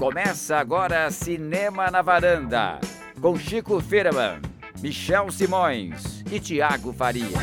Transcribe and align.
Começa 0.00 0.56
agora 0.56 1.08
Cinema 1.10 1.90
na 1.90 2.00
Varanda, 2.00 2.80
com 3.20 3.38
Chico 3.38 3.78
Firman, 3.82 4.40
Michel 4.80 5.30
Simões 5.30 6.24
e 6.32 6.40
Tiago 6.40 6.90
Faria. 6.90 7.36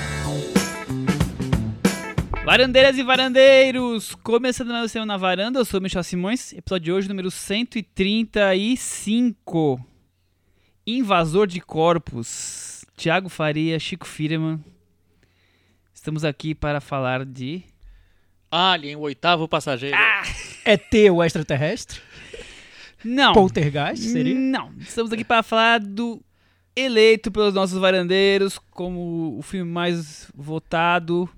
Varandeiras 2.43 2.97
e 2.97 3.04
varandeiros, 3.04 4.15
começando 4.23 4.70
mais 4.70 4.85
o 4.85 4.89
Cinema 4.89 5.05
na 5.05 5.17
Varanda, 5.17 5.59
eu 5.59 5.66
sou 5.66 5.80
o 5.80 5.84
Michel 5.84 6.02
Simões, 6.02 6.52
episódio 6.52 6.86
de 6.86 6.91
hoje 6.91 7.07
número 7.07 7.30
135, 7.30 9.80
Invasor 10.88 11.46
de 11.46 11.62
Corpos, 11.62 12.84
Tiago 12.98 13.30
Faria, 13.30 13.78
Chico 13.78 14.08
Firman, 14.08 14.60
estamos 15.94 16.26
aqui 16.26 16.55
para 16.55 16.82
falar 16.82 17.24
de... 17.24 17.62
Alien, 18.50 18.96
o 18.96 19.02
oitavo 19.02 19.48
passageiro. 19.48 19.96
ET, 20.66 20.92
o 21.12 21.24
extraterrestre? 21.24 22.07
Não, 23.04 23.33
Poltergeist, 23.33 24.04
seria? 24.04 24.36
não, 24.36 24.71
estamos 24.79 25.11
aqui 25.11 25.24
para 25.24 25.43
falar 25.43 25.79
do 25.79 26.21
eleito 26.75 27.32
pelos 27.32 27.54
nossos 27.54 27.78
varandeiros 27.79 28.60
como 28.71 29.37
o 29.37 29.42
filme 29.42 29.71
mais 29.71 30.29
votado 30.36 31.29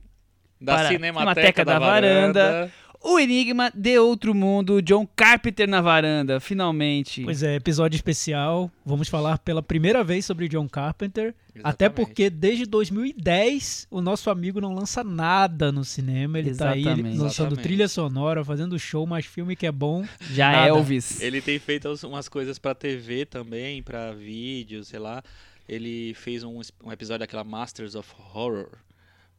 da 0.59 0.76
para 0.76 0.90
Cinemateca, 0.90 1.20
Cinemateca 1.20 1.66
da, 1.66 1.73
da 1.73 1.80
varanda. 1.80 2.44
Varanda. 2.44 2.73
O 3.02 3.17
Enigma 3.17 3.71
de 3.73 3.98
Outro 3.98 4.35
Mundo, 4.35 4.81
John 4.81 5.07
Carpenter 5.16 5.67
na 5.67 5.80
varanda, 5.80 6.40
finalmente. 6.40 7.23
Pois 7.23 7.41
é, 7.41 7.55
episódio 7.55 7.95
especial. 7.95 8.70
Vamos 8.85 9.07
falar 9.07 9.38
pela 9.40 9.63
primeira 9.63 10.03
vez 10.03 10.26
sobre 10.26 10.49
John 10.49 10.67
Carpenter. 10.67 11.34
Até 11.63 11.85
Exatamente. 11.85 11.95
porque 11.95 12.30
desde 12.30 12.66
2010 12.66 13.88
o 13.90 14.02
nosso 14.02 14.30
amigo 14.30 14.59
não 14.59 14.73
lança 14.73 15.02
nada 15.04 15.71
no 15.71 15.85
cinema. 15.85 16.40
Ele 16.40 16.54
tá 16.54 16.71
aí 16.71 16.81
Exatamente. 16.81 17.17
lançando 17.17 17.27
Exatamente. 17.48 17.63
trilha 17.63 17.88
sonora, 17.88 18.43
fazendo 18.43 18.77
show, 18.77 19.05
mas 19.07 19.26
filme 19.26 19.55
que 19.55 19.66
é 19.66 19.71
bom. 19.71 20.05
Já 20.31 20.52
nada. 20.52 20.68
Elvis. 20.68 21.21
Ele 21.21 21.41
tem 21.41 21.57
feito 21.57 21.88
as- 21.88 22.04
umas 22.04 22.27
coisas 22.27 22.59
pra 22.59 22.76
TV 22.76 23.26
também, 23.26 23.81
pra 23.81 24.12
vídeo, 24.12 24.84
sei 24.84 24.99
lá. 24.99 25.24
Ele 25.68 26.13
fez 26.15 26.43
um, 26.43 26.59
um 26.84 26.91
episódio 26.91 27.20
daquela 27.20 27.43
Masters 27.46 27.96
of 27.96 28.09
Horror. 28.34 28.70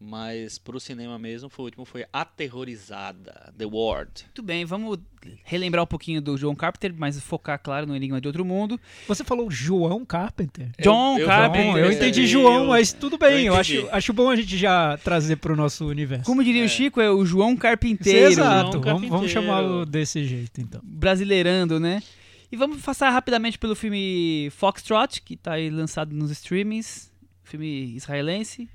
Mas 0.03 0.59
pro 0.59 0.81
cinema 0.81 1.19
mesmo, 1.19 1.51
foi, 1.51 1.63
o 1.63 1.67
último 1.67 1.85
foi 1.85 2.07
Aterrorizada, 2.11 3.53
The 3.57 3.67
Ward. 3.67 4.23
Muito 4.25 4.43
bem, 4.43 4.65
vamos 4.65 4.99
relembrar 5.45 5.85
um 5.85 5.87
pouquinho 5.87 6.23
do 6.23 6.39
John 6.39 6.57
Carpenter, 6.57 6.95
mas 6.97 7.21
focar, 7.21 7.61
claro, 7.63 7.87
no 7.87 7.95
Enigma 7.95 8.19
de 8.19 8.27
Outro 8.27 8.43
Mundo. 8.43 8.81
Você 9.07 9.23
falou 9.23 9.51
João 9.51 10.03
Carpenter? 10.07 10.71
John 10.81 11.19
eu 11.19 11.27
Carpenter. 11.27 11.77
Eu 11.85 11.93
entendi 11.93 12.27
João, 12.27 12.69
mas 12.69 12.95
tudo 12.95 13.19
bem. 13.19 13.45
eu 13.45 13.53
Eu, 13.53 13.61
acho, 13.61 13.89
acho 13.91 14.13
bom 14.15 14.31
a 14.31 14.37
gente 14.37 14.57
já 14.57 14.97
trazer 14.99 15.37
pro 15.37 15.55
nosso 15.55 15.87
universo. 15.87 16.25
Como 16.25 16.43
diria 16.43 16.63
É. 16.63 16.67
o 16.67 16.69
Chico, 16.69 16.99
é 17.01 17.11
o 17.11 17.27
João 17.27 17.55
Carpinteiro. 17.55 18.31
Exato, 18.31 18.73
João 18.73 18.83
vamos, 18.83 18.83
vamos 18.83 19.11
Carpinteiro. 19.11 19.29
chamá-lo 19.29 19.85
desse 19.85 20.25
jeito 20.25 20.63
então. 20.63 20.81
Brasileirando, 20.83 21.79
né? 21.79 22.03
E 22.51 22.57
vamos 22.57 22.81
passar 22.81 23.11
rapidamente 23.11 23.59
pelo 23.59 23.77
filme 23.77 24.49
Foxtrot, 24.53 25.21
que 25.21 25.37
tá 25.37 25.53
aí 25.53 25.69
lançado 25.69 26.15
nos 26.17 26.31
streamings. 26.31 27.13
Filme 27.45 27.95
israelense. 27.95 28.67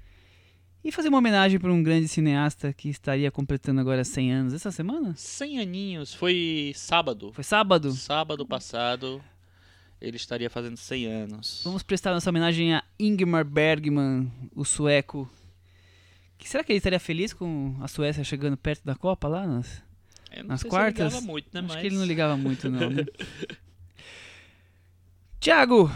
E 0.85 0.91
fazer 0.91 1.09
uma 1.09 1.17
homenagem 1.17 1.59
para 1.59 1.73
um 1.73 1.81
grande 1.81 2.07
cineasta 2.07 2.71
que 2.71 2.89
estaria 2.89 3.31
completando 3.31 3.81
agora 3.81 4.03
100 4.03 4.31
anos 4.31 4.53
essa 4.53 4.71
semana? 4.71 5.15
100 5.17 5.59
aninhos, 5.59 6.13
foi 6.13 6.73
sábado. 6.75 7.33
Foi 7.33 7.43
sábado? 7.43 7.91
Sábado 7.91 8.45
passado, 8.45 9.19
ele 9.99 10.15
estaria 10.15 10.47
fazendo 10.47 10.77
100 10.77 11.05
anos. 11.07 11.61
Vamos 11.63 11.81
prestar 11.81 12.13
nossa 12.13 12.29
homenagem 12.29 12.75
a 12.75 12.83
Ingmar 12.99 13.43
Bergman, 13.43 14.31
o 14.55 14.63
sueco. 14.63 15.27
Que 16.37 16.47
será 16.47 16.63
que 16.63 16.71
ele 16.71 16.77
estaria 16.77 16.99
feliz 16.99 17.33
com 17.33 17.75
a 17.81 17.87
Suécia 17.87 18.23
chegando 18.23 18.55
perto 18.55 18.85
da 18.85 18.93
Copa 18.93 19.27
lá? 19.27 19.47
Nas... 19.47 19.81
Eu 20.31 20.43
não 20.43 20.49
nas 20.49 20.61
sei 20.61 20.69
quartas? 20.69 21.13
Se 21.13 21.17
ele 21.17 21.25
ligava 21.25 21.31
muito, 21.31 21.49
né? 21.51 21.59
Acho 21.61 21.67
mas... 21.67 21.81
que 21.81 21.87
ele 21.87 21.97
não 21.97 22.05
ligava 22.05 22.37
muito, 22.37 22.69
não. 22.69 22.89
Né? 22.91 23.05
Tiago, 25.41 25.91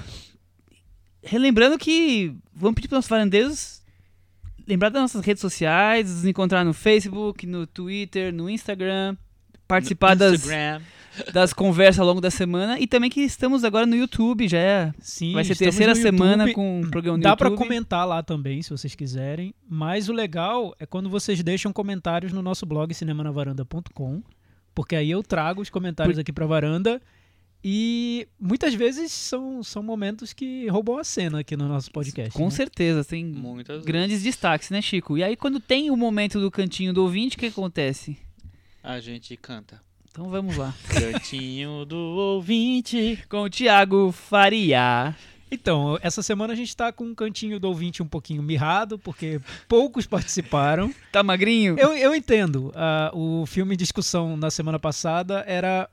relembrando 1.22 1.78
que 1.78 2.36
vamos 2.52 2.73
pedir 2.73 2.88
para 2.88 2.95
os 2.95 2.98
nossos 2.98 3.10
varandeiros 3.10 3.79
lembrar 4.69 4.89
das 4.89 5.02
nossas 5.02 5.25
redes 5.25 5.41
sociais, 5.41 6.07
nos 6.09 6.25
encontrar 6.25 6.63
no 6.63 6.73
Facebook, 6.73 7.47
no 7.47 7.65
Twitter, 7.65 8.31
no 8.31 8.47
Instagram, 8.47 9.17
participar 9.67 10.15
das, 10.15 10.33
Instagram. 10.33 10.81
das 11.33 11.53
conversas 11.53 11.99
ao 11.99 12.05
longo 12.05 12.21
da 12.21 12.30
semana 12.30 12.80
e 12.80 12.85
também 12.85 13.09
que 13.09 13.21
estamos 13.21 13.63
agora 13.63 13.87
no 13.87 13.95
YouTube, 13.95 14.47
já 14.47 14.59
é, 14.59 14.93
Sim, 14.99 15.33
vai 15.33 15.43
ser 15.43 15.57
terceira 15.57 15.95
no 15.95 16.02
semana 16.02 16.43
YouTube. 16.43 16.53
com 16.53 16.81
um 16.81 16.89
programa 16.89 17.17
no 17.17 17.23
Dá 17.23 17.31
YouTube. 17.31 17.57
comentar 17.57 18.07
lá 18.07 18.21
também, 18.21 18.61
se 18.61 18.69
vocês 18.69 18.93
quiserem. 18.93 19.55
Mas 19.67 20.07
o 20.07 20.13
legal 20.13 20.75
é 20.80 20.86
quando 20.86 21.09
vocês 21.09 21.41
deixam 21.41 21.73
comentários 21.73 22.31
no 22.31 22.43
nosso 22.43 22.63
blog 22.63 22.93
cinemanavaranda.com, 22.93 24.21
porque 24.75 24.95
aí 24.95 25.09
eu 25.09 25.23
trago 25.23 25.63
os 25.63 25.69
comentários 25.71 26.19
aqui 26.19 26.31
pra 26.31 26.45
varanda. 26.45 27.01
E 27.64 28.27
muitas 28.39 28.73
vezes 28.73 29.11
são, 29.11 29.61
são 29.61 29.83
momentos 29.83 30.31
que 30.31 30.67
roubam 30.67 30.97
a 30.97 31.03
cena 31.03 31.42
aqui 31.42 31.58
no 31.58 31.67
nosso 31.67 31.92
podcast. 31.92 32.31
Com 32.31 32.45
né? 32.45 32.52
certeza, 32.52 33.03
tem 33.03 33.25
Muitas 33.25 33.83
grandes 33.83 34.23
destaques, 34.23 34.70
né, 34.70 34.81
Chico? 34.81 35.17
E 35.17 35.23
aí 35.23 35.36
quando 35.36 35.59
tem 35.59 35.92
o 35.92 35.98
momento 35.98 36.39
do 36.39 36.49
cantinho 36.49 36.93
do 36.93 37.03
ouvinte, 37.03 37.36
o 37.36 37.39
que 37.39 37.48
acontece? 37.48 38.17
A 38.81 38.99
gente 38.99 39.36
canta. 39.36 39.81
Então 40.09 40.30
vamos 40.30 40.58
lá. 40.58 40.73
Cantinho 40.87 41.86
do 41.86 41.98
ouvinte. 41.98 43.23
Com 43.30 43.43
o 43.43 43.49
Thiago 43.49 44.11
Faria. 44.11 45.15
Então, 45.52 45.98
essa 46.02 46.21
semana 46.21 46.53
a 46.53 46.55
gente 46.55 46.75
tá 46.75 46.92
com 46.92 47.05
um 47.05 47.15
cantinho 47.15 47.59
do 47.59 47.67
ouvinte 47.67 48.03
um 48.03 48.08
pouquinho 48.08 48.42
mirrado, 48.43 48.99
porque 48.99 49.42
poucos 49.67 50.05
participaram. 50.05 50.93
Tá 51.11 51.23
magrinho? 51.23 51.75
Eu, 51.77 51.95
eu 51.95 52.15
entendo. 52.15 52.71
ah, 52.75 53.09
o 53.14 53.45
filme 53.45 53.73
em 53.73 53.77
discussão 53.77 54.37
na 54.37 54.52
semana 54.52 54.77
passada 54.77 55.43
era 55.48 55.89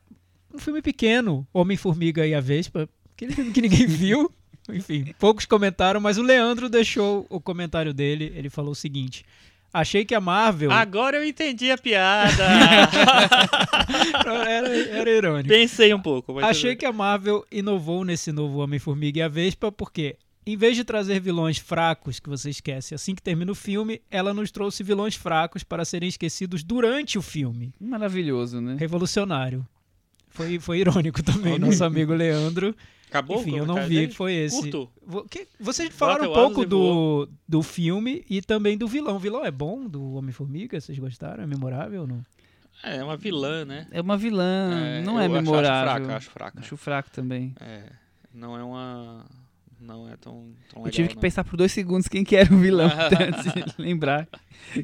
um 0.56 0.58
filme 0.58 0.82
pequeno, 0.82 1.46
Homem-Formiga 1.52 2.26
e 2.26 2.34
a 2.34 2.40
Vespa, 2.40 2.88
aquele 3.14 3.32
filme 3.32 3.52
que 3.52 3.60
ninguém 3.60 3.86
viu. 3.86 4.32
Enfim, 4.68 5.14
poucos 5.18 5.46
comentaram, 5.46 6.00
mas 6.00 6.18
o 6.18 6.22
Leandro 6.22 6.68
deixou 6.68 7.24
o 7.30 7.40
comentário 7.40 7.94
dele. 7.94 8.32
Ele 8.34 8.50
falou 8.50 8.72
o 8.72 8.74
seguinte: 8.74 9.24
Achei 9.72 10.04
que 10.04 10.14
a 10.14 10.20
Marvel. 10.20 10.72
Agora 10.72 11.18
eu 11.18 11.24
entendi 11.24 11.70
a 11.70 11.78
piada. 11.78 12.42
era, 14.48 14.76
era 14.76 15.10
irônico. 15.10 15.48
Pensei 15.48 15.94
um 15.94 16.00
pouco. 16.00 16.34
Mas 16.34 16.44
Achei 16.44 16.74
que 16.74 16.86
a 16.86 16.92
Marvel 16.92 17.46
inovou 17.52 18.04
nesse 18.04 18.32
novo 18.32 18.58
Homem-Formiga 18.58 19.20
e 19.20 19.22
a 19.22 19.28
Vespa, 19.28 19.70
porque 19.70 20.16
em 20.46 20.56
vez 20.56 20.76
de 20.76 20.84
trazer 20.84 21.20
vilões 21.20 21.58
fracos 21.58 22.18
que 22.18 22.28
você 22.28 22.50
esquece 22.50 22.94
assim 22.94 23.14
que 23.14 23.22
termina 23.22 23.50
o 23.50 23.54
filme, 23.54 24.00
ela 24.10 24.32
nos 24.32 24.50
trouxe 24.50 24.82
vilões 24.82 25.14
fracos 25.14 25.62
para 25.62 25.84
serem 25.84 26.08
esquecidos 26.08 26.62
durante 26.62 27.18
o 27.18 27.22
filme. 27.22 27.72
Maravilhoso, 27.80 28.60
né? 28.60 28.76
Revolucionário. 28.78 29.66
Foi, 30.36 30.58
foi 30.58 30.78
irônico 30.80 31.22
também, 31.22 31.58
nosso 31.58 31.82
amigo 31.84 32.12
Leandro. 32.14 32.74
Acabou 33.08 33.40
Enfim, 33.40 33.56
eu 33.56 33.64
não 33.66 33.76
vi, 33.86 33.94
dele? 34.00 34.12
foi 34.12 34.34
esse. 34.34 34.70
Curto. 34.70 34.90
Vocês 35.60 35.88
falaram 35.94 36.30
um 36.30 36.34
pouco 36.34 36.66
do, 36.66 37.28
do 37.48 37.62
filme 37.62 38.24
e 38.28 38.42
também 38.42 38.76
do 38.76 38.86
vilão. 38.88 39.16
O 39.16 39.18
vilão 39.18 39.44
é 39.44 39.50
bom 39.50 39.86
do 39.86 40.14
Homem-Formiga? 40.14 40.80
Vocês 40.80 40.98
gostaram? 40.98 41.44
É 41.44 41.46
memorável 41.46 42.02
ou 42.02 42.06
não? 42.06 42.20
É, 42.82 42.96
é 42.96 43.04
uma 43.04 43.16
vilã, 43.16 43.64
né? 43.64 43.86
É 43.90 44.00
uma 44.00 44.16
vilã, 44.18 45.02
não 45.04 45.18
é 45.18 45.26
eu 45.26 45.32
acho- 45.32 45.42
memorável. 45.42 45.72
Acho 45.72 46.00
fraca, 46.04 46.16
acho 46.16 46.30
fraca. 46.30 46.60
Acho 46.60 46.76
fraco 46.76 47.10
também. 47.10 47.54
É, 47.60 47.84
não 48.34 48.58
é 48.58 48.62
uma... 48.62 49.24
Não 49.78 50.08
é 50.08 50.16
tão, 50.16 50.52
tão 50.70 50.78
legal, 50.82 50.86
Eu 50.86 50.90
tive 50.90 51.08
que 51.08 51.14
não. 51.16 51.20
pensar 51.20 51.44
por 51.44 51.56
dois 51.56 51.70
segundos 51.70 52.08
quem 52.08 52.24
que 52.24 52.34
era 52.34 52.52
o 52.52 52.58
vilão, 52.58 52.88
antes 53.20 53.52
de 53.52 53.74
lembrar. 53.82 54.26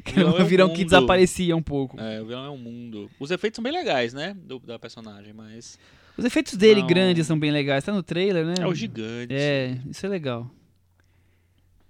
Que 0.03 0.11
era 0.19 0.19
vilão 0.19 0.37
é 0.37 0.41
um 0.41 0.43
o 0.43 0.47
vilão 0.47 0.69
que 0.69 0.77
mundo. 0.79 0.85
desaparecia 0.85 1.55
um 1.55 1.63
pouco. 1.63 1.99
É, 1.99 2.21
o 2.21 2.25
vilão 2.27 2.45
é 2.45 2.49
um 2.49 2.57
mundo. 2.57 3.09
Os 3.19 3.31
efeitos 3.31 3.55
são 3.57 3.63
bem 3.63 3.73
legais, 3.73 4.13
né? 4.13 4.35
Do, 4.39 4.59
da 4.59 4.77
personagem, 4.77 5.33
mas... 5.33 5.77
Os 6.15 6.23
efeitos 6.25 6.53
dele 6.55 6.81
Não. 6.81 6.87
grandes 6.87 7.25
são 7.25 7.37
bem 7.39 7.49
legais. 7.51 7.83
Tá 7.83 7.91
no 7.91 8.03
trailer, 8.03 8.45
né? 8.45 8.53
É 8.59 8.67
o 8.67 8.75
gigante. 8.75 9.33
É, 9.33 9.79
isso 9.89 10.05
é 10.05 10.09
legal. 10.09 10.47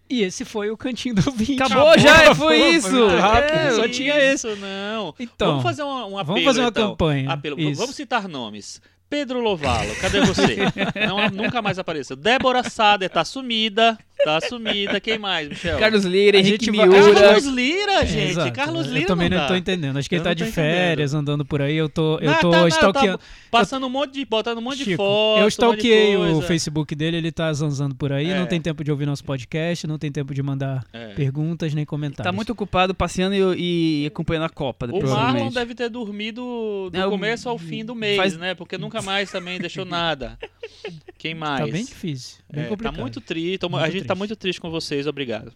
E 0.09 0.21
esse 0.21 0.45
foi 0.45 0.69
o 0.69 0.77
cantinho 0.77 1.15
do 1.15 1.31
vídeo. 1.31 1.63
Acabou 1.65 1.97
já, 1.97 2.35
foi 2.35 2.57
isso! 2.75 2.91
muito 2.91 3.15
rápido, 3.17 3.53
É, 3.57 3.71
só 3.71 3.85
isso. 3.85 3.93
tinha 3.95 4.15
esse. 4.17 4.47
Isso, 4.47 4.55
não. 4.61 5.13
Então, 5.19 5.47
vamos 5.47 5.63
fazer 5.63 5.83
um, 5.83 5.87
um 5.87 6.17
apelo, 6.17 6.25
vamos 6.25 6.43
fazer 6.43 6.59
uma 6.61 6.69
então. 6.69 6.89
campanha. 6.91 7.31
Apelo. 7.31 7.59
Isso. 7.59 7.81
Vamos 7.81 7.95
citar 7.95 8.27
nomes. 8.27 8.81
Pedro 9.13 9.41
Lovalo, 9.41 9.95
cadê 9.97 10.21
você? 10.21 10.57
Não, 11.07 11.29
nunca 11.29 11.61
mais 11.61 11.77
apareceu. 11.77 12.15
Débora 12.15 12.67
Sader 12.67 13.11
tá 13.11 13.23
sumida. 13.23 13.95
Tá 14.23 14.39
sumida. 14.41 14.99
Quem 14.99 15.17
mais, 15.17 15.49
Michel? 15.49 15.77
Carlos 15.79 16.05
Lira, 16.05 16.37
A 16.37 16.39
Henrique 16.41 16.65
gente 16.65 16.77
vai- 16.77 16.87
Miura. 16.87 17.13
Carlos 17.13 17.45
Lira, 17.45 18.05
gente. 18.05 18.29
exato. 18.31 18.51
Carlos 18.53 18.87
Lira 18.87 18.99
Eu 19.01 19.07
também 19.07 19.29
não, 19.29 19.37
dá. 19.37 19.47
tô 19.47 19.55
entendendo. 19.55 19.97
Acho 19.99 20.07
que 20.09 20.15
Eu 20.15 20.17
ele 20.17 20.23
tá 20.23 20.29
não 20.29 20.35
de 20.35 20.45
férias, 20.51 21.13
andando 21.13 21.43
por 21.45 21.61
aí. 21.61 21.75
Eu 21.75 21.89
tô, 21.89 22.17
eu 22.19 22.31
Ah, 22.31 22.35
tô 22.35 22.49
tá, 22.51 22.59
não, 22.61 22.67
stalkeando. 22.67 23.17
tá 23.17 23.23
passando 23.51 23.85
um 23.85 23.89
monte 23.89 24.13
de. 24.13 24.25
botando 24.25 24.57
um 24.57 24.61
monte 24.61 24.77
de 24.79 24.83
Chico, 24.85 24.97
foto. 24.97 25.39
eu 25.39 25.45
um 25.45 25.47
stalkeei 25.47 26.11
de 26.11 26.17
o. 26.17 26.41
Facebook 26.41 26.95
dele, 26.95 27.17
ele 27.17 27.31
tá 27.31 27.51
zanzando 27.53 27.95
por 27.95 28.11
aí, 28.11 28.29
É. 28.31 28.39
não 28.39 28.45
tem 28.45 28.61
tempo 28.61 28.83
de 28.83 28.91
ouvir 28.91 29.05
nosso 29.05 29.23
podcast, 29.23 29.85
não 29.87 29.97
tem 29.97 30.11
tempo 30.11 30.33
de 30.33 30.41
mandar 30.41 30.85
É. 30.93 31.07
perguntas 31.13 31.73
nem 31.73 31.85
comentários. 31.85 32.23
Tá 32.23 32.31
muito 32.31 32.51
ocupado 32.51 32.93
passeando 32.95 33.35
e, 33.55 34.03
e 34.03 34.07
acompanhando 34.07 34.43
a 34.45 34.49
Copa, 34.49 34.87
O 34.91 35.03
Marlon 35.07 35.49
deve 35.51 35.75
ter 35.75 35.89
dormido 35.89 36.89
do 36.91 36.97
É, 36.97 37.03
começo 37.09 37.49
ao 37.49 37.57
fim 37.57 37.83
do 37.83 37.93
mês, 37.95 38.17
faz- 38.17 38.37
né? 38.37 38.53
Porque 38.55 38.77
nunca 38.77 39.01
mais 39.01 39.29
também 39.31 39.59
deixou 39.59 39.85
nada. 39.85 40.37
Quem 41.17 41.33
mais? 41.33 41.59
Tá 41.65 41.71
bem 41.71 41.85
difícil, 41.85 42.37
bem 42.51 42.61
É, 42.61 42.63
tá 42.65 42.69
complicado. 42.69 42.99
muito 42.99 43.21
triste. 43.21 43.59
A 43.79 43.89
gente 43.89 44.05
tá 44.13 44.17
muito 44.19 44.35
triste 44.35 44.59
com 44.61 44.69
vocês, 44.69 45.07
obrigado. 45.07 45.53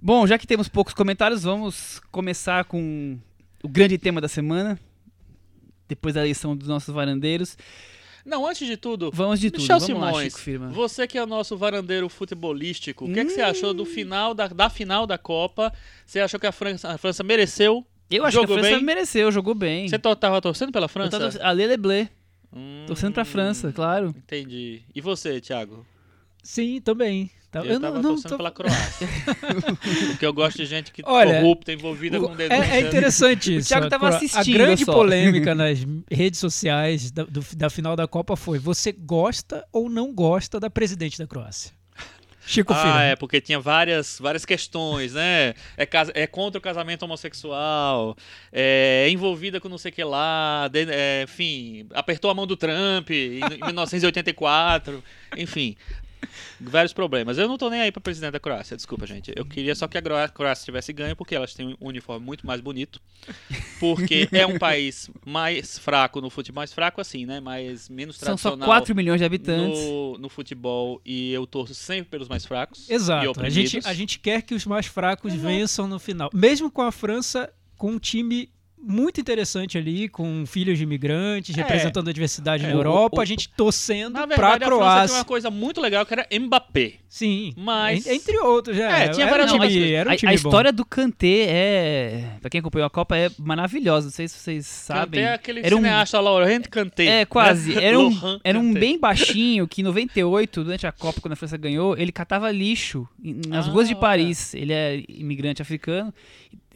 Bom, 0.00 0.26
já 0.26 0.38
que 0.38 0.46
temos 0.46 0.68
poucos 0.68 0.94
comentários, 0.94 1.42
vamos 1.42 2.00
começar 2.12 2.64
com 2.64 3.18
o 3.62 3.68
grande 3.68 3.98
tema 3.98 4.20
da 4.20 4.28
semana. 4.28 4.78
depois 5.88 6.14
da 6.14 6.20
eleição 6.20 6.54
dos 6.54 6.68
nossos 6.68 6.92
varandeiros. 6.94 7.56
Não, 8.22 8.46
antes 8.46 8.66
de 8.66 8.76
tudo, 8.76 9.10
Vamos 9.10 9.40
de 9.40 9.50
tudo. 9.50 9.62
Michel 9.62 9.78
Vamos 9.80 10.00
lá, 10.02 10.06
Simões, 10.08 10.24
Chico 10.26 10.38
Firma. 10.40 10.68
você 10.68 11.06
que 11.06 11.16
é 11.16 11.22
o 11.22 11.26
nosso 11.26 11.56
varandeiro 11.56 12.06
futebolístico, 12.10 13.06
o 13.06 13.12
que, 13.12 13.20
é 13.20 13.24
que 13.24 13.30
você 13.30 13.40
achou 13.40 13.70
Hum. 13.70 13.74
do 13.74 13.86
final 13.86 14.34
da, 14.34 14.48
da 14.48 14.68
final 14.68 15.06
da 15.06 15.16
Copa? 15.16 15.72
Você 16.04 16.20
achou 16.20 16.38
que 16.38 16.46
a 16.46 16.52
França, 16.52 16.90
a 16.90 16.98
França 16.98 17.24
mereceu? 17.24 17.86
Eu 18.10 18.22
acho 18.26 18.38
que 18.38 18.44
a 18.44 18.48
França 18.48 18.70
bem? 18.76 18.82
mereceu, 18.84 19.32
jogou 19.32 19.54
bem. 19.54 19.88
Você 19.88 19.98
to- 19.98 20.14
tava 20.14 20.42
torcendo 20.42 20.70
pela 20.72 20.84
Eu 20.84 20.88
França? 20.90 21.10
tava 21.12 21.24
torcendo- 21.24 21.42
a 21.42 21.50
Lele 21.52 21.76
Blé, 21.78 22.10
Hum, 22.52 22.84
torcendo 22.86 23.14
pra 23.14 23.24
França, 23.24 23.72
claro. 23.72 24.08
Entendi. 24.14 24.82
E 24.94 25.00
você, 25.00 25.40
Thiago? 25.40 25.86
Sim, 26.42 26.80
também. 26.80 27.30
Tá- 27.50 27.60
Eu, 27.60 27.72
Eu, 27.74 27.80
tava 27.80 27.94
não, 27.96 28.02
não 28.02 28.10
torcendo 28.10 28.30
tô... 28.30 28.36
pela 28.36 28.50
Croácia. 28.50 29.08
Porque 30.10 30.26
eu 30.26 30.32
gosto 30.34 30.58
de 30.58 30.66
gente 30.66 30.92
que 30.92 31.02
Olha, 31.04 31.40
corrupta, 31.40 31.72
envolvida 31.72 32.20
com 32.20 32.36
denúncia. 32.36 32.62
É, 32.74 32.76
é 32.76 32.80
interessante 32.80 33.56
isso. 33.56 33.68
Thiago 33.68 33.86
a 33.86 33.88
tava 33.88 34.08
Cro- 34.08 34.16
assistindo 34.16 34.54
A 34.54 34.58
grande 34.66 34.84
só. 34.84 34.92
polêmica 34.92 35.54
nas 35.54 35.78
redes 36.10 36.38
sociais 36.40 37.10
da, 37.10 37.24
do- 37.24 37.44
da 37.56 37.70
final 37.70 37.96
da 37.96 38.06
Copa 38.06 38.36
foi: 38.36 38.58
você 38.58 38.92
gosta 38.92 39.64
ou 39.72 39.88
não 39.88 40.12
gosta 40.12 40.60
da 40.60 40.68
presidente 40.68 41.18
da 41.18 41.26
Croácia? 41.26 41.72
Chico 42.46 42.72
Ah, 42.74 43.02
é, 43.02 43.14
porque 43.16 43.42
tinha 43.42 43.60
várias, 43.60 44.18
várias 44.18 44.44
questões, 44.46 45.12
né? 45.12 45.52
É, 45.76 45.84
casa- 45.84 46.12
é 46.14 46.26
contra 46.26 46.58
o 46.58 46.62
casamento 46.62 47.02
homossexual, 47.02 48.16
é, 48.50 49.04
é 49.06 49.10
envolvida 49.10 49.60
com 49.60 49.68
não 49.68 49.76
sei 49.76 49.90
o 49.90 49.94
que 49.94 50.02
lá, 50.04 50.66
de- 50.68 50.86
é, 50.90 51.24
enfim, 51.24 51.86
apertou 51.92 52.30
a 52.30 52.34
mão 52.34 52.46
do 52.46 52.56
Trump 52.56 53.10
em 53.10 53.40
1984, 53.66 55.02
enfim. 55.36 55.76
Vários 56.60 56.92
problemas. 56.92 57.38
Eu 57.38 57.48
não 57.48 57.56
tô 57.56 57.70
nem 57.70 57.80
aí 57.80 57.92
pra 57.92 58.00
presidente 58.00 58.32
da 58.32 58.40
Croácia, 58.40 58.76
desculpa, 58.76 59.06
gente. 59.06 59.32
Eu 59.34 59.44
queria 59.44 59.74
só 59.74 59.86
que 59.86 59.98
a 59.98 60.28
Croácia 60.28 60.64
tivesse 60.64 60.92
ganho, 60.92 61.14
porque 61.14 61.34
elas 61.34 61.54
têm 61.54 61.76
um 61.80 61.88
uniforme 61.88 62.24
muito 62.24 62.46
mais 62.46 62.60
bonito. 62.60 63.00
Porque 63.78 64.28
é 64.32 64.46
um 64.46 64.58
país 64.58 65.10
mais 65.24 65.78
fraco 65.78 66.20
no 66.20 66.30
futebol, 66.30 66.60
mais 66.60 66.72
fraco 66.72 67.00
assim, 67.00 67.24
né? 67.24 67.40
Mais, 67.40 67.88
menos 67.88 68.16
São 68.16 68.36
só 68.36 68.50
tradicional. 68.50 68.66
4 68.66 68.94
milhões 68.94 69.20
de 69.20 69.24
habitantes. 69.24 69.80
no, 69.80 70.18
no 70.18 70.28
futebol 70.28 71.00
e 71.04 71.32
eu 71.32 71.46
torço 71.46 71.74
sempre 71.74 72.10
pelos 72.10 72.28
mais 72.28 72.44
fracos. 72.44 72.88
e 72.88 72.94
Exato. 72.94 73.40
A 73.40 73.48
gente, 73.48 73.80
a 73.84 73.94
gente 73.94 74.18
quer 74.18 74.42
que 74.42 74.54
os 74.54 74.66
mais 74.66 74.86
fracos 74.86 75.32
vençam 75.34 75.86
no 75.86 75.98
final. 75.98 76.30
Mesmo 76.34 76.70
com 76.70 76.82
a 76.82 76.90
França 76.90 77.52
com 77.76 77.92
um 77.92 77.98
time 77.98 78.50
muito 78.80 79.20
interessante 79.20 79.76
ali, 79.76 80.08
com 80.08 80.44
filhos 80.46 80.78
de 80.78 80.84
imigrantes, 80.84 81.56
É. 81.56 81.60
representando 81.62 82.08
a 82.08 82.12
diversidade 82.12 82.64
É, 82.64 82.68
na 82.68 82.74
o- 82.74 82.78
Europa, 82.78 83.18
o- 83.18 83.20
a 83.20 83.24
gente 83.24 83.48
torcendo 83.50 84.14
Na 84.14 84.26
pra 84.26 84.36
verdade, 84.36 84.64
a 84.64 84.66
França 84.66 84.68
tinha 84.68 84.78
Croácia. 84.92 85.16
uma 85.16 85.24
coisa 85.24 85.50
muito 85.50 85.80
legal 85.80 86.06
que 86.06 86.14
era 86.14 86.26
Mbappé. 86.32 86.94
Sim, 87.08 87.54
Mas- 87.56 88.06
en- 88.06 88.14
entre 88.14 88.36
outros, 88.38 88.76
é. 88.78 88.82
É, 88.82 89.08
tinha 89.08 89.24
era, 89.24 89.26
um 89.26 89.30
várias 89.30 89.52
outras 89.52 89.70
time, 89.72 89.80
coisas. 89.82 89.98
era 89.98 90.10
um 90.10 90.12
a, 90.12 90.16
time 90.16 90.28
a 90.28 90.32
bom. 90.32 90.36
história 90.36 90.72
do 90.72 90.84
Kanté 90.84 91.46
é. 91.48 92.24
Pra 92.40 92.50
quem 92.50 92.60
acompanhou 92.60 92.86
a 92.86 92.90
Copa, 92.90 93.16
é 93.16 93.30
maravilhosa. 93.38 94.06
Não 94.06 94.12
sei 94.12 94.28
se 94.28 94.38
vocês 94.38 94.66
sabem. 94.66 95.20
Kanté 95.22 95.22
é 95.22 95.34
aquele 95.34 95.60
Era 95.60 95.74
um- 95.74 95.78
cineasta 95.78 96.20
Laurent 96.20 96.66
Kanté. 96.68 97.20
É, 97.20 97.24
quase. 97.24 97.74
né? 97.74 97.84
Era 97.84 97.98
um, 97.98 98.40
era 98.44 98.58
um 98.58 98.68
Kanté. 98.68 98.80
bem 98.80 98.98
baixinho 98.98 99.66
que 99.66 99.80
em 99.80 99.84
98, 99.84 100.62
durante 100.64 100.86
a 100.86 100.92
Copa, 100.92 101.20
quando 101.20 101.32
a 101.32 101.36
França 101.36 101.56
ganhou, 101.56 101.96
ele 101.96 102.12
catava 102.12 102.50
lixo 102.50 103.08
nas 103.48 103.66
Ah, 103.66 103.70
ruas 103.70 103.88
de 103.88 103.94
olha. 103.94 104.00
Paris. 104.00 104.54
Ele 104.54 104.72
é 104.72 105.02
imigrante 105.08 105.62
africano. 105.62 106.12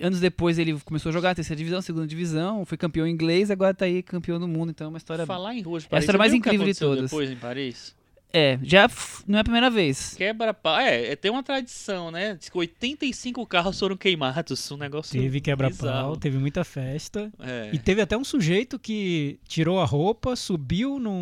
Anos 0.03 0.19
depois 0.19 0.59
ele 0.59 0.79
começou 0.85 1.11
a 1.11 1.13
jogar 1.13 1.29
na 1.31 1.35
terceira 1.37 1.57
divisão, 1.57 1.81
segunda 1.81 2.07
divisão, 2.07 2.65
foi 2.65 2.77
campeão 2.77 3.07
inglês, 3.07 3.51
agora 3.51 3.73
tá 3.73 3.85
aí 3.85 4.03
campeão 4.03 4.39
do 4.41 4.49
mundo. 4.49 4.71
Então 4.71 4.87
é 4.87 4.89
uma 4.89 4.99
história. 4.99 5.25
Falar 5.25 5.55
em 5.55 5.63
ruas 5.63 5.85
de 5.85 5.87
É 5.87 5.89
a 5.89 5.91
Paris. 5.91 6.03
história 6.05 6.19
mais 6.19 6.35
incrível 6.35 6.67
de 6.67 6.75
todas. 6.75 7.05
Depois 7.11 7.31
em 7.31 7.37
Paris? 7.37 7.95
É, 8.33 8.59
já 8.63 8.85
f- 8.89 9.23
não 9.27 9.37
é 9.39 9.41
a 9.41 9.45
primeira 9.45 9.69
vez. 9.69 10.15
Quebra 10.15 10.55
pau. 10.55 10.79
É, 10.79 11.13
é, 11.13 11.17
tem 11.17 11.31
uma 11.31 11.43
tradição, 11.43 12.11
né? 12.11 12.35
Diz 12.35 12.49
que 12.49 12.57
85 12.57 13.47
carros 13.47 13.79
foram 13.79 13.97
queimados. 13.97 14.71
Um 14.71 14.77
negócio. 14.79 15.21
Teve 15.21 15.41
quebra-pau, 15.41 16.17
teve 16.17 16.39
muita 16.39 16.65
festa. 16.65 17.31
É. 17.39 17.71
E 17.73 17.79
teve 17.79 18.01
até 18.01 18.17
um 18.17 18.25
sujeito 18.25 18.79
que 18.79 19.39
tirou 19.47 19.81
a 19.81 19.85
roupa, 19.85 20.35
subiu 20.35 20.99
num, 20.99 21.13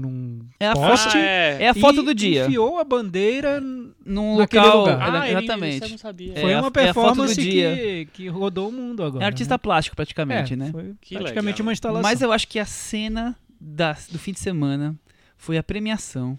num 0.00 0.40
É 0.60 0.68
a 0.68 0.72
poste 0.74 1.06
foto, 1.06 1.16
é. 1.16 1.62
é 1.64 1.68
a 1.70 1.74
foto 1.74 2.02
e 2.02 2.04
do 2.04 2.14
dia. 2.14 2.46
enfiou 2.46 2.78
a 2.78 2.84
bandeira. 2.84 3.60
Num 3.60 4.36
local. 4.36 4.80
lugar. 4.80 4.98
Ah, 5.00 5.28
ele- 5.28 5.38
exatamente. 5.38 5.90
Não 5.90 5.98
sabia. 5.98 6.32
É, 6.36 6.40
Foi 6.40 6.54
uma 6.54 6.56
é 6.56 6.58
a 6.58 6.62
foto 6.62 6.68
do 6.68 6.72
performance 6.72 7.34
dia. 7.42 7.74
que, 7.76 8.08
que 8.12 8.28
rodou 8.28 8.68
o 8.68 8.72
mundo 8.72 9.02
agora. 9.02 9.24
É 9.24 9.26
artista 9.26 9.54
né? 9.54 9.58
plástico, 9.58 9.96
praticamente, 9.96 10.52
É, 10.52 10.56
né? 10.56 10.68
Foi 10.70 10.94
Que 11.00 11.14
praticamente 11.16 11.56
legal. 11.56 11.66
uma 11.66 11.72
instalação. 11.72 12.02
Mas 12.02 12.20
eu 12.22 12.30
acho 12.30 12.46
que 12.46 12.58
a 12.58 12.64
cena 12.66 13.34
da- 13.60 13.96
do 14.10 14.18
fim 14.18 14.32
de 14.32 14.40
semana 14.40 14.94
foi 15.36 15.58
a 15.58 15.62
premiação. 15.62 16.38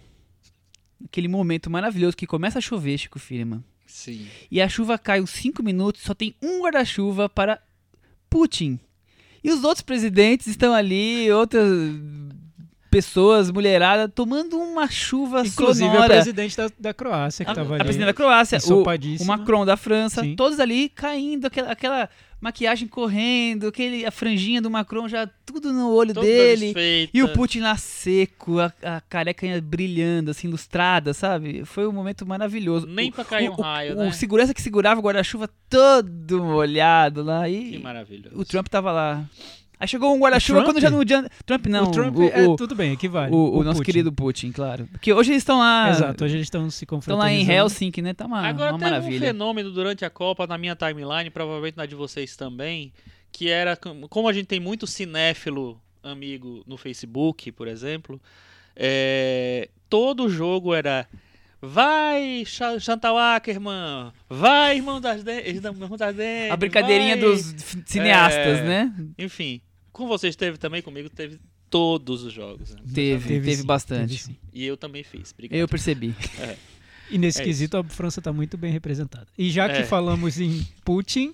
Aquele 1.04 1.28
momento 1.28 1.70
maravilhoso 1.70 2.16
que 2.16 2.26
começa 2.26 2.58
a 2.58 2.62
chover, 2.62 2.96
Chico 2.98 3.18
Firma. 3.18 3.62
Sim. 3.86 4.26
E 4.50 4.60
a 4.60 4.68
chuva 4.68 4.98
cai 4.98 5.20
uns 5.20 5.30
5 5.30 5.62
minutos, 5.62 6.02
só 6.02 6.14
tem 6.14 6.34
um 6.42 6.62
guarda-chuva 6.62 7.28
para 7.28 7.60
Putin. 8.28 8.80
E 9.44 9.50
os 9.50 9.62
outros 9.62 9.82
presidentes 9.82 10.46
estão 10.48 10.74
ali, 10.74 11.30
outras 11.30 11.68
pessoas, 12.90 13.50
mulherada, 13.50 14.08
tomando 14.08 14.58
uma 14.58 14.88
chuva 14.88 15.46
Inclusive 15.46 15.86
a 15.88 15.92
sonora. 15.92 16.14
presidente 16.14 16.56
da, 16.56 16.70
da 16.78 16.94
Croácia 16.94 17.44
que 17.44 17.50
A, 17.50 17.52
estava 17.52 17.72
a 17.72 17.74
ali. 17.76 17.84
presidente 17.84 18.06
da 18.06 18.14
Croácia, 18.14 18.58
o, 18.70 18.82
o 19.22 19.26
Macron 19.26 19.66
da 19.66 19.76
França, 19.76 20.22
Sim. 20.22 20.34
todos 20.34 20.58
ali 20.58 20.88
caindo, 20.88 21.46
aquela, 21.46 21.72
aquela 21.72 22.08
maquiagem 22.40 22.86
correndo, 22.86 23.66
aquele, 23.68 24.04
a 24.04 24.10
franjinha 24.10 24.60
do 24.60 24.70
Macron 24.70 25.08
já 25.08 25.28
tudo 25.44 25.72
no 25.72 25.90
olho 25.92 26.12
Toda 26.14 26.26
dele. 26.26 26.66
desfeita. 26.66 27.10
E 27.16 27.22
o 27.22 27.28
Putin 27.32 27.60
lá 27.60 27.76
seco, 27.76 28.60
a, 28.60 28.72
a 28.82 29.00
careca 29.02 29.46
brilhando, 29.62 30.30
assim, 30.30 30.48
lustrada, 30.48 31.14
sabe? 31.14 31.64
Foi 31.64 31.86
um 31.86 31.92
momento 31.92 32.26
maravilhoso. 32.26 32.86
Nem 32.86 33.08
O- 33.10 33.12
pra 33.12 33.24
cair 33.24 33.48
o, 33.48 33.52
um 33.52 33.56
raio, 33.56 33.94
o, 33.94 33.96
né? 33.96 34.08
O 34.08 34.12
segurança 34.12 34.52
que 34.54 34.60
segurava 34.62 35.00
o 35.00 35.02
guarda-chuva 35.02 35.48
todo 35.70 36.42
molhado 36.44 37.22
lá. 37.22 37.46
Que 37.48 37.76
E 37.76 37.78
maravilhoso. 37.78 38.36
o 38.38 38.44
Trump 38.44 38.68
tava 38.68 38.92
lá. 38.92 39.24
Aí 39.78 39.86
chegou 39.86 40.14
um 40.14 40.18
guarda-chuva 40.18 40.60
O 40.60 40.64
quando 40.64 40.80
já 40.80 40.88
não 40.90 41.00
adianta. 41.00 41.30
Trump 41.44 41.66
não. 41.66 41.84
o 41.84 41.90
Trump 41.90 42.16
o, 42.16 42.22
é 42.24 42.48
o- 42.48 42.56
tudo 42.56 42.74
bem, 42.74 42.92
equivale. 42.92 43.30
o- 43.34 43.58
o 43.58 43.62
nosso 43.62 43.78
Putin. 43.80 43.84
querido 43.84 44.10
Putin, 44.12 44.50
claro. 44.52 44.88
Porque 44.90 45.12
hoje 45.12 45.32
eles 45.32 45.42
estão 45.42 45.58
lá. 45.58 45.90
Exato, 45.90 46.24
hoje 46.24 46.34
eles 46.36 46.46
estão 46.46 46.68
se 46.70 46.84
Estão 46.84 46.96
confrontando. 46.96 47.22
lá 47.22 47.30
em 47.32 47.46
Helsinki, 47.46 48.00
né? 48.00 48.14
Tá 48.14 48.24
uma, 48.26 48.40
Agora 48.40 48.72
uma 48.72 48.78
teve 48.78 48.90
um 48.90 48.94
maravilha. 48.94 49.26
fenômeno 49.26 49.70
durante 49.70 50.04
a 50.04 50.08
Copa 50.10 50.46
na 50.46 50.56
minha 50.56 50.74
timeline, 50.74 51.28
provavelmente 51.30 51.76
na 51.76 51.84
de 51.84 51.94
vocês 51.94 52.34
também, 52.36 52.90
que 53.30 53.50
era 53.50 53.76
com- 53.76 54.08
como 54.08 54.28
a 54.28 54.32
gente 54.32 54.46
tem 54.46 54.58
muito 54.60 54.86
cinéfilo 54.86 55.78
amigo 56.02 56.62
no 56.66 56.76
Facebook, 56.78 57.52
por 57.52 57.68
exemplo, 57.68 58.18
é, 58.74 59.68
todo 59.90 60.28
jogo 60.30 60.72
era 60.74 61.06
vai 61.60 62.44
Cha- 62.46 62.78
Chantal 62.78 63.16
Ackerman, 63.18 64.12
vai 64.28 64.76
irmão 64.76 65.00
das 65.00 65.24
Dentes, 65.24 65.56
irmão 65.64 65.96
das 65.96 66.14
Dentes, 66.14 66.52
A 66.52 66.56
brincadeirinha 66.56 67.16
vai- 67.16 67.24
dos 67.24 67.54
cineastas, 67.86 68.58
É. 68.58 68.62
né? 68.62 68.92
Enfim, 69.18 69.60
com 69.96 70.06
vocês 70.06 70.36
teve 70.36 70.58
também, 70.58 70.82
comigo 70.82 71.08
teve 71.08 71.38
todos 71.70 72.22
os 72.22 72.32
jogos. 72.32 72.74
né? 72.74 72.80
Teve, 72.94 73.28
teve, 73.28 73.56
sim, 73.56 73.64
bastante. 73.64 74.24
teve. 74.24 74.38
E 74.52 74.64
eu 74.64 74.76
também 74.76 75.02
fiz. 75.02 75.32
Obrigado. 75.32 75.58
Eu 75.58 75.66
percebi. 75.68 76.14
E 77.08 77.18
nesse 77.18 77.40
É 77.40 77.44
quesito 77.44 77.76
a 77.76 77.84
França 77.84 78.18
está 78.18 78.32
muito 78.32 78.58
bem 78.58 78.72
representada. 78.72 79.28
E 79.38 79.48
já 79.48 79.68
que 79.68 79.76
É. 79.76 79.84
falamos 79.84 80.40
em 80.40 80.66
Putin, 80.84 81.32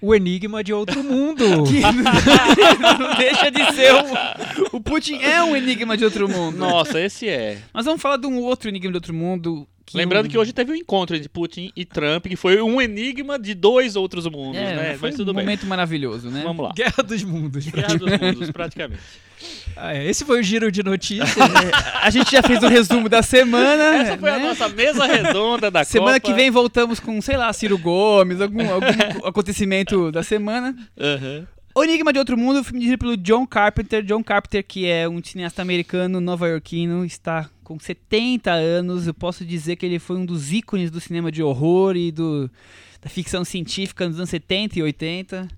o 0.00 0.14
enigma 0.14 0.62
de 0.62 0.72
outro 0.72 1.02
mundo. 1.02 1.44
Que 1.66 1.80
não 2.78 3.16
deixa 3.18 3.50
de 3.50 3.72
ser 3.74 3.92
o, 3.92 4.76
o 4.76 4.80
Putin 4.80 5.16
é 5.16 5.42
um 5.42 5.56
enigma 5.56 5.96
de 5.96 6.04
outro 6.04 6.28
mundo. 6.28 6.56
Nossa, 6.56 7.00
esse 7.00 7.28
é. 7.28 7.60
Mas 7.74 7.86
vamos 7.86 8.00
falar 8.00 8.18
de 8.18 8.26
um 8.28 8.38
outro 8.38 8.68
enigma 8.68 8.92
de 8.92 8.96
outro 8.98 9.12
mundo. 9.12 9.66
Que 9.90 9.96
Lembrando 9.96 10.26
o- 10.26 10.28
que 10.28 10.38
hoje 10.38 10.52
teve 10.52 10.70
um 10.72 10.74
encontro 10.74 11.16
entre 11.16 11.28
Putin 11.28 11.72
e 11.74 11.84
Trump, 11.84 12.26
que 12.26 12.36
foi 12.36 12.60
um 12.62 12.80
enigma 12.80 13.38
de 13.38 13.54
dois 13.54 13.96
outros 13.96 14.24
mundos, 14.26 14.60
é, 14.60 14.76
né? 14.76 14.96
foi 14.98 15.08
Mas 15.10 15.16
tudo 15.16 15.32
um 15.32 15.34
bem. 15.34 15.44
momento 15.44 15.66
maravilhoso, 15.66 16.30
né? 16.30 16.42
Vamos 16.44 16.64
lá. 16.64 16.72
Guerra 16.76 17.02
dos 17.02 17.22
Mundos. 17.24 17.66
Guerra 17.66 17.96
dos 17.96 18.18
mundos, 18.18 18.50
praticamente. 18.50 19.00
Ah, 19.74 19.94
é, 19.94 20.04
esse 20.06 20.22
foi 20.22 20.40
o 20.40 20.42
giro 20.42 20.70
de 20.70 20.82
notícias. 20.82 21.30
A 22.02 22.10
gente 22.10 22.30
já 22.32 22.42
fez 22.42 22.62
o 22.62 22.68
resumo 22.68 23.08
da 23.08 23.22
semana. 23.22 24.02
Essa 24.02 24.18
foi 24.18 24.28
a 24.28 24.36
né? 24.38 24.44
nossa 24.44 24.68
mesa 24.68 25.06
redonda 25.06 25.70
da 25.70 25.82
Semana 25.82 26.20
Copa. 26.20 26.26
que 26.26 26.34
vem 26.34 26.50
voltamos 26.50 27.00
com, 27.00 27.18
sei 27.22 27.38
lá, 27.38 27.50
Ciro 27.50 27.78
Gomes, 27.78 28.38
algum, 28.38 28.70
algum 28.70 28.86
acontecimento 29.26 30.12
da 30.12 30.22
semana. 30.22 30.76
Aham. 31.00 31.46
O 31.74 31.84
Enigma 31.84 32.12
de 32.12 32.18
Outro 32.18 32.36
Mundo, 32.36 32.64
filme 32.64 32.80
dirigido 32.80 32.98
pelo 32.98 33.16
John 33.16 33.46
Carpenter. 33.46 34.02
John 34.02 34.22
Carpenter, 34.24 34.64
que 34.66 34.86
é 34.86 35.08
um 35.08 35.22
cineasta 35.22 35.62
americano, 35.62 36.20
nova-iorquino, 36.20 37.04
está 37.04 37.48
com 37.62 37.78
70 37.78 38.50
anos. 38.50 39.06
Eu 39.06 39.14
posso 39.14 39.44
dizer 39.44 39.76
que 39.76 39.86
ele 39.86 39.98
foi 40.00 40.16
um 40.16 40.26
dos 40.26 40.52
ícones 40.52 40.90
do 40.90 41.00
cinema 41.00 41.30
de 41.30 41.42
horror 41.42 41.96
e 41.96 42.10
do, 42.10 42.50
da 43.00 43.08
ficção 43.08 43.44
científica 43.44 44.06
nos 44.08 44.16
anos 44.16 44.30
70 44.30 44.80
e 44.80 44.82
80. 44.82 45.48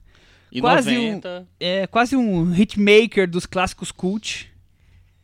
E 0.52 0.60
Quase 0.60 0.90
um- 0.90 1.06
90. 1.12 1.48
É 1.58 1.86
quase 1.86 2.14
um 2.14 2.54
hitmaker 2.54 3.28
dos 3.28 3.46
clássicos 3.46 3.90
cult. 3.90 4.51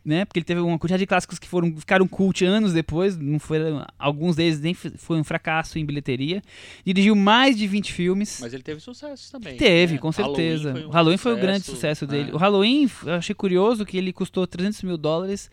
Né? 0.08 0.24
Porque 0.24 0.38
ele 0.38 0.44
teve 0.44 0.58
uma 0.58 0.78
quantidade 0.78 1.02
de 1.02 1.06
clássicos 1.06 1.38
que 1.38 1.46
foram, 1.46 1.76
ficaram 1.76 2.08
cult 2.08 2.42
anos 2.42 2.72
depois. 2.72 3.14
Não 3.14 3.38
foram, 3.38 3.86
alguns 3.98 4.36
deles 4.36 4.58
nem 4.58 4.72
foi 4.72 5.18
um 5.18 5.22
fracasso 5.22 5.78
em 5.78 5.84
bilheteria. 5.84 6.42
Dirigiu 6.82 7.14
mais 7.14 7.58
de 7.58 7.66
20 7.66 7.92
filmes. 7.92 8.38
Mas 8.40 8.54
ele 8.54 8.62
teve 8.62 8.80
sucesso 8.80 9.30
também. 9.30 9.58
Teve, 9.58 9.94
né? 9.94 9.98
com 9.98 10.10
certeza. 10.10 10.70
Halloween 10.70 10.86
o 10.86 10.90
Halloween 10.90 11.16
foi 11.18 11.34
o 11.34 11.36
grande 11.36 11.66
sucesso 11.66 12.06
né? 12.06 12.12
dele. 12.12 12.32
O 12.32 12.38
Halloween, 12.38 12.90
eu 13.04 13.12
achei 13.12 13.34
curioso 13.34 13.84
que 13.84 13.98
ele 13.98 14.10
custou 14.10 14.46
300 14.46 14.82
mil 14.82 14.96
dólares 14.96 15.50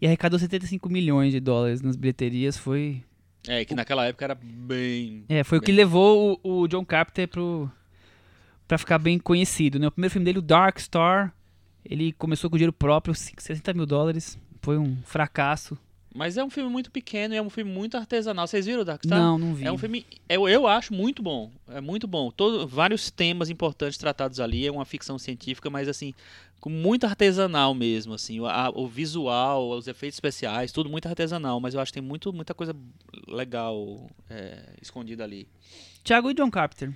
e 0.00 0.06
arrecadou 0.06 0.36
75 0.36 0.88
milhões 0.88 1.30
de 1.30 1.38
dólares 1.38 1.80
nas 1.80 1.94
bilheterias. 1.94 2.56
Foi, 2.58 3.04
É, 3.46 3.64
que 3.64 3.72
naquela 3.72 4.04
época 4.04 4.24
era 4.24 4.34
bem... 4.34 5.24
é, 5.28 5.44
foi 5.44 5.58
o 5.58 5.60
que 5.60 5.68
Bem. 5.68 5.76
levou 5.76 6.40
o, 6.42 6.62
o 6.62 6.66
John 6.66 6.84
Carpenter 6.84 7.28
pro, 7.28 7.70
pra 8.66 8.78
ficar 8.78 8.98
bem 8.98 9.16
conhecido. 9.16 9.78
Né? 9.78 9.86
O 9.86 9.92
primeiro 9.92 10.12
filme 10.12 10.24
dele, 10.24 10.40
o 10.40 10.42
Dark 10.42 10.80
Star, 10.80 11.32
Ele 11.84 12.12
começou 12.12 12.48
com 12.48 12.56
dinheiro 12.56 12.72
próprio, 12.72 13.14
60 13.14 13.72
mil 13.74 13.86
dólares. 13.86 14.38
Foi 14.60 14.78
um 14.78 14.96
fracasso. 15.04 15.76
Mas 16.14 16.36
é 16.36 16.44
um 16.44 16.50
filme 16.50 16.68
muito 16.70 16.90
pequeno 16.90 17.32
e 17.32 17.38
é 17.38 17.42
um 17.42 17.48
filme 17.48 17.72
muito 17.72 17.96
artesanal. 17.96 18.46
Vocês 18.46 18.66
viram 18.66 18.82
o 18.82 18.84
Dark 18.84 19.02
Star? 19.02 19.18
Não, 19.18 19.38
não 19.38 19.54
vi. 19.54 19.64
É 19.64 19.72
um 19.72 19.78
filme, 19.78 20.04
eu, 20.28 20.46
eu 20.46 20.66
acho 20.66 20.92
muito 20.92 21.22
bom. 21.22 21.50
É 21.68 21.80
muito 21.80 22.06
bom. 22.06 22.30
Todo, 22.30 22.66
vários 22.68 23.10
temas 23.10 23.48
importantes 23.48 23.96
tratados 23.96 24.38
ali. 24.38 24.66
É 24.66 24.70
uma 24.70 24.84
ficção 24.84 25.18
científica, 25.18 25.70
mas 25.70 25.88
assim, 25.88 26.12
com 26.60 26.68
muito 26.68 27.06
artesanal 27.06 27.72
mesmo. 27.74 28.12
assim 28.12 28.38
O, 28.40 28.46
a- 28.46 28.70
o 28.74 28.86
visual, 28.86 29.70
os 29.70 29.88
efeitos 29.88 30.16
especiais, 30.16 30.70
tudo 30.70 30.90
muito 30.90 31.08
artesanal. 31.08 31.58
Mas 31.60 31.72
eu 31.72 31.80
acho 31.80 31.90
que 31.90 31.98
tem 31.98 32.06
muito, 32.06 32.30
muita 32.30 32.52
coisa 32.52 32.76
legal 33.26 34.06
é, 34.28 34.74
escondida 34.82 35.24
ali. 35.24 35.48
Thiago 36.04 36.30
e 36.30 36.34
John 36.34 36.50
Carpenter. 36.50 36.92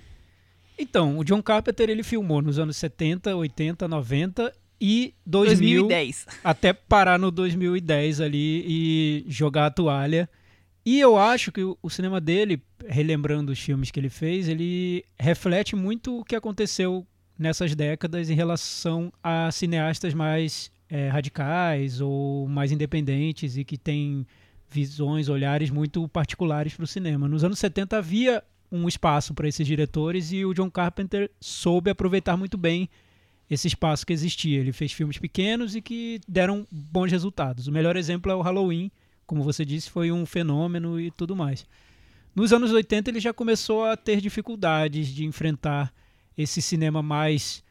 Então, 0.77 1.17
o 1.17 1.23
John 1.23 1.41
Carpenter 1.41 1.89
ele 1.89 2.03
filmou 2.03 2.39
nos 2.39 2.59
anos 2.59 2.77
70, 2.77 3.35
80, 3.35 3.87
90 3.87 4.53
e 4.79 5.13
2000, 5.25 5.87
2010. 5.87 6.27
até 6.43 6.73
parar 6.73 7.17
no 7.17 7.31
2010 7.31 8.21
ali 8.21 8.63
e 8.67 9.25
jogar 9.27 9.67
a 9.67 9.71
toalha. 9.71 10.29
E 10.85 10.99
eu 10.99 11.17
acho 11.17 11.51
que 11.51 11.61
o, 11.61 11.89
cinema 11.89 12.21
dele, 12.21 12.61
relembrando 12.87 13.51
os 13.51 13.59
filmes 13.59 13.91
que 13.91 13.99
ele 13.99 14.09
fez, 14.09 14.47
ele 14.47 15.03
reflete 15.19 15.75
muito 15.75 16.19
o 16.19 16.23
que 16.23 16.35
aconteceu 16.35 17.05
nessas 17.37 17.75
décadas 17.75 18.29
em 18.29 18.35
relação 18.35 19.11
a 19.21 19.51
cineastas 19.51 20.13
mais 20.13 20.71
eh, 20.89 21.09
radicais 21.09 21.99
ou 21.99 22.47
mais 22.47 22.71
independentes 22.71 23.57
e 23.57 23.65
que 23.65 23.77
têm 23.77 24.25
visões, 24.69 25.27
olhares 25.27 25.69
muito 25.69 26.07
particulares 26.07 26.73
para 26.73 26.83
o 26.83 26.87
cinema. 26.87 27.27
Nos 27.27 27.43
anos 27.43 27.59
70 27.59 27.97
havia 27.97 28.43
um 28.71 28.87
espaço 28.87 29.33
para 29.33 29.47
esses 29.47 29.65
diretores 29.65 30.31
e 30.31 30.45
o 30.45 30.53
John 30.53 30.69
Carpenter 30.69 31.29
soube 31.39 31.89
aproveitar 31.89 32.35
muito 32.37 32.57
bem 32.57 32.89
esse 33.49 33.67
espaço 33.67 34.05
que 34.05 34.13
existia. 34.13 34.59
Ele 34.59 34.73
fez 34.73 34.91
filmes 34.91 35.17
pequenos 35.17 35.75
e 35.75 35.81
que 35.81 36.19
deram 36.27 36.67
bons 36.71 37.11
resultados. 37.11 37.67
O 37.67 37.71
melhor 37.71 37.95
exemplo 37.95 38.31
é 38.31 38.35
o 38.35 38.41
Halloween, 38.41 38.91
como 39.25 39.43
você 39.43 39.65
disse, 39.65 39.89
foi 39.89 40.11
um 40.11 40.25
fenômeno 40.25 40.99
e 40.99 41.11
tudo 41.11 41.35
mais. 41.35 41.65
Nos 42.35 42.53
anos 42.53 42.71
80 42.71 43.09
ele 43.09 43.19
já 43.19 43.33
começou 43.33 43.85
a 43.85 43.97
ter 43.97 44.21
dificuldades 44.21 45.07
de 45.07 45.25
enfrentar 45.25 45.93
esse 46.37 46.61
cinema 46.61 47.01
mais 47.01 47.63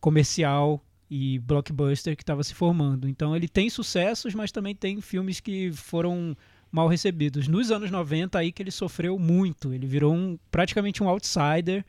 comercial 0.00 0.84
e 1.10 1.38
blockbuster 1.38 2.16
que 2.16 2.22
estava 2.22 2.42
se 2.42 2.54
formando. 2.54 3.08
Então 3.08 3.34
ele 3.34 3.48
tem 3.48 3.70
sucessos, 3.70 4.34
mas 4.34 4.52
também 4.52 4.74
tem 4.74 5.00
filmes 5.00 5.40
que 5.40 5.72
foram 5.72 6.36
mal 6.70 6.88
recebidos. 6.88 7.48
Nos 7.48 7.70
anos 7.70 7.90
90 7.90 8.38
aí 8.38 8.52
que 8.52 8.62
ele 8.62 8.70
sofreu 8.70 9.18
muito, 9.18 9.72
ele 9.72 9.86
virou 9.86 10.14
um, 10.14 10.38
praticamente 10.50 11.02
um 11.02 11.08
outsider 11.08 11.84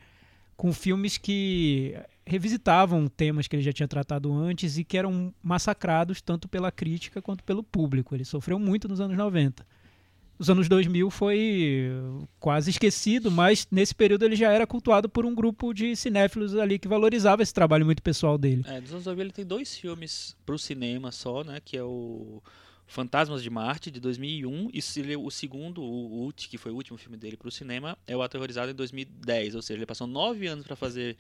com 0.56 0.72
filmes 0.72 1.18
que 1.18 1.96
revisitavam 2.30 3.08
temas 3.08 3.48
que 3.48 3.56
ele 3.56 3.64
já 3.64 3.74
tinha 3.74 3.88
tratado 3.88 4.32
antes 4.34 4.78
e 4.78 4.84
que 4.84 4.98
eram 4.98 5.34
massacrados 5.42 6.22
tanto 6.22 6.48
pela 6.48 6.72
crítica 6.72 7.22
quanto 7.22 7.44
pelo 7.44 7.64
público. 7.64 8.16
Ele 8.16 8.24
sofreu 8.24 8.60
muito 8.60 8.88
nos 8.88 9.02
anos 9.02 9.18
90. 9.18 9.66
Os 10.38 10.50
anos 10.50 10.70
2000 10.70 11.10
foi 11.10 11.92
quase 12.40 12.70
esquecido, 12.70 13.30
mas 13.30 13.68
nesse 13.70 13.94
período 13.94 14.24
ele 14.24 14.38
já 14.38 14.50
era 14.50 14.66
cultuado 14.66 15.10
por 15.10 15.26
um 15.26 15.36
grupo 15.36 15.74
de 15.74 15.94
cinéfilos 15.98 16.56
ali 16.56 16.80
que 16.80 16.88
valorizava 16.88 17.44
esse 17.44 17.54
trabalho 17.54 17.86
muito 17.86 18.02
pessoal 18.02 18.38
dele. 18.38 18.64
É, 18.66 18.80
dos 18.80 18.92
anos 18.92 19.04
2000 19.04 19.26
ele 19.26 19.34
tem 19.34 19.46
dois 19.46 19.76
filmes 19.76 20.38
pro 20.46 20.58
cinema 20.58 21.12
só, 21.12 21.44
né? 21.44 21.60
Que 21.60 21.76
é 21.76 21.84
o 21.84 22.42
Fantasmas 22.90 23.44
de 23.44 23.50
Marte, 23.52 23.92
de 23.92 24.00
2001, 24.00 24.72
e 24.74 24.80
o 25.16 25.30
segundo, 25.30 25.82
o 25.84 26.24
Ult, 26.24 26.50
que 26.50 26.58
foi 26.58 26.72
o 26.72 26.76
último 26.76 26.98
filme 26.98 27.18
dele 27.18 27.38
pro 27.38 27.52
cinema, 27.52 27.96
é 28.08 28.18
o 28.18 28.22
Aterrorizado 28.24 28.72
em 28.72 28.74
2010. 28.74 29.54
Ou 29.56 29.62
seja, 29.62 29.78
ele 29.78 29.86
passou 29.86 30.08
nove 30.08 30.48
anos 30.48 30.66
para 30.66 30.76
fazer. 30.76 31.16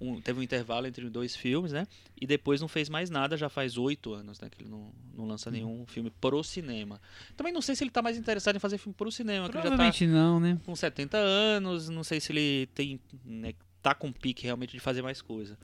Um, 0.00 0.20
teve 0.20 0.40
um 0.40 0.42
intervalo 0.42 0.86
entre 0.86 1.08
dois 1.10 1.36
filmes, 1.36 1.72
né? 1.72 1.86
E 2.18 2.26
depois 2.26 2.60
não 2.60 2.68
fez 2.68 2.88
mais 2.88 3.10
nada, 3.10 3.36
já 3.36 3.48
faz 3.48 3.76
oito 3.76 4.14
anos, 4.14 4.40
né? 4.40 4.48
Que 4.50 4.62
ele 4.62 4.70
não, 4.70 4.92
não 5.14 5.26
lança 5.26 5.50
nenhum 5.50 5.84
filme 5.86 6.10
pro 6.20 6.42
cinema. 6.42 7.00
Também 7.36 7.52
não 7.52 7.60
sei 7.60 7.74
se 7.74 7.84
ele 7.84 7.90
tá 7.90 8.00
mais 8.00 8.16
interessado 8.16 8.56
em 8.56 8.58
fazer 8.58 8.78
filme 8.78 8.94
pro 8.94 9.12
cinema, 9.12 9.48
que 9.48 9.56
ele 9.56 9.62
já 9.62 9.70
tá 9.70 9.76
Provavelmente 9.76 10.06
não, 10.06 10.40
né? 10.40 10.58
com 10.64 10.74
70 10.74 11.18
anos, 11.18 11.88
não 11.88 12.02
sei 12.02 12.20
se 12.20 12.32
ele 12.32 12.66
tem, 12.74 12.98
né, 13.24 13.52
tá 13.82 13.94
com 13.94 14.10
pique 14.10 14.44
realmente 14.44 14.72
de 14.72 14.80
fazer 14.80 15.02
mais 15.02 15.20
coisa. 15.20 15.58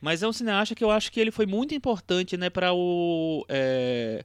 Mas 0.00 0.22
é 0.22 0.28
um 0.28 0.32
cineasta 0.32 0.74
que 0.74 0.82
eu 0.82 0.90
acho 0.90 1.12
que 1.12 1.20
ele 1.20 1.30
foi 1.30 1.46
muito 1.46 1.74
importante, 1.74 2.36
né, 2.36 2.48
para 2.48 2.72
o 2.72 3.44
é, 3.48 4.24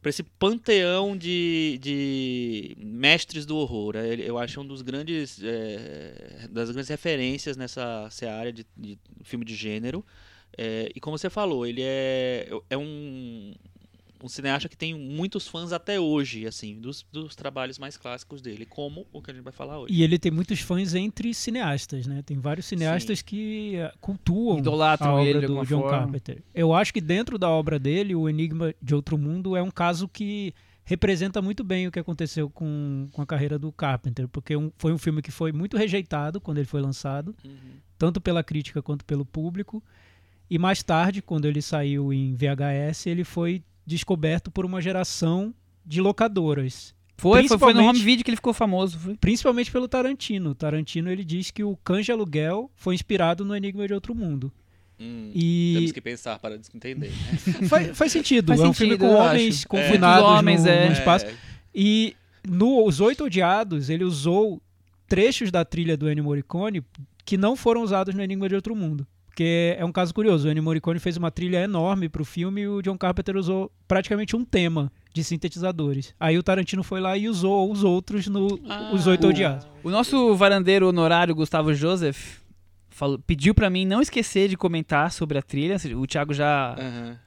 para 0.00 0.10
esse 0.10 0.22
panteão 0.22 1.16
de, 1.16 1.78
de 1.80 2.76
mestres 2.78 3.44
do 3.44 3.56
horror. 3.56 3.96
Ele- 3.96 4.22
Eu 4.28 4.38
acho 4.38 4.60
um 4.60 4.66
dos 4.66 4.82
grandes 4.82 5.40
é, 5.42 6.46
das 6.50 6.70
grandes 6.70 6.88
referências 6.88 7.56
nessa 7.56 8.08
área 8.38 8.52
de, 8.52 8.64
de 8.76 8.98
filme 9.24 9.44
de 9.44 9.54
gênero. 9.54 10.04
É, 10.56 10.90
e 10.94 11.00
como 11.00 11.18
você 11.18 11.28
falou, 11.28 11.66
ele 11.66 11.82
é, 11.82 12.48
é 12.70 12.76
um 12.78 13.52
um 14.26 14.28
cineasta 14.28 14.68
que 14.68 14.76
tem 14.76 14.92
muitos 14.94 15.46
fãs 15.48 15.72
até 15.72 15.98
hoje, 15.98 16.46
assim, 16.46 16.78
dos, 16.80 17.04
dos 17.10 17.34
trabalhos 17.34 17.78
mais 17.78 17.96
clássicos 17.96 18.42
dele, 18.42 18.66
como 18.66 19.06
o 19.12 19.22
que 19.22 19.30
a 19.30 19.34
gente 19.34 19.42
vai 19.44 19.52
falar 19.52 19.78
hoje. 19.78 19.94
E 19.94 20.02
ele 20.02 20.18
tem 20.18 20.30
muitos 20.30 20.60
fãs 20.60 20.94
entre 20.94 21.32
cineastas, 21.32 22.06
né? 22.06 22.22
Tem 22.26 22.38
vários 22.38 22.66
cineastas 22.66 23.22
que 23.22 23.76
eh, 23.76 23.92
cultuam 24.00 24.58
Idolatram 24.58 25.16
a 25.16 25.22
ele 25.24 25.38
obra 25.38 25.40
de 25.48 25.54
do 25.54 25.64
John 25.64 25.80
forma. 25.82 25.98
Carpenter. 25.98 26.42
Eu 26.54 26.74
acho 26.74 26.92
que 26.92 27.00
dentro 27.00 27.38
da 27.38 27.48
obra 27.48 27.78
dele, 27.78 28.14
o 28.14 28.28
Enigma 28.28 28.74
de 28.82 28.94
Outro 28.94 29.16
Mundo 29.16 29.56
é 29.56 29.62
um 29.62 29.70
caso 29.70 30.06
que 30.08 30.52
representa 30.84 31.42
muito 31.42 31.64
bem 31.64 31.86
o 31.88 31.90
que 31.90 31.98
aconteceu 31.98 32.48
com, 32.48 33.08
com 33.10 33.20
a 33.22 33.26
carreira 33.26 33.58
do 33.58 33.72
Carpenter, 33.72 34.28
porque 34.28 34.56
um- 34.56 34.70
foi 34.78 34.92
um 34.92 34.98
filme 34.98 35.20
que 35.20 35.32
foi 35.32 35.50
muito 35.50 35.76
rejeitado 35.76 36.40
quando 36.40 36.58
ele 36.58 36.66
foi 36.66 36.80
lançado, 36.80 37.34
Uhum. 37.44 37.56
tanto 37.98 38.20
pela 38.20 38.44
crítica 38.44 38.80
quanto 38.80 39.04
pelo 39.04 39.24
público. 39.24 39.82
E 40.48 40.58
mais 40.60 40.84
tarde, 40.84 41.20
quando 41.20 41.44
ele 41.46 41.60
saiu 41.60 42.12
em 42.12 42.34
VHS, 42.36 43.06
ele 43.08 43.24
foi 43.24 43.64
descoberto 43.86 44.50
por 44.50 44.66
uma 44.66 44.82
geração 44.82 45.54
de 45.84 46.00
locadoras. 46.00 46.94
Foi, 47.16 47.48
foi, 47.48 47.58
foi 47.58 47.72
no 47.72 47.84
home 47.84 47.98
video 47.98 48.24
que 48.24 48.30
ele 48.30 48.36
ficou 48.36 48.52
famoso. 48.52 48.98
Foi. 48.98 49.16
Principalmente 49.16 49.70
pelo 49.70 49.88
Tarantino. 49.88 50.50
O 50.50 50.54
Tarantino 50.54 51.10
ele 51.10 51.24
diz 51.24 51.50
que 51.50 51.64
o 51.64 51.76
Cães 51.76 52.04
de 52.04 52.12
Aluguel 52.12 52.70
foi 52.74 52.94
inspirado 52.94 53.44
no 53.44 53.56
Enigma 53.56 53.86
de 53.86 53.94
Outro 53.94 54.14
Mundo. 54.14 54.52
Hum, 55.00 55.30
E 55.34 55.72
Temos 55.76 55.92
que 55.92 56.00
pensar 56.00 56.38
para 56.38 56.56
entender. 56.56 57.08
Né? 57.08 57.12
faz, 57.68 57.96
faz 57.96 58.12
sentido. 58.12 58.48
Faz 58.48 58.60
é 58.60 58.64
um 58.64 58.72
sentido, 58.72 58.98
filme 58.98 58.98
com 58.98 59.18
homens 59.18 59.58
acho. 59.58 59.68
confinados 59.68 60.22
Muitos 60.22 60.38
homens, 60.38 60.64
no, 60.64 60.70
é. 60.70 60.86
no 60.86 60.92
espaço. 60.92 61.26
É, 61.26 61.34
E 61.74 62.16
no 62.46 62.84
Os 62.84 63.00
Oito 63.00 63.24
Odiados, 63.24 63.88
ele 63.88 64.04
usou 64.04 64.60
trechos 65.08 65.50
da 65.50 65.64
trilha 65.64 65.96
do 65.96 66.10
Ennio 66.10 66.24
Morricone 66.24 66.82
que 67.24 67.36
não 67.36 67.56
foram 67.56 67.82
usados 67.82 68.14
no 68.14 68.22
Enigma 68.22 68.48
de 68.48 68.54
Outro 68.54 68.74
Mundo. 68.76 69.06
Porque 69.36 69.76
é 69.78 69.84
um 69.84 69.92
caso 69.92 70.14
curioso. 70.14 70.48
O 70.48 70.50
Ennio 70.50 70.62
Morricone 70.62 70.98
fez 70.98 71.18
uma 71.18 71.30
trilha 71.30 71.62
enorme 71.62 72.08
pro 72.08 72.24
filme 72.24 72.62
e 72.62 72.68
o 72.68 72.80
John 72.80 72.96
Carpenter 72.96 73.36
usou 73.36 73.70
praticamente 73.86 74.34
um 74.34 74.42
tema 74.42 74.90
de 75.12 75.22
sintetizadores. 75.22 76.14
Aí 76.18 76.38
o 76.38 76.42
Tarantino 76.42 76.82
foi 76.82 77.02
lá 77.02 77.18
e 77.18 77.28
usou 77.28 77.70
os 77.70 77.84
outros 77.84 78.28
no 78.28 78.58
Ah, 78.66 78.92
Os 78.94 79.06
Oito 79.06 79.26
o- 79.26 79.28
Odiados. 79.28 79.68
O 79.84 79.90
nosso 79.90 80.34
varandeiro 80.36 80.88
honorário, 80.88 81.34
Gustavo 81.34 81.74
Joseph, 81.74 82.38
falou, 82.88 83.18
pediu 83.18 83.54
pra 83.54 83.68
mim 83.68 83.84
não 83.84 84.00
esquecer 84.00 84.48
de 84.48 84.56
comentar 84.56 85.12
sobre 85.12 85.36
a 85.36 85.42
trilha. 85.42 85.76
O 85.98 86.06
Thiago 86.06 86.32
já 86.32 86.74
aham. 86.78 87.18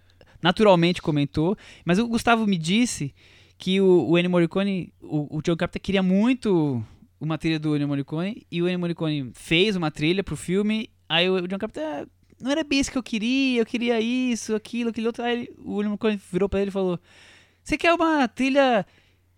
naturalmente 0.42 1.04
comentou. 1.04 1.56
Mas 1.86 2.00
o 2.00 2.08
Gustavo 2.08 2.48
me 2.48 2.58
disse 2.58 3.14
que 3.56 3.80
o, 3.80 4.10
o 4.10 4.18
Ennio 4.18 4.32
Morricone, 4.32 4.92
o, 5.00 5.38
o 5.38 5.42
John 5.44 5.56
Carpenter 5.56 5.80
queria 5.80 6.02
muito 6.02 6.84
uma 7.22 7.38
trilha 7.38 7.60
do 7.60 7.76
Ennio 7.76 7.88
Morricone. 7.88 8.48
E 8.52 8.64
o 8.64 8.68
Ennio 8.68 8.80
Morricone 8.80 9.30
fez 9.36 9.76
uma 9.76 9.92
trilha 9.92 10.24
pro 10.24 10.36
filme. 10.36 10.90
Aí 11.10 11.30
o, 11.30 11.48
John 11.48 11.58
Carpenter, 11.58 11.84
"Ah, 11.84 12.06
não 12.40 12.52
era 12.52 12.64
bem 12.64 12.80
isso 12.80 12.92
que 12.92 12.98
eu 12.98 13.04
queria, 13.04 13.60
eu 13.62 13.66
queria 13.66 14.00
isso, 14.00 14.54
aquilo, 14.56 14.92
aquilo 14.92 15.08
outro. 15.08 15.24
Aí 15.24 15.34
ele- 15.40 15.52
o 15.58 15.80
Ennio 15.82 15.90
Morricone 15.90 16.22
virou 16.32 16.48
pra 16.48 16.62
ele 16.62 16.70
e 16.70 16.72
falou: 16.72 17.00
Você 17.64 17.78
quer 17.78 17.94
uma 17.94 18.28
trilha 18.28 18.86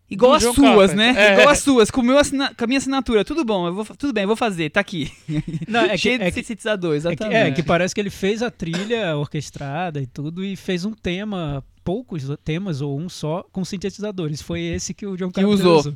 igual 0.09 0.33
às 0.33 0.43
suas, 0.43 0.55
Carpenter." 0.55 0.95
né? 0.97 1.13
É. 1.17 1.33
Igual 1.33 1.49
às 1.49 1.59
suas, 1.59 1.89
com, 1.89 2.01
meu 2.01 2.17
assina- 2.17 2.53
com 2.53 2.63
a 2.63 2.67
minha 2.67 2.77
assinatura. 2.77 3.23
Tudo 3.25 3.43
bom, 3.45 3.67
eu 3.67 3.73
vou, 3.73 3.85
tudo 3.97 4.13
bem, 4.13 4.23
eu 4.23 4.27
vou 4.27 4.35
fazer, 4.35 4.69
tá 4.69 4.79
aqui. 4.81 5.11
Não, 5.67 5.81
é 5.81 5.89
que- 5.95 5.97
Cheio 5.97 6.17
de 6.19 6.25
é 6.25 6.31
que- 6.31 6.35
sintetizador, 6.43 6.91
É 6.91 6.93
que, 6.93 6.97
exatamente. 7.07 7.35
é, 7.35 7.51
que 7.51 7.63
parece 7.63 7.95
que 7.95 8.01
ele 8.01 8.09
fez 8.09 8.43
a 8.43 8.51
trilha 8.51 9.15
orquestrada 9.17 10.01
e 10.01 10.05
tudo 10.05 10.43
e 10.43 10.55
fez 10.55 10.83
um 10.85 10.91
tema, 10.93 11.63
poucos 11.83 12.23
temas 12.43 12.81
ou 12.81 12.99
um 12.99 13.07
só, 13.09 13.43
com 13.51 13.63
sintetizadores. 13.65 14.41
Foi 14.41 14.61
esse 14.61 14.93
que 14.93 15.05
o 15.05 15.15
John 15.17 15.29
que 15.31 15.41
Carpenter 15.41 15.67
usou. 15.67 15.93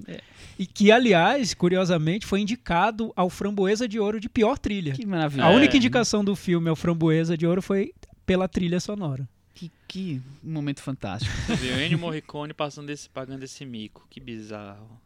E 0.57 0.65
que, 0.65 0.91
aliás, 0.91 1.53
curiosamente, 1.53 2.25
foi 2.25 2.39
indicado 2.41 3.11
ao 3.15 3.29
Framboesa 3.29 3.87
de 3.87 3.99
Ouro 3.99 4.19
de 4.19 4.29
pior 4.29 4.57
trilha. 4.57 4.93
Que 4.93 5.05
maravilha. 5.05 5.45
A 5.45 5.51
É. 5.51 5.55
única 5.55 5.75
indicação 5.77 6.23
do 6.23 6.35
filme 6.35 6.69
ao 6.69 6.75
Framboesa 6.75 7.37
de 7.37 7.45
Ouro 7.45 7.61
foi 7.61 7.93
pela 8.25 8.47
trilha 8.47 8.79
sonora. 8.79 9.27
Que, 9.53 9.71
que 9.87 10.21
momento 10.43 10.81
fantástico. 10.81 11.33
Você 11.47 11.55
vê 11.55 11.71
o 11.73 11.79
Ennio 11.81 11.97
Morricone 11.99 12.53
passando 12.53 12.89
esse, 12.89 13.09
pagando 13.09 13.43
esse 13.43 13.65
mico. 13.65 14.05
Que 14.09 14.19
bizarro. 14.19 14.99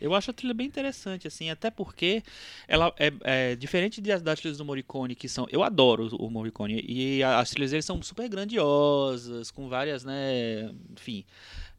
Eu 0.00 0.14
acho 0.14 0.30
a 0.30 0.34
trilha 0.34 0.54
bem 0.54 0.66
interessante, 0.66 1.26
assim, 1.26 1.50
até 1.50 1.70
porque 1.70 2.22
ela 2.68 2.92
é, 2.98 3.12
é 3.24 3.56
diferente 3.56 4.00
das, 4.00 4.22
das 4.22 4.38
trilhas 4.38 4.58
do 4.58 4.64
Morricone, 4.64 5.14
que 5.14 5.28
são. 5.28 5.46
Eu 5.50 5.62
adoro 5.62 6.08
o 6.16 6.30
Morricone. 6.30 6.84
E 6.86 7.22
as 7.22 7.50
trilhas 7.50 7.70
dele 7.70 7.82
são 7.82 8.02
super 8.02 8.28
grandiosas, 8.28 9.50
com 9.50 9.68
várias, 9.68 10.04
né? 10.04 10.70
Enfim, 10.92 11.24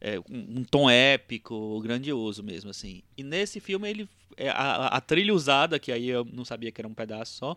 é, 0.00 0.18
um, 0.20 0.58
um 0.58 0.64
tom 0.64 0.90
épico, 0.90 1.80
grandioso 1.80 2.42
mesmo, 2.42 2.70
assim. 2.70 3.02
E 3.16 3.22
nesse 3.22 3.60
filme 3.60 3.88
ele. 3.88 4.08
é, 4.36 4.48
a, 4.48 4.86
a 4.88 5.00
trilha 5.00 5.34
usada, 5.34 5.78
que 5.78 5.92
aí 5.92 6.08
eu 6.08 6.24
não 6.24 6.44
sabia 6.44 6.72
que 6.72 6.80
era 6.80 6.88
um 6.88 6.94
pedaço 6.94 7.36
só, 7.36 7.56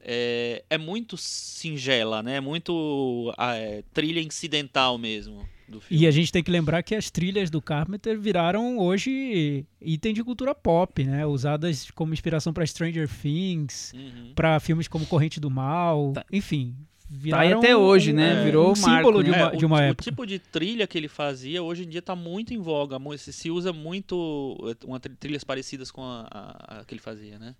é, 0.00 0.64
é 0.68 0.78
muito 0.78 1.16
singela, 1.16 2.22
né? 2.22 2.40
Muito 2.40 3.32
é, 3.38 3.82
trilha 3.92 4.20
incidental 4.20 4.98
mesmo 4.98 5.48
do 5.72 5.80
filme. 5.80 6.02
E 6.02 6.06
a 6.06 6.10
gente 6.10 6.30
tem 6.30 6.42
que 6.42 6.50
lembrar 6.50 6.82
que 6.82 6.94
as 6.94 7.10
trilhas 7.10 7.50
do 7.50 7.60
Carpenter 7.60 8.18
viraram 8.18 8.78
hoje 8.78 9.64
item 9.80 10.14
de 10.14 10.22
cultura 10.22 10.54
pop, 10.54 11.02
né? 11.04 11.26
Usadas 11.26 11.90
como 11.90 12.12
inspiração 12.14 12.52
para 12.52 12.64
Stranger 12.64 13.08
Things, 13.08 13.92
Uhum. 13.94 14.32
para 14.34 14.60
filmes 14.60 14.86
como 14.86 15.04
Corrente 15.06 15.40
do 15.40 15.50
Mal, 15.50 16.12
Tá. 16.14 16.24
enfim. 16.32 16.76
Tá 16.76 17.14
aí 17.16 17.18
Viraram 17.20 17.58
até 17.58 17.76
hoje, 17.76 18.10
né? 18.12 18.40
é, 18.40 18.44
Virou 18.44 18.70
um 18.70 18.72
o 18.72 18.78
marco, 18.78 18.96
símbolo 19.08 19.22
de 19.22 19.30
né? 19.30 19.36
uma, 19.36 19.52
É, 19.52 19.56
de 19.56 19.64
o, 19.64 19.68
uma 19.68 19.76
o 19.76 19.80
época. 19.80 20.02
tipo 20.04 20.26
de 20.26 20.38
trilha 20.38 20.86
que 20.86 20.96
ele 20.96 21.08
fazia 21.08 21.62
hoje 21.62 21.84
em 21.84 21.88
dia 21.88 22.00
tá 22.00 22.16
muito 22.16 22.54
em 22.54 22.58
voga. 22.58 22.96
Se, 23.18 23.32
se 23.34 23.50
usa 23.50 23.70
muito 23.70 24.56
eh, 24.70 24.86
uma, 24.86 24.98
tri- 24.98 25.14
trilhas 25.16 25.44
parecidas 25.44 25.90
com 25.90 26.02
a, 26.02 26.26
a- 26.30 26.80
a 26.80 26.84
que 26.86 26.94
ele 26.94 27.02
fazia, 27.02 27.38
né? 27.38 27.54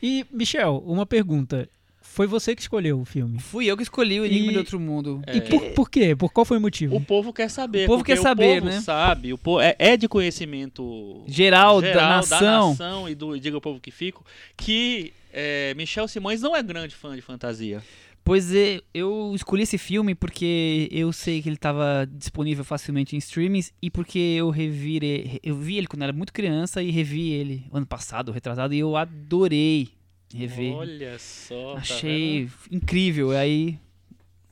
E, 0.00 0.24
Michel, 0.30 0.78
uma 0.86 1.04
pergunta. 1.04 1.68
Foi 2.12 2.26
você 2.26 2.54
que 2.56 2.62
escolheu 2.62 3.00
o 3.00 3.04
filme? 3.04 3.38
Fui 3.38 3.66
eu 3.66 3.76
que 3.76 3.82
escolhi 3.82 4.20
o 4.20 4.24
Enigma 4.26 4.48
E- 4.50 4.52
de 4.52 4.58
Outro 4.58 4.80
Mundo. 4.80 5.22
É. 5.26 5.36
E 5.36 5.40
por, 5.40 5.60
por 5.70 5.90
quê? 5.90 6.16
Por 6.16 6.32
qual 6.32 6.44
foi 6.44 6.58
o 6.58 6.60
motivo? 6.60 6.96
O 6.96 7.00
povo 7.00 7.32
quer 7.32 7.48
saber. 7.48 7.84
O 7.84 7.86
povo 7.86 7.98
porque 7.98 8.14
quer 8.16 8.20
saber, 8.20 8.58
o 8.58 8.62
povo 8.62 8.74
né? 8.74 8.80
sabe. 8.80 9.32
O 9.32 9.38
povo, 9.38 9.60
é, 9.60 9.76
é 9.78 9.96
de 9.96 10.08
conhecimento 10.08 11.22
Geral, 11.28 11.80
da 11.80 11.86
geral 11.86 12.08
nação. 12.10 12.70
nação 12.70 13.08
e 13.08 13.14
do 13.14 13.36
e 13.36 13.40
Diga 13.40 13.56
o 13.56 13.60
Povo 13.60 13.78
que 13.80 13.90
Fico 13.90 14.24
que 14.56 15.12
é, 15.32 15.74
Michel 15.74 16.08
Simões 16.08 16.40
não 16.42 16.56
é 16.56 16.62
grande 16.62 16.94
fã 16.94 17.14
de 17.14 17.22
fantasia. 17.22 17.82
Pois 18.24 18.54
é, 18.54 18.80
eu 18.92 19.32
escolhi 19.34 19.62
esse 19.62 19.78
filme 19.78 20.14
porque 20.14 20.86
eu 20.92 21.12
sei 21.12 21.40
que 21.40 21.48
ele 21.48 21.56
estava 21.56 22.06
disponível 22.12 22.62
facilmente 22.62 23.16
em 23.16 23.18
streamings 23.18 23.72
e 23.80 23.90
porque 23.90 24.18
eu 24.18 24.50
revi 24.50 24.96
ele, 24.96 25.40
eu 25.42 25.56
vi 25.56 25.78
ele 25.78 25.86
quando 25.86 26.02
era 26.02 26.12
muito 26.12 26.32
criança 26.32 26.82
e 26.82 26.90
revi 26.90 27.30
ele 27.30 27.64
ano 27.72 27.86
passado, 27.86 28.30
retrasado, 28.30 28.74
e 28.74 28.78
eu 28.80 28.96
adorei 28.96 29.88
rever. 30.34 30.74
Olha 30.74 31.18
só. 31.18 31.74
tá 31.74 31.78
Achei 31.80 32.44
vendo? 32.44 32.52
incrível. 32.70 33.30
Aí, 33.30 33.78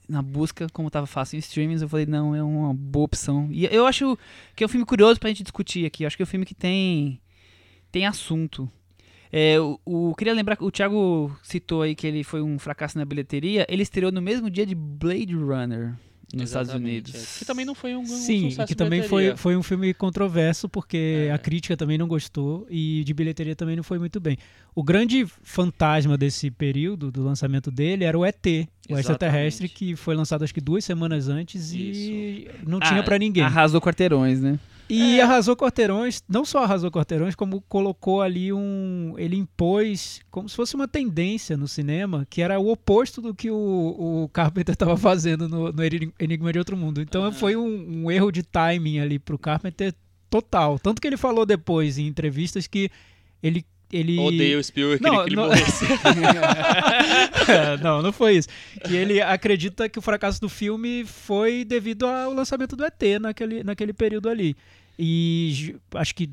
na 0.08 0.22
busca, 0.22 0.66
como 0.72 0.90
tava 0.90 1.06
fácil 1.06 1.36
em 1.36 1.40
streamings, 1.40 1.82
eu 1.82 1.88
falei, 1.88 2.06
não, 2.06 2.34
é 2.34 2.42
uma 2.42 2.72
boa 2.72 3.04
opção. 3.04 3.48
E 3.50 3.64
eu 3.66 3.86
acho 3.86 4.18
que 4.54 4.62
é 4.62 4.66
um 4.66 4.70
filme 4.70 4.86
curioso 4.86 5.18
pra 5.20 5.28
gente 5.30 5.42
discutir 5.42 5.84
aqui. 5.86 6.04
Eu 6.04 6.06
acho 6.06 6.16
que 6.16 6.22
é 6.22 6.24
um 6.24 6.28
filme 6.28 6.46
que 6.46 6.54
tem, 6.54 7.20
tem 7.90 8.06
assunto. 8.06 8.70
É, 9.32 9.58
o, 9.60 9.78
o- 9.84 10.14
queria 10.14 10.32
lembrar 10.32 10.56
que 10.56 10.64
o 10.64 10.70
Thiago 10.70 11.36
citou 11.42 11.82
aí 11.82 11.94
que 11.96 12.06
ele 12.06 12.22
foi 12.22 12.40
um 12.40 12.58
fracasso 12.58 12.96
na 12.96 13.04
bilheteria. 13.04 13.66
Ele 13.68 13.82
estreou 13.82 14.12
no 14.12 14.22
mesmo 14.22 14.48
dia 14.48 14.64
de 14.64 14.74
Blade 14.74 15.34
Runner 15.34 15.94
nos 16.34 16.44
Estados 16.50 16.68
Exatamente, 16.70 17.10
Unidos. 17.10 17.14
é. 17.36 17.38
Que 17.38 17.44
também 17.44 17.64
não 17.64 17.74
foi 17.74 17.94
um, 17.94 18.00
um 18.00 18.04
Sim, 18.06 18.48
que 18.66 18.74
também 18.74 19.02
foi, 19.04 19.36
foi 19.36 19.56
um 19.56 19.62
filme 19.62 19.94
controverso, 19.94 20.68
porque 20.68 21.26
É. 21.28 21.32
a 21.32 21.38
crítica 21.38 21.76
também 21.76 21.96
não 21.96 22.08
gostou 22.08 22.66
e 22.68 23.02
de 23.04 23.14
bilheteria 23.14 23.54
também 23.54 23.76
não 23.76 23.82
foi 23.84 23.98
muito 23.98 24.18
bem. 24.18 24.36
O 24.74 24.82
grande 24.82 25.24
fantasma 25.42 26.18
desse 26.18 26.50
período, 26.50 27.10
do 27.12 27.22
lançamento 27.22 27.70
dele, 27.70 28.04
era 28.04 28.18
o 28.18 28.24
ET, 28.24 28.44
o 28.90 28.98
extraterrestre, 28.98 29.66
Exatamente. 29.66 29.74
que 29.74 29.96
foi 29.96 30.14
lançado 30.16 30.42
acho 30.42 30.52
que 30.52 30.60
duas 30.60 30.84
semanas 30.84 31.28
antes 31.28 31.72
e 31.72 32.48
não 32.66 32.78
Ah, 32.82 32.88
tinha 32.88 33.02
pra 33.02 33.18
ninguém. 33.18 33.44
Arrasou 33.44 33.80
quarteirões, 33.80 34.40
né? 34.40 34.58
E 34.88 35.20
arrasou 35.20 35.56
quarteirões, 35.56 36.22
não 36.28 36.44
só 36.44 36.62
arrasou 36.62 36.92
quarteirões, 36.92 37.34
como 37.34 37.60
colocou 37.62 38.22
ali 38.22 38.52
um. 38.52 39.14
Ele 39.18 39.36
impôs 39.36 40.20
como 40.30 40.48
se 40.48 40.54
fosse 40.54 40.76
uma 40.76 40.86
tendência 40.86 41.56
no 41.56 41.66
cinema, 41.66 42.24
que 42.30 42.40
era 42.40 42.58
o 42.60 42.70
oposto 42.70 43.20
do 43.20 43.34
que 43.34 43.50
o, 43.50 43.56
o 44.24 44.28
Carpenter 44.32 44.74
estava 44.74 44.94
fazendo 44.98 45.48
no, 45.48 45.72
no 45.72 45.84
Eni- 45.84 46.12
Enigma 46.20 46.52
de 46.52 46.58
Outro 46.60 46.76
Mundo. 46.76 47.00
Então 47.00 47.22
Aham. 47.22 47.32
foi 47.32 47.56
um, 47.56 48.04
um 48.04 48.10
erro 48.10 48.30
de 48.30 48.44
timing 48.44 49.00
ali 49.00 49.18
pro 49.18 49.36
Carpenter 49.38 49.92
total. 50.30 50.78
Tanto 50.78 51.00
que 51.00 51.06
ele 51.08 51.16
falou 51.16 51.44
depois 51.44 51.98
em 51.98 52.06
entrevistas 52.06 52.66
que 52.68 52.88
ele. 53.42 53.64
Ele... 53.92 54.18
Odeio 54.18 54.58
o 54.58 54.62
Spielberg, 54.64 55.02
Não, 55.02 55.24
queria 55.24 55.24
que 55.24 55.28
ele 55.28 55.36
não- 55.36 55.46
morresse. 55.48 55.84
não, 57.82 58.02
não 58.02 58.12
foi 58.12 58.36
isso. 58.36 58.48
Que 58.84 58.94
ele 58.96 59.20
acredita 59.20 59.88
que 59.88 59.98
o 59.98 60.02
fracasso 60.02 60.40
do 60.40 60.48
filme 60.48 61.04
foi 61.04 61.64
devido 61.64 62.06
ao 62.06 62.32
lançamento 62.32 62.76
do 62.76 62.84
ET 62.84 63.02
naquele, 63.20 63.62
naquele 63.62 63.92
período 63.92 64.28
ali. 64.28 64.56
E 64.98 65.76
acho 65.94 66.14
que 66.14 66.30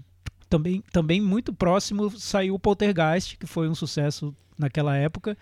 também, 0.49 0.83
também 0.91 1.19
muito 1.21 1.53
próximo 1.53 2.09
saiu 2.19 2.55
o 2.55 2.59
Poltergeist, 2.59 3.37
que 3.37 3.45
foi 3.45 3.67
um 3.67 3.75
sucesso 3.75 4.35
naquela 4.57 4.95
época. 4.95 5.37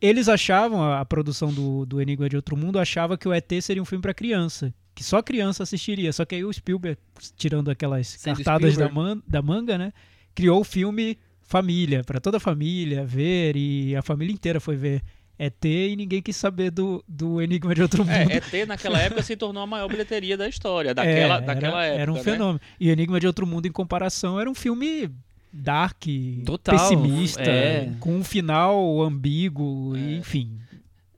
Eles 0.00 0.28
achavam, 0.28 0.82
a, 0.82 1.00
a 1.00 1.04
produção 1.04 1.52
do, 1.52 1.86
do 1.86 2.00
Enigma 2.00 2.28
de 2.28 2.36
Outro 2.36 2.56
Mundo 2.56 2.78
achava 2.78 3.16
que 3.16 3.26
o 3.28 3.32
ET 3.32 3.50
seria 3.62 3.82
um 3.82 3.86
filme 3.86 4.02
para 4.02 4.12
criança. 4.14 4.72
Que 4.94 5.02
só 5.04 5.22
criança 5.22 5.62
assistiria. 5.62 6.12
Só 6.12 6.24
que 6.24 6.34
aí 6.34 6.44
o 6.44 6.52
Spielberg, 6.52 6.98
tirando 7.36 7.70
aquelas 7.70 8.06
Sendo 8.08 8.36
cartadas 8.36 8.76
da, 8.76 8.88
man- 8.88 9.20
da 9.26 9.42
manga, 9.42 9.76
né? 9.76 9.92
Criou 10.34 10.60
o 10.60 10.64
filme 10.64 11.18
família, 11.46 12.02
para 12.04 12.20
toda 12.20 12.36
a 12.36 12.40
família 12.40 13.04
ver. 13.04 13.56
E 13.56 13.94
a 13.96 14.02
família 14.02 14.32
inteira 14.32 14.60
foi 14.60 14.76
ver 14.76 15.02
ET 15.38 15.64
e 15.64 15.94
ninguém 15.96 16.22
quis 16.22 16.36
saber 16.36 16.70
do, 16.70 17.04
do 17.06 17.40
Enigma 17.42 17.74
de 17.74 17.82
Outro 17.82 18.04
Mundo. 18.04 18.30
É, 18.30 18.36
ET 18.36 18.66
naquela 18.66 18.98
época 18.98 19.22
se 19.22 19.36
tornou 19.36 19.62
a 19.62 19.66
maior 19.66 19.88
bilheteria 19.88 20.36
da 20.36 20.48
história, 20.48 20.94
daquela, 20.94 21.36
É, 21.38 21.40
daquela 21.40 21.84
era, 21.84 21.86
época. 21.86 22.02
Era 22.02 22.12
um 22.12 22.14
né? 22.16 22.22
fenômeno. 22.22 22.60
E 22.80 22.90
Enigma 22.90 23.20
de 23.20 23.26
Outro 23.26 23.46
Mundo, 23.46 23.66
em 23.66 23.72
comparação, 23.72 24.40
era 24.40 24.50
um 24.50 24.54
filme 24.54 25.10
dark, 25.52 26.04
Total, 26.44 26.76
pessimista, 26.76 27.42
é. 27.42 27.90
com 28.00 28.16
um 28.16 28.24
final 28.24 29.00
ambíguo, 29.02 29.94
É. 29.96 30.16
enfim. 30.16 30.58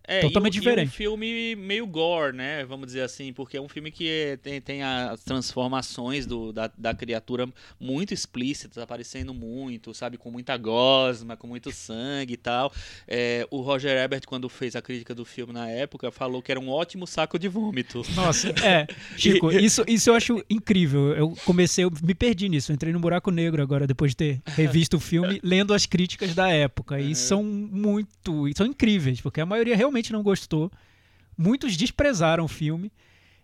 É, 0.09 0.23
Totalmente 0.23 0.57
e, 0.57 0.61
diferente. 0.61 0.87
E 0.87 0.89
um 0.89 0.91
filme 0.91 1.55
meio 1.55 1.87
gore, 1.87 2.35
né? 2.35 2.65
Vamos 2.65 2.87
dizer 2.87 3.03
assim, 3.03 3.31
porque 3.31 3.59
é 3.59 3.61
um 3.61 3.69
filme 3.69 3.91
que 3.91 4.09
é- 4.09 4.37
tem, 4.39 4.59
tem 4.59 4.83
as 4.83 5.23
transformações 5.23 6.25
do, 6.25 6.51
da, 6.51 6.71
da 6.79 6.95
criatura 6.95 7.47
muito 7.79 8.15
explícitas, 8.15 8.79
aparecendo 8.83 9.35
muito, 9.35 9.93
sabe? 9.93 10.17
Com 10.17 10.31
muita 10.31 10.57
gosma, 10.57 11.37
com 11.37 11.47
muito 11.47 11.71
sangue 11.71 12.33
e 12.33 12.37
tal. 12.39 12.73
É, 13.07 13.47
o 13.51 13.61
Roger 13.61 13.99
Ebert, 13.99 14.23
quando 14.27 14.49
fez 14.49 14.75
a 14.75 14.81
crítica 14.81 15.15
do 15.15 15.27
filme 15.27 15.53
na 15.53 15.69
época, 15.69 16.11
falou 16.11 16.41
que 16.41 16.51
era 16.51 16.59
um 16.59 16.71
ótimo 16.71 17.07
saco 17.07 17.39
de 17.39 17.47
vômito. 17.47 18.01
Nossa, 18.17 18.49
é. 18.65 18.87
Chico, 19.15 19.53
isso, 19.53 19.85
isso 19.87 20.09
eu 20.09 20.15
acho 20.15 20.43
incrível. 20.49 21.13
Eu 21.13 21.35
comecei, 21.45 21.85
eu 21.85 21.93
me 22.03 22.15
perdi 22.15 22.49
nisso. 22.49 22.73
Eu 22.73 22.75
entrei 22.75 22.95
no 22.95 22.99
buraco 22.99 23.31
negro 23.31 23.63
agora, 23.63 23.87
depois 23.87 24.13
de 24.13 24.17
ter 24.17 24.43
revisto 24.47 24.97
o 24.97 25.01
filme, 25.01 25.39
lendo 25.43 25.75
as 25.75 25.85
críticas 25.85 26.35
da 26.35 26.49
época. 26.49 26.99
E 26.99 27.15
são 27.15 27.43
muito. 27.45 28.47
São 28.57 28.67
incríveis, 28.67 29.21
porque 29.21 29.41
a 29.43 29.47
maioria 29.47 29.77
realmente 29.77 29.98
não 30.13 30.23
gostou. 30.23 30.71
Muitos 31.37 31.77
desprezaram 31.77 32.45
o 32.45 32.49
filme. 32.49 32.91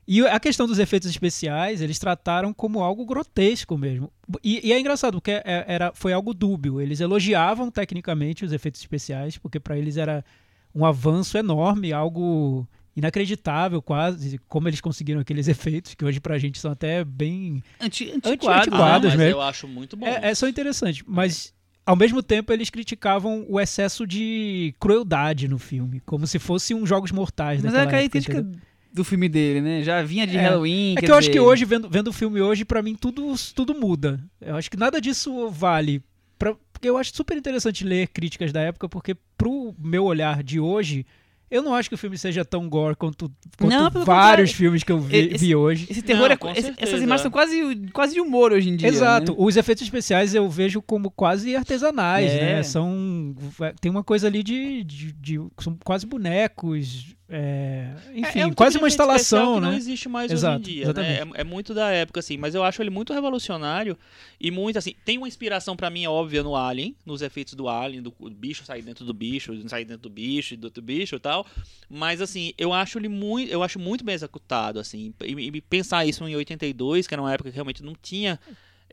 E 0.06 0.20
a 0.26 0.38
questão 0.38 0.66
dos 0.66 0.78
efeitos 0.78 1.08
especiais, 1.08 1.80
eles 1.80 1.98
trataram 1.98 2.52
como 2.52 2.82
algo 2.82 3.06
grotesco 3.06 3.78
mesmo. 3.78 4.12
E, 4.42 4.60
e 4.68 4.72
é 4.72 4.78
engraçado, 4.78 5.14
porque 5.14 5.30
é- 5.30 5.64
era, 5.66 5.92
foi 5.94 6.12
algo 6.12 6.34
dúbio. 6.34 6.78
Eles 6.78 7.00
elogiavam 7.00 7.70
tecnicamente 7.70 8.44
os 8.44 8.52
efeitos 8.52 8.82
especiais, 8.82 9.38
porque 9.38 9.58
para 9.58 9.78
eles 9.78 9.96
era 9.96 10.22
um 10.74 10.84
avanço 10.84 11.38
enorme, 11.38 11.90
algo 11.92 12.68
inacreditável 12.96 13.80
quase, 13.80 14.38
como 14.46 14.68
eles 14.68 14.80
conseguiram 14.80 15.20
aqueles 15.20 15.48
efeitos, 15.48 15.94
que 15.94 16.04
hoje 16.04 16.20
pra 16.20 16.36
gente 16.38 16.58
são 16.58 16.72
até 16.72 17.02
bem... 17.02 17.62
Anti, 17.80 18.04
Antiquados. 18.10 18.30
antiquado. 18.32 18.74
Ah, 18.74 18.78
Quadros 18.78 19.12
mas 19.12 19.18
mesmo. 19.20 19.38
eu 19.38 19.42
acho 19.42 19.66
muito 19.66 19.96
bom. 19.96 20.06
É, 20.06 20.30
é, 20.30 20.34
são 20.34 20.48
interessantes, 20.48 21.02
mas 21.06 21.53
ao 21.86 21.96
mesmo 21.96 22.22
tempo 22.22 22.52
eles 22.52 22.70
criticavam 22.70 23.44
o 23.48 23.60
excesso 23.60 24.06
de 24.06 24.74
crueldade 24.78 25.48
no 25.48 25.58
filme, 25.58 26.00
como 26.06 26.26
se 26.26 26.38
fosse 26.38 26.74
um 26.74 26.86
Jogos 26.86 27.12
Mortais 27.12 27.62
Mas 27.62 27.74
é 27.74 27.78
a 27.78 27.80
época, 27.80 27.96
característica 27.96 28.38
entendeu? 28.38 28.60
do 28.92 29.04
filme 29.04 29.28
dele, 29.28 29.60
né? 29.60 29.82
Já 29.82 30.02
vinha 30.02 30.26
de 30.26 30.36
É. 30.36 30.40
Halloween. 30.40 30.94
É 30.96 31.00
que 31.00 31.10
eu 31.10 31.14
acho 31.16 31.28
dizer, 31.28 31.32
que 31.32 31.40
hoje, 31.40 31.64
vendo, 31.64 31.90
vendo 31.90 32.08
o 32.08 32.12
filme 32.12 32.40
hoje, 32.40 32.64
pra 32.64 32.80
mim 32.82 32.94
tudo, 32.94 33.34
tudo 33.54 33.74
muda. 33.74 34.20
Eu 34.40 34.56
acho 34.56 34.70
que 34.70 34.76
nada 34.76 35.00
disso 35.00 35.50
vale. 35.50 36.02
Pra, 36.38 36.54
porque 36.72 36.88
eu 36.88 36.96
acho 36.96 37.14
super 37.14 37.36
interessante 37.36 37.84
ler 37.84 38.08
críticas 38.08 38.52
da 38.52 38.60
época, 38.60 38.88
porque 38.88 39.16
pro 39.36 39.74
meu 39.78 40.04
olhar 40.04 40.42
de 40.42 40.60
hoje, 40.60 41.04
eu 41.50 41.62
não 41.62 41.74
acho 41.74 41.88
que 41.88 41.94
o 41.94 41.98
filme 41.98 42.16
seja 42.18 42.44
tão 42.44 42.68
gore 42.68 42.96
quanto, 42.96 43.30
quanto 43.58 43.70
Não, 43.70 43.78
vários 43.90 43.98
contrário. 44.04 44.48
filmes 44.48 44.82
que 44.82 44.90
eu 44.92 44.98
vi, 45.00 45.16
Esse- 45.16 45.44
vi 45.46 45.54
hoje. 45.54 45.86
Esse 45.90 46.02
terror 46.02 46.28
Não, 46.40 46.48
é. 46.50 46.52
esse- 46.58 46.74
essas 46.78 47.00
imagens 47.02 47.22
são 47.22 47.30
quase, 47.30 47.76
quase 47.92 48.14
de 48.14 48.20
humor 48.20 48.52
hoje 48.52 48.68
em 48.70 48.76
dia. 48.76 48.88
Exato. 48.88 49.32
né? 49.32 49.38
Os 49.40 49.56
efeitos 49.56 49.84
especiais 49.84 50.34
eu 50.34 50.48
vejo 50.48 50.80
como 50.82 51.10
quase 51.10 51.54
artesanais, 51.54 52.30
É. 52.32 52.40
né? 52.56 52.62
São. 52.62 53.34
Tem 53.80 53.90
uma 53.90 54.02
coisa 54.04 54.26
ali 54.26 54.42
de. 54.42 54.82
de- 54.84 55.12
de- 55.12 55.40
são 55.60 55.76
quase 55.84 56.06
bonecos. 56.06 57.14
É, 57.36 57.90
enfim, 58.14 58.38
É- 58.38 58.42
é 58.42 58.46
um 58.46 58.50
tipo 58.50 58.56
quase 58.56 58.78
uma 58.78 58.86
instalação, 58.86 59.60
né? 59.60 59.66
Não 59.66 59.76
existe 59.76 60.08
mais 60.08 60.30
Exato, 60.30 60.60
hoje 60.62 60.70
em 60.70 60.74
dia, 60.74 60.92
né? 60.92 61.16
É, 61.18 61.40
é 61.40 61.44
muito 61.44 61.74
da 61.74 61.90
época, 61.90 62.20
assim. 62.20 62.36
Mas 62.36 62.54
eu 62.54 62.62
acho 62.62 62.80
ele 62.80 62.90
muito 62.90 63.12
revolucionário 63.12 63.98
e 64.40 64.52
muito 64.52 64.78
assim. 64.78 64.94
Tem 65.04 65.18
uma 65.18 65.26
inspiração 65.26 65.74
pra 65.74 65.90
mim 65.90 66.06
óbvia 66.06 66.44
no 66.44 66.54
Alien, 66.54 66.94
nos 67.04 67.22
efeitos 67.22 67.54
do 67.54 67.68
Alien, 67.68 68.02
do 68.02 68.14
bicho 68.30 68.64
sair 68.64 68.82
dentro 68.82 69.04
do 69.04 69.12
bicho, 69.12 69.52
sair 69.68 69.84
dentro 69.84 70.02
do 70.02 70.10
bicho 70.10 70.56
do 70.56 70.66
outro 70.66 70.80
bicho 70.80 71.16
e 71.16 71.18
tal. 71.18 71.44
Mas 71.90 72.20
assim, 72.20 72.52
eu 72.56 72.72
acho 72.72 72.98
ele 72.98 73.08
muito, 73.08 73.50
eu 73.50 73.64
acho 73.64 73.80
muito 73.80 74.04
bem 74.04 74.14
executado, 74.14 74.78
assim. 74.78 75.12
E, 75.24 75.32
e 75.32 75.60
pensar 75.60 76.06
isso 76.06 76.26
em 76.28 76.36
82, 76.36 77.08
que 77.08 77.14
era 77.14 77.20
uma 77.22 77.32
época 77.32 77.50
que 77.50 77.54
realmente 77.56 77.82
não 77.82 77.94
tinha 78.00 78.38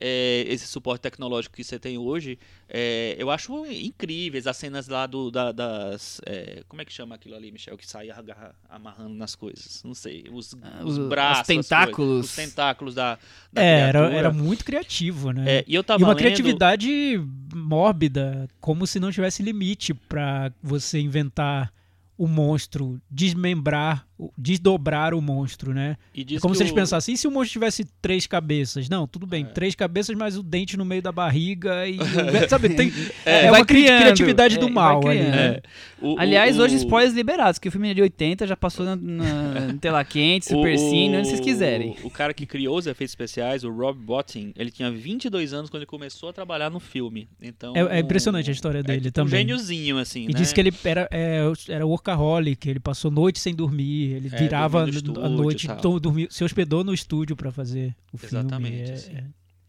é, 0.01 0.43
esse 0.47 0.65
suporte 0.65 1.01
tecnológico 1.01 1.55
que 1.55 1.63
você 1.63 1.77
tem 1.77 1.97
hoje, 1.97 2.39
é, 2.67 3.15
eu 3.19 3.29
acho 3.29 3.65
incríveis 3.67 4.47
as 4.47 4.57
cenas 4.57 4.87
lá 4.87 5.05
do, 5.05 5.29
da- 5.29 5.51
das. 5.51 6.19
é, 6.25 6.63
como 6.67 6.81
é 6.81 6.85
que 6.85 6.91
chama 6.91 7.13
aquilo 7.15 7.35
ali, 7.35 7.51
Michel? 7.51 7.77
Que 7.77 7.87
sai 7.87 8.09
agarra- 8.09 8.55
amarrando 8.67 9.13
nas 9.13 9.35
coisas. 9.35 9.83
Não 9.85 9.93
sei. 9.93 10.25
Os, 10.31 10.55
Ah, 10.61 10.81
os 10.83 10.97
os- 10.97 11.07
braços. 11.07 11.41
os 11.41 11.47
tentáculos. 11.47 12.25
os 12.25 12.35
tentáculos 12.35 12.95
da. 12.95 13.19
da 13.53 13.61
É, 13.63 13.79
era, 13.81 13.89
criatura. 13.99 14.17
era 14.17 14.31
muito 14.33 14.65
criativo, 14.65 15.31
né? 15.31 15.57
É, 15.59 15.63
e 15.67 15.75
eu 15.75 15.83
tava 15.83 16.01
e 16.01 16.03
uma 16.03 16.09
lendo- 16.13 16.17
criatividade 16.19 17.21
mórbida, 17.53 18.47
como 18.59 18.87
se 18.87 18.99
não 18.99 19.11
tivesse 19.11 19.43
limite 19.43 19.93
pra 19.93 20.51
você 20.63 20.99
inventar 20.99 21.71
o 22.17 22.27
monstro, 22.27 23.01
desmembrar, 23.09 24.07
desdobrar 24.37 25.13
o 25.13 25.21
monstro, 25.21 25.73
né? 25.73 25.97
E 26.13 26.35
É 26.35 26.39
como 26.39 26.53
se 26.55 26.61
eles 26.63 26.71
o- 26.71 26.75
pensassem, 26.75 27.15
e 27.15 27.17
se 27.17 27.27
o 27.27 27.31
monstro 27.31 27.53
tivesse 27.53 27.85
três 28.01 28.27
cabeças? 28.27 28.89
Não, 28.89 29.07
tudo 29.07 29.25
bem, 29.25 29.43
É. 29.43 29.47
três 29.47 29.73
cabeças, 29.75 30.15
mas 30.15 30.37
o 30.37 30.43
dente 30.43 30.75
no 30.77 30.85
meio 30.85 31.01
da 31.01 31.11
barriga 31.11 31.87
e... 31.87 31.97
sabe, 32.49 32.69
tem, 32.69 32.91
É, 33.25 33.45
é, 33.45 33.49
vai 33.51 33.59
uma 33.61 33.65
cri- 33.65 33.83
criando, 33.83 34.01
criatividade 34.01 34.55
é, 34.55 34.59
do 34.59 34.65
vai 34.65 34.73
mal 34.73 35.07
ali, 35.07 35.19
né? 35.19 35.47
É, 35.47 35.61
o- 36.01 36.15
Aliás, 36.19 36.59
o- 36.59 36.63
hoje 36.63 36.75
o- 36.75 36.77
spoilers 36.77 37.13
liberados, 37.13 37.59
que 37.59 37.67
o 37.67 37.71
filme 37.71 37.89
é 37.89 37.93
de 37.93 38.01
80, 38.01 38.45
já 38.47 38.55
passou 38.57 38.85
na, 38.85 38.95
na, 38.95 39.21
Tela 39.81 40.03
Quente, 40.03 40.45
Super 40.47 40.77
Cine, 40.77 41.17
onde 41.17 41.27
vocês 41.27 41.39
quiserem. 41.39 41.95
O 42.03 42.09
cara 42.09 42.33
que 42.33 42.45
criou 42.45 42.77
os 42.77 42.87
efeitos 42.87 43.11
especiais, 43.11 43.63
o 43.63 43.71
Rob 43.71 43.97
Bottin, 43.99 44.53
ele 44.55 44.71
tinha 44.71 44.91
22 44.91 45.53
anos 45.53 45.69
quando 45.69 45.81
ele 45.81 45.87
começou 45.87 46.29
a 46.29 46.33
trabalhar 46.33 46.69
no 46.69 46.79
filme. 46.79 47.27
Então, 47.41 47.73
É- 47.75 47.97
é 47.97 47.99
impressionante 47.99 48.49
a 48.49 48.53
história 48.53 48.83
dele 48.83 48.99
tipo 49.01 49.21
Um 49.21 49.25
também. 49.25 49.39
gêniozinho, 49.39 49.97
assim, 49.97 50.23
E 50.25 50.27
né? 50.27 50.33
disse 50.33 50.53
que 50.53 50.59
ele 50.59 50.73
era, 50.83 51.07
é, 51.11 51.41
era 51.69 51.85
workaholic, 51.85 52.69
ele 52.69 52.79
passou 52.79 53.09
noite 53.11 53.39
sem 53.39 53.53
dormir, 53.53 54.10
ele 54.13 54.29
É, 54.31 54.37
virava 54.37 54.81
no 54.81 54.87
a 54.87 54.89
estúdio 54.89 55.29
noite, 55.29 55.67
e 55.67 55.99
dormia- 55.99 56.27
se 56.29 56.43
hospedou 56.43 56.83
no 56.83 56.93
estúdio 56.93 57.35
para 57.35 57.51
fazer 57.51 57.95
o 58.11 58.17
filme. 58.17 58.39
Exatamente, 58.39 58.91
É, 58.91 58.93
assim. 58.93 59.15
é 59.15 59.23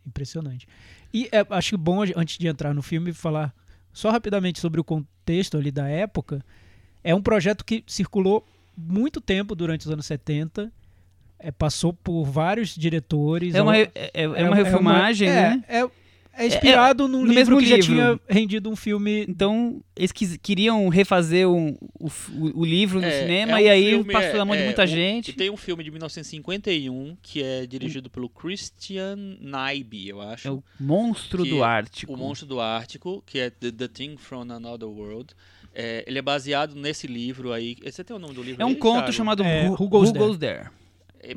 impressionante. 0.06 0.66
E 1.12 1.28
é, 1.32 1.46
acho 1.50 1.76
bom, 1.78 2.02
antes 2.16 2.38
de 2.38 2.46
entrar 2.48 2.74
no 2.74 2.82
filme, 2.82 3.12
falar 3.12 3.54
só 3.92 4.10
rapidamente 4.10 4.58
sobre 4.60 4.80
o 4.80 4.84
contexto 4.84 5.56
ali 5.56 5.70
da 5.70 5.88
época. 5.88 6.44
É 7.04 7.14
um 7.14 7.22
projeto 7.22 7.64
que 7.64 7.84
circulou 7.86 8.46
muito 8.76 9.20
tempo 9.20 9.54
durante 9.54 9.86
os 9.86 9.92
anos 9.92 10.06
70, 10.06 10.72
é, 11.38 11.50
passou 11.50 11.92
por 11.92 12.24
vários 12.24 12.74
diretores. 12.74 13.54
É 13.54 13.60
uma, 13.62 13.76
é 13.76 13.90
é, 13.94 14.22
é 14.22 14.26
uma 14.46 14.54
refilmagem, 14.56 15.28
é, 15.28 15.32
né? 15.34 15.64
É, 15.68 15.90
é 16.34 16.46
inspirado 16.46 17.06
num 17.08 17.20
no 17.24 17.32
livro 17.32 17.56
mesmo 17.56 17.58
que 17.58 17.66
já 17.66 17.76
livro. 17.76 17.92
tinha 17.92 18.20
rendido 18.28 18.70
um 18.70 18.76
filme 18.76 19.24
Então, 19.28 19.82
eles 19.94 20.12
quis- 20.12 20.36
queriam 20.42 20.88
refazer 20.88 21.48
um- 21.48 21.76
o, 22.00 22.08
o- 22.54 22.64
livro 22.64 23.00
no 23.00 23.06
É, 23.06 23.20
cinema 23.22 23.52
é 23.52 23.54
um 23.54 23.58
e 23.58 23.68
aí 23.68 23.90
filme, 23.90 24.12
passou 24.12 24.30
é, 24.30 24.38
na 24.38 24.44
mão 24.44 24.56
de 24.56 24.62
é, 24.62 24.64
muita 24.64 24.84
um- 24.84 24.86
gente. 24.86 25.32
Tem 25.32 25.50
um 25.50 25.56
filme 25.56 25.84
de 25.84 25.90
1951 25.90 27.16
que 27.22 27.42
é 27.42 27.66
dirigido 27.66 28.08
pelo 28.10 28.28
Christian 28.28 29.16
Nyby, 29.40 30.08
eu 30.08 30.20
acho. 30.20 30.48
É 30.48 30.50
o 30.50 30.62
Monstro 30.80 31.42
que 31.44 31.50
do 31.50 31.62
Ártico. 31.62 32.12
O 32.12 32.16
Monstro 32.16 32.46
do 32.46 32.60
Ártico, 32.60 33.22
que 33.26 33.38
é 33.38 33.50
The, 33.50 33.70
The 33.72 33.88
Thing 33.88 34.16
from 34.16 34.42
Another 34.50 34.88
World. 34.88 35.34
É, 35.74 36.04
ele 36.06 36.18
é 36.18 36.22
baseado 36.22 36.74
nesse 36.74 37.06
livro 37.06 37.52
aí. 37.52 37.76
Você 37.82 38.04
tem 38.04 38.14
o 38.14 38.18
nome 38.18 38.34
do 38.34 38.42
livro 38.42 38.60
É 38.60 38.64
um 38.64 38.70
aí, 38.70 38.76
conto 38.76 39.10
chamado 39.12 39.42
É, 39.42 39.66
Who, 39.68 39.72
Who 39.82 39.88
Goes 39.88 40.08
Who 40.10 40.12
There? 40.12 40.26
Goes 40.26 40.38
There. 40.38 40.68
É, 40.68 40.81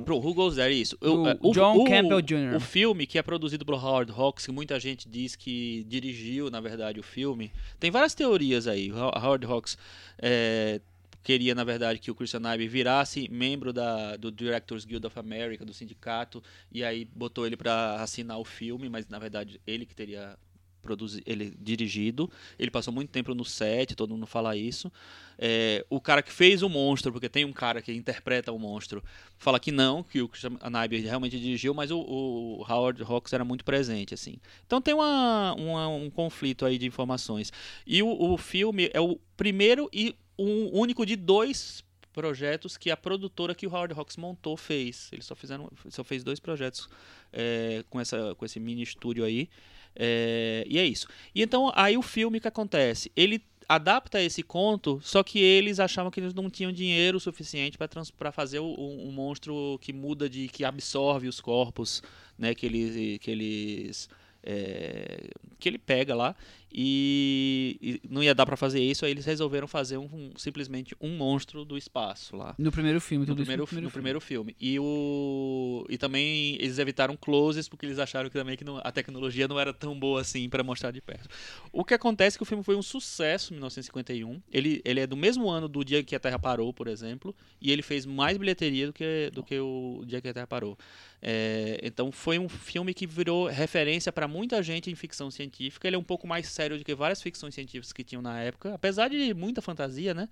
pro 0.03 0.17
Who 0.17 0.33
Goes 0.33 0.55
There, 0.55 0.73
isso. 0.73 0.97
Do 0.99 1.07
Eu- 1.07 1.27
é, 1.27 1.33
John 1.53 1.83
Campbell 1.85 2.21
Jr.. 2.21 2.55
O 2.55 2.59
filme, 2.59 3.05
que 3.05 3.17
é 3.17 3.21
produzido 3.21 3.65
pelo 3.65 3.77
Howard 3.77 4.11
Hawks, 4.11 4.45
que 4.45 4.51
muita 4.51 4.79
gente 4.79 5.07
diz 5.07 5.35
que 5.35 5.85
dirigiu, 5.87 6.49
na 6.49 6.59
verdade, 6.59 6.99
o 6.99 7.03
filme. 7.03 7.51
Tem 7.79 7.91
várias 7.91 8.13
teorias 8.13 8.67
aí. 8.67 8.91
O 8.91 8.95
Howard 8.97 9.45
Hawks 9.45 9.77
é, 10.19 10.81
queria, 11.23 11.55
na 11.55 11.63
verdade, 11.63 11.99
que 11.99 12.11
o 12.11 12.15
Christian 12.15 12.39
Nyby 12.39 12.67
virasse 12.67 13.27
membro 13.31 13.71
da, 13.73 14.15
do 14.15 14.31
Directors 14.31 14.85
Guild 14.85 15.05
of 15.07 15.17
America, 15.19 15.65
do 15.65 15.73
sindicato, 15.73 16.41
e 16.71 16.83
aí 16.83 17.05
botou 17.15 17.45
ele 17.45 17.57
para 17.57 17.95
assinar 18.01 18.37
o 18.39 18.45
filme, 18.45 18.89
mas, 18.89 19.07
na 19.07 19.19
verdade, 19.19 19.59
ele 19.65 19.85
que 19.85 19.95
teria 19.95 20.37
produzi 20.85 21.21
ele 21.25 21.53
dirigido. 21.59 22.31
Ele 22.57 22.71
passou 22.71 22.93
muito 22.93 23.09
tempo 23.09 23.33
no 23.35 23.43
set, 23.43 23.95
todo 23.95 24.13
mundo 24.13 24.25
fala 24.25 24.55
isso. 24.55 24.89
É, 25.37 25.85
o 25.89 25.99
cara 25.99 26.21
que 26.21 26.31
fez 26.31 26.61
o 26.63 26.69
monstro, 26.69 27.11
porque 27.11 27.27
tem 27.27 27.43
um 27.43 27.51
cara 27.51 27.81
que 27.81 27.91
interpreta 27.91 28.51
o 28.53 28.57
monstro, 28.59 29.03
fala 29.37 29.59
que 29.59 29.71
não, 29.71 30.01
que 30.03 30.21
o 30.21 30.29
Nyby 30.69 30.99
realmente 31.01 31.37
dirigiu, 31.39 31.73
mas 31.73 31.91
o, 31.91 31.99
o 31.99 32.65
Howard 32.69 33.03
Hawks 33.03 33.33
era 33.33 33.43
muito 33.43 33.65
presente, 33.65 34.13
assim. 34.13 34.37
Então 34.65 34.81
tem 34.81 34.93
uma, 34.93 35.53
uma- 35.55 35.87
um 35.89 36.09
conflito 36.09 36.65
aí 36.65 36.77
de 36.77 36.85
informações. 36.85 37.51
E 37.85 38.01
o, 38.01 38.07
o 38.07 38.37
filme 38.37 38.89
é 38.93 39.01
o 39.01 39.19
primeiro 39.35 39.89
e 39.91 40.15
o 40.37 40.79
único 40.79 41.05
de 41.05 41.15
dois 41.17 41.83
projetos 42.13 42.77
que 42.77 42.89
a 42.89 42.95
produtora 42.95 43.53
que 43.53 43.67
o 43.67 43.69
Howard 43.69 43.93
Hawks 43.93 44.15
montou 44.15 44.55
fez. 44.55 45.09
Ele 45.11 45.21
só, 45.21 45.35
fizeram, 45.35 45.69
só 45.89 46.01
fez 46.01 46.23
dois 46.23 46.39
projetos 46.39 46.87
é, 47.33 47.83
com, 47.89 47.99
essa, 47.99 48.33
com 48.35 48.45
esse 48.45 48.57
mini 48.57 48.83
estúdio 48.83 49.25
aí. 49.25 49.49
É, 49.95 50.65
e 50.67 50.77
é 50.77 50.85
isso. 50.85 51.07
E 51.33 51.41
então, 51.41 51.71
aí 51.75 51.97
o 51.97 52.01
filme 52.01 52.39
que 52.39 52.47
acontece? 52.47 53.11
Ele 53.15 53.41
adapta 53.67 54.21
esse 54.21 54.43
conto, 54.43 54.99
só 55.03 55.23
que 55.23 55.39
eles 55.39 55.79
achavam 55.79 56.11
que 56.11 56.19
eles 56.19 56.33
não 56.33 56.49
tinham 56.49 56.71
dinheiro 56.71 57.19
suficiente 57.19 57.77
para 57.77 58.31
fazer 58.31 58.59
um, 58.59 59.07
um 59.07 59.11
monstro 59.11 59.79
que 59.81 59.91
muda 59.91 60.29
de. 60.29 60.47
que 60.47 60.63
absorve 60.63 61.27
os 61.27 61.39
corpos, 61.39 62.03
né? 62.37 62.53
Que 62.53 62.65
eles. 62.65 63.19
Que 63.19 63.31
eles 63.31 64.09
é, 64.45 65.29
que 65.57 65.67
ele 65.67 65.79
pega 65.79 66.13
lá 66.13 66.35
e, 66.77 67.77
e 67.81 68.01
não 68.09 68.21
ia 68.21 68.35
dar 68.35 68.45
para 68.45 68.57
fazer 68.57 68.81
isso, 68.83 69.05
aí 69.05 69.11
eles 69.11 69.25
resolveram 69.25 69.67
fazer 69.67 69.97
um, 69.97 70.03
um- 70.11 70.31
simplesmente 70.35 70.93
um 70.99 71.15
monstro 71.15 71.63
do 71.63 71.77
espaço 71.77 72.35
lá. 72.35 72.53
No 72.57 72.71
primeiro 72.71 72.99
filme, 72.99 73.21
No 73.25 73.31
tudo 73.31 73.37
primeiro, 73.37 73.63
isso 73.63 73.81
no 73.81 73.89
primeiro 73.91 74.19
filme. 74.19 74.55
E, 74.59 74.77
o, 74.79 75.85
e 75.89 75.97
também 75.97 76.55
eles 76.55 76.77
evitaram 76.77 77.15
closes 77.15 77.69
porque 77.69 77.85
eles 77.85 77.97
acharam 77.97 78.29
que 78.29 78.37
também 78.37 78.57
que 78.57 78.63
não- 78.65 78.81
a 78.83 78.91
tecnologia 78.91 79.47
não 79.47 79.59
era 79.59 79.73
tão 79.73 79.97
boa 79.97 80.19
assim 80.21 80.49
para 80.49 80.63
mostrar 80.63 80.91
de 80.91 81.01
perto. 81.01 81.29
O 81.71 81.85
que 81.85 81.93
acontece 81.93 82.35
é 82.35 82.37
que 82.37 82.43
o 82.43 82.45
filme 82.45 82.63
foi 82.63 82.75
um 82.75 82.81
sucesso 82.81 83.53
em 83.53 83.55
1951. 83.55 84.41
Ele, 84.51 84.81
ele 84.83 84.99
é 84.99 85.07
do 85.07 85.15
mesmo 85.15 85.49
ano 85.49 85.67
do 85.69 85.83
Dia 85.83 86.03
que 86.03 86.15
a 86.15 86.19
Terra 86.19 86.39
Parou, 86.39 86.73
por 86.73 86.87
exemplo, 86.87 87.33
e 87.61 87.71
ele 87.71 87.81
fez 87.81 88.05
mais 88.05 88.37
bilheteria 88.37 88.87
do 88.87 88.93
que, 88.93 89.29
do 89.33 89.43
que 89.43 89.57
o 89.59 90.03
Dia 90.05 90.19
que 90.19 90.27
a 90.27 90.33
Terra 90.33 90.47
Parou. 90.47 90.77
É, 91.21 91.79
então 91.83 92.11
foi 92.11 92.37
um 92.37 92.47
filme 92.49 92.93
que 92.93 93.07
virou 93.07 93.47
referência 93.47 94.11
para 94.11 94.27
muita 94.27 94.61
gente 94.61 94.91
em 94.91 94.95
ficção 94.95 95.31
científica. 95.31 95.87
Ele 95.87 95.95
é 95.95 95.99
um 95.99 96.03
pouco 96.03 96.27
mais 96.27 96.47
sério 96.47 96.64
do 96.69 96.83
que 96.83 96.95
várias 96.95 97.21
ficções 97.21 97.53
científicas 97.53 97.93
que 97.93 98.03
tinham 98.03 98.21
na 98.21 98.39
época, 98.39 98.73
apesar 98.73 99.09
de 99.09 99.33
muita 99.33 99.61
fantasia, 99.61 100.13
né? 100.13 100.27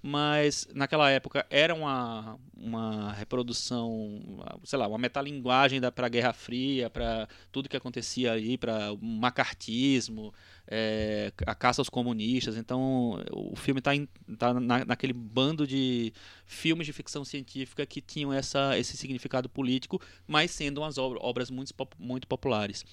Mas 0.00 0.68
naquela 0.72 1.10
época 1.10 1.44
era 1.50 1.74
uma, 1.74 2.38
uma 2.56 3.12
reprodução, 3.12 4.20
sei 4.62 4.78
lá, 4.78 4.86
uma 4.86 4.98
metalinguagem 4.98 5.80
para 5.92 6.06
a 6.06 6.08
Guerra 6.08 6.32
Fria, 6.32 6.88
para 6.88 7.28
tudo 7.50 7.68
que 7.68 7.76
acontecia 7.76 8.32
ali, 8.32 8.56
para 8.56 8.92
o 8.92 8.98
macartismo, 9.04 10.32
é, 10.70 11.32
a 11.46 11.54
caça 11.54 11.80
aos 11.80 11.88
comunistas. 11.88 12.56
Então 12.56 13.24
o 13.32 13.56
filme 13.56 13.78
está 13.78 13.92
tá 14.38 14.54
na, 14.54 14.84
naquele 14.84 15.12
bando 15.12 15.66
de 15.66 16.12
filmes 16.44 16.86
de 16.86 16.92
ficção 16.92 17.24
científica 17.24 17.84
que 17.86 18.00
tinham 18.00 18.32
essa, 18.32 18.78
esse 18.78 18.96
significado 18.96 19.48
político, 19.48 20.00
mas 20.26 20.50
sendo 20.50 20.82
umas 20.82 20.98
obras, 20.98 21.22
obras 21.24 21.50
muito, 21.50 21.72
muito 21.98 22.26
populares. 22.26 22.84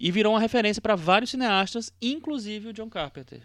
E 0.00 0.10
virou 0.10 0.32
uma 0.32 0.40
referência 0.40 0.80
para 0.80 0.96
vários 0.96 1.30
cineastas, 1.30 1.92
inclusive 2.00 2.68
o 2.68 2.72
John 2.72 2.88
Carpenter. 2.88 3.42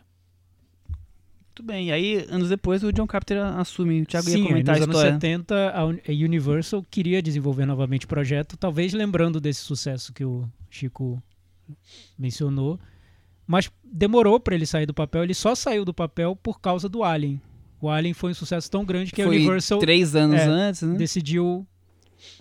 Muito 1.55 1.61
bem. 1.61 1.89
E 1.89 1.91
aí, 1.91 2.25
anos 2.29 2.49
depois, 2.49 2.83
o 2.83 2.91
John 2.91 3.05
Carpenter 3.05 3.37
assume. 3.37 4.01
O 4.01 4.05
Thiago 4.07 4.27
Sim, 4.27 4.41
ia 4.41 4.47
comentar 4.47 4.75
a 4.75 4.79
nos 4.79 4.83
anos 4.85 4.95
história. 4.95 5.13
70 5.13 5.71
a 5.71 5.85
Uni- 5.85 6.01
a 6.07 6.11
Universal 6.11 6.83
queria 6.89 7.21
desenvolver 7.21 7.67
novamente 7.67 8.05
o 8.05 8.07
projeto, 8.07 8.57
talvez 8.57 8.91
lembrando 8.91 9.39
desse 9.39 9.59
sucesso 9.59 10.11
que 10.11 10.25
o 10.25 10.49
Chico 10.67 11.21
mencionou, 12.17 12.79
mas 13.45 13.71
demorou 13.83 14.39
para 14.39 14.55
ele 14.55 14.65
sair 14.65 14.85
do 14.85 14.93
papel. 14.93 15.23
Ele 15.23 15.33
só 15.33 15.55
saiu 15.55 15.85
do 15.85 15.93
papel 15.93 16.35
por 16.35 16.59
causa 16.59 16.87
do 16.87 17.03
Alien. 17.03 17.41
O 17.81 17.89
Alien 17.89 18.13
foi 18.13 18.31
um 18.31 18.33
sucesso 18.33 18.71
tão 18.71 18.85
grande 18.85 19.11
que 19.11 19.21
a 19.21 19.25
Foi 19.25 19.37
Universal 19.37 19.79
três 19.79 20.15
anos 20.15 20.39
é, 20.39 20.45
antes, 20.45 20.81
né? 20.83 20.97
decidiu 20.97 21.67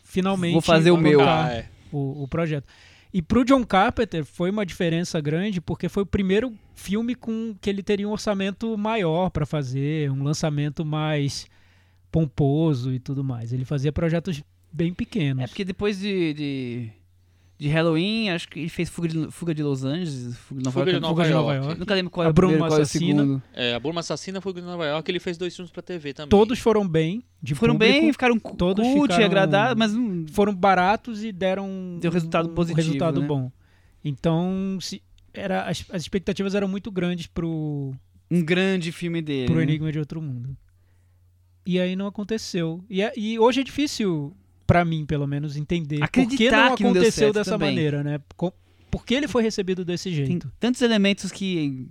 finalmente 0.05 0.53
Vou 0.53 0.61
fazer 0.61 0.91
o 0.93 0.97
meu. 0.97 1.21
Ah, 1.21 1.51
é. 1.53 1.67
o, 1.91 2.23
o 2.23 2.29
projeto. 2.29 2.67
E 3.13 3.21
pro 3.21 3.45
John 3.45 3.65
Carpenter 3.65 4.25
foi 4.25 4.51
uma 4.51 4.65
diferença 4.65 5.21
grande 5.21 5.61
porque 5.61 5.89
foi 5.89 6.05
o 6.05 6.07
primeiro 6.07 6.55
filme 6.75 7.15
com 7.15 7.55
que 7.61 7.69
ele 7.69 7.83
teria 7.83 8.09
um 8.09 8.13
orçamento 8.13 8.79
maior 8.79 9.31
para 9.31 9.45
fazer, 9.45 10.11
um 10.11 10.23
lançamento 10.23 10.85
mais 10.85 11.47
pomposo 12.11 12.93
e 12.93 12.99
tudo 12.99 13.23
mais. 13.23 13.53
Ele 13.53 13.65
fazia 13.65 13.93
projetos 13.93 14.43
bem 14.73 14.95
pequenos. 14.95 15.45
É 15.45 15.47
porque 15.47 15.65
depois 15.65 15.99
de, 15.99 16.33
de, 16.33 16.91
de 17.63 17.69
Halloween, 17.69 18.31
acho 18.31 18.49
que 18.49 18.59
ele 18.59 18.69
fez 18.69 18.89
Fuga 18.89 19.07
de, 19.07 19.31
Fuga 19.31 19.55
de 19.55 19.63
Los 19.63 19.85
Angeles, 19.85 20.37
Fuga 20.37 20.59
de 20.59 20.65
Nova 20.65 20.73
Fuga 20.81 20.85
de 20.87 20.91
York. 20.91 21.03
Nova 21.03 21.15
Fuga 21.15 21.29
de 21.29 21.33
Nova 21.35 21.53
York. 21.55 21.67
York. 21.69 21.79
Nunca 21.81 21.95
lembro 21.95 22.11
qual 22.11 22.25
A 22.25 22.27
é 22.27 22.31
o 22.31 22.33
Bruma 22.33 22.51
primeiro, 22.55 22.71
qual 22.71 22.79
é 22.79 22.81
o 22.81 22.83
Assassina. 22.83 23.23
segundo. 23.23 23.43
É, 23.55 23.75
a 23.75 23.79
Burma 23.79 24.01
Assassina 24.01 24.41
foi 24.41 24.53
em 24.53 24.63
Nova 24.63 24.85
York, 24.85 25.09
ele 25.11 25.21
fez 25.21 25.39
dois 25.39 25.55
filmes 25.55 25.71
pra 25.71 25.81
TV 25.81 26.13
também. 26.13 26.29
Todos 26.29 26.59
foram 26.59 26.89
bem, 26.89 27.23
de 27.41 27.55
Foram 27.55 27.75
público, 27.75 28.01
bem, 28.01 28.13
ficaram 28.13 28.37
todos 28.39 28.85
cult, 28.85 29.03
ficaram- 29.03 29.25
agradávedos, 29.25 29.79
mas 29.79 29.93
não... 29.95 30.27
foram 30.33 30.53
baratos 30.55 31.23
e 31.23 31.31
deram 31.31 31.99
Deu 32.01 32.11
resultado 32.11 32.49
um, 32.51 32.55
positivo, 32.55 32.85
resultado 32.85 33.21
né? 33.21 33.27
bom. 33.29 33.51
Então, 34.05 34.79
se, 34.81 35.01
era, 35.33 35.63
as, 35.63 35.85
as 35.93 36.03
expectativas 36.03 36.57
eram 36.57 36.67
muito 36.67 36.91
grandes 36.91 37.29
pro, 37.29 37.95
um 38.29 38.43
grande 38.45 38.91
filme 38.91 39.23
dele. 39.23 39.47
pro 39.47 39.55
né? 39.57 39.63
Enigma 39.63 39.93
de 39.93 40.01
Outro 40.01 40.21
Mundo. 40.21 40.57
E 41.65 41.79
aí 41.79 41.95
não 41.95 42.09
aconteceu. 42.09 42.83
E, 42.91 43.03
é- 43.03 43.13
e 43.17 43.39
hoje 43.39 43.61
é 43.61 43.65
difícil, 43.65 44.35
pra 44.73 44.85
mim, 44.85 45.05
pelo 45.07 45.27
menos, 45.27 45.57
entender 45.57 45.99
por 46.01 46.09
que 46.11 46.21
Acreditar 46.21 46.69
não 46.71 46.77
que 46.77 46.83
não 46.85 46.91
aconteceu 46.91 47.13
certo 47.27 47.35
dessa 47.35 47.51
também. 47.53 47.69
maneira, 47.71 48.03
né? 48.03 48.21
Por 48.91 49.05
que 49.07 49.15
ele 49.15 49.29
foi 49.29 49.43
recebido 49.43 49.85
desse 49.85 50.05
Tem 50.11 50.27
jeito. 50.27 50.53
tantos 50.61 50.83
elementos 50.83 51.31
que 51.33 51.89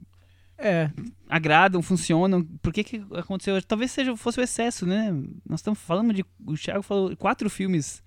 É, 0.57 0.91
agradam, 1.27 1.81
funcionam. 1.81 2.43
Por 2.61 2.71
que, 2.71 2.83
que 2.83 3.03
aconteceu? 3.15 3.59
Talvez 3.63 3.91
seja, 3.91 4.15
fosse 4.15 4.39
o 4.39 4.43
excesso, 4.43 4.85
né? 4.85 5.11
Nós 5.49 5.59
estamos 5.59 5.79
falando 5.79 6.13
de. 6.13 6.23
O 6.45 6.53
Thiago 6.55 6.83
falou 6.83 7.15
quatro 7.17 7.49
filmes 7.49 8.03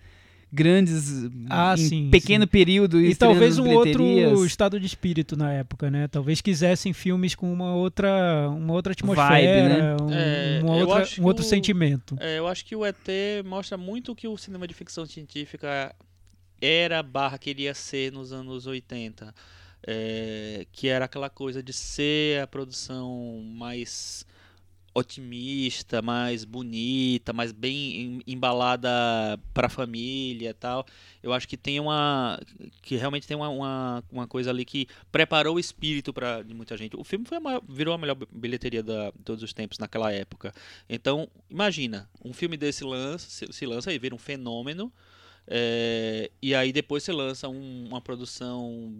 grandes 0.54 1.28
Ah, 1.50 1.74
em 1.76 1.88
sim, 1.88 2.08
pequeno 2.10 2.44
sim. 2.44 2.48
período. 2.48 3.00
e 3.00 3.14
talvez 3.14 3.58
um 3.58 3.68
outro 3.70 4.44
estado 4.46 4.78
de 4.78 4.86
espírito 4.86 5.36
na 5.36 5.52
época, 5.52 5.90
né? 5.90 6.06
Talvez 6.08 6.40
quisessem 6.40 6.92
filmes 6.92 7.34
com 7.34 7.52
uma 7.52 7.74
outra, 7.74 8.48
uma 8.48 8.72
outra 8.72 8.92
atmosfera, 8.92 9.28
Vibe, 9.28 9.68
né? 9.68 9.96
um, 10.00 10.10
É, 10.12 10.60
uma 10.62 10.76
eu 10.78 10.88
outra- 10.88 11.08
um 11.20 11.24
outro 11.24 11.44
o- 11.44 11.48
sentimento. 11.48 12.16
É, 12.20 12.38
eu 12.38 12.46
acho 12.46 12.64
que 12.64 12.74
o 12.76 12.84
ET 12.86 12.96
mostra 13.44 13.76
muito 13.76 14.12
o 14.12 14.14
que 14.16 14.28
o 14.28 14.36
cinema 14.38 14.66
de 14.68 14.72
ficção 14.74 15.04
científica 15.04 15.94
era 16.60 17.02
barra 17.02 17.36
queria 17.36 17.74
ser 17.74 18.12
nos 18.12 18.32
anos 18.32 18.66
80. 18.66 19.34
É, 19.86 20.66
que 20.72 20.88
era 20.88 21.04
aquela 21.04 21.28
coisa 21.28 21.62
de 21.62 21.72
ser 21.74 22.40
a 22.40 22.46
produção 22.46 23.42
mais 23.54 24.24
otimista, 24.94 26.00
mais 26.00 26.44
bonita, 26.44 27.32
mais 27.32 27.50
bem 27.52 27.96
em- 27.96 28.22
embalada 28.26 28.88
para 29.52 29.66
a 29.66 29.70
família 29.70 30.50
e 30.50 30.54
tal. 30.54 30.86
Eu 31.22 31.32
acho 31.32 31.48
que 31.48 31.56
tem 31.56 31.80
uma 31.80 32.40
que 32.80 32.96
realmente 32.96 33.26
tem 33.26 33.36
uma, 33.36 33.48
uma, 33.48 34.04
uma 34.10 34.26
coisa 34.28 34.50
ali 34.50 34.64
que 34.64 34.86
preparou 35.10 35.56
o 35.56 35.58
espírito 35.60 36.12
para 36.12 36.42
de 36.42 36.54
muita 36.54 36.76
gente. 36.76 36.96
O 36.96 37.02
filme 37.04 37.24
foi 37.26 37.38
a 37.38 37.40
maior- 37.40 37.62
virou 37.68 37.92
a 37.94 37.98
melhor 37.98 38.16
bilheteria 38.32 38.82
da, 38.82 39.10
de 39.10 39.18
todos 39.24 39.42
os 39.42 39.52
tempos 39.52 39.78
naquela 39.78 40.12
época. 40.12 40.54
Então, 40.88 41.28
imagina, 41.50 42.08
um 42.24 42.32
filme 42.32 42.56
desse 42.56 42.84
lança, 42.84 43.28
se, 43.28 43.52
se 43.52 43.66
lança 43.66 43.92
e 43.92 43.98
vira 43.98 44.14
um 44.14 44.18
fenômeno. 44.18 44.92
é, 45.46 46.30
e 46.40 46.54
aí 46.54 46.72
depois 46.72 47.02
você 47.02 47.12
lança 47.12 47.48
um- 47.48 47.86
uma 47.88 48.00
produção 48.00 48.90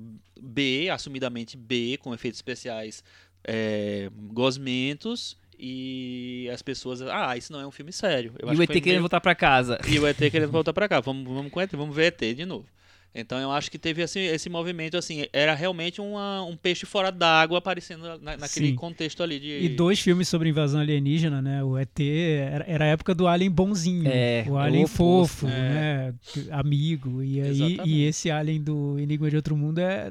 B, 0.40 0.90
assumidamente 0.90 1.56
B, 1.56 1.98
com 2.02 2.12
efeitos 2.12 2.38
especiais 2.38 3.02
é, 3.46 4.10
gosmentos. 4.32 5.36
E 5.58 6.48
as 6.52 6.62
pessoas. 6.62 7.00
Ah, 7.02 7.36
isso 7.36 7.52
não 7.52 7.60
é 7.60 7.66
um 7.66 7.70
filme 7.70 7.92
sério. 7.92 8.32
Eu 8.38 8.48
E 8.48 8.50
acho 8.52 8.54
o 8.62 8.66
que 8.66 8.72
ET 8.72 8.74
foi 8.74 8.80
querendo 8.80 8.92
meio- 8.96 9.00
voltar 9.02 9.20
pra 9.20 9.34
casa. 9.34 9.78
e 9.88 9.98
o 9.98 10.06
ET 10.06 10.16
querendo 10.30 10.50
voltar 10.50 10.72
pra 10.72 10.88
cá. 10.88 11.00
Vamos, 11.00 11.24
vamos 11.32 11.50
com 11.50 11.60
ET, 11.60 11.70
vamos 11.72 11.94
ver 11.94 12.06
ET 12.20 12.34
de 12.34 12.44
novo. 12.44 12.66
Então 13.16 13.38
eu 13.38 13.52
acho 13.52 13.70
que 13.70 13.78
teve 13.78 14.02
esse, 14.02 14.18
esse 14.18 14.50
movimento, 14.50 14.96
assim, 14.96 15.24
era 15.32 15.54
realmente 15.54 16.00
uma- 16.00 16.42
um 16.42 16.56
peixe 16.56 16.84
fora 16.84 17.12
d'água 17.12 17.58
aparecendo 17.58 18.02
na- 18.20 18.36
naquele 18.36 18.70
Sim. 18.70 18.74
contexto 18.74 19.22
ali 19.22 19.38
de. 19.38 19.46
E 19.64 19.68
dois 19.68 20.00
filmes 20.00 20.28
sobre 20.28 20.48
invasão 20.48 20.80
alienígena, 20.80 21.40
né? 21.40 21.62
O 21.62 21.78
ET 21.78 22.00
era, 22.00 22.64
era 22.66 22.84
a 22.84 22.88
época 22.88 23.14
do 23.14 23.28
Alien 23.28 23.52
bonzinho, 23.52 24.08
É, 24.08 24.44
o 24.48 24.54
o 24.54 24.58
Alien 24.58 24.88
fofo, 24.88 25.46
É. 25.46 25.50
né? 25.50 26.14
que- 26.32 26.50
Amigo. 26.50 27.22
E 27.22 27.40
aí 27.40 27.78
e 27.84 28.04
esse 28.04 28.32
Alien 28.32 28.60
do 28.60 28.98
Enigma 28.98 29.30
de 29.30 29.36
Outro 29.36 29.56
Mundo 29.56 29.78
é 29.78 30.10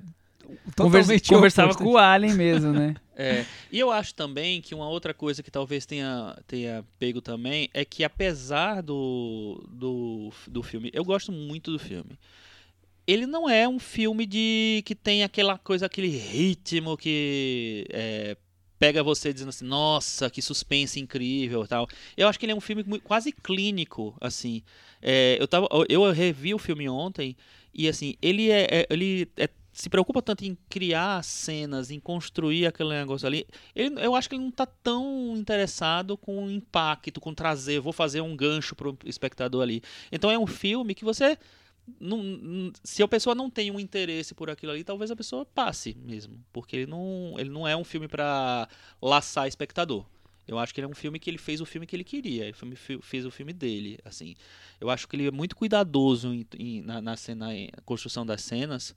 Conversa- 0.78 1.14
conversava 1.30 1.68
oposto. 1.72 1.84
com 1.84 1.92
o 1.92 1.98
Alien 1.98 2.34
mesmo, 2.36 2.72
né? 2.74 2.96
É, 3.16 3.46
e 3.72 3.78
eu 3.80 3.92
acho 3.92 4.16
também 4.16 4.60
que 4.60 4.74
uma 4.74 4.90
outra 4.90 5.14
coisa 5.14 5.44
que 5.44 5.52
talvez 5.52 5.86
tenha, 5.86 6.36
tenha 6.48 6.84
pego 6.98 7.22
também 7.22 7.70
é 7.72 7.86
que 7.86 8.04
apesar 8.04 8.82
do, 8.82 9.64
do, 9.70 10.32
do 10.48 10.64
filme, 10.64 10.90
eu 10.92 11.06
gosto 11.06 11.32
muito 11.32 11.72
do 11.72 11.78
filme. 11.78 12.18
Ele 13.06 13.28
não 13.28 13.48
é 13.48 13.68
um 13.70 13.78
filme 13.78 14.26
de 14.26 14.82
que 14.84 14.96
tem 14.96 15.24
aquela 15.24 15.60
coisa, 15.60 15.86
aquele 15.86 16.08
ritmo 16.08 16.98
que 16.98 17.86
é, 17.92 18.36
pega 18.80 19.04
você 19.04 19.32
dizendo 19.32 19.50
assim, 19.50 19.66
nossa, 19.66 20.28
que 20.28 20.42
suspense 20.42 21.00
incrível 21.00 21.64
e 21.64 21.68
tal. 21.68 21.88
Eu 22.18 22.28
acho 22.28 22.40
que 22.40 22.46
ele 22.48 22.54
é 22.54 22.56
um 22.56 22.62
filme 22.62 22.84
quase 23.02 23.32
clínico, 23.32 24.16
assim. 24.20 24.64
É, 25.02 25.38
eu, 25.40 25.48
tava, 25.48 25.68
eu 25.88 26.12
revi 26.12 26.52
o 26.54 26.58
filme 26.58 26.90
ontem 26.90 27.38
e 27.72 27.88
assim, 27.88 28.16
ele 28.22 28.50
é, 28.50 28.68
é- 28.72 28.88
ele 28.90 29.30
é- 29.38 29.50
se 29.74 29.90
preocupa 29.90 30.22
tanto 30.22 30.46
em 30.46 30.56
criar 30.70 31.24
cenas, 31.24 31.90
em 31.90 32.00
construir 32.00 32.68
aquele 32.68 32.90
negócio 32.90 33.26
ali. 33.28 33.46
Ele, 33.76 34.00
eu 34.00 34.16
acho 34.16 34.30
que 34.30 34.36
ele 34.36 34.44
não 34.44 34.52
tá 34.52 34.66
tão 34.68 35.34
interessado 35.36 36.16
com 36.16 36.46
o 36.46 36.52
impacto, 36.52 37.20
com 37.20 37.34
trazer, 37.34 37.80
vou 37.80 37.92
fazer 37.92 38.22
um 38.22 38.36
gancho 38.38 38.76
pro 38.76 38.96
espectador 39.04 39.64
ali. 39.64 39.82
Então 40.12 40.30
é 40.30 40.38
um 40.38 40.46
filme 40.48 40.94
que 40.94 41.04
você 41.04 41.38
não- 42.00 42.72
se 42.84 43.02
a 43.04 43.08
pessoa 43.08 43.36
não 43.36 43.50
tem 43.50 43.72
um 43.72 43.80
interesse 43.80 44.34
por 44.34 44.50
aquilo 44.50 44.72
ali, 44.72 44.84
talvez 44.84 45.12
a 45.12 45.16
pessoa 45.16 45.46
passe 45.46 45.98
mesmo, 46.06 46.40
porque 46.54 46.78
ele 46.78 46.86
não, 46.86 47.34
ele 47.38 47.50
não 47.50 47.68
é 47.68 47.76
um 47.76 47.84
filme 47.84 48.08
para 48.08 48.70
laçar 49.02 49.48
espectador. 49.48 50.06
Eu 50.48 50.60
acho 50.60 50.74
que 50.74 50.82
ele 50.82 50.86
é 50.86 50.90
um 50.90 50.94
filme 50.96 51.20
que 51.20 51.30
ele 51.30 51.38
fez 51.38 51.62
o 51.62 51.66
filme 51.66 51.88
que 51.88 51.96
ele 51.96 52.04
queria, 52.04 52.44
ele 52.46 52.56
fez 53.02 53.26
o 53.26 53.32
filme 53.32 53.54
dele, 53.54 53.98
assim. 54.06 54.36
Eu 54.80 54.90
acho 54.90 55.08
que 55.08 55.16
ele 55.16 55.28
é 55.28 55.32
muito 55.32 55.56
cuidadoso 55.56 56.34
em- 56.34 56.46
em- 56.60 56.82
na, 56.82 57.02
na 57.02 57.16
cena, 57.18 57.56
em- 57.56 57.70
construção 57.86 58.26
das 58.26 58.42
cenas, 58.42 58.94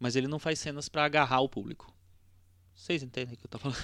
mas 0.00 0.16
ele 0.16 0.26
não 0.26 0.38
faz 0.40 0.58
cenas 0.58 0.88
para 0.88 1.04
agarrar 1.04 1.40
o 1.40 1.48
público. 1.48 1.94
Vocês 2.74 3.02
entendem 3.02 3.34
o 3.34 3.36
que 3.36 3.44
eu 3.44 3.50
tô 3.50 3.58
falando? 3.58 3.76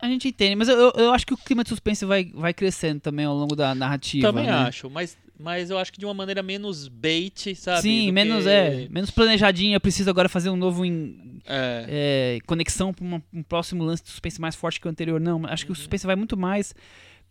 A 0.00 0.06
gente 0.06 0.28
entende, 0.28 0.54
mas 0.54 0.68
eu, 0.68 0.92
eu- 0.94 1.12
acho 1.14 1.26
que 1.26 1.32
o 1.32 1.36
clima 1.38 1.62
de 1.62 1.70
suspense 1.70 2.04
vai, 2.04 2.26
vai 2.34 2.52
crescendo 2.52 3.00
também 3.00 3.24
ao 3.24 3.34
longo 3.34 3.56
da 3.56 3.74
narrativa. 3.74 4.28
Também 4.28 4.44
né? 4.44 4.52
acho, 4.52 4.90
mas, 4.90 5.16
mas 5.38 5.70
eu 5.70 5.78
acho 5.78 5.90
que 5.90 5.98
de 5.98 6.04
uma 6.04 6.12
maneira 6.12 6.42
menos 6.42 6.88
bait, 6.88 7.54
sabe? 7.54 7.80
Sim, 7.80 8.12
menos 8.12 8.44
que- 8.44 8.50
é, 8.50 8.86
menos 8.90 9.10
planejadinho. 9.10 9.74
Eu 9.74 9.80
preciso 9.80 10.10
agora 10.10 10.28
fazer 10.28 10.50
um 10.50 10.56
novo 10.56 10.84
em, 10.84 11.40
É, 11.46 12.36
é, 12.36 12.38
conexão 12.46 12.92
para 12.92 13.02
um 13.32 13.42
próximo 13.42 13.82
lance 13.82 14.02
de 14.02 14.10
suspense 14.10 14.38
mais 14.38 14.54
forte 14.54 14.78
que 14.78 14.86
o 14.86 14.90
anterior. 14.90 15.18
Não, 15.18 15.46
acho 15.46 15.62
Uhum. 15.62 15.66
que 15.68 15.72
o 15.72 15.76
suspense 15.76 16.04
vai 16.06 16.14
muito 16.16 16.36
mais 16.36 16.74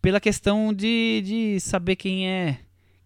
pela 0.02 0.20
questão 0.20 0.74
de, 0.74 1.22
de 1.24 1.60
saber 1.60 1.96
quem 1.96 2.28
é. 2.28 2.58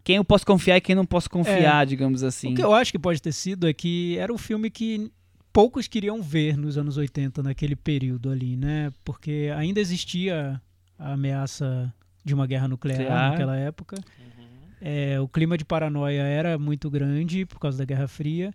Quem 0.04 0.16
eu 0.18 0.26
posso 0.26 0.46
confiar 0.46 0.78
e 0.78 0.82
quem 0.82 0.96
não 0.96 1.06
posso 1.06 1.30
confiar, 1.30 1.86
digamos 1.86 2.24
assim. 2.24 2.54
O 2.54 2.56
que 2.56 2.64
eu 2.64 2.74
acho 2.74 2.92
que 2.92 3.00
pode 3.00 3.22
ter 3.22 3.32
sido 3.32 3.68
é 3.68 3.74
que 3.74 4.18
era 4.18 4.34
um 4.34 4.38
filme 4.38 4.70
que 4.70 5.12
poucos 5.54 5.88
queriam 5.88 6.22
ver 6.22 6.58
nos 6.58 6.78
anos 6.78 6.98
80, 6.98 7.44
naquele 7.44 7.76
período 7.76 8.30
ali, 8.30 8.56
né? 8.56 8.92
Porque 9.04 9.52
ainda 9.56 9.80
existia 9.80 10.62
a 10.98 11.14
ameaça 11.14 11.94
de 12.24 12.34
uma 12.34 12.48
guerra 12.48 12.68
nuclear 12.68 13.00
Nuclear. 13.00 13.32
naquela 13.32 13.58
época. 13.58 13.98
É, 14.80 15.20
o 15.20 15.28
clima 15.28 15.58
de 15.58 15.64
paranoia 15.64 16.24
era 16.24 16.58
muito 16.58 16.90
grande 16.90 17.46
por 17.46 17.60
causa 17.60 17.78
da 17.78 17.86
Guerra 17.86 18.08
Fria. 18.08 18.52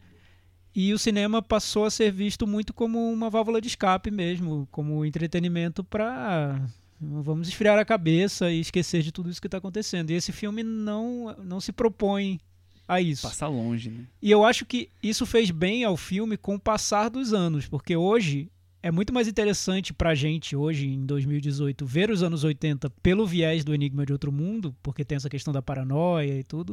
E 0.75 0.93
o 0.93 0.99
cinema 0.99 1.41
passou 1.41 1.85
a 1.85 1.91
ser 1.91 2.13
visto 2.13 2.47
muito 2.47 2.75
como 2.75 3.11
uma 3.11 3.31
válvula 3.31 3.61
de 3.61 3.69
escape 3.69 4.11
mesmo, 4.11 4.69
como 4.71 5.05
entretenimento 5.07 5.83
para 5.83 6.61
vamos 7.01 7.49
esfriar 7.49 7.79
a 7.79 7.85
cabeça 7.85 8.51
e 8.51 8.61
esquecer 8.61 9.03
de 9.03 9.13
tudo 9.13 9.31
isso 9.31 9.41
que 9.41 9.47
está 9.47 9.59
acontecendo. 9.59 10.11
E 10.11 10.15
esse 10.15 10.33
filme 10.33 10.63
não, 10.63 11.35
não 11.43 11.61
se 11.61 11.73
propõe 11.73 12.41
a 12.89 13.01
isso. 13.01 13.27
Passa 13.27 13.47
longe, 13.47 13.91
né? 13.91 14.05
E 14.23 14.31
eu 14.31 14.45
acho 14.45 14.65
que 14.65 14.89
isso 15.03 15.27
fez 15.27 15.51
bem 15.51 15.85
ao 15.85 15.97
filme 15.97 16.37
com 16.37 16.55
o 16.55 16.61
passar 16.61 17.09
dos 17.09 17.33
anos, 17.33 17.67
porque 17.67 17.97
hoje 17.97 18.51
é 18.83 18.91
muito 18.91 19.13
mais 19.13 19.27
interessante 19.27 19.93
pra 19.93 20.15
gente, 20.15 20.55
hoje 20.55 20.87
em 20.87 21.05
2018, 21.05 21.85
ver 21.85 22.11
os 22.11 22.23
anos 22.23 22.45
80 22.45 22.89
pelo 23.03 23.27
viés 23.27 23.65
do 23.65 23.75
Enigma 23.75 24.07
de 24.07 24.13
Outro 24.13 24.31
Mundo, 24.31 24.75
porque 24.83 25.05
tem 25.05 25.17
essa 25.17 25.29
questão 25.29 25.53
da 25.53 25.61
paranoia 25.61 26.39
e 26.39 26.45
tudo, 26.45 26.73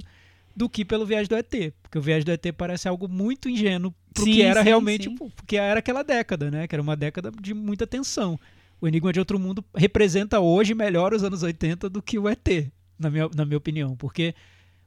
do 0.55 0.69
que 0.69 0.85
pelo 0.85 1.05
viés 1.05 1.27
do 1.27 1.35
ET. 1.35 1.73
Porque 1.81 1.97
o 1.97 2.01
viés 2.01 2.23
do 2.23 2.31
ET 2.31 2.45
parece 2.55 2.87
algo 2.87 3.07
muito 3.07 3.49
ingênuo 3.49 3.93
pro 4.13 4.25
Sim, 4.25 4.33
que 4.33 4.41
era 4.43 4.59
sim, 4.61 4.65
realmente, 4.65 5.09
sim. 5.09 5.15
porque 5.35 5.57
era 5.57 5.79
aquela 5.79 6.03
década, 6.03 6.51
né? 6.51 6.67
Que 6.67 6.75
era 6.75 6.81
uma 6.81 6.95
década 6.95 7.31
de 7.31 7.53
muita 7.53 7.87
tensão. 7.87 8.39
O 8.83 8.87
Enigma 8.87 9.13
de 9.13 9.19
Outro 9.19 9.39
Mundo 9.39 9.63
representa 9.73 10.41
hoje 10.41 10.73
melhor 10.75 11.13
os 11.13 11.23
anos 11.23 11.41
80 11.41 11.89
do 11.89 12.01
que 12.01 12.19
o 12.19 12.27
ET, 12.27 12.45
na 12.99 13.09
minha, 13.09 13.29
na 13.33 13.45
minha 13.45 13.57
opinião, 13.57 13.95
porque 13.95 14.35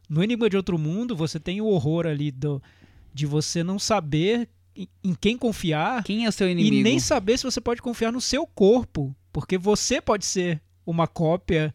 no 0.06 0.22
Enigma 0.22 0.50
de 0.50 0.56
Outro 0.58 0.78
Mundo, 0.78 1.16
você 1.16 1.40
tem 1.40 1.62
o 1.62 1.66
horror 1.66 2.06
ali 2.06 2.30
do, 2.30 2.62
de 3.14 3.24
você 3.24 3.64
não 3.64 3.78
saber 3.78 4.50
em, 4.76 4.86
em 5.02 5.14
quem 5.14 5.38
confiar 5.38 6.04
Quem 6.04 6.26
é 6.26 6.28
o 6.28 6.32
seu 6.32 6.46
inimigo? 6.46 6.74
e 6.76 6.82
nem 6.82 6.98
saber 7.00 7.38
se 7.38 7.44
você 7.44 7.58
pode 7.58 7.80
confiar 7.80 8.12
no 8.12 8.20
seu 8.20 8.46
corpo, 8.46 9.16
porque 9.32 9.56
você 9.56 9.98
pode 9.98 10.26
ser 10.26 10.60
uma 10.84 11.06
cópia 11.06 11.74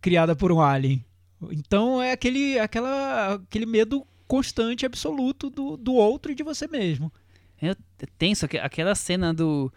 criada 0.00 0.34
por 0.34 0.50
um 0.50 0.60
alien. 0.60 1.04
Então 1.52 2.02
é 2.02 2.10
aquele, 2.10 2.58
aquela, 2.58 3.34
aquele 3.34 3.64
medo 3.64 4.04
constante, 4.26 4.84
absoluto 4.84 5.48
do, 5.48 5.76
do 5.76 5.94
outro 5.94 6.32
e 6.32 6.34
de 6.34 6.42
você 6.42 6.66
mesmo. 6.66 7.12
É 7.62 7.76
tenso, 8.18 8.44
aque- 8.44 8.58
aquela 8.58 8.96
cena 8.96 9.32
do, 9.32 9.72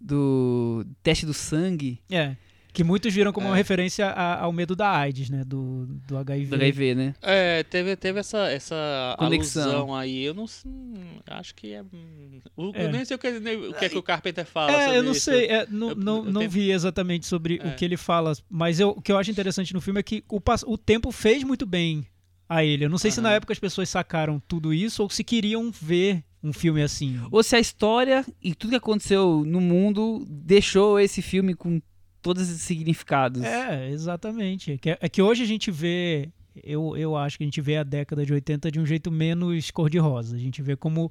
do 0.00 0.84
teste 1.02 1.24
do 1.26 1.34
sangue, 1.34 2.00
É. 2.10 2.36
Que 2.72 2.84
muitos 2.84 3.14
viram 3.14 3.32
como 3.32 3.46
É. 3.46 3.50
uma 3.52 3.56
referência 3.56 4.06
a- 4.08 4.42
ao 4.42 4.52
medo 4.52 4.76
da 4.76 4.90
AIDS, 4.90 5.30
né? 5.30 5.42
Do, 5.46 5.86
do 6.06 6.14
HIV. 6.18 6.44
do 6.50 6.54
HIV, 6.56 6.94
né? 6.94 7.14
É, 7.22 7.62
teve, 7.62 7.96
teve 7.96 8.20
essa, 8.20 8.50
essa 8.50 9.16
Conexão. 9.18 9.62
alusão 9.62 9.94
aí. 9.94 10.22
Eu 10.22 10.34
não 10.34 10.44
s- 10.44 10.68
hum, 10.68 10.92
acho 11.26 11.54
que 11.54 11.72
é. 11.72 11.80
hum, 11.82 12.38
o- 12.54 12.72
É. 12.74 12.84
Eu 12.84 12.92
nem 12.92 13.02
sei 13.06 13.14
o 13.16 13.18
que, 13.18 13.30
nem 13.40 13.56
o 13.70 13.72
que, 13.72 13.86
é 13.86 13.88
que 13.88 13.96
o 13.96 14.02
Carpenter 14.02 14.44
fala 14.44 14.72
sobre 14.72 14.84
É, 14.94 14.98
eu 14.98 15.02
não 15.02 15.12
isso. 15.12 15.20
sei, 15.22 15.46
é, 15.46 15.66
não, 15.70 15.88
Eu- 15.88 15.96
não, 15.96 16.16
eu 16.18 16.24
não 16.32 16.40
tenho- 16.40 16.50
vi 16.50 16.70
exatamente 16.70 17.24
sobre 17.24 17.58
É. 17.64 17.66
o 17.66 17.74
que 17.74 17.82
ele 17.82 17.96
fala, 17.96 18.34
mas 18.50 18.78
eu- 18.78 18.90
o 18.90 19.00
que 19.00 19.10
eu 19.10 19.16
acho 19.16 19.30
interessante 19.30 19.72
no 19.72 19.80
filme 19.80 20.00
é 20.00 20.02
que 20.02 20.22
o, 20.30 20.38
o 20.66 20.76
tempo 20.76 21.10
fez 21.10 21.42
muito 21.44 21.64
bem 21.64 22.06
a 22.46 22.62
ele. 22.62 22.84
Eu 22.84 22.90
não 22.90 22.98
sei 22.98 23.10
se 23.10 23.22
na 23.22 23.32
época 23.32 23.54
as 23.54 23.58
pessoas 23.58 23.88
sacaram 23.88 24.38
tudo 24.46 24.74
isso 24.74 25.02
ou 25.02 25.08
se 25.08 25.24
queriam 25.24 25.70
ver 25.70 26.22
um 26.46 26.52
filme 26.52 26.82
assim. 26.82 27.20
Ou 27.30 27.42
se 27.42 27.56
a 27.56 27.60
história 27.60 28.24
e 28.42 28.54
tudo 28.54 28.70
que 28.70 28.76
aconteceu 28.76 29.42
no 29.46 29.60
mundo 29.60 30.24
deixou 30.28 30.98
esse 31.00 31.20
filme 31.20 31.54
com 31.54 31.80
todos 32.22 32.42
esses 32.42 32.62
significados. 32.62 33.42
É, 33.42 33.90
exatamente. 33.90 34.72
É 34.72 34.78
que, 34.78 34.90
é 35.00 35.08
que 35.08 35.22
hoje 35.22 35.42
a 35.42 35.46
gente 35.46 35.70
vê, 35.70 36.28
eu, 36.62 36.96
eu 36.96 37.16
acho 37.16 37.36
que 37.36 37.44
a 37.44 37.46
gente 37.46 37.60
vê 37.60 37.76
a 37.76 37.82
década 37.82 38.24
de 38.24 38.32
80 38.32 38.70
de 38.70 38.80
um 38.80 38.86
jeito 38.86 39.10
menos 39.10 39.70
cor-de-rosa. 39.70 40.36
A 40.36 40.38
gente 40.38 40.62
vê 40.62 40.76
como 40.76 41.10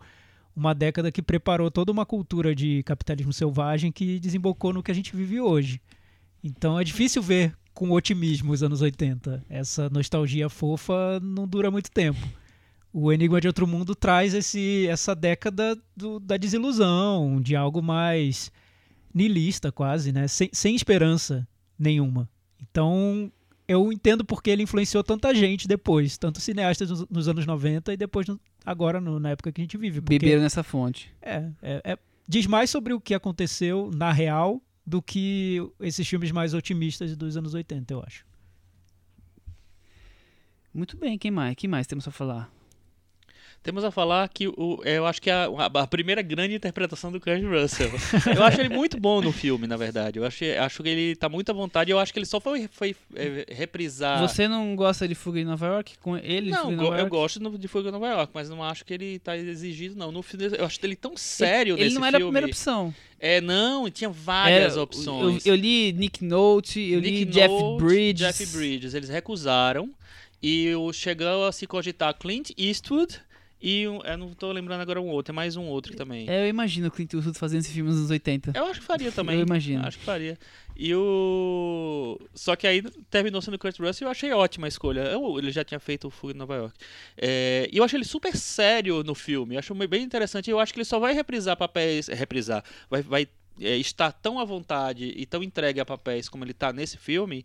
uma 0.56 0.74
década 0.74 1.12
que 1.12 1.22
preparou 1.22 1.70
toda 1.70 1.92
uma 1.92 2.06
cultura 2.06 2.56
de 2.56 2.82
capitalismo 2.84 3.34
selvagem 3.34 3.92
que 3.92 4.20
desembocou 4.20 4.72
no 4.72 4.82
que 4.82 4.92
a 4.92 4.96
gente 4.96 5.16
vive 5.16 5.40
hoje. 5.40 5.82
Então 6.44 6.80
é 6.80 6.84
difícil 6.84 7.22
ver 7.22 7.54
com 7.74 7.92
otimismo 7.92 8.54
os 8.54 8.64
anos 8.64 8.82
80. 8.82 9.44
Essa 9.50 9.90
nostalgia 9.90 10.48
fofa 10.48 11.20
não 11.22 11.46
dura 11.46 11.70
muito 11.70 11.92
tempo. 11.92 12.26
O 12.98 13.12
Enigma 13.12 13.42
de 13.42 13.48
Outro 13.48 13.68
Mundo 13.68 13.94
traz 13.94 14.34
esse, 14.34 14.88
essa 14.88 15.14
década 15.14 15.78
do, 15.98 16.18
da 16.18 16.38
desilusão, 16.38 17.42
de 17.42 17.54
algo 17.54 17.82
mais 17.82 18.50
nilista 19.14 19.70
quase, 19.70 20.14
né? 20.14 20.30
Sem, 20.30 20.50
sem 20.54 20.74
esperança 20.74 21.46
nenhuma. 21.78 22.30
Então, 22.58 23.30
eu 23.68 23.92
entendo 23.92 24.24
porque 24.24 24.50
ele 24.50 24.64
influenciou 24.64 25.04
tanta 25.04 25.36
gente 25.36 25.68
depois, 25.68 26.18
tanto 26.18 26.40
cineastas 26.40 26.90
nos, 26.90 27.06
nos 27.10 27.28
anos 27.28 27.46
90 27.46 27.92
e 27.92 27.98
depois 27.98 28.28
no, 28.30 28.40
agora 28.66 29.02
no, 29.02 29.20
na 29.20 29.32
época 29.32 29.52
que 29.52 29.60
a 29.60 29.66
gente 29.66 29.78
vive. 29.78 30.00
Porque, 30.00 30.18
Beberam 30.18 30.42
nessa 30.42 30.64
fonte. 30.64 31.12
é, 31.22 31.50
é, 31.62 31.82
é- 31.84 32.00
diz 32.26 32.48
mais 32.48 32.70
sobre 32.70 32.94
o 32.94 33.02
que 33.02 33.14
aconteceu 33.14 33.92
na 33.94 34.14
real 34.14 34.62
do 34.88 35.02
que 35.02 35.62
esses 35.82 36.08
filmes 36.08 36.32
mais 36.32 36.54
otimistas 36.54 37.14
dos 37.18 37.36
anos 37.36 37.54
80, 37.54 37.94
eu 37.94 38.02
acho. 38.08 38.26
Muito 40.74 40.96
bem, 40.96 41.18
quem 41.18 41.30
mais? 41.30 41.56
Quem 41.56 41.70
mais 41.70 41.86
temos 41.88 42.08
a 42.08 42.12
falar? 42.12 42.55
Temos 43.66 43.84
a 43.84 43.90
falar 43.90 44.30
que 44.30 44.48
o, 44.48 44.80
eu 44.86 45.08
acho 45.08 45.20
que 45.20 45.30
a, 45.32 45.46
a- 45.46 45.88
primeira 45.88 46.22
grande 46.22 46.54
interpretação 46.54 47.12
do 47.12 47.20
Kurt 47.20 47.42
Russell. 47.44 47.90
Eu 48.38 48.44
acho 48.44 48.62
ele 48.62 48.70
muito 48.70 48.96
bom 49.00 49.22
no 49.22 49.32
filme, 49.32 49.66
na 49.66 49.76
verdade. 49.76 50.20
Eu 50.20 50.26
acho, 50.26 50.46
acho 50.62 50.84
que 50.84 50.90
ele 50.90 51.16
tá 51.16 51.28
muito 51.28 51.50
à 51.50 51.54
vontade. 51.54 51.90
Eu 51.90 51.98
acho 51.98 52.14
que 52.14 52.20
ele 52.20 52.28
só 52.28 52.40
foi, 52.40 52.70
foi 52.72 52.96
é, 53.16 53.44
reprisar. 53.50 54.22
Você 54.22 54.48
não 54.48 54.76
gosta 54.76 55.08
de 55.08 55.16
Fuga 55.16 55.40
em 55.40 55.44
Nova 55.46 55.66
York? 55.66 55.98
Com 56.00 56.16
ele, 56.16 56.52
Não, 56.52 56.72
eu 56.72 56.80
York? 56.84 57.10
gosto 57.10 57.58
de 57.58 57.68
Fuga 57.68 57.90
em 57.90 57.92
Nova 57.92 58.08
York, 58.08 58.32
mas 58.36 58.48
não 58.50 58.64
acho 58.64 58.86
que 58.86 58.94
ele 58.94 59.18
tá 59.18 59.36
exigido, 59.36 59.96
não. 59.96 60.12
No, 60.12 60.24
eu 60.58 60.64
acho 60.66 60.80
ele 60.84 60.96
tão 60.96 61.18
sério 61.18 61.74
Ele 61.76 61.86
nesse 61.86 61.96
não 61.96 62.06
era 62.06 62.18
a 62.18 62.20
filme. 62.20 62.32
primeira 62.32 62.48
opção. 62.48 62.94
É, 63.20 63.42
não, 63.42 63.90
tinha 63.90 64.12
várias 64.12 64.74
Era- 64.74 64.82
opções. 64.84 65.44
Eu, 65.44 65.54
eu 65.56 65.60
li 65.60 65.92
Nick 65.92 66.24
Note, 66.24 66.80
eu 66.80 67.00
li 67.00 67.12
Nick 67.12 67.26
Jeff 67.32 67.48
Nolte, 67.48 67.84
Bridges. 67.84 68.28
Jeff 68.38 68.46
Bridges, 68.58 68.94
eles 68.94 69.10
recusaram. 69.10 69.90
E 70.44 70.76
o- 70.76 70.94
chegou 70.94 71.48
a 71.48 71.52
se 71.52 71.66
cogitar 71.66 72.14
Clint 72.14 72.52
Eastwood 72.56 73.20
e 73.68 73.88
um- 73.88 74.00
eu 74.04 74.18
não 74.18 74.34
tô 74.34 74.52
lembrando 74.52 74.82
agora 74.82 75.02
um 75.02 75.08
outro, 75.08 75.32
é 75.32 75.36
mais 75.36 75.56
um 75.56 75.64
outro 75.64 75.96
também. 75.96 76.30
É, 76.30 76.44
eu 76.46 76.48
imagino 76.50 76.88
o 76.88 76.92
Clint 76.92 77.12
Eastwood 77.14 77.38
fazendo 77.40 77.62
esse 77.62 77.72
filme 77.72 77.90
nos 77.90 77.98
anos 77.98 78.12
80. 78.12 78.52
Eu 78.56 78.66
acho 78.66 78.80
que 78.80 78.86
faria 78.86 79.12
também. 79.12 79.38
Eu 79.40 79.42
imagino. 79.46 79.86
Acho 79.86 79.98
que 79.98 80.04
faria. 80.06 80.38
E 80.78 80.94
o. 80.94 82.20
Só 82.34 82.56
que 82.56 82.68
aí 82.68 82.82
terminou 83.10 83.42
sendo 83.42 83.58
Kurt 83.58 83.80
Russell 83.80 84.06
e 84.06 84.08
eu 84.08 84.12
achei 84.12 84.32
ótima 84.34 84.68
a 84.68 84.70
escolha. 84.70 85.02
Eu- 85.02 85.40
ele 85.40 85.52
já 85.52 85.64
tinha 85.64 85.80
feito 85.80 86.08
o 86.08 86.12
Fuga 86.12 86.34
em 86.34 86.38
Nova 86.38 86.56
York. 86.56 86.76
É, 87.18 87.70
E 87.72 87.78
eu 87.78 87.84
acho 87.84 87.96
ele 87.96 88.04
super 88.06 88.36
sério 88.36 89.04
no 89.04 89.16
filme. 89.16 89.56
Eu 89.56 89.60
acho 89.60 89.74
bem 89.74 90.04
interessante. 90.04 90.50
Eu 90.50 90.60
acho 90.60 90.74
que 90.74 90.80
ele 90.80 90.86
só 90.86 91.00
vai 91.00 91.14
reprisar 91.14 91.58
papéis. 91.58 92.08
Reprisar. 92.08 92.64
Vai, 92.90 93.02
vai 93.02 93.28
é, 93.62 93.78
estar 93.78 94.12
tão 94.12 94.38
à 94.40 94.44
vontade 94.46 95.14
e 95.16 95.26
tão 95.26 95.42
entregue 95.42 95.80
a 95.80 95.86
papéis 95.86 96.28
como 96.30 96.44
ele 96.44 96.54
tá 96.54 96.72
nesse 96.74 96.98
filme. 96.98 97.44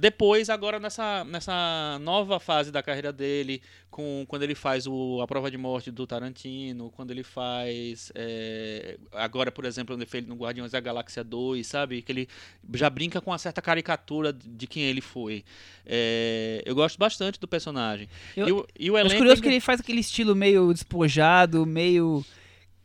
Depois, 0.00 0.48
agora 0.48 0.78
nessa, 0.78 1.24
nessa 1.24 1.98
nova 2.00 2.38
fase 2.38 2.70
da 2.70 2.80
carreira 2.80 3.12
dele, 3.12 3.60
com 3.90 4.24
quando 4.28 4.44
ele 4.44 4.54
faz 4.54 4.86
o, 4.86 5.20
a 5.20 5.26
prova 5.26 5.50
de 5.50 5.58
morte 5.58 5.90
do 5.90 6.06
Tarantino, 6.06 6.88
quando 6.94 7.10
ele 7.10 7.24
faz. 7.24 8.12
é, 8.14 8.96
agora, 9.12 9.50
por 9.50 9.64
exemplo, 9.64 9.96
ele 9.96 10.06
fez 10.06 10.24
no 10.24 10.36
Guardiões 10.36 10.70
da 10.70 10.78
Galáxia 10.78 11.24
2, 11.24 11.66
sabe? 11.66 12.00
Que 12.00 12.12
ele 12.12 12.28
já 12.74 12.88
brinca 12.88 13.20
com 13.20 13.32
uma 13.32 13.38
certa 13.38 13.60
caricatura 13.60 14.32
de 14.32 14.68
quem 14.68 14.84
ele 14.84 15.00
foi. 15.00 15.44
É, 15.84 16.62
eu 16.64 16.76
gosto 16.76 16.96
bastante 16.96 17.40
do 17.40 17.48
personagem. 17.48 18.08
Eu- 18.36 18.46
e, 18.46 18.52
o, 18.52 18.66
e 18.78 18.90
o 18.92 18.94
elenco. 18.96 19.06
acho 19.08 19.16
curioso 19.18 19.42
que 19.42 19.48
ele 19.48 19.58
faz 19.60 19.80
aquele 19.80 19.98
estilo 20.00 20.36
meio 20.36 20.72
despojado, 20.72 21.66
meio. 21.66 22.24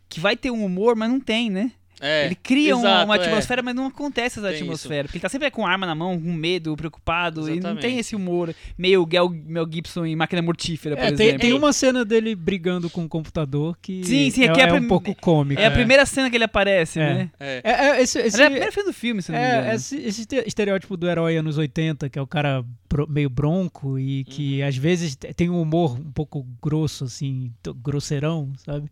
que 0.09 0.19
vai 0.19 0.35
ter 0.35 0.49
um 0.49 0.65
humor, 0.65 0.95
mas 0.95 1.09
não 1.11 1.19
tem, 1.19 1.51
né? 1.51 1.73
É, 2.03 2.25
ele 2.25 2.35
cria 2.35 2.73
exato, 2.73 3.05
uma 3.05 3.15
é. 3.15 3.19
atmosfera, 3.19 3.61
mas 3.61 3.73
não 3.75 3.87
acontece 3.87 4.39
essa 4.39 4.49
Tem 4.49 4.57
atmosfera. 4.61 5.03
Porque 5.07 5.17
ele 5.17 5.21
tá 5.21 5.29
sempre 5.29 5.49
com 5.49 5.65
arma 5.65 5.85
na 5.87 5.95
mão, 5.95 6.19
com 6.19 6.31
medo, 6.33 6.75
preocupado. 6.75 7.41
E 7.41 7.43
não 7.43 7.47
tem 7.47 7.57
Exatamente. 7.57 7.99
esse 7.99 8.15
humor 8.15 8.53
meio 8.77 9.07
Gel, 9.11 9.29
Mel 9.29 9.67
Gibson 9.71 10.05
em 10.05 10.15
Máquina 10.15 10.41
Mortífera, 10.41 10.95
por 10.95 11.03
É, 11.05 11.11
tem, 11.11 11.27
exemplo. 11.27 11.41
tem 11.41 11.53
uma 11.53 11.71
cena 11.73 12.03
dele 12.05 12.35
brigando 12.35 12.89
com 12.89 13.05
o 13.05 13.09
computador 13.09 13.77
que 13.81 14.03
Sim, 14.03 14.29
sim, 14.29 14.43
é, 14.43 14.47
é 14.47 14.69
é 14.69 14.73
um 14.73 14.87
pouco 14.87 15.15
cômica. 15.15 15.61
É 15.61 15.65
a 15.67 15.71
primeira 15.71 16.05
cena 16.05 16.29
que 16.29 16.35
ele 16.37 16.43
aparece, 16.43 16.99
É. 16.99 17.13
né? 17.13 17.31
É. 17.39 17.61
É, 17.63 17.71
é, 17.71 18.01
esse, 18.01 18.19
esse- 18.19 18.41
é 18.41 18.45
a 18.45 18.49
primeira 18.49 18.71
cena 18.71 18.85
do 18.87 18.93
filme, 18.93 19.21
se 19.21 19.31
não 19.31 19.39
me 19.39 19.45
engano. 19.45 19.67
É, 19.67 19.75
esse, 19.75 19.95
esse 19.97 20.21
este- 20.21 20.43
estereótipo 20.45 20.97
do 20.97 21.09
herói 21.09 21.37
anos 21.37 21.57
80, 21.57 22.09
que 22.09 22.19
é 22.19 22.21
o 22.21 22.27
cara 22.27 22.63
meio 23.09 23.29
bronco 23.29 23.97
e 23.97 24.23
que 24.25 24.61
Uhum. 24.61 24.67
às 24.67 24.75
vezes 24.77 25.15
te- 25.15 25.33
tem 25.33 25.49
um 25.49 25.61
humor 25.61 25.97
um 25.99 26.11
pouco 26.11 26.45
grosso, 26.61 27.05
assim, 27.05 27.51
grosseirão, 27.81 28.51
sabe? 28.65 28.89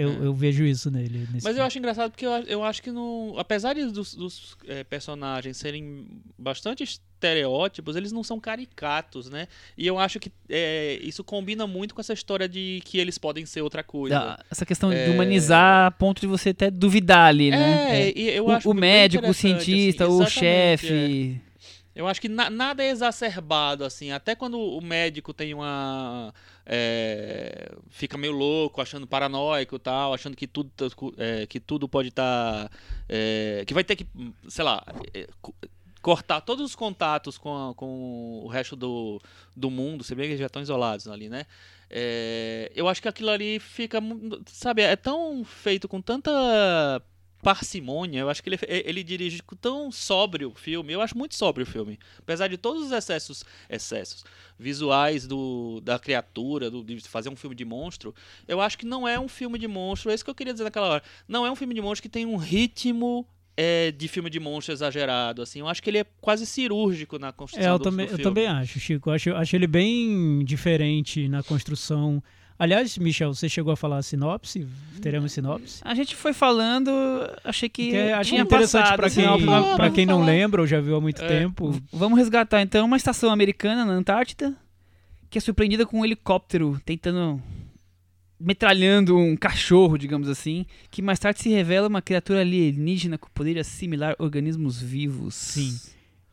Eu, 0.00 0.10
É. 0.10 0.26
eu 0.26 0.32
vejo 0.32 0.64
isso 0.64 0.90
nele. 0.92 1.18
nesse 1.32 1.32
Mas 1.32 1.46
eu 1.46 1.54
filme. 1.54 1.66
acho 1.66 1.78
engraçado 1.78 2.10
porque 2.12 2.24
eu, 2.24 2.30
eu 2.30 2.62
acho 2.62 2.80
que 2.80 2.90
no, 2.92 3.34
apesar 3.36 3.74
dos, 3.74 4.14
dos, 4.14 4.56
eh, 4.68 4.84
personagens 4.84 5.56
serem 5.56 6.06
bastante 6.38 6.84
estereótipos, 6.84 7.96
eles 7.96 8.12
não 8.12 8.22
são 8.22 8.38
caricatos, 8.38 9.28
né? 9.28 9.48
E 9.76 9.84
eu 9.86 9.98
acho 9.98 10.20
que 10.20 10.30
eh, 10.48 11.00
isso 11.02 11.24
combina 11.24 11.66
muito 11.66 11.94
com 11.96 12.00
essa 12.00 12.12
história 12.12 12.48
de 12.48 12.80
que 12.84 12.96
eles 12.98 13.18
podem 13.18 13.44
ser 13.44 13.60
outra 13.62 13.82
coisa. 13.82 14.14
Da- 14.18 14.44
essa 14.48 14.64
questão 14.64 14.92
É. 14.92 15.06
de 15.06 15.10
humanizar 15.10 15.86
a 15.86 15.90
ponto 15.90 16.20
de 16.20 16.28
você 16.28 16.50
até 16.50 16.70
duvidar 16.70 17.26
ali, 17.26 17.50
né? 17.50 18.00
É, 18.08 18.12
e 18.16 18.28
eu 18.36 18.46
O, 18.46 18.50
acho 18.52 18.70
o 18.70 18.74
médico, 18.74 19.24
o 19.24 19.30
interessante, 19.30 19.64
cientista, 19.64 20.04
assim, 20.04 20.12
o 20.12 20.22
exatamente, 20.22 20.46
é. 20.46 20.76
chefe. 20.76 21.40
Eu 21.98 22.06
acho 22.06 22.20
que 22.20 22.28
na- 22.28 22.48
nada 22.48 22.82
é 22.84 22.90
exacerbado, 22.90 23.84
assim. 23.84 24.12
Até 24.12 24.36
quando 24.36 24.56
o 24.60 24.80
médico 24.80 25.34
tem 25.34 25.52
uma. 25.52 26.32
é, 26.64 27.72
fica 27.90 28.16
meio 28.16 28.32
louco, 28.32 28.80
achando 28.80 29.04
paranoico 29.06 29.78
tal, 29.80 30.14
achando 30.14 30.36
que 30.36 30.46
tudo, 30.46 30.70
tá- 30.76 30.86
é, 31.16 31.44
que 31.46 31.58
tudo 31.58 31.88
pode 31.88 32.10
estar. 32.10 32.70
que 33.66 33.74
vai 33.74 33.82
ter 33.82 33.96
que, 33.96 34.06
sei 34.48 34.64
lá. 34.64 34.80
é, 35.12 35.26
co- 35.42 35.52
Cortar 36.00 36.40
todos 36.40 36.64
os 36.64 36.76
contatos 36.76 37.36
com, 37.36 37.70
a- 37.70 37.74
com 37.74 38.42
o 38.44 38.48
resto 38.48 38.76
do, 38.76 39.20
do 39.56 39.68
mundo, 39.68 40.04
se 40.04 40.14
bem 40.14 40.26
que 40.26 40.30
eles 40.30 40.40
já 40.40 40.46
estão 40.46 40.62
isolados 40.62 41.08
ali, 41.08 41.28
né? 41.28 41.44
É, 41.90 42.70
eu 42.76 42.86
acho 42.88 43.02
que 43.02 43.08
aquilo 43.08 43.30
ali 43.30 43.58
fica, 43.58 43.98
sabe, 44.46 44.82
é 44.82 44.94
tão 44.94 45.44
feito 45.44 45.88
com 45.88 46.00
tanta 46.00 46.30
parcimônia. 47.42 48.20
Eu 48.20 48.30
acho 48.30 48.42
que 48.42 48.48
ele, 48.50 48.58
ele 48.68 49.02
dirige 49.04 49.40
tão 49.60 49.90
sóbrio 49.90 50.50
o 50.50 50.54
filme. 50.54 50.92
Eu 50.92 51.00
acho 51.00 51.16
muito 51.16 51.34
sóbrio 51.34 51.64
o 51.66 51.68
filme. 51.70 51.98
Apesar 52.18 52.48
de 52.48 52.56
todos 52.56 52.82
os 52.84 52.92
excessos, 52.92 53.44
excessos 53.68 54.24
visuais 54.58 55.26
do, 55.26 55.80
da 55.82 55.98
criatura, 55.98 56.70
do, 56.70 56.82
de 56.82 57.00
fazer 57.02 57.28
um 57.28 57.36
filme 57.36 57.54
de 57.54 57.64
monstro, 57.64 58.14
eu 58.46 58.60
acho 58.60 58.76
que 58.76 58.86
não 58.86 59.06
é 59.06 59.18
um 59.18 59.28
filme 59.28 59.58
de 59.58 59.68
monstro. 59.68 60.10
É 60.10 60.14
isso 60.14 60.24
que 60.24 60.30
eu 60.30 60.34
queria 60.34 60.52
dizer 60.52 60.64
naquela 60.64 60.88
hora. 60.88 61.02
Não 61.26 61.46
é 61.46 61.50
um 61.50 61.56
filme 61.56 61.74
de 61.74 61.80
monstro 61.80 62.02
que 62.02 62.08
tem 62.08 62.26
um 62.26 62.36
ritmo 62.36 63.26
é, 63.56 63.90
de 63.92 64.06
filme 64.08 64.30
de 64.30 64.38
monstro 64.38 64.72
exagerado. 64.72 65.42
Assim, 65.42 65.60
eu 65.60 65.68
acho 65.68 65.82
que 65.82 65.90
ele 65.90 65.98
é 65.98 66.06
quase 66.20 66.46
cirúrgico 66.46 67.18
na 67.18 67.32
construção 67.32 67.68
É, 67.68 67.72
eu 67.72 67.78
do, 67.78 67.84
também, 67.84 68.06
do 68.06 68.12
eu 68.12 68.16
filme. 68.16 68.24
também 68.24 68.46
acho, 68.46 68.78
Chico. 68.78 69.10
Eu 69.10 69.14
acho, 69.14 69.30
acho 69.34 69.56
ele 69.56 69.66
bem 69.66 70.44
diferente 70.44 71.28
na 71.28 71.42
construção. 71.42 72.22
Aliás, 72.58 72.98
Michel, 72.98 73.32
você 73.32 73.48
chegou 73.48 73.72
a 73.72 73.76
falar 73.76 73.98
a 73.98 74.02
sinopse? 74.02 74.66
Teremos 75.00 75.30
sinopse? 75.32 75.80
A 75.84 75.94
gente 75.94 76.16
foi 76.16 76.32
falando, 76.32 76.90
achei 77.44 77.68
que. 77.68 77.90
Que 77.90 77.96
é- 77.96 78.12
acho 78.14 78.30
tinha 78.30 78.42
interessante 78.42 78.96
para 78.96 79.08
quem, 79.08 79.24
pra 79.76 79.90
quem 79.90 80.04
não 80.04 80.24
lembra 80.24 80.60
ou 80.60 80.66
já 80.66 80.80
viu 80.80 80.96
há 80.96 81.00
muito 81.00 81.22
É. 81.22 81.28
tempo. 81.28 81.80
Vamos 81.92 82.18
resgatar 82.18 82.60
então 82.60 82.84
uma 82.86 82.96
estação 82.96 83.30
americana 83.30 83.84
na 83.84 83.92
Antártida 83.92 84.56
que 85.30 85.38
é 85.38 85.40
surpreendida 85.40 85.84
com 85.86 86.00
um 86.00 86.04
helicóptero 86.04 86.80
tentando. 86.84 87.40
metralhando 88.40 89.16
um 89.18 89.36
cachorro, 89.36 89.96
digamos 89.98 90.28
assim, 90.28 90.64
que 90.90 91.02
mais 91.02 91.18
tarde 91.18 91.40
se 91.40 91.48
revela 91.48 91.88
uma 91.88 92.00
criatura 92.00 92.40
alienígena 92.40 93.18
com 93.18 93.28
poder 93.34 93.54
de 93.54 93.60
assimilar 93.60 94.14
organismos 94.18 94.80
vivos. 94.80 95.34
Sim. 95.34 95.76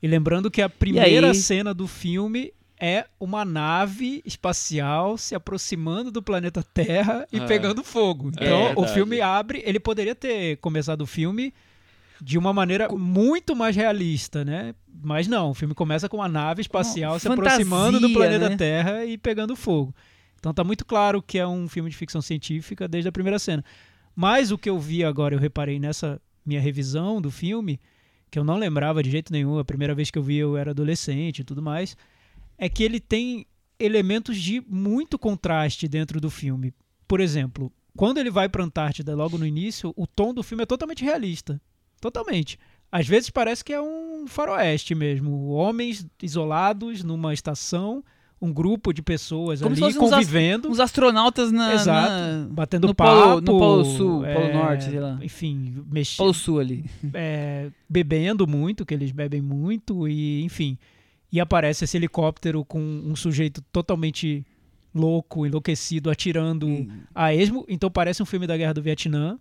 E 0.01 0.07
lembrando 0.07 0.51
que 0.51 0.61
a 0.61 0.69
primeira 0.69 1.33
cena 1.33 1.73
do 1.73 1.87
filme 1.87 2.53
é 2.85 3.05
uma 3.19 3.43
nave 3.43 4.21
espacial 4.25 5.17
se 5.17 5.33
aproximando 5.33 6.11
do 6.11 6.21
planeta 6.21 6.61
Terra 6.61 7.27
e 7.31 7.37
É. 7.39 7.45
pegando 7.47 7.83
fogo. 7.83 8.31
É 8.37 8.45
Então 8.45 8.61
o 8.63 8.65
verdade. 8.67 8.93
filme 8.93 9.21
abre, 9.21 9.63
ele 9.65 9.79
poderia 9.79 10.13
ter 10.13 10.57
começado 10.57 11.01
o 11.01 11.07
filme 11.07 11.53
de 12.21 12.37
uma 12.37 12.53
maneira 12.53 12.87
muito 12.89 13.55
mais 13.55 13.75
realista, 13.75 14.45
né? 14.45 14.75
Mas 15.03 15.27
não, 15.27 15.49
o 15.49 15.53
filme 15.53 15.73
começa 15.73 16.07
com 16.07 16.17
uma 16.17 16.29
nave 16.29 16.61
espacial 16.61 17.19
se 17.19 17.27
fantasia, 17.27 17.51
aproximando 17.53 17.99
do 17.99 18.13
planeta 18.13 18.49
né? 18.49 18.55
Terra 18.57 19.05
e 19.05 19.17
pegando 19.17 19.55
fogo. 19.55 19.93
Então 20.39 20.53
tá 20.53 20.63
muito 20.63 20.85
claro 20.85 21.21
que 21.21 21.39
é 21.39 21.47
um 21.47 21.67
filme 21.67 21.89
de 21.89 21.95
ficção 21.97 22.21
científica 22.21 22.87
desde 22.87 23.07
a 23.09 23.11
primeira 23.11 23.39
cena. 23.39 23.63
Mas 24.15 24.51
o 24.51 24.57
que 24.57 24.69
eu 24.69 24.79
vi 24.79 25.03
agora, 25.03 25.33
eu 25.35 25.39
reparei 25.39 25.79
nessa 25.79 26.21
minha 26.45 26.61
revisão 26.61 27.19
do 27.19 27.31
filme, 27.31 27.79
que 28.29 28.37
eu 28.37 28.43
não 28.43 28.57
lembrava 28.57 29.01
de 29.01 29.09
jeito 29.09 29.31
nenhum, 29.33 29.57
a 29.59 29.65
primeira 29.65 29.95
vez 29.95 30.11
que 30.11 30.17
eu 30.19 30.23
vi 30.23 30.37
eu 30.37 30.55
era 30.55 30.71
adolescente 30.71 31.39
e 31.39 31.43
tudo 31.43 31.61
mais, 31.61 31.97
é 32.57 32.69
que 32.69 32.83
ele 32.83 32.99
tem 32.99 33.45
elementos 33.79 34.37
de 34.37 34.61
muito 34.67 35.17
contraste 35.19 35.87
dentro 35.87 36.19
do 36.21 36.29
filme. 36.29 36.73
Por 37.07 37.19
exemplo, 37.19 37.71
quando 37.95 38.17
ele 38.17 38.29
vai 38.31 38.47
para 38.49 38.63
Antártida 38.63 39.15
logo 39.15 39.37
no 39.37 39.45
início, 39.45 39.93
o 39.95 40.07
tom 40.07 40.33
do 40.33 40.41
filme 40.43 40.63
é 40.63 40.65
totalmente 40.65 41.03
realista. 41.03 41.61
Totalmente. 42.01 42.57
Às 42.91 43.07
vezes 43.07 43.29
parece 43.29 43.63
que 43.63 43.73
é 43.73 43.81
um 43.81 44.25
faroeste 44.27 44.95
mesmo. 44.95 45.49
Homens 45.49 46.05
isolados 46.21 47.03
numa 47.03 47.33
estação, 47.33 48.03
um 48.41 48.53
grupo 48.53 48.93
de 48.93 49.01
pessoas 49.01 49.61
Como 49.61 49.73
ali 49.75 49.83
uns 49.83 49.97
convivendo. 49.97 50.69
Uns 50.69 50.79
astronautas 50.79 51.51
na, 51.51 51.73
Exato. 51.73 52.09
na- 52.11 52.47
Batendo 52.51 52.87
no 52.87 52.95
papo. 52.95 53.21
Polo- 53.21 53.41
no 53.41 53.59
Polo 53.59 53.85
Sul, 53.85 54.25
é, 54.25 54.33
Polo 54.33 54.53
Norte, 54.53 54.85
sei 54.85 54.99
lá. 54.99 55.19
Enfim, 55.21 55.83
mexendo. 55.91 56.17
Polo 56.17 56.33
Sul 56.33 56.59
ali. 56.59 56.85
é, 57.13 57.69
bebendo 57.89 58.45
muito, 58.47 58.85
que 58.85 58.93
eles 58.93 59.11
bebem 59.11 59.41
muito, 59.41 60.07
e 60.07 60.41
enfim. 60.43 60.77
E 61.31 61.39
aparece 61.39 61.83
esse 61.83 61.97
helicóptero 61.97 62.63
com 62.63 62.79
um 62.79 63.15
sujeito 63.15 63.61
totalmente 63.71 64.45
louco, 64.93 65.45
enlouquecido, 65.45 66.09
atirando 66.09 66.67
Hum. 66.67 66.87
a 67.13 67.33
esmo. 67.33 67.65
Então 67.67 67.89
parece 67.91 68.23
um 68.23 68.25
filme 68.25 68.47
da 68.47 68.55
Guerra 68.55 68.73
do 68.73 68.81
Vietnã. 68.81 69.37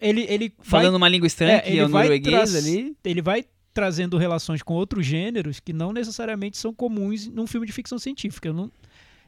Ele, 0.00 0.22
ele 0.28 0.52
Falando 0.60 0.92
vai, 0.92 0.96
uma 0.98 1.08
língua 1.08 1.26
estranha, 1.26 1.54
É, 1.56 1.60
que 1.60 1.70
ele 1.70 1.78
é 1.78 1.84
o 1.84 1.88
vai 1.88 2.04
norueguês 2.04 2.54
ali. 2.56 2.96
ele 3.04 3.22
vai 3.22 3.44
trazendo 3.74 4.18
relações 4.18 4.62
com 4.62 4.74
outros 4.74 5.06
gêneros 5.06 5.60
que 5.60 5.72
não 5.72 5.92
necessariamente 5.92 6.56
são 6.58 6.74
comuns 6.74 7.26
num 7.28 7.46
filme 7.46 7.66
de 7.66 7.72
ficção 7.72 7.98
científica. 7.98 8.48
Eu, 8.48 8.54
não, 8.54 8.72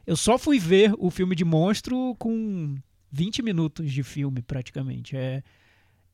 eu 0.05 0.15
só 0.15 0.37
fui 0.37 0.59
ver 0.59 0.93
o 0.97 1.09
filme 1.09 1.35
de 1.35 1.45
monstro 1.45 2.15
com 2.19 2.75
20 3.11 3.41
minutos 3.41 3.91
de 3.91 4.03
filme, 4.03 4.41
praticamente. 4.41 5.15
É, 5.15 5.41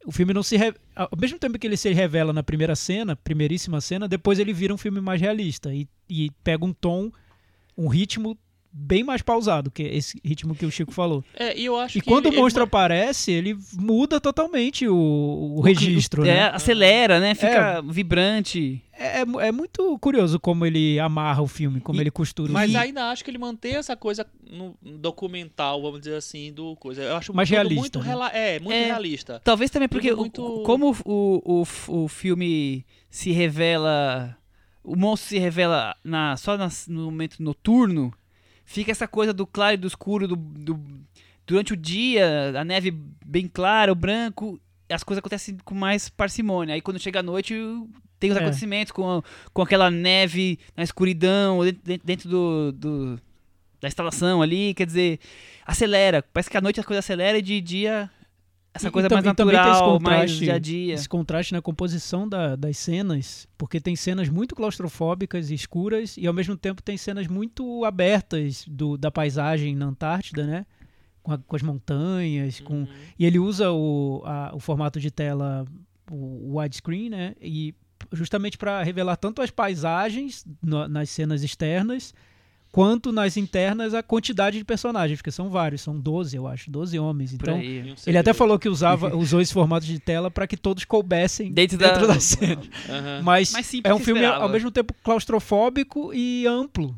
o 0.05 0.11
filme 0.11 0.33
não 0.33 0.43
se. 0.43 0.57
re- 0.57 0.73
Ao 0.95 1.09
mesmo 1.19 1.37
tempo 1.39 1.57
que 1.59 1.67
ele 1.67 1.77
se 1.77 1.91
revela 1.93 2.33
na 2.33 2.43
primeira 2.43 2.75
cena, 2.75 3.15
primeiríssima 3.15 3.79
cena, 3.81 4.07
depois 4.07 4.39
ele 4.39 4.53
vira 4.53 4.73
um 4.73 4.77
filme 4.77 4.99
mais 5.01 5.19
realista 5.21 5.73
e, 5.73 5.87
e 6.09 6.29
pega 6.43 6.65
um 6.65 6.73
tom, 6.73 7.11
um 7.77 7.87
ritmo 7.87 8.37
bem 8.73 9.03
mais 9.03 9.21
pausado, 9.21 9.69
que 9.69 9.83
é 9.83 9.95
esse 9.95 10.19
ritmo 10.23 10.55
que 10.55 10.65
o 10.65 10.71
Chico 10.71 10.91
falou. 10.93 11.23
É, 11.35 11.57
e 11.59 11.65
eu 11.65 11.77
acho 11.77 11.97
E 11.97 12.01
que 12.01 12.07
quando 12.07 12.27
ele- 12.27 12.37
o 12.37 12.41
monstro 12.41 12.61
ele- 12.63 12.67
aparece, 12.67 13.31
ele 13.31 13.57
muda 13.73 14.19
totalmente 14.21 14.87
o, 14.87 14.95
o 15.57 15.61
registro, 15.61 16.23
É, 16.23 16.33
né? 16.33 16.41
acelera, 16.53 17.19
né? 17.19 17.35
Fica 17.35 17.81
vibrante. 17.81 18.81
É, 18.93 19.21
é 19.21 19.47
é 19.47 19.51
muito 19.51 19.97
curioso 19.99 20.39
como 20.39 20.65
ele 20.65 20.99
amarra 20.99 21.41
o 21.41 21.47
filme, 21.47 21.81
como 21.81 21.99
E- 21.99 22.03
ele 22.03 22.11
costura 22.11 22.49
o 22.49 22.53
Mas 22.53 22.69
filme. 22.71 22.85
ainda 22.85 23.09
acho 23.09 23.23
que 23.23 23.31
ele 23.31 23.37
mantém 23.37 23.75
essa 23.75 23.95
coisa 23.97 24.25
no 24.49 24.75
documental, 24.81 25.81
vamos 25.81 25.99
dizer 25.99 26.15
assim, 26.15 26.53
do 26.53 26.75
coisa. 26.75 27.01
Eu 27.01 27.15
acho 27.17 27.33
Mais 27.33 27.49
realista, 27.49 27.79
muito 27.81 27.99
né? 27.99 28.05
rela- 28.05 28.29
É, 28.29 28.59
muito 28.59 28.73
É. 28.73 28.85
realista. 28.85 29.41
Talvez 29.43 29.69
também 29.71 29.89
porque 29.89 30.11
o- 30.11 30.17
muito- 30.17 30.63
como 30.65 30.95
o, 31.05 31.63
o, 31.89 32.03
o 32.03 32.07
filme 32.07 32.85
se 33.09 33.31
revela. 33.31 34.37
O 34.83 34.95
monstro 34.95 35.29
se 35.29 35.37
revela 35.39 35.95
na, 36.03 36.35
só 36.37 36.57
nas- 36.57 36.87
no 36.87 37.05
momento 37.05 37.41
noturno, 37.43 38.11
fica 38.71 38.91
essa 38.91 39.07
coisa 39.07 39.33
do 39.33 39.45
claro 39.45 39.73
e 39.75 39.77
do 39.77 39.87
escuro, 39.87 40.27
do, 40.27 40.35
do- 40.35 40.79
durante 41.45 41.73
o 41.73 41.77
dia, 41.77 42.53
a 42.59 42.63
neve 42.63 42.91
bem 43.25 43.47
clara, 43.47 43.91
o 43.91 43.95
branco, 43.95 44.59
as 44.89 45.03
coisas 45.03 45.19
acontecem 45.19 45.57
com 45.63 45.75
mais 45.75 46.09
parcimônia. 46.09 46.75
Aí 46.75 46.81
quando 46.81 46.99
chega 46.99 47.19
a 47.19 47.23
noite, 47.23 47.53
tem 48.19 48.29
os 48.31 48.37
É. 48.37 48.39
acontecimentos 48.39 48.91
com, 48.91 49.21
com 49.53 49.61
aquela 49.61 49.89
neve 49.91 50.59
na 50.75 50.83
escuridão, 50.83 51.59
dentro, 51.83 52.05
dentro 52.05 52.29
do, 52.29 52.71
do- 52.71 53.19
da 53.81 53.87
instalação 53.87 54.41
ali, 54.41 54.73
quer 54.75 54.85
dizer, 54.85 55.19
acelera. 55.65 56.21
Parece 56.21 56.49
que 56.49 56.57
à 56.57 56.61
noite 56.61 56.79
a 56.79 56.83
coisa 56.83 56.99
acelera 56.99 57.37
e 57.37 57.41
de 57.41 57.59
dia 57.59 58.09
essa 58.73 58.89
coisa 58.91 59.07
e 59.07 59.11
mais 59.11 59.25
natural, 59.25 59.99
mais 60.01 60.31
dia 60.31 60.53
a 60.55 60.59
dia. 60.59 60.93
Esse 60.93 61.09
contraste 61.09 61.53
na 61.53 61.61
composição 61.61 62.27
da- 62.27 62.55
das 62.55 62.77
cenas, 62.77 63.47
porque 63.57 63.79
tem 63.81 63.95
cenas 63.95 64.29
muito 64.29 64.55
claustrofóbicas 64.55 65.49
e 65.49 65.53
escuras, 65.53 66.15
e 66.17 66.25
ao 66.25 66.33
mesmo 66.33 66.55
tempo 66.55 66.81
tem 66.81 66.95
cenas 66.97 67.27
muito 67.27 67.83
abertas 67.83 68.63
do, 68.67 68.97
da 68.97 69.11
paisagem 69.11 69.75
na 69.75 69.87
Antártida, 69.87 70.45
né? 70.45 70.65
Com, 71.21 71.33
a- 71.33 71.37
com 71.37 71.55
as 71.55 71.61
montanhas, 71.61 72.59
com 72.61 72.73
Uhum. 72.81 72.87
E 73.19 73.25
ele 73.25 73.37
usa 73.39 73.71
o, 73.71 74.21
a- 74.25 74.51
o 74.53 74.59
formato 74.59 74.99
de 74.99 75.11
tela, 75.11 75.65
o, 76.09 76.53
o 76.53 76.59
widescreen, 76.59 77.09
né? 77.09 77.35
E 77.41 77.75
justamente 78.11 78.57
para 78.57 78.81
revelar 78.83 79.15
tanto 79.17 79.41
as 79.41 79.51
paisagens 79.51 80.45
no- 80.61 80.87
nas 80.87 81.09
cenas 81.09 81.43
externas, 81.43 82.13
quanto 82.71 83.11
nas 83.11 83.35
internas 83.35 83.93
a 83.93 84.01
quantidade 84.01 84.57
de 84.57 84.63
personagens, 84.63 85.19
porque 85.19 85.31
são 85.31 85.49
vários, 85.49 85.81
são 85.81 85.99
12, 85.99 86.37
eu 86.37 86.47
acho, 86.47 86.71
12 86.71 86.97
homens. 86.97 87.33
Então, 87.33 87.55
aí. 87.57 87.93
Ele 88.07 88.17
até 88.17 88.33
falou 88.33 88.57
que 88.57 88.69
usava, 88.69 89.13
usou 89.17 89.41
esse 89.41 89.51
formato 89.53 89.85
de 89.85 89.99
tela 89.99 90.31
para 90.31 90.47
que 90.47 90.55
todos 90.55 90.85
coubessem 90.85 91.51
Dentro 91.51 91.77
dentro, 91.77 92.07
da- 92.07 92.13
da, 92.13 92.19
cena. 92.21 92.61
Aham. 92.89 93.21
Mas 93.23 93.49
simples 93.49 93.91
é 93.91 93.93
um 93.93 93.99
filme 93.99 94.21
esperava. 94.21 94.43
ao 94.45 94.49
mesmo 94.49 94.71
tempo 94.71 94.93
claustrofóbico 95.03 96.13
e 96.13 96.45
amplo. 96.47 96.95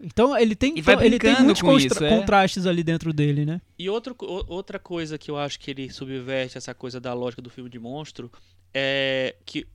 Então 0.00 0.36
ele 0.36 0.54
tem, 0.54 0.76
E 0.78 0.82
vai 0.82 0.94
ele 1.06 1.18
tem 1.18 1.34
muitos 1.42 1.62
isso, 1.84 2.04
é. 2.04 2.08
contrastes 2.10 2.66
ali 2.66 2.82
dentro 2.84 3.12
dele, 3.14 3.46
né? 3.46 3.60
E 3.78 3.88
outro, 3.88 4.14
outra 4.46 4.78
coisa 4.78 5.16
que 5.16 5.30
eu 5.30 5.38
acho 5.38 5.58
que 5.58 5.70
ele 5.70 5.90
subverte 5.90 6.58
essa 6.58 6.74
coisa 6.74 7.00
da 7.00 7.14
lógica 7.14 7.40
do 7.40 7.48
filme 7.48 7.70
de 7.70 7.78
monstro 7.78 8.30
é 8.74 9.34
que, 9.46 9.66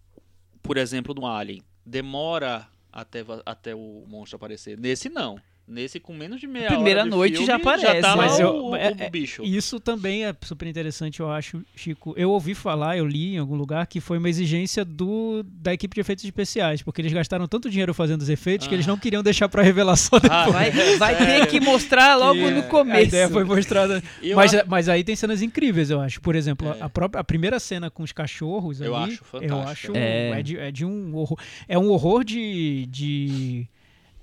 por 0.62 0.78
exemplo, 0.78 1.16
no 1.16 1.26
Alien, 1.26 1.64
demora 1.84 2.68
até, 2.91 3.23
até 3.45 3.75
o 3.75 4.03
monstro 4.07 4.35
aparecer. 4.35 4.77
Nesse 4.77 5.09
não. 5.09 5.39
Nesse, 5.72 5.99
com 6.01 6.13
menos 6.13 6.41
de 6.41 6.47
meia 6.47 6.65
hora 6.65 6.76
primeira 6.76 7.05
noite 7.05 7.32
filme, 7.34 7.47
já 7.47 7.55
aparece, 7.55 8.01
tá 8.01 8.09
lá 8.13 8.15
Mas 8.17 8.38
o, 8.39 8.41
eu- 8.41 8.65
o- 8.65 8.76
é- 8.76 8.91
o 8.91 9.09
bicho. 9.09 9.41
E 9.43 9.55
Isso 9.55 9.80
também 9.80 10.26
é 10.26 10.36
super 10.41 10.67
interessante, 10.67 11.22
eu 11.22 11.32
acho, 11.32 11.63
Chico. 11.76 12.13
Eu 12.17 12.30
ouvi 12.32 12.53
falar, 12.53 12.97
eu 12.97 13.07
li 13.07 13.36
em 13.36 13.38
algum 13.38 13.55
lugar, 13.55 13.88
que 13.88 14.01
foi 14.01 14.17
uma 14.17 14.28
exigência 14.30 14.84
do, 14.84 15.43
da 15.43 15.74
equipe 15.74 15.95
de 15.95 16.01
efeitos 16.01 16.26
especiais, 16.26 16.82
porque 16.82 17.01
eles 17.01 17.13
gastaram 17.13 17.47
tanto 17.47 17.69
dinheiro 17.69 17.93
fazendo 17.93 18.22
os 18.22 18.28
efeitos 18.30 18.67
que 18.67 18.74
Ah. 18.74 18.76
eles 18.76 18.86
não 18.86 18.97
queriam 18.97 19.24
deixar 19.24 19.47
pra 19.47 19.63
revelação 19.63 20.19
depois. 20.19 20.32
Ah, 20.32 20.49
Vai, 20.49 20.72
vai 20.97 21.15
ter 21.15 21.47
que 21.47 21.59
mostrar 21.61 22.15
logo 22.17 22.34
Que- 22.34 22.51
no 22.51 22.59
A 22.59 22.63
começo. 22.63 23.07
ideia 23.07 23.30
foi 23.30 23.43
mostrada. 23.45 24.03
Eu 24.22 24.36
Mas, 24.36 24.53
acho- 24.53 24.65
mas 24.67 24.89
aí 24.89 25.03
tem 25.05 25.15
cenas 25.15 25.41
incríveis, 25.41 25.89
eu 25.89 26.01
acho. 26.01 26.19
Por 26.19 26.36
exemplo, 26.36 26.69
a- 26.69 26.76
É. 26.76 26.82
a, 26.82 26.89
própria, 26.89 27.22
a 27.22 27.24
primeira 27.24 27.59
cena 27.61 27.89
com 27.89 28.03
os 28.03 28.11
cachorros 28.11 28.82
Eu 28.82 28.93
ali, 28.95 29.13
acho 29.13 29.24
eu 29.24 29.39
fantástico. 29.41 29.91
acho 29.93 29.97
É. 29.97 30.39
é. 30.39 30.43
de, 30.43 30.57
é 30.57 30.69
de 30.72 30.86
um 30.86 31.15
horror. 31.15 31.39
É 31.67 31.80
um 31.80 31.89
horror 31.89 32.26
de. 32.26 32.86
de 32.88 33.67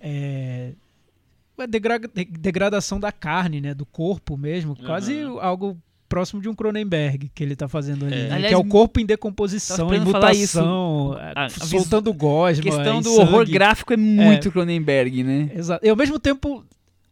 é, 0.01 0.72
é 1.62 1.66
degra- 1.66 1.98
de- 1.98 2.24
degradação 2.24 2.98
da 3.00 3.11
carne, 3.12 3.61
né? 3.61 3.74
Do 3.74 3.84
corpo 3.86 4.36
mesmo. 4.36 4.76
Quase 4.76 5.20
Aham. 5.20 5.38
algo 5.40 5.78
próximo 6.09 6.40
de 6.40 6.48
um 6.48 6.54
Cronenberg 6.54 7.30
que 7.34 7.42
ele 7.42 7.54
tá 7.54 7.68
fazendo 7.68 8.06
ali. 8.06 8.14
É. 8.14 8.18
né? 8.28 8.34
Aliás, 8.34 8.46
que 8.48 8.54
é 8.54 8.56
o 8.56 8.64
corpo 8.64 8.98
em 8.98 9.04
decomposição, 9.04 9.92
em 9.92 10.00
mutação, 10.00 11.16
é, 11.18 11.32
A- 11.36 11.44
a 11.44 11.48
soltando 11.50 12.11
A 12.11 12.14
gosma. 12.14 12.62
questão 12.62 12.98
em 12.98 13.02
do 13.02 13.12
horror 13.14 13.46
gráfico 13.48 13.92
é 13.92 13.96
muito 13.96 14.50
Cronenberg, 14.50 15.22
né? 15.22 15.50
Exato. 15.54 15.84
E 15.84 15.88
ao 15.90 15.96
mesmo 15.96 16.18
tempo, 16.18 16.64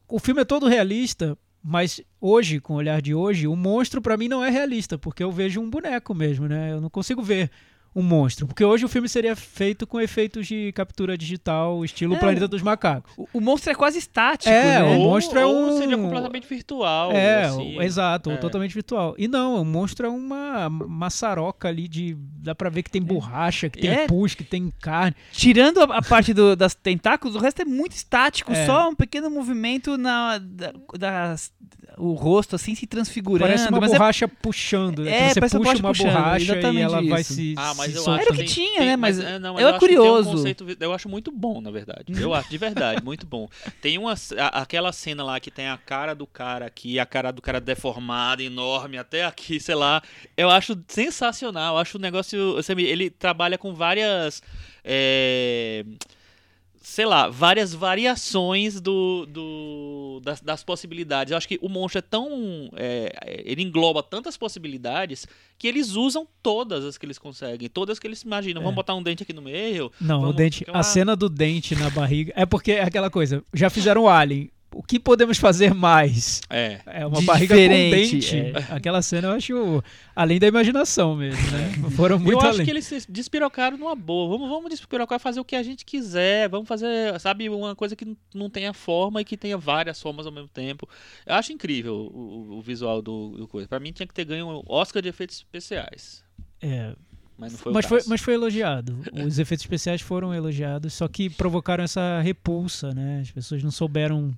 o 0.09 0.19
filme 0.19 0.41
é 0.41 0.45
todo 0.45 0.67
realista, 0.67 1.37
mas 1.63 2.01
hoje, 2.21 2.59
com 2.61 2.75
o 2.75 2.77
olhar 2.77 3.03
de 3.03 3.15
hoje, 3.15 3.47
o 3.47 3.55
monstro 3.57 4.01
pra 4.01 4.17
mim 4.17 4.29
não 4.29 4.43
é 4.45 4.49
realista, 4.51 4.97
porque 4.97 5.23
eu 5.23 5.31
vejo 5.31 5.61
um 5.61 5.69
boneco 5.69 6.15
mesmo, 6.15 6.47
né? 6.49 6.73
Eu 6.73 6.81
não 6.81 6.89
consigo 6.89 7.23
ver 7.23 7.51
um 7.97 8.03
monstro, 8.03 8.47
porque 8.47 8.63
hoje 8.63 8.85
o 8.85 8.89
filme 8.89 9.09
seria 9.09 9.35
feito 9.35 9.87
com 9.87 9.99
efeitos 9.99 10.47
de 10.47 10.71
captura 10.73 11.17
digital, 11.17 11.83
estilo 11.83 12.15
É, 12.15 12.19
Planeta 12.19 12.47
dos 12.47 12.61
Macacos. 12.61 13.11
O, 13.17 13.27
o 13.33 13.41
monstro 13.41 13.73
é 13.73 13.75
quase 13.75 13.99
estático, 13.99 14.51
É, 14.53 14.81
né? 14.81 14.83
o 14.83 14.99
ou, 15.01 15.11
monstro 15.11 15.39
é 15.39 15.47
ou 15.47 15.71
um- 15.71 15.79
seria 15.79 15.97
completamente 15.97 16.47
virtual. 16.47 17.11
é, 17.13 17.45
assim. 17.45 17.81
exato, 17.81 18.31
É. 18.31 18.37
totalmente 18.37 18.75
virtual. 18.75 19.15
E 19.17 19.27
não, 19.27 19.63
o 19.63 19.65
monstro 19.65 20.07
é 20.07 20.11
uma 20.11 20.69
maçaroca 20.69 21.69
ali 21.69 21.89
de. 21.89 22.15
Dá 22.39 22.55
pra 22.55 22.69
ver 22.69 22.83
que 22.83 22.91
tem 22.91 23.03
borracha, 23.03 23.69
que 23.71 23.81
tem 23.81 23.91
É. 23.91 24.07
pus, 24.07 24.35
que 24.35 24.45
tem 24.45 24.71
carne. 24.81 25.17
Tirando 25.33 25.81
a, 25.81 25.97
a 25.99 26.03
parte 26.03 26.35
do- 26.35 26.55
das 26.55 26.75
tentáculos, 26.75 27.35
o 27.35 27.39
resto 27.39 27.63
é 27.63 27.65
muito 27.65 27.93
estático. 27.93 28.53
É. 28.53 28.67
Só 28.67 28.89
um 28.91 28.95
pequeno 28.95 29.31
movimento 29.31 29.97
na 29.97 30.39
da, 30.39 30.73
das- 30.99 31.51
o 31.99 32.13
rosto 32.13 32.55
assim 32.57 32.75
se 32.75 32.87
transfigurando. 32.87 33.49
Parece 33.49 33.69
uma 33.69 33.81
mas 33.81 33.93
é- 33.93 33.99
borracha 33.99 34.29
puxando, 34.29 35.03
né? 35.03 35.11
É, 35.11 35.29
que 35.29 35.35
você 35.35 35.41
parece 35.41 35.57
uma 35.57 35.65
puxa 35.65 35.83
borracha 35.83 35.83
uma 35.83 35.93
puxando, 35.93 36.23
borracha 36.25 36.73
e 36.73 36.81
ela 36.81 37.03
vai 37.03 37.21
isso. 37.23 37.33
se. 37.35 37.55
Ah, 37.57 37.75
mas 37.75 37.93
se 37.93 37.97
eu 37.99 38.03
acho 38.13 38.21
Era 38.23 38.33
o 38.33 38.37
que 38.37 38.45
tinha, 38.45 38.79
tem- 38.79 38.87
né? 38.87 38.97
Mas 38.97 39.19
é, 39.19 39.39
não, 39.39 39.55
eu 39.55 39.61
eu 39.61 39.69
é 39.69 39.71
tem 39.71 39.77
um 39.77 39.79
curioso. 39.81 40.31
conceito 40.33 40.67
eu 40.79 40.93
acho 40.93 41.09
muito 41.09 41.33
bom, 41.33 41.61
na 41.61 41.71
verdade. 41.71 42.13
Eu 42.21 42.35
acho, 42.35 42.51
de 42.51 42.59
verdade, 42.59 43.03
muito 43.03 43.27
bom. 43.27 43.49
Tem 43.81 43.97
uma, 43.99 44.13
a- 44.13 44.61
aquela 44.63 44.93
cena 44.93 45.25
lá 45.25 45.41
que 45.41 45.51
tem 45.51 45.69
a 45.69 45.77
cara 45.79 46.15
do 46.15 46.27
cara 46.27 46.67
aqui, 46.67 46.99
a 46.99 47.07
cara 47.07 47.31
do 47.31 47.41
cara 47.41 47.61
deformada, 47.61 48.43
enorme, 48.43 48.99
até 48.99 49.25
aqui, 49.25 49.59
sei 49.61 49.75
lá. 49.75 50.03
Eu 50.37 50.51
acho 50.51 50.79
sensacional. 50.89 51.75
Eu 51.77 51.81
acho 51.81 51.97
o 51.99 52.01
negócio. 52.01 52.57
Ele 52.79 53.09
trabalha 53.11 53.57
com 53.57 53.73
várias. 53.75 54.43
é, 54.85 55.85
sei 56.89 57.05
lá, 57.05 57.29
várias 57.29 57.75
variações 57.75 58.81
do, 58.81 59.27
do 59.27 60.21
das, 60.23 60.41
das 60.41 60.63
possibilidades. 60.63 61.33
Eu 61.33 61.37
acho 61.37 61.49
que 61.49 61.59
o 61.61 61.69
monstro 61.69 61.99
é 61.99 62.01
tão. 62.01 62.71
é, 62.77 63.43
ele 63.45 63.63
engloba 63.63 64.05
tantas 64.05 64.37
possibilidades 64.37 65.27
que 65.59 65.67
eles 65.67 65.97
usam 65.97 66.29
todas 66.41 66.85
as 66.85 66.97
que 66.97 67.05
eles 67.05 67.19
conseguem, 67.19 67.69
todas 67.69 67.99
que 67.99 68.07
eles 68.07 68.23
imaginam. 68.23 68.61
É. 68.61 68.65
Vamos 68.65 68.77
botar 68.77 68.95
um 68.95 69.03
dente 69.03 69.25
aqui 69.25 69.33
no 69.33 69.43
meio. 69.43 69.91
Não, 70.01 70.23
o 70.23 70.33
dente, 70.33 70.61
ficar 70.61 70.79
a 70.79 70.83
cena 70.85 71.17
do 71.17 71.29
dente 71.29 71.75
na 71.75 71.91
barriga. 71.91 72.33
É 72.37 72.47
porque 72.47 72.71
é 72.71 72.85
aquela 72.85 73.11
coisa, 73.11 73.43
já 73.53 73.69
fizeram 73.69 74.05
o 74.05 74.09
Alien. 74.09 74.49
O 74.79 74.83
que 74.83 75.01
podemos 75.01 75.39
fazer 75.39 75.73
mais? 75.73 76.43
É. 76.51 76.81
É 76.87 77.07
uma 77.07 77.19
De 77.21 77.25
barriga 77.25 77.55
diferente, 77.55 78.11
com 78.27 78.53
dente. 78.53 78.53
Aquela 78.71 79.01
cena 79.01 79.29
eu 79.29 79.33
acho 79.33 79.83
além 80.15 80.39
da 80.39 80.47
imaginação 80.47 81.17
mesmo, 81.17 81.41
né? 81.51 81.73
Foram 81.97 82.19
muito 82.19 82.33
eu 82.35 82.41
acho 82.41 82.49
além. 82.51 82.65
que 82.67 82.71
eles 82.71 82.85
se 82.85 83.11
despirocaram 83.11 83.79
numa 83.79 83.95
boa. 83.97 84.29
Vamos, 84.37 84.49
vamos 84.51 84.71
despirocar 84.71 85.19
e 85.19 85.23
fazer 85.23 85.41
o 85.41 85.45
que 85.45 85.57
a 85.57 85.63
gente 85.63 85.85
quiser. 85.85 86.49
Vamos 86.51 86.69
fazer, 86.69 87.19
sabe, 87.21 87.49
uma 87.49 87.75
coisa 87.75 87.97
que 87.97 88.17
não 88.35 88.51
tenha 88.51 88.73
forma 88.75 89.21
e 89.21 89.25
que 89.25 89.37
tenha 89.37 89.57
várias 89.57 90.01
formas 90.01 90.27
ao 90.27 90.33
mesmo 90.33 90.49
tempo. 90.49 90.87
Eu 91.25 91.35
acho 91.37 91.53
incrível 91.53 91.95
o, 91.95 92.59
o- 92.59 92.61
visual 92.61 93.01
do, 93.01 93.31
do 93.31 93.49
coisa. 93.49 93.67
Pra 93.67 93.81
mim 93.81 93.93
tinha 93.93 94.07
que 94.07 94.13
ter 94.15 94.25
ganho 94.27 94.47
o 94.47 94.65
Oscar 94.69 95.01
de 95.01 95.09
efeitos 95.09 95.37
especiais. 95.37 96.23
É, 96.61 96.95
mas 97.39 97.53
não 97.53 97.59
foi 97.59 97.73
mas 97.73 97.87
foi, 97.87 98.01
mas 98.07 98.21
foi 98.21 98.35
elogiado. 98.35 98.99
Os 99.27 99.39
efeitos 99.39 99.65
especiais 99.65 100.01
foram 100.01 100.35
elogiados, 100.35 100.93
só 100.95 101.07
que 101.09 101.31
provocaram 101.31 101.83
essa 101.85 102.21
repulsa, 102.21 102.93
né? 102.93 103.21
As 103.23 103.31
pessoas 103.31 103.63
não 103.63 103.71
souberam 103.71 104.37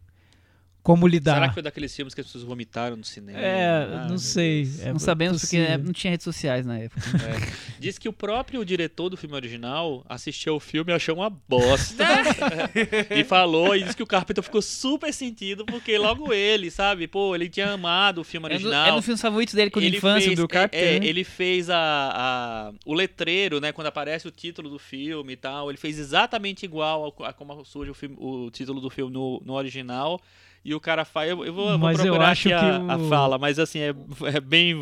como 0.83 1.07
lidar. 1.07 1.35
Será 1.35 1.49
que 1.49 1.55
foi 1.55 1.63
daqueles 1.63 1.95
filmes 1.95 2.15
que 2.15 2.21
as 2.21 2.27
pessoas 2.27 2.45
vomitaram 2.45 2.97
no 2.97 3.05
cinema? 3.05 3.39
É, 3.39 3.85
Ah, 3.93 4.07
não 4.09 4.17
sei. 4.19 4.67
É 4.81 4.91
não 4.93 4.99
sabemos 4.99 5.41
porque 5.43 5.57
possível. 5.59 5.79
né, 5.79 5.85
não 5.85 5.93
tinha 5.93 6.11
redes 6.11 6.25
sociais 6.25 6.65
na 6.65 6.79
época. 6.79 7.01
É. 7.29 7.79
Diz 7.79 7.99
que 7.99 8.09
o 8.09 8.13
próprio 8.13 8.65
diretor 8.65 9.09
do 9.11 9.17
filme 9.17 9.35
original 9.35 10.05
assistiu 10.09 10.57
o 10.57 10.61
filme 10.61 10.91
e 10.93 10.95
achou 10.95 11.15
uma 11.17 11.29
bosta. 11.31 12.05
e 13.15 13.23
falou, 13.25 13.77
e 13.77 13.83
disse 13.83 13.97
que 13.97 14.03
o 14.03 14.07
Carpenter 14.07 14.43
ficou 14.43 14.63
super 14.63 15.13
sentido, 15.13 15.65
porque 15.67 15.97
logo 15.99 16.33
ele, 16.33 16.71
sabe? 16.71 17.07
Pô, 17.07 17.35
ele 17.35 17.49
tinha 17.49 17.71
amado 17.73 18.23
o 18.23 18.25
filme 18.25 18.47
É 18.47 18.49
no, 18.51 18.55
original. 18.55 18.87
é 18.89 18.93
no 18.93 19.03
filme 19.03 19.21
favorito 19.21 19.55
dele 19.55 19.71
quando 19.71 19.85
ele 19.85 19.97
infância, 19.99 20.27
fez, 20.27 20.37
do 20.39 20.45
é, 20.45 20.49
Carpenter. 20.49 20.89
é, 20.97 21.01
né? 21.01 21.07
ele 21.07 21.23
fez 21.25 21.69
a, 21.71 21.77
a- 21.79 22.73
o 22.87 22.95
letreiro, 22.95 23.61
né? 23.61 23.73
Quando 23.73 23.87
aparece 23.89 24.27
o 24.27 24.31
título 24.31 24.69
do 24.71 24.79
filme 24.79 25.35
e 25.35 25.37
tal. 25.37 25.71
Ele 25.71 25.79
fez 25.79 25.99
exatamente 25.99 26.65
igual 26.65 27.05
ao- 27.05 27.27
a, 27.27 27.33
como 27.33 27.65
surge 27.65 27.91
o, 27.91 27.95
filme- 27.95 28.17
o 28.19 28.51
título 28.51 28.81
do 28.81 28.91
filme 28.91 29.13
no, 29.13 29.43
no 29.45 29.53
original. 29.55 30.21
E 30.65 30.75
o 30.75 30.81
cara 30.81 31.05
faz. 31.05 31.31
Eu, 31.31 31.45
eu 31.45 31.53
vou, 31.53 31.79
vou 31.79 31.93
procurar 31.93 32.31
acho 32.31 32.49
aqui 32.49 32.55
a, 32.55 32.61
que 32.81 32.91
a 32.93 32.97
o- 32.97 33.09
fala, 33.09 33.39
mas 33.39 33.59
assim, 33.59 33.79
é, 33.79 33.95
é 34.35 34.41
bem. 34.41 34.75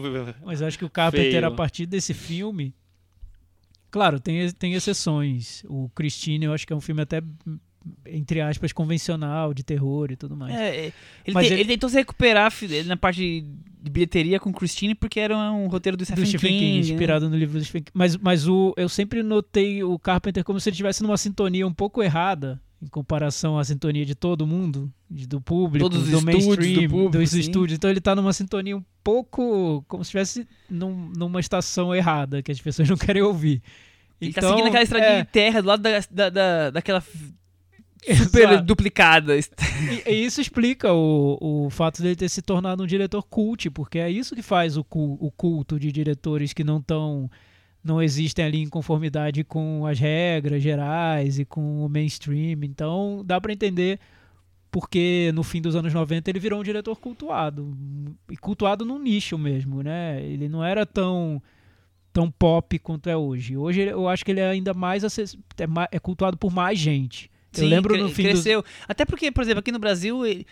Mas 0.44 0.60
eu 0.60 0.66
acho 0.66 0.78
que 0.78 0.84
o 0.84 0.90
Carpenter, 0.90 1.30
Feio. 1.32 1.46
a 1.46 1.50
partir 1.50 1.86
desse 1.86 2.12
filme. 2.14 2.74
Claro, 3.90 4.18
tem, 4.20 4.50
tem 4.52 4.74
exceções. 4.74 5.62
O 5.68 5.88
Christine, 5.94 6.46
eu 6.46 6.52
acho 6.52 6.66
que 6.66 6.72
é 6.72 6.76
um 6.76 6.80
filme 6.80 7.02
até, 7.02 7.22
entre 8.04 8.40
aspas, 8.40 8.72
convencional, 8.72 9.54
de 9.54 9.62
terror 9.62 10.10
e 10.10 10.16
tudo 10.16 10.36
mais. 10.36 10.54
É, 10.54 10.76
é, 10.76 10.84
ele, 11.24 11.34
Mas 11.34 11.46
te- 11.46 11.52
ele- 11.52 11.60
ele 11.62 11.68
tentou 11.74 11.88
se 11.88 11.96
recuperar 11.96 12.52
na 12.86 12.96
parte 12.96 13.20
de 13.80 13.90
bilheteria 13.90 14.40
com 14.40 14.52
Christine 14.52 14.94
porque 14.94 15.20
era 15.20 15.36
um 15.52 15.68
roteiro 15.68 15.96
do 15.96 16.04
Stephen, 16.04 16.24
do 16.24 16.28
Stephen 16.28 16.50
King, 16.50 16.60
King, 16.60 16.86
né? 16.88 16.92
inspirado 16.94 17.30
no 17.30 17.36
livro 17.36 17.58
do 17.58 17.64
Stephen 17.64 17.82
King. 17.84 17.92
Mas, 17.94 18.16
mas 18.16 18.48
o, 18.48 18.74
eu 18.76 18.88
sempre 18.88 19.22
notei 19.22 19.82
o 19.84 19.98
Carpenter 19.98 20.42
como 20.44 20.58
se 20.58 20.68
ele 20.68 20.74
estivesse 20.74 21.02
numa 21.02 21.16
sintonia 21.16 21.66
um 21.66 21.72
pouco 21.72 22.02
errada 22.02 22.60
em 22.86 22.88
comparação 22.88 23.58
à 23.58 23.64
sintonia 23.64 24.06
de 24.06 24.14
todo 24.14 24.46
mundo, 24.46 24.90
de- 25.10 25.26
do 25.26 25.40
público, 25.40 25.84
Todos 25.90 26.04
os 26.04 26.10
do 26.10 26.16
estúdios 26.18 26.44
do 26.44 26.48
mainstream, 26.56 26.88
público, 26.90 27.18
dos 27.18 27.30
sim. 27.30 27.40
estúdios. 27.40 27.76
Então 27.76 27.90
ele 27.90 28.00
tá 28.00 28.14
numa 28.14 28.32
sintonia 28.32 28.76
um 28.76 28.84
pouco 29.02 29.84
como 29.88 30.04
se 30.04 30.08
estivesse 30.08 30.46
num- 30.70 31.10
numa 31.16 31.40
estação 31.40 31.94
errada, 31.94 32.42
que 32.42 32.52
as 32.52 32.60
pessoas 32.60 32.88
não 32.88 32.96
querem 32.96 33.22
ouvir. 33.22 33.60
Ele 34.20 34.30
então, 34.30 34.42
tá 34.42 34.48
seguindo 34.50 34.68
aquela 34.68 34.82
estradinha 34.84 35.10
é, 35.10 35.22
de 35.24 35.28
terra 35.30 35.60
do 35.60 35.68
lado 35.68 35.82
da, 35.82 35.90
da, 36.10 36.30
da- 36.30 36.70
daquela 36.70 37.02
super 38.16 38.48
Exato. 38.48 38.64
duplicada. 38.64 39.36
E, 39.36 39.42
e 40.06 40.24
isso 40.24 40.40
explica 40.40 40.92
o, 40.92 41.66
o 41.66 41.70
fato 41.70 42.00
dele 42.02 42.14
ter 42.16 42.28
se 42.28 42.40
tornado 42.40 42.82
um 42.82 42.86
diretor 42.86 43.22
cult, 43.24 43.68
porque 43.70 43.98
é 43.98 44.08
isso 44.10 44.34
que 44.34 44.42
faz 44.42 44.76
o, 44.76 44.84
cu- 44.84 45.18
o 45.20 45.30
culto 45.30 45.78
de 45.78 45.90
diretores 45.90 46.52
que 46.52 46.62
não 46.62 46.78
estão 46.78 47.28
não 47.86 48.02
existem 48.02 48.44
ali 48.44 48.62
em 48.62 48.68
conformidade 48.68 49.44
com 49.44 49.86
as 49.86 49.98
regras 49.98 50.62
gerais 50.62 51.38
e 51.38 51.44
com 51.44 51.84
o 51.84 51.88
mainstream. 51.88 52.58
Então 52.64 53.22
dá 53.24 53.40
pra 53.40 53.52
entender 53.52 53.98
porque 54.70 55.30
no 55.34 55.42
fim 55.42 55.60
dos 55.62 55.74
anos 55.74 55.94
90 55.94 56.28
ele 56.30 56.38
virou 56.40 56.60
um 56.60 56.64
diretor 56.64 56.96
cultuado 56.98 57.74
e 58.30 58.36
cultuado 58.36 58.84
num 58.84 58.98
nicho 58.98 59.38
mesmo, 59.38 59.82
né? 59.82 60.22
Ele 60.22 60.48
não 60.48 60.62
era 60.62 60.84
tão 60.84 61.42
tão 62.12 62.30
pop 62.30 62.78
quanto 62.78 63.08
é 63.10 63.16
hoje. 63.16 63.56
Hoje 63.56 63.82
eu 63.82 64.08
acho 64.08 64.24
que 64.24 64.30
ele 64.30 64.40
é 64.40 64.48
ainda 64.48 64.72
mais 64.72 65.04
acess- 65.04 65.36
é, 65.58 65.96
é 65.96 65.98
cultuado 65.98 66.36
por 66.36 66.50
mais 66.52 66.78
gente. 66.78 67.30
Eu 67.54 67.60
Sim, 67.60 67.68
lembro 67.68 67.94
cre- 67.94 68.02
no 68.02 68.08
fim 68.08 68.22
dos 68.24 68.32
cresceu. 68.32 68.64
Até 68.88 69.04
porque, 69.04 69.30
por 69.30 69.42
exemplo, 69.42 69.60
aqui 69.60 69.70
no 69.72 69.78
Brasil, 69.78 70.26
ele- 70.26 70.46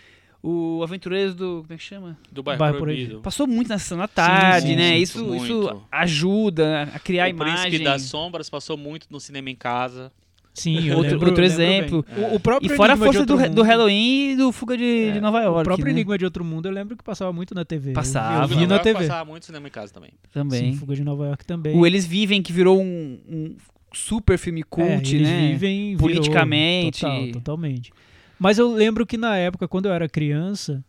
o 0.47 0.83
Aventureiros 0.83 1.33
do. 1.35 1.61
Como 1.63 1.73
é 1.73 1.77
que 1.77 1.83
chama? 1.83 2.17
Do 2.31 2.43
bairro, 2.43 2.59
Bairro 2.59 2.77
proibido. 2.77 3.21
Passou 3.21 3.47
muito 3.47 3.67
na 3.67 3.77
sessão 3.79 3.97
da 3.97 4.07
tarde, 4.07 4.67
sim, 4.69 4.75
né? 4.75 4.91
sim, 4.95 5.01
isso, 5.01 5.25
muito. 5.25 5.43
isso 5.45 5.81
ajuda 5.91 6.83
a 6.93 6.99
criar 6.99 7.25
a 7.25 7.29
o 7.29 7.35
Príncipe 7.35 7.59
imagem. 7.67 7.83
das 7.83 8.01
Sombras 8.03 8.49
passou 8.49 8.77
muito 8.77 9.07
no 9.09 9.19
cinema 9.19 9.49
em 9.49 9.55
casa. 9.55 10.11
Sim, 10.53 10.87
eu 10.87 10.95
Outro- 10.97 11.11
lembro- 11.11 11.27
outro 11.27 11.43
eu 11.43 11.47
exemplo. 11.47 12.05
bem. 12.15 12.23
O, 12.31 12.35
o 12.35 12.39
próprio 12.39 12.71
E 12.71 12.77
fora 12.77 12.93
a 12.93 12.95
Enigma 12.95 13.11
de 13.11 13.17
força 13.17 13.49
do, 13.49 13.55
do 13.55 13.61
Halloween 13.61 14.31
e 14.31 14.35
do 14.37 14.53
Fuga 14.53 14.77
de, 14.77 15.09
É, 15.09 15.11
de 15.11 15.19
Nova 15.19 15.41
York. 15.41 15.59
O 15.59 15.63
próprio 15.65 15.85
né? 15.87 15.91
Enigma 15.91 16.17
de 16.17 16.23
Outro 16.23 16.45
Mundo 16.45 16.67
eu 16.67 16.71
lembro 16.71 16.95
que 16.95 17.03
passava 17.03 17.33
muito 17.33 17.53
na 17.53 17.65
TV. 17.65 17.87
Eu 17.87 17.91
vi- 17.91 17.93
Passava. 17.95 18.43
Eu 18.43 18.47
vi, 18.47 18.55
Nova 18.55 18.67
na 18.67 18.79
TV. 18.79 18.99
passava 18.99 19.29
muito 19.29 19.45
cinema 19.45 19.67
em 19.67 19.71
casa 19.71 19.93
também. 19.93 20.11
Também. 20.31 20.71
Sim, 20.71 20.79
Fuga 20.79 20.95
de 20.95 21.03
Nova 21.03 21.25
York 21.25 21.43
também. 21.45 21.75
O 21.77 21.85
Eles 21.85 22.05
Vivem, 22.05 22.41
que 22.41 22.53
virou 22.53 22.79
um, 22.81 23.19
um 23.29 23.55
super 23.91 24.37
filme 24.37 24.61
É, 24.61 24.63
cult, 24.63 25.13
eles 25.13 25.27
né? 25.27 25.47
vivem 25.51 25.87
virou, 25.97 25.99
politicamente. 26.07 27.01
Total, 27.01 27.31
totalmente. 27.33 27.91
Mas 28.39 28.57
eu 28.57 28.71
lembro 28.71 29.05
que 29.05 29.17
na 29.17 29.35
época, 29.37 29.67
quando 29.67 29.87
eu 29.87 29.93
era 29.93 30.09
criança, 30.09 30.83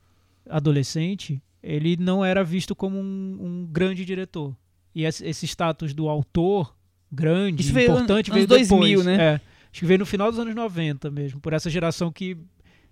adolescente, 0.48 1.40
ele 1.62 1.96
não 1.96 2.24
era 2.24 2.42
visto 2.44 2.74
como 2.74 2.98
um, 2.98 3.38
um 3.40 3.66
grande 3.70 4.04
diretor. 4.04 4.56
E 4.94 5.04
esse, 5.04 5.46
status 5.46 5.92
do 5.92 6.08
autor 6.08 6.74
grande, 7.12 7.62
Isso 7.62 7.72
veio 7.72 7.90
importante, 7.90 8.30
veio 8.30 8.46
depois. 8.46 8.68
2000, 8.68 9.04
né? 9.04 9.16
É, 9.16 9.34
acho 9.70 9.80
que 9.80 9.86
veio 9.86 9.98
no 9.98 10.06
final 10.06 10.30
dos 10.30 10.40
anos 10.40 10.54
90 10.54 11.10
mesmo, 11.10 11.40
por 11.40 11.52
essa 11.52 11.68
geração 11.68 12.10
que 12.10 12.36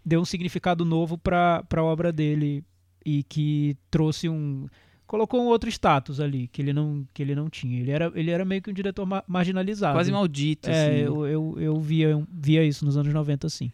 deu 0.05 0.21
um 0.21 0.25
significado 0.25 0.85
novo 0.85 1.17
para 1.17 1.65
a 1.75 1.83
obra 1.83 2.13
dele 2.13 2.63
e 3.05 3.23
que 3.23 3.77
trouxe 3.91 4.29
um 4.29 4.67
colocou 5.07 5.41
um 5.43 5.47
outro 5.47 5.69
status 5.69 6.19
ali 6.21 6.49
que 6.49 6.61
ele 6.63 6.73
não 6.73 7.07
que 7.15 7.23
ele 7.23 7.35
não 7.35 7.49
tinha. 7.49 7.81
Ele 7.81 7.91
era 7.91 8.13
ele 8.15 8.31
era 8.31 8.45
meio 8.45 8.61
que 8.61 8.71
um 8.71 8.75
diretor 8.75 9.07
ma- 9.07 9.25
marginalizado. 9.27 9.95
Quase 9.95 10.13
maldito, 10.13 10.69
É, 10.69 10.87
assim. 10.89 10.99
eu, 11.01 11.27
eu, 11.27 11.55
eu 11.59 11.81
via, 11.81 12.23
via 12.31 12.65
isso 12.65 12.85
nos 12.85 12.97
anos 12.97 13.13
90, 13.13 13.49
sim. 13.49 13.73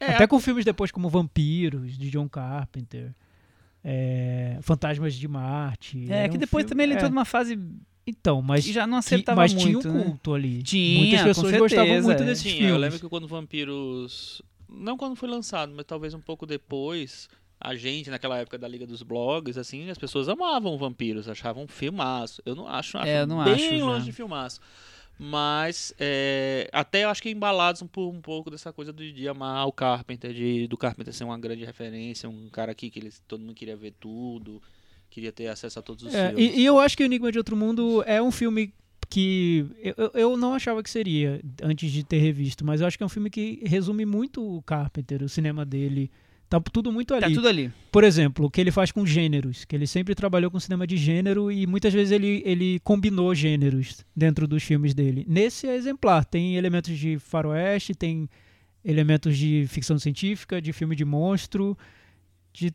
É, 0.00 0.14
Até 0.14 0.26
com 0.26 0.38
filmes 0.40 0.64
depois 0.64 0.90
como 0.90 1.08
Vampiros, 1.08 1.96
de 1.98 2.08
John 2.10 2.28
Carpenter, 2.28 3.12
é, 3.84 4.58
Fantasmas 4.62 5.14
de 5.14 5.26
Marte. 5.28 6.10
É, 6.10 6.28
que 6.28 6.36
um 6.36 6.38
depois 6.38 6.62
filme- 6.62 6.68
também 6.70 6.84
ele 6.84 6.92
é. 6.92 6.96
entrou 6.96 7.10
numa 7.10 7.24
fase 7.24 7.58
Então, 8.06 8.40
mas, 8.40 8.64
que 8.64 8.72
já 8.72 8.86
não 8.86 8.94
que- 9.00 9.06
acertava 9.06 9.40
mas 9.40 9.52
muito, 9.54 9.80
tinha 9.80 9.92
um 9.92 9.96
né? 9.98 10.04
culto 10.04 10.34
ali. 10.34 10.62
Tinha, 10.62 10.98
Muitas 10.98 11.20
com 11.20 11.26
pessoas 11.26 11.52
gostavam 11.58 11.86
certeza, 11.86 12.06
muito 12.06 12.22
é. 12.22 12.26
desses 12.26 12.52
filmes. 12.52 12.70
eu 12.70 12.76
lembro 12.78 12.98
que 12.98 13.08
quando 13.08 13.26
Vampiros. 13.28 14.42
Não 14.70 14.96
quando 14.98 15.16
foi 15.16 15.28
lançado, 15.28 15.72
mas 15.74 15.84
talvez 15.86 16.14
um 16.14 16.20
pouco 16.20 16.46
depois. 16.46 17.28
A 17.60 17.74
gente, 17.74 18.08
naquela 18.08 18.38
época 18.38 18.56
da 18.56 18.68
Liga 18.68 18.86
dos 18.86 19.02
Blogs, 19.02 19.58
assim, 19.58 19.90
as 19.90 19.98
pessoas 19.98 20.28
amavam 20.28 20.78
Vampiros, 20.78 21.28
achavam 21.28 21.64
um 21.64 21.66
filmaço. 21.66 22.40
Eu 22.46 22.54
não 22.54 22.68
acho, 22.68 22.96
acho 22.98 23.08
É, 23.08 23.22
eu 23.22 23.26
não 23.26 23.42
bem 23.42 23.54
acho 23.54 23.78
já. 23.78 23.84
longe 23.84 24.04
de 24.04 24.12
filmaço. 24.12 24.60
Mas 25.18 25.92
é, 25.98 26.68
até 26.72 27.04
eu 27.04 27.08
acho 27.08 27.20
que 27.22 27.28
embalados 27.30 27.82
um, 27.82 27.86
por 27.88 28.08
um 28.08 28.20
pouco 28.20 28.50
dessa 28.50 28.72
coisa 28.72 28.92
de, 28.92 29.12
de 29.12 29.28
amar 29.28 29.66
o 29.66 29.72
Carpenter, 29.72 30.32
de, 30.32 30.66
do 30.68 30.76
Carpenter 30.76 31.12
ser 31.12 31.24
uma 31.24 31.38
grande 31.38 31.64
referência, 31.64 32.28
um 32.28 32.48
cara 32.48 32.70
aqui 32.72 32.88
que 32.88 32.98
eles, 33.00 33.20
todo 33.26 33.40
mundo 33.40 33.54
queria 33.54 33.76
ver 33.76 33.92
tudo, 33.98 34.62
queria 35.10 35.32
ter 35.32 35.48
acesso 35.48 35.78
a 35.78 35.82
todos 35.82 36.04
os 36.04 36.14
É, 36.14 36.28
filmes. 36.28 36.54
e, 36.56 36.60
e 36.60 36.64
eu 36.64 36.78
acho 36.78 36.96
que 36.96 37.02
o 37.02 37.06
Enigma 37.06 37.32
de 37.32 37.38
Outro 37.38 37.56
Mundo 37.56 38.02
é 38.06 38.22
um 38.22 38.30
filme 38.30 38.72
que 39.10 39.66
eu, 39.82 39.94
eu- 39.96 40.10
eu 40.14 40.36
não 40.36 40.54
achava 40.54 40.82
que 40.82 40.90
seria 40.90 41.40
antes 41.62 41.90
de 41.90 42.04
ter 42.04 42.18
revisto, 42.18 42.64
mas 42.64 42.80
eu 42.80 42.86
acho 42.86 42.96
que 42.96 43.02
é 43.02 43.06
um 43.06 43.08
filme 43.08 43.28
que 43.30 43.60
resume 43.64 44.04
muito 44.06 44.40
o 44.56 44.62
Carpenter, 44.62 45.22
o 45.22 45.28
cinema 45.28 45.64
dele. 45.64 46.10
Tá 46.48 46.58
tudo 46.60 46.90
muito 46.90 47.12
ali. 47.12 47.22
Tá 47.22 47.30
tudo 47.30 47.46
ali. 47.46 47.70
Por 47.92 48.02
exemplo, 48.04 48.46
o 48.46 48.50
que 48.50 48.58
ele 48.60 48.70
faz 48.70 48.90
com 48.90 49.04
gêneros, 49.04 49.64
que 49.66 49.76
ele 49.76 49.86
sempre 49.86 50.14
trabalhou 50.14 50.50
com 50.50 50.58
cinema 50.58 50.86
de 50.86 50.96
gênero 50.96 51.52
e 51.52 51.66
muitas 51.66 51.92
vezes 51.92 52.10
ele, 52.10 52.42
ele 52.44 52.80
combinou 52.80 53.34
gêneros 53.34 54.04
dentro 54.16 54.46
dos 54.48 54.62
filmes 54.62 54.94
dele. 54.94 55.26
Nesse 55.28 55.66
é 55.66 55.74
exemplar, 55.76 56.24
tem 56.24 56.56
elementos 56.56 56.96
de 56.98 57.18
faroeste, 57.18 57.94
tem 57.94 58.28
elementos 58.84 59.36
de 59.36 59.66
ficção 59.68 59.98
científica, 59.98 60.62
de 60.62 60.72
filme 60.72 60.96
de 60.96 61.04
monstro, 61.04 61.76
de 62.52 62.70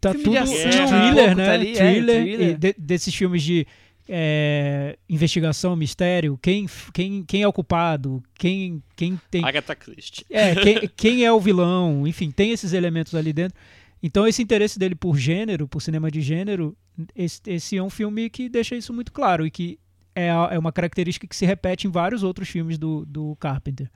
tá 0.00 0.12
Filme 0.12 0.18
de 0.18 0.24
tudo 0.24 0.36
ação, 0.38 0.54
um 0.54 0.86
thriller, 0.88 1.14
pouco, 1.14 1.34
né? 1.36 1.46
tá 1.46 1.52
ali, 1.52 1.70
é, 1.70 1.74
thriller, 1.74 2.22
thriller. 2.22 2.50
e 2.50 2.54
de- 2.54 2.74
desses 2.78 3.14
filmes 3.14 3.42
de 3.42 3.66
é, 4.12 4.98
investigação, 5.08 5.76
mistério, 5.76 6.36
quem, 6.42 6.66
quem, 6.92 7.22
quem 7.24 7.42
é 7.42 7.48
o 7.48 7.52
culpado, 7.52 8.20
quem, 8.34 8.82
quem 8.96 9.20
tem 9.30 9.44
Agatha 9.44 9.76
Christie. 9.76 10.26
é, 10.28 10.54
quem, 10.56 10.88
quem 10.96 11.24
é 11.24 11.32
o 11.32 11.38
vilão, 11.38 12.06
enfim, 12.06 12.30
tem 12.30 12.50
esses 12.50 12.72
elementos 12.72 13.14
ali 13.14 13.32
dentro. 13.32 13.56
Então, 14.02 14.26
esse 14.26 14.42
interesse 14.42 14.78
dele 14.78 14.96
por 14.96 15.16
gênero, 15.16 15.68
por 15.68 15.80
cinema 15.80 16.10
de 16.10 16.20
gênero, 16.20 16.76
esse, 17.14 17.40
esse 17.46 17.76
é 17.76 17.82
um 17.82 17.90
filme 17.90 18.28
que 18.28 18.48
deixa 18.48 18.74
isso 18.74 18.92
muito 18.92 19.12
claro 19.12 19.46
e 19.46 19.50
que 19.50 19.78
é, 20.14 20.26
é 20.26 20.58
uma 20.58 20.72
característica 20.72 21.26
que 21.26 21.36
se 21.36 21.46
repete 21.46 21.86
em 21.86 21.90
vários 21.90 22.24
outros 22.24 22.48
filmes 22.48 22.78
do, 22.78 23.04
do 23.06 23.36
Carpenter. 23.36 23.88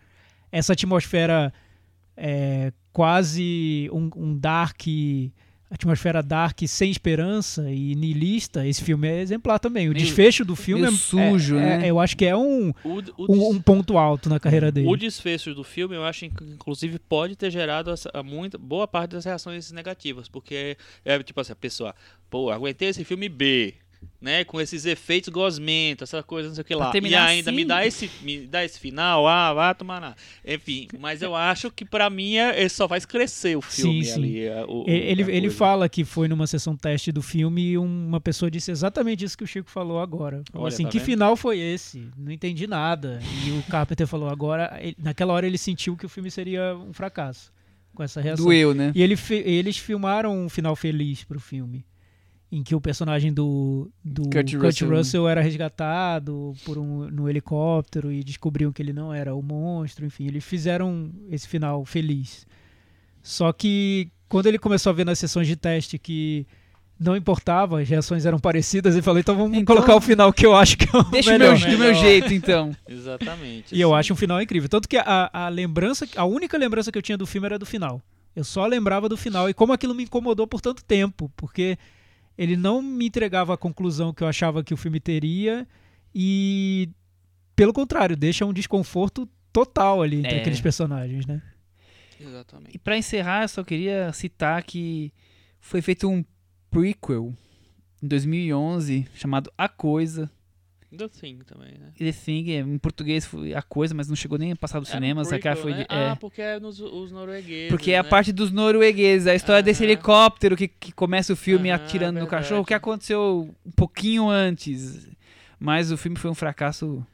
Essa 0.52 0.74
atmosfera 0.74 1.52
é, 2.16 2.72
quase 2.92 3.88
um, 3.92 4.08
um 4.14 4.38
dark, 4.38 4.82
atmosfera 5.70 6.22
dark 6.22 6.60
sem 6.68 6.90
esperança 6.90 7.68
e 7.70 7.94
niilista, 7.94 8.66
esse 8.66 8.82
filme 8.82 9.08
é 9.08 9.20
exemplar 9.20 9.58
também. 9.58 9.88
O 9.88 9.92
Meio- 9.92 10.04
desfecho 10.04 10.44
do 10.44 10.54
filme 10.54 10.86
é, 10.86 10.90
sujo, 10.90 11.56
é- 11.56 11.78
né? 11.78 11.86
é- 11.86 11.90
eu 11.90 11.98
acho 11.98 12.16
que 12.16 12.24
é 12.24 12.36
um, 12.36 12.70
O, 12.84 12.98
o, 13.16 13.32
um, 13.34 13.50
um 13.56 13.60
ponto 13.60 13.98
alto 13.98 14.28
na 14.28 14.38
carreira 14.38 14.70
dele. 14.70 14.86
O 14.88 14.96
desfecho 14.96 15.54
do 15.54 15.64
filme, 15.64 15.96
eu 15.96 16.04
acho 16.04 16.28
que 16.30 16.44
inclusive 16.44 16.98
pode 16.98 17.34
ter 17.36 17.50
gerado 17.50 17.92
a 18.12 18.22
muita, 18.22 18.56
boa 18.56 18.86
parte 18.86 19.12
das 19.12 19.24
reações 19.24 19.72
negativas, 19.72 20.28
porque 20.28 20.76
é 21.04 21.22
tipo 21.22 21.40
assim, 21.40 21.52
a 21.52 21.56
pessoa, 21.56 21.94
pô, 22.30 22.50
aguentei 22.50 22.88
esse 22.88 23.04
filme 23.04 23.28
B, 23.28 23.74
né, 24.20 24.44
com 24.44 24.60
esses 24.60 24.84
efeitos 24.86 25.28
gosmentos, 25.28 26.08
essa 26.12 26.22
coisa, 26.22 26.48
não 26.48 26.54
sei 26.54 26.62
o 26.62 26.64
que 26.64 26.74
lá. 26.74 26.92
E 26.94 27.14
ainda 27.14 27.50
me 27.52 27.58
assim. 27.62 27.66
dá 27.66 27.86
esse 27.86 28.10
me 28.22 28.46
dá 28.46 28.64
esse 28.64 28.78
final, 28.80 29.26
ah, 29.28 29.52
vá 29.52 29.74
tomar 29.74 30.00
nada. 30.00 30.16
Enfim, 30.46 30.88
mas 30.98 31.22
eu 31.22 31.34
acho 31.34 31.70
que 31.70 31.84
pra 31.84 32.08
mim 32.10 32.36
é, 32.36 32.58
ele 32.60 32.68
só 32.68 32.88
faz 32.88 33.04
crescer 33.04 33.56
o 33.56 33.60
filme 33.62 34.04
Sim, 34.04 34.10
sim. 34.12 34.18
ali. 34.18 34.44
é, 34.44 34.64
o- 34.66 34.84
Ele, 34.86 35.22
ele 35.30 35.50
fala 35.50 35.88
que 35.88 36.04
foi 36.04 36.28
numa 36.28 36.46
sessão 36.46 36.76
teste 36.76 37.10
do 37.12 37.22
filme 37.22 37.62
e 37.72 37.78
uma 37.78 38.20
pessoa 38.20 38.50
disse 38.50 38.70
exatamente 38.70 39.24
isso 39.24 39.36
que 39.36 39.44
o 39.44 39.46
Chico 39.46 39.70
falou 39.70 39.98
agora. 40.00 40.42
Falou 40.50 40.66
Olha, 40.66 40.72
assim, 40.74 40.84
tá 40.84 40.90
que 40.90 40.98
vendo? 40.98 41.06
final 41.06 41.36
foi 41.36 41.58
esse? 41.58 42.08
Não 42.16 42.32
entendi 42.32 42.66
nada. 42.66 43.20
E 43.46 43.50
o 43.58 43.62
Carpenter 43.70 44.06
falou 44.06 44.28
agora, 44.28 44.76
ele- 44.80 44.96
naquela 44.98 45.32
hora 45.32 45.46
ele 45.46 45.58
sentiu 45.58 45.96
que 45.96 46.06
o 46.06 46.08
filme 46.08 46.30
seria 46.30 46.74
um 46.76 46.92
fracasso 46.92 47.52
com 47.94 48.02
essa 48.02 48.20
reação. 48.20 48.44
Doeu, 48.44 48.74
né? 48.74 48.90
E 48.94 49.02
ele 49.02 49.16
eles 49.30 49.76
filmaram 49.78 50.36
um 50.36 50.48
final 50.48 50.74
feliz 50.74 51.22
pro 51.24 51.38
filme. 51.38 51.84
Em 52.54 52.62
que 52.62 52.74
o 52.74 52.80
personagem 52.80 53.32
do, 53.32 53.90
do 54.04 54.22
Kurt 54.30 54.52
Kurt, 54.52 54.62
Russell. 54.62 54.88
Russell. 54.90 55.28
era 55.28 55.40
resgatado 55.40 56.54
por 56.64 56.78
um, 56.78 57.10
no 57.10 57.28
helicóptero 57.28 58.12
e 58.12 58.22
descobriam 58.22 58.70
que 58.70 58.80
ele 58.80 58.92
não 58.92 59.12
era 59.12 59.34
o 59.34 59.42
monstro. 59.42 60.06
Enfim, 60.06 60.26
eles 60.28 60.44
fizeram 60.44 61.10
esse 61.30 61.48
final 61.48 61.84
feliz. 61.84 62.46
Só 63.22 63.52
que 63.52 64.08
quando 64.28 64.46
ele 64.46 64.58
começou 64.58 64.90
a 64.90 64.92
ver 64.92 65.04
nas 65.04 65.18
sessões 65.18 65.48
de 65.48 65.56
teste 65.56 65.98
que 65.98 66.46
não 67.00 67.16
importava, 67.16 67.80
as 67.80 67.88
reações 67.88 68.24
eram 68.24 68.38
parecidas, 68.38 68.94
ele 68.94 69.02
falou: 69.02 69.18
então 69.18 69.36
vamos 69.36 69.58
Então, 69.58 69.74
colocar 69.74 69.96
o 69.96 70.00
final 70.00 70.32
que 70.32 70.46
eu 70.46 70.54
acho 70.54 70.76
que 70.78 70.84
é 70.84 70.98
o 70.98 71.02
Deixa 71.10 71.32
melhor. 71.32 71.58
meu, 71.58 71.70
do 71.70 71.78
meu 71.78 71.94
jeito, 71.94 72.32
então. 72.32 72.70
Exatamente. 72.88 73.74
E 73.74 73.80
eu 73.80 73.92
assim. 73.92 73.98
acho 74.00 74.12
um 74.12 74.16
final 74.16 74.40
incrível. 74.40 74.68
Tanto 74.68 74.88
que 74.88 74.96
a, 74.96 75.28
a 75.32 75.48
lembrança, 75.48 76.06
a 76.14 76.24
única 76.24 76.56
lembrança 76.56 76.92
que 76.92 76.98
eu 76.98 77.02
tinha 77.02 77.18
do 77.18 77.26
filme 77.26 77.46
era 77.46 77.58
do 77.58 77.66
final. 77.66 78.00
Eu 78.36 78.44
só 78.44 78.64
lembrava 78.66 79.08
do 79.08 79.16
final. 79.16 79.48
E 79.48 79.54
como 79.54 79.72
aquilo 79.72 79.94
me 79.94 80.04
incomodou 80.04 80.46
por 80.46 80.60
tanto 80.60 80.84
tempo, 80.84 81.30
porque 81.36 81.76
ele 82.36 82.56
não 82.56 82.80
me 82.82 83.06
entregava 83.06 83.54
a 83.54 83.56
conclusão 83.56 84.12
que 84.12 84.22
eu 84.22 84.28
achava 84.28 84.62
que 84.64 84.74
o 84.74 84.76
filme 84.76 84.98
teria 85.00 85.66
e, 86.14 86.88
pelo 87.56 87.72
contrário, 87.72 88.16
deixa 88.16 88.44
um 88.44 88.52
desconforto 88.52 89.28
total 89.52 90.02
ali 90.02 90.18
entre 90.18 90.36
É. 90.36 90.40
aqueles 90.40 90.60
personagens, 90.60 91.26
né? 91.26 91.40
Exatamente. 92.20 92.74
E 92.74 92.78
pra 92.78 92.96
encerrar, 92.96 93.42
eu 93.42 93.48
só 93.48 93.62
queria 93.64 94.12
citar 94.12 94.62
que 94.62 95.12
foi 95.60 95.80
feito 95.82 96.08
um 96.08 96.24
prequel 96.70 97.32
em 98.02 98.06
2011 98.08 99.06
chamado 99.14 99.52
A 99.58 99.68
Coisa. 99.68 100.30
The 100.96 101.08
Thing 101.08 101.38
também, 101.46 101.72
né? 101.78 101.92
The 101.98 102.12
Thing, 102.12 102.50
é, 102.52 102.58
em 102.60 102.78
português 102.78 103.24
foi 103.26 103.54
A 103.54 103.62
Coisa, 103.62 103.94
mas 103.94 104.08
não 104.08 104.16
chegou 104.16 104.38
nem 104.38 104.52
a 104.52 104.56
passar 104.56 104.80
do 104.80 104.86
Era 104.88 104.96
um 104.96 105.00
cinema. 105.00 105.22
essa 105.22 105.38
cara 105.38 105.56
prequel, 105.56 105.62
foi 105.62 105.72
né? 105.72 105.86
é. 105.88 106.10
Ah, 106.10 106.16
porque 106.16 106.40
é 106.42 106.58
nos, 106.60 106.80
os 106.80 107.10
noruegueses. 107.12 107.68
Porque 107.70 107.92
é 107.92 107.98
a 107.98 108.02
né? 108.02 108.08
parte 108.08 108.32
dos 108.32 108.50
noruegueses, 108.50 109.26
a 109.26 109.34
história 109.34 109.62
desse 109.62 109.82
helicóptero 109.84 110.56
que, 110.56 110.68
que 110.68 110.92
começa 110.92 111.32
o 111.32 111.36
filme 111.36 111.70
atirando 111.70 112.14
no 112.14 112.20
verdade. 112.26 112.42
cachorro, 112.42 112.62
o 112.62 112.64
que 112.64 112.74
aconteceu 112.74 113.54
um 113.64 113.70
pouquinho 113.72 114.28
antes. 114.28 115.08
Mas 115.58 115.90
o 115.92 115.96
filme 115.96 116.16
foi 116.16 116.30
um 116.30 116.34
fracasso 116.34 117.06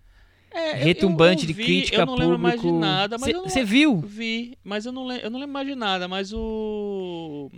É, 0.52 0.72
eu- 0.72 0.78
eu 0.78 0.84
retumbante 0.84 1.46
de 1.46 1.54
crítica 1.54 1.98
Eu 2.02 2.06
não 2.06 2.16
lembro 2.16 2.38
mais 2.38 2.56
de 2.60 2.66
público. 2.66 2.80
nada, 2.80 3.16
mas 3.18 3.32
Você 3.36 3.62
viu? 3.62 4.00
vi, 4.00 4.58
mas 4.64 4.84
eu 4.86 4.92
não, 4.92 5.10
eu 5.12 5.30
não 5.30 5.38
lembro 5.38 5.52
mais 5.54 5.68
de 5.68 5.74
nada, 5.74 6.08
mas 6.08 6.32
o. 6.32 7.50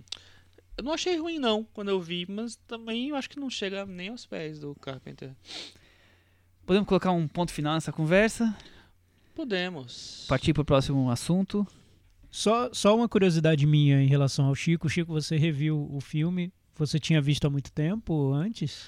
Eu 0.77 0.85
não 0.85 0.93
achei 0.93 1.17
ruim, 1.19 1.39
não, 1.39 1.65
quando 1.75 1.89
eu 1.91 2.01
vi, 2.01 2.27
mas 2.29 2.57
também 2.67 3.11
eu 3.11 3.17
acho 3.17 3.29
que 3.31 3.39
não 3.39 3.49
chega 3.51 3.85
nem 3.87 4.09
aos 4.09 4.25
pés 4.27 4.59
do 4.59 4.75
Carpenter. 4.81 5.31
Podemos 6.65 6.89
colocar 6.89 7.11
um 7.11 7.27
ponto 7.27 7.53
final 7.53 7.75
nessa 7.75 7.93
conversa? 7.93 8.57
Podemos. 9.35 10.27
Partir 10.29 10.53
para 10.53 10.63
o 10.63 10.65
próximo 10.65 11.11
assunto. 11.11 11.67
Só, 12.31 12.73
só 12.73 12.97
uma 12.97 13.09
curiosidade 13.09 13.67
minha 13.67 14.01
em 14.03 14.07
relação 14.07 14.47
ao 14.47 14.55
Chico. 14.55 14.89
Chico, 14.89 15.13
você 15.13 15.37
reviu 15.37 15.89
o 15.93 16.01
filme. 16.01 16.53
Você 16.77 16.99
tinha 16.99 17.21
visto 17.21 17.47
há 17.47 17.51
muito 17.51 17.71
tempo 17.73 18.33
antes? 18.33 18.87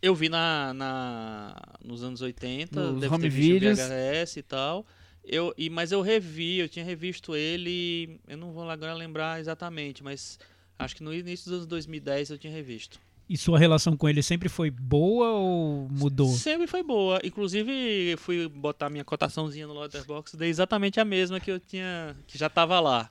Eu 0.00 0.14
vi 0.14 0.28
na, 0.28 0.74
na 0.74 1.56
nos 1.82 2.02
anos 2.02 2.20
80, 2.20 2.92
Nos 2.92 3.00
deve 3.00 3.14
home 3.14 3.22
ter 3.22 3.28
visto 3.30 3.48
em 3.48 3.52
videos. 3.52 3.78
VHS 3.78 4.36
e 4.36 4.42
tal. 4.42 4.86
Eu, 5.24 5.54
e, 5.56 5.70
mas 5.70 5.92
eu 5.92 6.02
revi, 6.02 6.58
eu 6.58 6.68
tinha 6.68 6.84
revisto 6.84 7.36
ele, 7.36 8.20
eu 8.26 8.36
não 8.36 8.52
vou 8.52 8.68
agora 8.68 8.92
lembrar 8.92 9.38
exatamente, 9.38 10.02
mas 10.02 10.38
acho 10.76 10.96
que 10.96 11.02
no 11.04 11.14
início 11.14 11.44
dos 11.44 11.58
anos 11.58 11.66
2010 11.68 12.30
eu 12.30 12.38
tinha 12.38 12.52
revisto. 12.52 12.98
E 13.32 13.36
sua 13.38 13.58
relação 13.58 13.96
com 13.96 14.06
ele 14.06 14.22
sempre 14.22 14.46
foi 14.46 14.70
boa 14.70 15.30
ou 15.30 15.88
mudou? 15.90 16.28
Sempre 16.28 16.66
foi 16.66 16.82
boa. 16.82 17.18
Inclusive, 17.24 18.14
fui 18.18 18.46
botar 18.46 18.90
minha 18.90 19.04
cotaçãozinha 19.04 19.66
no 19.66 19.72
Letterboxd, 19.80 20.36
dei 20.36 20.50
exatamente 20.50 21.00
a 21.00 21.04
mesma 21.04 21.40
que 21.40 21.50
eu 21.50 21.58
tinha, 21.58 22.14
que 22.26 22.36
já 22.36 22.48
estava 22.48 22.78
lá. 22.78 23.10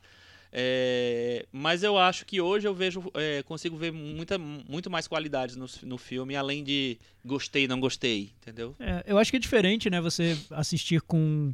É, 0.54 1.48
mas 1.52 1.82
eu 1.82 1.98
acho 1.98 2.24
que 2.24 2.40
hoje 2.40 2.68
eu 2.68 2.74
vejo, 2.76 3.04
é, 3.16 3.42
consigo 3.42 3.76
ver 3.76 3.92
muita, 3.92 4.38
muito 4.38 4.92
mais 4.92 5.08
qualidades 5.08 5.56
no, 5.56 5.66
no 5.82 5.98
filme, 5.98 6.36
além 6.36 6.64
de 6.64 7.00
gostei, 7.26 7.68
não 7.68 7.80
gostei, 7.80 8.32
entendeu? 8.44 8.76
É, 8.80 9.04
eu 9.08 9.18
acho 9.18 9.32
que 9.32 9.38
é 9.38 9.40
diferente, 9.40 9.90
né? 9.90 10.00
Você 10.02 10.38
assistir 10.52 11.02
com, 11.02 11.52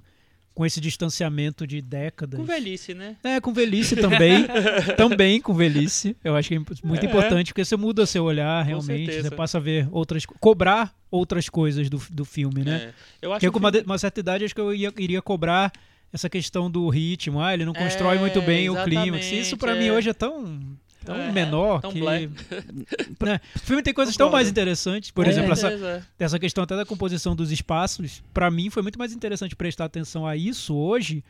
com 0.57 0.65
esse 0.65 0.81
distanciamento 0.81 1.67
de 1.67 1.79
décadas. 1.83 2.39
Com 2.39 2.43
velhice, 2.43 2.95
né? 2.95 3.15
É, 3.23 3.39
com 3.39 3.53
velhice 3.53 3.95
também. 3.95 4.47
também 4.97 5.39
com 5.39 5.53
velhice. 5.53 6.17
Eu 6.23 6.35
acho 6.35 6.49
que 6.49 6.55
é 6.55 6.59
muito 6.83 7.05
É. 7.05 7.07
importante, 7.07 7.53
porque 7.53 7.63
você 7.63 7.75
muda 7.77 8.07
seu 8.07 8.23
olhar, 8.23 8.65
realmente. 8.65 9.05
certeza. 9.05 9.29
Você 9.29 9.35
passa 9.35 9.59
a 9.59 9.61
ver 9.61 9.87
outras... 9.91 10.25
co- 10.25 10.33
Cobrar 10.39 10.95
outras 11.11 11.47
coisas 11.47 11.91
do, 11.91 12.01
do 12.09 12.25
filme, 12.25 12.63
né? 12.63 12.75
É, 12.75 12.93
eu 13.21 13.31
acho 13.33 13.39
Porque 13.41 13.51
com 13.51 13.59
uma, 13.59 13.71
de- 13.71 13.81
uma 13.81 13.99
certa 13.99 14.19
idade, 14.19 14.45
acho 14.45 14.55
que 14.55 14.59
eu 14.61 14.73
ia- 14.73 14.91
iria 14.97 15.21
cobrar 15.21 15.71
essa 16.11 16.27
questão 16.27 16.71
do 16.71 16.89
ritmo. 16.89 17.39
Ah, 17.39 17.53
ele 17.53 17.63
não 17.63 17.73
constrói 17.73 18.17
É, 18.17 18.19
muito 18.19 18.41
bem 18.41 18.67
o 18.67 18.73
exatamente, 18.73 19.39
Isso 19.39 19.57
pra 19.57 19.75
é. 19.75 19.79
mim 19.79 19.91
hoje 19.91 20.09
é 20.09 20.13
tão... 20.13 20.59
Tão 21.07 21.15
É, 21.15 21.31
menor 21.31 21.79
tão 21.81 21.91
que. 21.91 21.99
né? 22.01 22.29
O 23.55 23.59
filme 23.59 23.81
tem 23.81 23.93
coisas 23.93 24.15
tão 24.17 24.29
mais 24.29 24.49
interessantes. 24.49 25.09
Por 25.11 25.25
É. 25.25 25.29
exemplo, 25.29 25.53
essa, 25.53 26.05
essa 26.19 26.37
questão 26.39 26.63
até 26.63 26.75
da 26.75 26.85
composição 26.85 27.35
dos 27.35 27.51
espaços, 27.51 28.21
pra 28.33 28.51
mim 28.51 28.69
foi 28.69 28.83
muito 28.83 28.99
mais 28.99 29.13
interessante 29.13 29.55
prestar 29.55 29.85
atenção 29.85 30.25
a 30.27 30.35
isso 30.35 30.75
hoje 30.75 31.23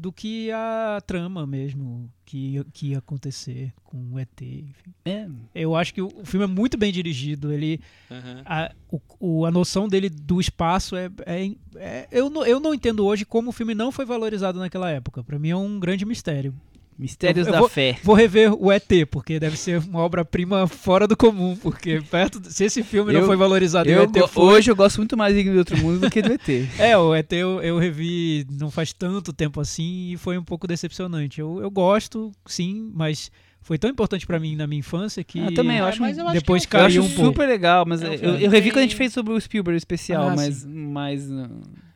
do 0.00 0.12
que 0.12 0.48
a 0.52 1.00
trama 1.06 1.44
mesmo 1.44 2.08
que, 2.24 2.54
ia- 2.54 2.64
que 2.72 2.86
ia 2.90 2.98
acontecer 2.98 3.72
com 3.82 4.12
o 4.12 4.18
ET. 4.20 4.40
Enfim. 4.40 4.94
É, 5.04 5.26
Eu 5.54 5.74
acho 5.74 5.92
que 5.92 6.00
o 6.00 6.06
o 6.20 6.24
filme 6.24 6.44
é 6.44 6.48
muito 6.48 6.78
bem 6.78 6.92
dirigido. 6.92 7.52
Ele, 7.52 7.80
Aham. 8.08 8.42
a, 8.46 8.72
o- 8.90 9.00
o- 9.18 9.44
a 9.44 9.50
noção 9.50 9.88
dele 9.88 10.08
do 10.08 10.40
espaço 10.40 10.94
é. 10.94 11.10
é- 11.26 11.50
é- 11.74 12.08
eu, 12.12 12.30
não, 12.30 12.46
eu 12.46 12.60
não 12.60 12.72
entendo 12.72 13.04
hoje 13.04 13.24
como 13.24 13.50
o 13.50 13.52
filme 13.52 13.74
não 13.74 13.90
foi 13.90 14.04
valorizado 14.04 14.60
naquela 14.60 14.88
época. 14.88 15.24
Pra 15.24 15.36
mim 15.38 15.50
é 15.50 15.56
um 15.56 15.80
grande 15.80 16.04
mistério. 16.04 16.54
Mistérios 16.98 17.46
Eu- 17.46 17.50
eu 17.50 17.52
da 17.52 17.60
vou- 17.60 17.68
Fé. 17.68 17.96
Vou 18.02 18.14
rever 18.16 18.52
o 18.52 18.72
ET, 18.72 19.06
porque 19.10 19.38
deve 19.38 19.56
ser 19.56 19.78
uma 19.78 20.00
obra-prima 20.00 20.66
fora 20.66 21.06
do 21.06 21.16
comum. 21.16 21.54
Porque 21.56 22.00
perto, 22.10 22.40
se 22.50 22.64
esse 22.64 22.82
filme 22.82 23.12
não 23.12 23.20
Eu- 23.20 23.26
foi 23.26 23.36
valorizado 23.36 23.88
o 23.88 23.92
Eu 23.92 24.02
ET 24.02 24.10
go- 24.20 24.26
foi, 24.26 24.44
hoje 24.44 24.70
eu 24.70 24.74
gosto 24.76 24.96
muito 24.96 25.16
mais 25.16 25.34
de 25.34 25.48
Outro 25.50 25.78
Mundo 25.78 26.00
do 26.00 26.10
que 26.10 26.20
do 26.20 26.32
ET. 26.32 26.48
É, 26.78 26.96
o 26.98 27.14
ET 27.14 27.32
eu, 27.36 27.62
eu 27.62 27.78
revi 27.78 28.44
não 28.50 28.68
faz 28.70 28.92
tanto 28.92 29.32
tempo 29.32 29.60
assim 29.60 30.10
e 30.12 30.16
foi 30.16 30.36
um 30.36 30.42
pouco 30.42 30.66
decepcionante. 30.66 31.40
Eu, 31.40 31.60
eu 31.60 31.70
gosto, 31.70 32.32
sim, 32.46 32.90
mas 32.92 33.30
foi 33.60 33.78
tão 33.78 33.88
importante 33.90 34.26
pra 34.26 34.40
mim 34.40 34.56
na 34.56 34.66
minha 34.66 34.80
infância 34.80 35.22
que 35.22 35.38
Ah, 35.40 35.52
também, 35.54 35.78
eu 35.78 35.84
É, 35.86 35.88
acho 35.90 36.00
mas 36.00 36.18
eu 36.18 36.24
acho 36.26 36.34
depois 36.34 36.66
que 36.66 36.74
é 36.76 36.78
um 36.80 36.82
Eu 36.82 36.88
caiu 36.88 37.02
acho 37.02 37.12
um 37.12 37.14
pouco. 37.14 37.30
super 37.30 37.46
legal, 37.48 37.84
mas 37.86 38.02
É 38.02 38.08
um 38.08 38.12
eu, 38.14 38.38
eu 38.40 38.50
revi 38.50 38.68
que 38.70 38.74
quando 38.74 38.78
a 38.78 38.82
gente 38.82 38.96
fez 38.96 39.12
sobre 39.12 39.32
o 39.32 39.40
Spielberg 39.40 39.76
especial, 39.78 40.30
Ah, 40.30 40.34
mas, 40.36 40.54
sim. 40.56 40.68
mas 40.68 41.30
uh, 41.30 41.48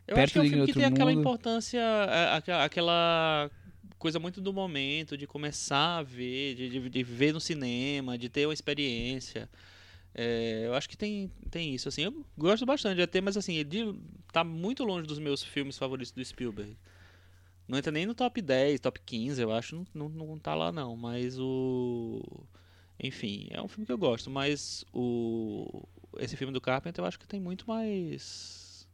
Eu 0.06 0.14
Perto 0.16 0.24
acho 0.24 0.32
que 0.32 0.38
é 0.38 0.42
um 0.42 0.48
filme 0.48 0.66
que 0.66 0.72
tem 0.74 0.84
aquela 0.84 1.10
Mundo. 1.10 1.20
importância, 1.20 1.78
é, 1.80 2.36
aquela, 2.36 2.64
aquela 2.64 3.50
coisa 4.02 4.18
muito 4.18 4.40
do 4.40 4.52
momento, 4.52 5.16
de 5.16 5.28
começar 5.28 5.98
a 5.98 6.02
ver, 6.02 6.56
de, 6.56 6.68
de, 6.68 6.90
de 6.90 7.02
ver 7.04 7.32
no 7.32 7.40
cinema, 7.40 8.18
de 8.18 8.28
ter 8.28 8.48
uma 8.48 8.52
experiência. 8.52 9.48
É, 10.12 10.64
eu 10.66 10.74
acho 10.74 10.88
que 10.88 10.96
tem, 10.96 11.30
tem 11.48 11.72
isso, 11.72 11.88
assim, 11.88 12.02
eu 12.02 12.26
gosto 12.36 12.66
bastante 12.66 12.96
de 12.96 13.02
ET, 13.02 13.22
mas 13.22 13.36
assim, 13.36 13.54
ele 13.54 13.96
tá 14.32 14.42
muito 14.42 14.82
longe 14.82 15.06
dos 15.06 15.20
meus 15.20 15.44
filmes 15.44 15.78
favoritos 15.78 16.10
do 16.10 16.24
Spielberg. 16.24 16.76
Não 17.68 17.78
entra 17.78 17.92
nem 17.92 18.04
no 18.04 18.12
top 18.12 18.42
10, 18.42 18.80
top 18.80 19.00
15, 19.06 19.40
eu 19.40 19.52
acho, 19.52 19.76
não, 19.94 20.08
não, 20.08 20.26
não 20.26 20.38
tá 20.38 20.52
lá 20.52 20.72
não, 20.72 20.96
mas 20.96 21.38
o... 21.38 22.44
Enfim, 23.00 23.46
é 23.50 23.62
um 23.62 23.68
filme 23.68 23.86
que 23.86 23.92
eu 23.92 23.98
gosto, 23.98 24.28
mas 24.28 24.84
o 24.92 25.86
esse 26.18 26.36
filme 26.36 26.52
do 26.52 26.60
Carpenter 26.60 27.02
eu 27.02 27.08
acho 27.08 27.18
que 27.18 27.26
tem 27.26 27.40
muito 27.40 27.66
mais 27.66 28.86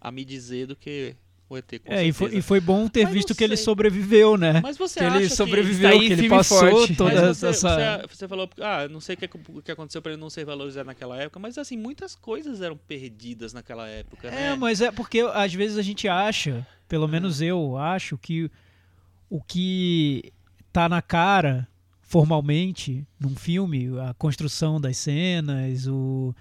a 0.00 0.10
me 0.10 0.24
dizer 0.24 0.66
do 0.66 0.74
que 0.76 1.16
o 1.48 1.56
ET 1.56 1.64
com 1.84 1.92
É, 1.92 2.04
e 2.04 2.12
foi, 2.12 2.36
e 2.36 2.42
foi 2.42 2.60
bom 2.60 2.88
ter 2.88 3.04
Mas 3.04 3.14
visto 3.14 3.34
que 3.34 3.42
ele 3.42 3.56
sobreviveu, 3.56 4.36
né? 4.36 4.60
Mas 4.62 4.76
você 4.76 5.00
Que 5.00 5.06
acha 5.06 5.16
ele 5.16 5.28
que... 5.28 5.34
sobreviveu, 5.34 5.90
Tá 5.90 5.96
aí 5.96 6.06
que 6.06 6.12
ele 6.12 6.26
e 6.26 6.28
passou 6.28 6.70
forte. 6.70 6.96
toda 6.96 7.34
você, 7.34 7.46
essa. 7.48 7.98
você, 8.00 8.06
você 8.16 8.28
falou, 8.28 8.48
ah, 8.60 8.86
não 8.88 9.00
sei 9.00 9.14
o 9.14 9.18
que, 9.18 9.30
o 9.48 9.62
que 9.62 9.72
aconteceu 9.72 10.02
para 10.02 10.12
ele 10.12 10.20
não 10.20 10.28
ser 10.28 10.44
valorizado 10.44 10.86
naquela 10.86 11.16
época, 11.16 11.38
mas 11.40 11.56
assim, 11.56 11.76
muitas 11.76 12.14
coisas 12.14 12.60
eram 12.60 12.76
perdidas 12.76 13.52
naquela 13.52 13.88
época, 13.88 14.30
né? 14.30 14.48
É, 14.48 14.56
mas 14.56 14.80
é 14.80 14.92
porque 14.92 15.20
às 15.20 15.54
vezes 15.54 15.78
a 15.78 15.82
gente 15.82 16.06
acha, 16.06 16.66
pelo 16.86 17.08
menos 17.08 17.40
eu 17.40 17.76
acho, 17.76 18.18
que 18.18 18.50
o 19.30 19.40
que 19.42 20.32
tá 20.72 20.88
na 20.88 21.02
cara 21.02 21.66
formalmente 22.02 23.06
num 23.20 23.36
filme, 23.36 23.90
a 24.00 24.14
construção 24.14 24.80
das 24.80 24.96
cenas, 24.96 25.86
o, 25.86 26.34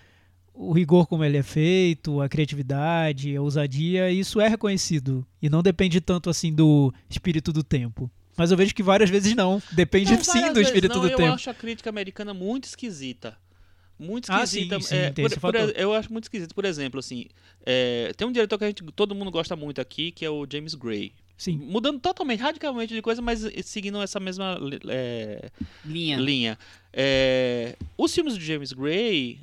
o 0.60 0.72
rigor 0.74 1.06
como 1.08 1.24
ele 1.24 1.38
é 1.38 1.44
feito, 1.44 2.20
a 2.20 2.28
criatividade, 2.28 3.36
a 3.36 3.42
ousadia, 3.42 4.12
isso 4.12 4.42
é 4.42 4.48
reconhecido. 4.48 5.26
E 5.42 5.50
não 5.50 5.62
depende 5.62 6.02
tanto 6.02 6.30
assim 6.30 6.52
do 6.54 6.94
espírito 7.10 7.54
do 7.54 7.64
tempo. 7.64 8.10
Mas 8.36 8.52
eu 8.52 8.58
vejo 8.58 8.74
que 8.76 8.84
várias 8.84 9.10
vezes 9.10 9.36
não. 9.36 9.62
Depende 9.72 10.12
Não, 10.16 10.24
sim 10.24 10.42
do 10.50 10.54
vezes 10.56 10.68
espírito 10.68 10.94
não, 10.96 11.02
do 11.02 11.08
eu 11.10 11.18
tempo. 11.18 11.34
acho 11.34 11.50
a 11.50 11.54
crítica 11.54 11.90
americana 11.90 12.34
muito 12.34 12.66
esquisita. 12.66 13.38
muito 14.00 14.32
Ah, 14.32 14.44
esquisita. 14.44 14.80
sim, 14.80 14.86
sim, 14.88 14.96
é, 14.96 15.12
tem 15.12 15.26
por- 15.26 15.32
esse 15.32 15.40
por- 15.40 15.56
eu 15.56 15.92
acho 15.94 16.12
muito 16.14 16.26
esquisito. 16.26 16.54
Por 16.54 16.66
exemplo, 16.66 17.00
assim, 17.00 17.26
é, 17.66 18.12
tem 18.16 18.28
um 18.28 18.32
diretor 18.32 18.58
que 18.60 18.64
a 18.64 18.68
gente, 18.68 18.84
todo 18.96 19.16
mundo 19.16 19.32
gosta 19.32 19.56
muito 19.56 19.82
aqui, 19.82 20.12
que 20.12 20.24
é 20.24 20.30
o 20.30 20.46
James 20.52 20.76
Gray. 20.76 21.14
Sim. 21.36 21.58
Mudando 21.58 22.00
totalmente, 22.00 22.40
radicalmente 22.40 22.94
de 22.94 23.02
coisa, 23.02 23.24
mas 23.24 23.48
seguindo 23.64 24.00
essa 24.02 24.20
mesma 24.20 24.60
é, 24.88 25.50
Linha. 25.84 26.18
linha. 26.18 26.60
É, 26.94 27.76
os 27.98 28.14
filmes 28.14 28.36
do 28.36 28.40
James 28.40 28.72
Gray, 28.72 29.40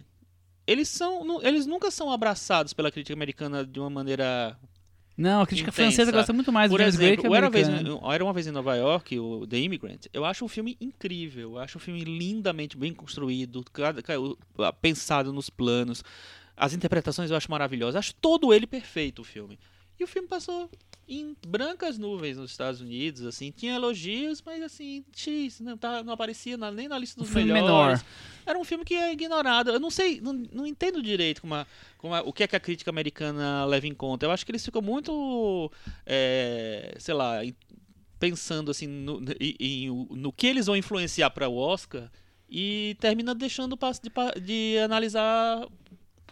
eles 0.67 0.89
são, 0.89 1.43
eles 1.43 1.67
nunca 1.67 1.91
são 1.91 2.11
abraçados 2.11 2.73
pela 2.73 2.91
crítica 2.91 3.15
americana 3.15 3.65
de 3.65 3.79
uma 3.79 3.91
maneira 3.91 4.57
Não, 5.17 5.43
a 5.43 5.47
crítica 5.47 5.71
Intensa. 5.71 5.83
francesa 5.83 6.12
gosta 6.12 6.33
muito 6.33 6.51
mais 6.53 6.71
do 6.71 6.75
Por 6.77 6.81
que 6.83 6.89
exemplo, 6.89 7.27
a 7.27 7.31
o 7.31 7.35
Era, 7.35 7.47
uma 7.47 7.51
vez, 7.51 7.69
Era 8.12 8.25
uma 8.25 8.33
vez 8.33 8.47
em 8.47 8.51
Nova 8.51 8.75
York, 8.77 9.19
o 9.19 9.47
The 9.47 9.59
Immigrant, 9.59 10.07
eu 10.12 10.25
acho 10.25 10.45
um 10.45 10.49
filme 10.49 10.77
incrível. 10.81 11.53
Eu 11.53 11.59
acho 11.59 11.79
um 11.79 11.81
filme 11.81 12.03
lindamente 12.05 12.77
bem 12.77 12.93
construído, 12.95 13.65
pensado 14.81 15.33
nos 15.33 15.51
planos. 15.51 16.03
As 16.57 16.73
interpretações 16.73 17.31
eu 17.31 17.37
acho 17.37 17.51
maravilhosas. 17.51 17.97
Acho 17.97 18.15
todo 18.15 18.53
ele 18.55 18.67
perfeito 18.67 19.23
o 19.23 19.25
filme. 19.25 19.59
E 19.99 20.05
o 20.05 20.07
filme 20.07 20.29
passou 20.29 20.71
em 21.09 21.37
brancas 21.47 21.99
nuvens 21.99 22.37
nos 22.37 22.51
Estados 22.51 22.81
Unidos, 22.81 23.27
assim, 23.27 23.51
tinha 23.51 23.75
elogios, 23.75 24.43
mas 24.45 24.63
assim, 24.63 25.05
X, 25.15 25.61
não, 25.61 25.77
tá, 25.77 26.03
não 26.03 26.13
aparecia 26.13 26.57
na- 26.57 26.71
nem 26.71 26.89
na 26.89 26.99
lista 26.99 27.21
Um 27.21 27.25
dos 27.25 27.33
filme 27.33 27.53
melhores. 27.53 28.01
menor. 28.03 28.05
Era 28.47 28.59
um 28.59 28.65
filme 28.65 28.85
que 28.85 28.95
é 28.95 29.13
ignorado. 29.13 29.71
Eu 29.71 29.81
não 29.81 29.91
sei, 29.91 30.21
não, 30.21 30.33
não 30.33 30.67
entendo 30.67 31.03
direito 31.03 31.41
como 31.43 31.55
a- 31.55 31.67
como 31.99 32.15
a- 32.15 32.23
o 32.23 32.33
que 32.33 32.43
é 32.43 32.47
que 32.47 32.57
a 32.57 32.61
crítica 32.61 32.91
americana 32.91 33.65
leva 33.67 33.87
em 33.87 33.95
conta. 33.95 34.25
Eu 34.27 34.31
acho 34.31 34.45
que 34.47 34.51
eles 34.53 34.65
ficam 34.65 34.81
muito, 34.83 35.71
é, 36.07 36.95
sei 36.99 37.15
lá, 37.15 37.41
pensando 38.19 38.71
assim 38.71 38.87
no, 38.87 39.21
em- 39.41 40.07
no 40.11 40.33
que 40.33 40.47
eles 40.47 40.67
vão 40.67 40.77
influenciar 40.77 41.31
para 41.31 41.49
o 41.49 41.57
Oscar 41.57 42.11
e 42.49 42.97
termina 43.01 43.35
deixando 43.35 43.77
de, 43.77 44.41
de 44.41 44.79
analisar 44.79 45.67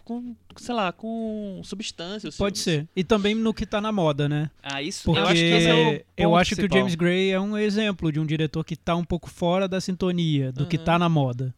com, 0.03 0.35
sei 0.57 0.75
lá, 0.75 0.91
com 0.91 1.61
substância. 1.63 2.29
os 2.29 2.37
Pode 2.37 2.59
ser. 2.59 2.87
E 2.95 3.03
também 3.03 3.33
no 3.35 3.53
que 3.53 3.65
tá 3.65 3.79
na 3.81 3.91
moda, 3.91 4.27
né? 4.29 4.49
Ah, 4.61 4.81
isso 4.81 5.03
Porque 5.05 5.19
eu 5.19 5.25
acho 5.25 5.41
que 5.41 5.53
é 5.67 5.73
o 5.75 6.03
eu 6.17 6.35
acho 6.35 6.55
que 6.55 6.65
o. 6.65 6.69
James 6.71 6.95
Gray 6.95 7.31
é 7.31 7.39
um 7.39 7.57
exemplo 7.57 8.11
de 8.11 8.19
um 8.19 8.25
diretor 8.25 8.63
que 8.63 8.75
tá 8.75 8.95
um 8.95 9.03
pouco 9.03 9.29
fora 9.29 9.67
da 9.67 9.79
sintonia, 9.81 10.51
do 10.51 10.65
que 10.65 10.77
Uhum. 10.77 10.83
tá 10.83 10.99
na 10.99 11.07
moda. 11.09 11.53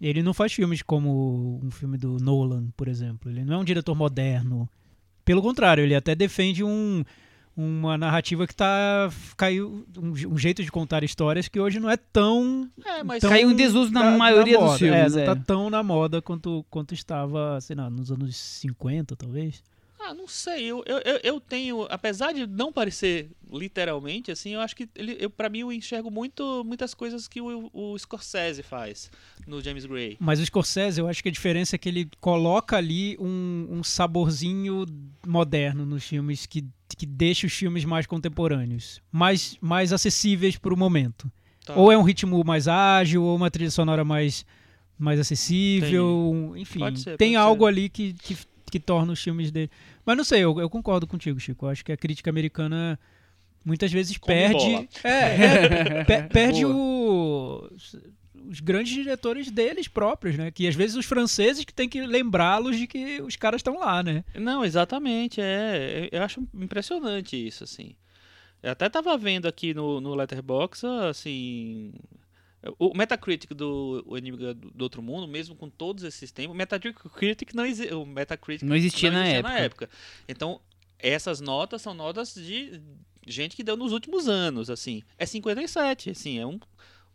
Ele 0.00 0.22
não 0.22 0.32
faz 0.32 0.52
filmes 0.52 0.80
como 0.82 1.60
um 1.62 1.70
filme 1.70 1.98
do 1.98 2.18
Nolan, 2.18 2.68
por 2.76 2.88
exemplo. 2.88 3.30
Ele 3.30 3.44
não 3.44 3.54
é 3.54 3.58
um 3.58 3.64
diretor 3.64 3.94
moderno. 3.94 4.68
Pelo 5.24 5.42
contrário, 5.42 5.84
ele 5.84 5.94
até 5.94 6.14
defende 6.14 6.64
um, 6.64 7.04
uma 7.56 7.98
narrativa 7.98 8.46
que 8.46 8.54
tá. 8.54 9.10
caiu. 9.36 9.84
Um, 9.98 10.10
um 10.32 10.38
jeito 10.38 10.62
de 10.62 10.70
contar 10.70 11.02
histórias 11.04 11.48
que 11.48 11.60
hoje 11.60 11.78
não 11.80 11.90
é 11.90 11.96
tão. 11.96 12.68
É, 12.84 13.02
mas 13.02 13.20
tão 13.20 13.30
Caiu 13.30 13.50
em 13.50 13.56
desuso 13.56 13.92
na 13.92 14.02
da 14.12 14.16
maioria 14.16 14.56
dos 14.58 14.66
moda. 14.66 14.78
filmes, 14.78 15.16
É, 15.16 15.22
é. 15.22 15.26
não 15.26 15.34
tá 15.34 15.42
tão 15.46 15.70
na 15.70 15.82
moda 15.82 16.22
quanto, 16.22 16.64
quanto 16.70 16.94
estava, 16.94 17.60
sei 17.60 17.76
lá, 17.76 17.90
nos 17.90 18.10
anos 18.10 18.36
50, 18.36 19.16
talvez. 19.16 19.62
Ah, 20.10 20.14
não 20.14 20.26
sei. 20.26 20.64
Eu, 20.64 20.82
eu, 20.86 21.20
eu- 21.22 21.40
tenho, 21.40 21.86
apesar 21.88 22.32
de 22.32 22.46
não 22.46 22.72
parecer 22.72 23.30
literalmente, 23.52 24.30
assim, 24.30 24.50
eu 24.54 24.60
acho 24.60 24.74
que 24.76 24.88
ele, 24.94 25.16
eu, 25.20 25.28
para 25.30 25.48
mim 25.48 25.60
eu 25.60 25.72
enxergo 25.72 26.10
muito, 26.10 26.62
muitas 26.64 26.94
coisas 26.94 27.26
que 27.28 27.40
o, 27.40 27.70
o 27.72 27.98
Scorsese 27.98 28.62
faz 28.62 29.10
no 29.46 29.62
James 29.62 29.84
Gray. 29.86 30.16
Mas 30.20 30.38
o 30.40 30.46
Scorsese, 30.46 31.00
eu 31.00 31.08
acho 31.08 31.22
que 31.22 31.28
a 31.28 31.32
diferença 31.32 31.76
é 31.76 31.78
que 31.78 31.88
ele 31.88 32.08
coloca 32.20 32.76
ali 32.76 33.16
um, 33.18 33.66
um 33.70 33.82
saborzinho 33.82 34.84
moderno 35.26 35.84
nos 35.86 36.04
filmes 36.04 36.46
que, 36.46 36.64
que 36.96 37.06
deixa 37.06 37.46
os 37.46 37.52
filmes 37.52 37.84
mais 37.84 38.06
contemporâneos, 38.06 39.00
mais, 39.10 39.56
mais 39.60 39.92
acessíveis 39.92 40.56
para 40.56 40.74
o 40.74 40.76
momento. 40.76 41.30
Tá. 41.64 41.74
Ou 41.76 41.90
é 41.92 41.98
um 41.98 42.02
ritmo 42.02 42.42
mais 42.44 42.66
ágil, 42.68 43.22
ou 43.22 43.36
uma 43.36 43.50
trilha 43.50 43.70
sonora 43.70 44.04
mais, 44.04 44.44
mais 44.98 45.18
acessível, 45.20 46.52
enfim. 46.56 46.94
Ser, 46.96 47.16
tem 47.16 47.36
algo 47.36 47.64
ser. 47.64 47.68
ali 47.68 47.88
que, 47.88 48.12
que, 48.14 48.36
que 48.70 48.80
torna 48.80 49.12
os 49.12 49.22
filmes 49.22 49.50
dele. 49.50 49.70
Mas 50.06 50.16
não 50.16 50.24
sei, 50.24 50.40
eu, 50.40 50.58
eu 50.60 50.70
concordo 50.70 51.06
contigo, 51.06 51.38
Chico. 51.40 51.66
Eu 51.66 51.70
acho 51.70 51.84
que 51.84 51.92
a 51.92 51.96
crítica 51.96 52.30
americana 52.30 52.98
muitas 53.64 53.92
vezes 53.92 54.16
Come 54.16 54.34
perde. 54.34 54.88
É, 55.04 55.08
é, 55.10 56.04
pe- 56.04 56.22
perde 56.28 56.64
o 56.64 57.68
os 58.48 58.58
grandes 58.58 58.92
diretores 58.92 59.50
deles 59.50 59.86
próprios, 59.86 60.36
né? 60.36 60.50
Que 60.50 60.66
às 60.66 60.74
vezes 60.74 60.96
os 60.96 61.04
franceses 61.04 61.64
que 61.64 61.74
tem 61.74 61.88
que 61.88 62.00
lembrá-los 62.00 62.76
de 62.76 62.86
que 62.86 63.20
os 63.22 63.36
caras 63.36 63.58
estão 63.58 63.78
lá, 63.78 64.02
né? 64.02 64.24
Não, 64.34 64.64
exatamente, 64.64 65.40
é. 65.40 66.08
Eu 66.10 66.22
acho 66.22 66.42
impressionante 66.54 67.36
isso, 67.36 67.62
assim. 67.64 67.94
Eu 68.62 68.72
até 68.72 68.88
tava 68.88 69.16
vendo 69.16 69.46
aqui 69.46 69.72
no, 69.74 70.00
no 70.00 70.14
Letterboxd, 70.14 70.86
assim. 71.08 71.92
O 72.78 72.94
Metacritic 72.94 73.54
do 73.54 74.02
o 74.06 74.18
Enigma 74.18 74.52
do 74.52 74.82
Outro 74.82 75.00
Mundo, 75.00 75.26
mesmo 75.26 75.54
com 75.54 75.70
todos 75.70 76.04
esses 76.04 76.30
tempos, 76.30 76.54
o 76.54 76.58
Metacritic 76.58 77.54
não, 77.54 77.64
exi 77.64 77.92
o 77.94 78.04
Metacritic 78.04 78.68
Não 78.68 78.76
existia, 78.76 79.10
não 79.10 79.18
na, 79.18 79.30
existia 79.30 79.58
época. 79.58 79.90
Então, 80.28 80.60
essas 80.98 81.40
notas 81.40 81.80
são 81.80 81.94
notas 81.94 82.34
de 82.34 82.80
gente 83.26 83.56
que 83.56 83.62
deu 83.62 83.76
nos 83.76 83.92
últimos 83.92 84.28
anos, 84.28 84.68
assim. 84.68 85.02
É 85.18 85.24
57, 85.24 86.10
assim, 86.10 86.38
é 86.38 86.46
um 86.46 86.60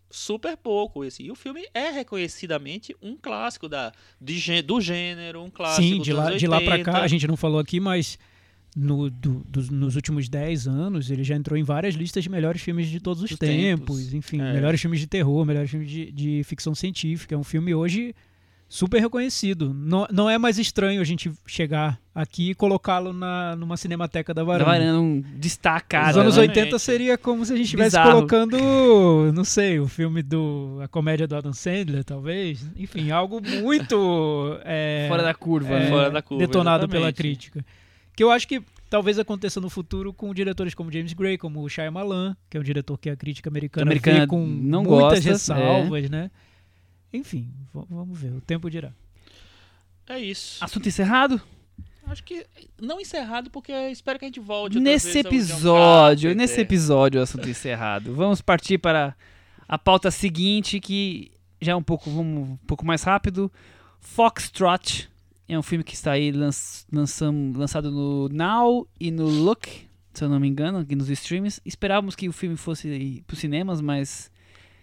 super 0.09 0.57
pouco, 0.57 1.03
assim. 1.03 1.23
E 1.23 1.31
o 1.31 1.35
filme 1.35 1.67
é 1.73 1.89
reconhecidamente 1.89 2.95
um 3.01 3.15
clássico 3.15 3.67
da, 3.69 3.91
de, 4.19 4.61
do 4.61 4.81
gênero, 4.81 5.43
um 5.43 5.49
clássico 5.49 5.87
Sim, 5.87 6.01
de 6.01 6.13
lá, 6.13 6.27
anos 6.27 6.39
de 6.39 6.47
lá 6.47 6.61
pra 6.61 6.71
80. 6.75 6.91
cá, 6.91 7.01
a 7.01 7.07
gente 7.07 7.27
não 7.27 7.37
falou 7.37 7.59
aqui, 7.59 7.79
mas 7.79 8.17
no, 8.75 9.09
do- 9.09 9.45
dos- 9.47 9.69
nos 9.69 9.95
últimos 9.95 10.27
10 10.27 10.67
anos 10.67 11.09
ele 11.09 11.23
já 11.23 11.35
entrou 11.35 11.57
em 11.57 11.63
várias 11.63 11.95
listas 11.95 12.23
de 12.23 12.29
melhores 12.29 12.61
filmes 12.61 12.87
de 12.89 12.99
todos 12.99 13.23
os 13.23 13.29
tempos. 13.37 13.47
tempos. 13.99 14.13
Enfim, 14.13 14.41
É. 14.41 14.53
melhores 14.53 14.81
filmes 14.81 14.99
de 14.99 15.07
terror, 15.07 15.45
melhores 15.45 15.69
filmes 15.71 15.89
de, 15.89 16.11
de 16.11 16.41
ficção 16.43 16.75
científica. 16.75 17.33
É 17.33 17.37
um 17.37 17.43
filme 17.43 17.73
hoje 17.73 18.13
super 18.67 18.99
reconhecido. 18.99 19.73
Não, 19.73 20.07
não 20.11 20.29
é 20.29 20.37
mais 20.37 20.57
estranho 20.59 20.99
a 20.99 21.03
gente 21.05 21.31
chegar 21.45 21.97
aqui 22.13 22.49
e 22.49 22.55
colocá-lo 22.55 23.13
numa 23.13 23.77
cinemateca 23.77 24.33
da 24.33 24.41
Da 24.41 24.45
varanda. 24.45 24.71
varanda, 24.71 24.99
um 24.99 25.21
destacado. 25.37 26.07
Nos 26.07 26.17
anos? 26.17 26.33
Exatamente. 26.33 26.59
80 26.59 26.79
seria 26.79 27.17
como 27.17 27.45
se 27.45 27.53
a 27.53 27.55
gente 27.55 27.65
estivesse 27.65 27.95
colocando, 28.01 28.57
não 29.33 29.43
sei, 29.45 29.79
o 29.79 29.87
filme 29.87 30.21
do. 30.21 30.79
a 30.83 30.87
comédia 30.87 31.27
do 31.27 31.35
Adam 31.35 31.53
Sandler, 31.53 32.03
talvez. 32.03 32.65
Enfim, 32.75 33.11
algo 33.11 33.39
muito. 33.61 34.57
é, 34.65 35.05
Fora 35.07 35.23
da 35.23 35.33
curva. 35.33 35.73
é, 35.73 35.79
né? 35.81 35.89
Fora 35.89 36.09
da 36.11 36.21
curva, 36.21 36.45
detonado 36.45 36.89
pela 36.89 37.05
exatamente. 37.07 37.15
crítica. 37.17 37.65
Que 38.15 38.23
eu 38.23 38.31
acho 38.31 38.47
que 38.47 38.61
talvez 38.89 39.19
aconteça 39.19 39.59
no 39.59 39.69
futuro 39.69 40.13
com 40.13 40.33
diretores 40.33 40.73
como 40.73 40.91
James 40.91 41.13
Gray, 41.13 41.37
como 41.37 41.61
o 41.61 41.69
Shyamalan, 41.69 42.35
que 42.49 42.57
é 42.57 42.59
um 42.59 42.63
diretor 42.63 42.97
que 42.97 43.09
a 43.09 43.15
crítica 43.15 43.49
americana, 43.49 43.83
a 43.83 43.87
americana 43.87 44.19
vê 44.21 44.27
com 44.27 44.45
não 44.45 44.83
muitas 44.83 45.25
gosta, 45.25 45.29
ressalvas, 45.29 46.09
né? 46.09 46.31
Enfim, 47.11 47.49
vamos 47.73 48.17
ver, 48.17 48.33
o 48.33 48.41
tempo 48.41 48.69
dirá. 48.69 48.91
É 50.07 50.19
isso. 50.19 50.63
Assunto 50.63 50.87
encerrado? 50.87 51.41
Acho 52.07 52.23
que 52.23 52.45
não 52.79 53.01
encerrado, 53.01 53.49
porque 53.49 53.71
espero 53.89 54.19
que 54.19 54.25
a 54.25 54.27
gente 54.27 54.39
volte. 54.39 54.79
Nesse 54.79 55.19
episódio, 55.19 56.29
Carpenter. 56.29 56.35
nesse 56.35 56.61
episódio, 56.61 57.19
o 57.19 57.23
assunto 57.23 57.49
encerrado. 57.49 58.13
Vamos 58.13 58.41
partir 58.41 58.77
para 58.77 59.15
a 59.67 59.77
pauta 59.77 60.11
seguinte, 60.11 60.79
que 60.79 61.31
já 61.59 61.71
é 61.71 61.75
um 61.75 61.81
pouco, 61.81 62.11
vamos, 62.11 62.49
um 62.49 62.57
pouco 62.67 62.85
mais 62.85 63.01
rápido. 63.01 63.51
Foxtrot 63.99 65.09
é 65.47 65.57
um 65.57 65.63
filme 65.63 65.83
que 65.83 65.93
está 65.93 66.11
aí 66.13 66.31
lanç, 66.31 66.85
lançam- 66.91 67.53
lançado 67.55 67.91
no 67.91 68.29
Now 68.29 68.87
e 68.99 69.11
no 69.11 69.25
Look, 69.27 69.67
se 70.13 70.23
eu 70.23 70.29
não 70.29 70.39
me 70.39 70.47
engano, 70.47 70.79
aqui 70.79 70.95
nos 70.95 71.09
streams. 71.09 71.61
Esperávamos 71.65 72.15
que 72.15 72.27
o 72.29 72.33
filme 72.33 72.55
fosse 72.55 73.23
para 73.27 73.33
os 73.33 73.39
cinemas, 73.39 73.81
mas 73.81 74.31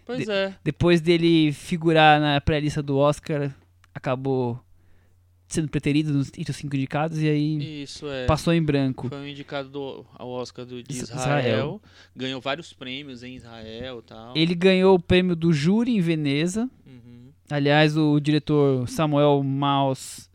Pois 0.05 0.29
é. 0.29 0.55
depois 0.63 1.01
dele 1.01 1.53
figurar 1.53 2.21
na 2.21 2.41
pré-lista 2.41 2.83
do 2.83 2.97
Oscar, 2.97 3.55
acabou 3.95 4.59
sendo 5.49 5.69
preterido 5.69 6.15
nos, 6.15 6.29
entre 6.29 6.51
os 6.51 6.57
cinco 6.57 6.75
indicados 6.77 7.21
e 7.21 7.29
aí 7.29 7.85
é. 8.05 8.25
passou 8.27 8.55
em 8.55 8.63
branco. 8.63 9.09
Foi 9.09 9.19
um 9.19 9.27
indicado 9.27 9.69
do, 9.69 10.07
ao 10.15 10.29
Oscar 10.31 10.65
do, 10.65 10.83
de 10.83 10.91
Is- 10.93 11.03
Israel, 11.03 11.39
Israel. 11.41 11.83
Ganhou 12.17 12.41
vários 12.41 12.73
prêmios 12.73 13.23
em 13.23 13.35
Israel 13.37 13.99
e 13.99 14.03
tal. 14.03 14.37
Ele 14.37 14.55
ganhou 14.55 14.95
o 14.95 15.01
prêmio 15.01 15.37
do 15.37 15.53
júri 15.53 15.93
em 15.95 16.01
Veneza. 16.01 16.71
Uhum. 16.87 17.31
Aliás, 17.51 17.97
o 17.99 18.19
diretor 18.19 18.89
Samuel 18.89 19.43
Maus 19.43 20.31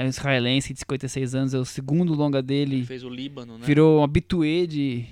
é 0.00 0.04
um 0.04 0.08
israelense 0.08 0.72
de 0.72 0.78
56 0.78 1.34
anos, 1.34 1.54
é 1.54 1.58
o 1.58 1.64
segundo 1.64 2.14
longa 2.14 2.40
dele. 2.40 2.84
Fez 2.86 3.02
o 3.02 3.08
Líbano, 3.08 3.58
né? 3.58 3.66
Virou 3.66 3.98
um 4.00 4.02
habitué 4.04 4.64
de, 4.64 5.04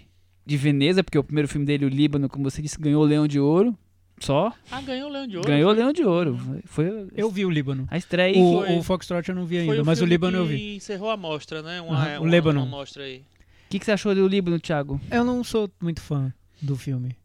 de 0.47 0.57
Veneza, 0.57 1.03
porque 1.03 1.18
o 1.18 1.24
primeiro 1.24 1.49
filme 1.49 1.66
dele, 1.66 1.84
o 1.84 1.89
Líbano, 1.89 2.28
como 2.28 2.49
você 2.49 2.62
disse, 2.62 2.78
ganhou 2.80 3.03
o 3.03 3.07
Leão 3.07 3.26
de 3.26 3.41
Ouro. 3.41 3.76
Só. 4.20 4.53
Ah, 4.70 4.80
ganhou 4.80 5.11
o 5.11 5.12
Leão 5.12 5.26
de 5.26 5.37
Ouro. 5.37 5.49
ganhou 5.49 5.70
o 5.70 5.74
Leão 5.74 5.93
de 5.93 6.03
Ouro. 6.05 6.39
Foi 6.66 7.09
Eu 7.14 7.28
vi 7.30 7.45
o 7.45 7.51
Líbano. 7.51 7.87
a 7.91 7.99
estreia. 7.99 8.39
O, 8.41 8.62
foi- 8.64 8.78
o 8.78 8.82
Foxtrot 8.82 9.28
eu 9.28 9.34
não 9.34 9.45
vi 9.45 9.59
ainda, 9.59 9.82
o 9.82 9.84
mas 9.84 10.01
o 10.01 10.05
Líbano 10.07 10.39
eu 10.39 10.47
vi. 10.47 10.76
encerrou 10.76 11.11
a 11.11 11.16
mostra, 11.16 11.61
né? 11.62 11.80
Uma, 11.80 12.18
o 12.18 12.22
uma, 12.22 12.30
Líbano. 12.30 12.61
uma 12.61 12.66
mostra 12.66 13.03
aí. 13.03 13.18
O 13.18 13.68
que, 13.68 13.78
que 13.80 13.84
você 13.84 13.91
achou 13.93 14.14
do 14.14 14.26
Líbano, 14.28 14.59
Thiago? 14.61 15.01
Eu 15.11 15.24
não 15.24 15.43
sou 15.43 15.68
muito 15.82 16.01
fã 16.01 16.32
do 16.62 16.76
filme. 16.76 17.16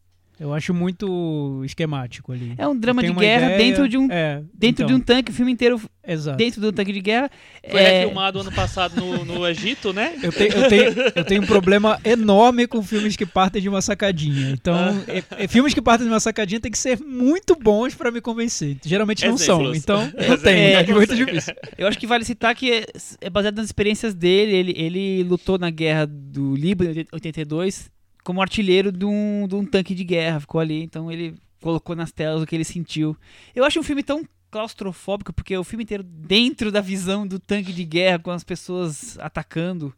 Eu 0.42 0.56
acho 0.56 0.74
muito 0.74 1.62
esquemático 1.64 2.32
ali. 2.32 2.56
É 2.58 2.68
um 2.68 2.76
drama 2.76 3.04
de 3.04 3.14
guerra 3.14 3.46
ideia- 3.54 3.58
dentro 3.60 3.88
de 3.88 3.96
um 3.96 4.12
É, 4.12 4.42
dentro 4.52 4.84
então, 4.84 4.88
de 4.88 4.94
um 4.96 5.00
tanque, 5.00 5.30
o 5.32 5.34
filme 5.36 5.52
inteiro 5.52 5.80
Exato. 6.04 6.36
dentro 6.36 6.60
do 6.60 6.72
tanque 6.72 6.92
de 6.92 7.00
guerra. 7.00 7.30
Foi 7.70 7.80
é, 7.80 8.00
refilmado 8.00 8.40
ano 8.40 8.52
passado 8.52 8.96
no, 9.00 9.24
no 9.24 9.48
Egito, 9.48 9.94
né? 9.94 10.16
Eu 10.24 10.32
tenho, 10.32 10.52
eu, 10.54 10.68
tenho, 10.68 10.84
eu 11.16 11.24
tenho 11.24 11.44
um 11.44 11.46
problema 11.46 12.00
enorme 12.04 12.66
com 12.66 12.82
filmes 12.82 13.16
que 13.16 13.24
partem 13.24 13.62
de 13.62 13.70
uma 13.70 13.84
sacadinha. 13.84 14.50
Então, 14.50 14.74
Ah. 14.74 15.04
é- 15.08 15.44
é- 15.44 15.48
filmes 15.48 15.76
que 15.76 15.82
partem 15.82 16.08
de 16.08 16.12
uma 16.12 16.20
sacadinha 16.20 16.60
tem 16.60 16.72
que 16.72 16.78
ser 16.80 17.00
muito 17.00 17.56
bons 17.56 17.94
pra 17.94 18.10
me 18.10 18.20
convencer. 18.20 18.78
Geralmente 18.84 19.24
não 19.28 19.38
são. 19.38 19.76
Então, 19.76 20.12
não 20.28 20.38
tem. 20.40 20.54
É, 20.56 20.82
É, 20.82 20.88
muito 20.92 21.16
difícil. 21.16 21.54
Eu 21.78 21.88
acho 21.88 22.00
que 22.00 22.08
vale 22.08 22.26
citar 22.26 22.56
que 22.56 22.72
é, 22.72 22.86
é 23.22 23.30
baseado 23.30 23.58
nas 23.58 23.68
experiências 23.68 24.16
dele. 24.16 24.54
Ele, 24.56 24.74
ele 24.76 25.24
lutou 25.24 25.60
na 25.60 25.70
guerra 25.70 26.08
do 26.08 26.56
Líbano 26.56 26.90
em 27.00 27.06
82 27.14 27.92
como 28.24 28.42
artilheiro 28.42 28.92
de 28.92 29.06
um, 29.06 29.48
de 29.48 29.56
um 29.56 29.66
tanque 29.66 29.96
de 29.96 30.04
guerra. 30.04 30.40
Ficou 30.40 30.62
ali, 30.62 30.84
então 30.84 31.12
ele 31.12 31.36
colocou 31.62 31.96
nas 31.96 32.12
telas 32.12 32.42
o 32.42 32.46
que 32.46 32.56
ele 32.56 32.64
sentiu. 32.64 33.16
Eu 33.56 33.64
acho 33.64 33.80
um 33.80 33.84
filme 33.84 34.04
tão 34.04 34.26
claustrofóbico, 34.50 35.32
porque 35.32 35.56
o 35.58 35.64
filme 35.64 35.84
inteiro 35.84 36.04
dentro 36.04 36.72
da 36.72 36.82
visão 36.82 37.26
do 37.26 37.40
tanque 37.40 37.72
de 37.72 37.86
guerra, 37.86 38.20
com 38.20 38.32
as 38.32 38.44
pessoas 38.44 39.18
atacando. 39.20 39.94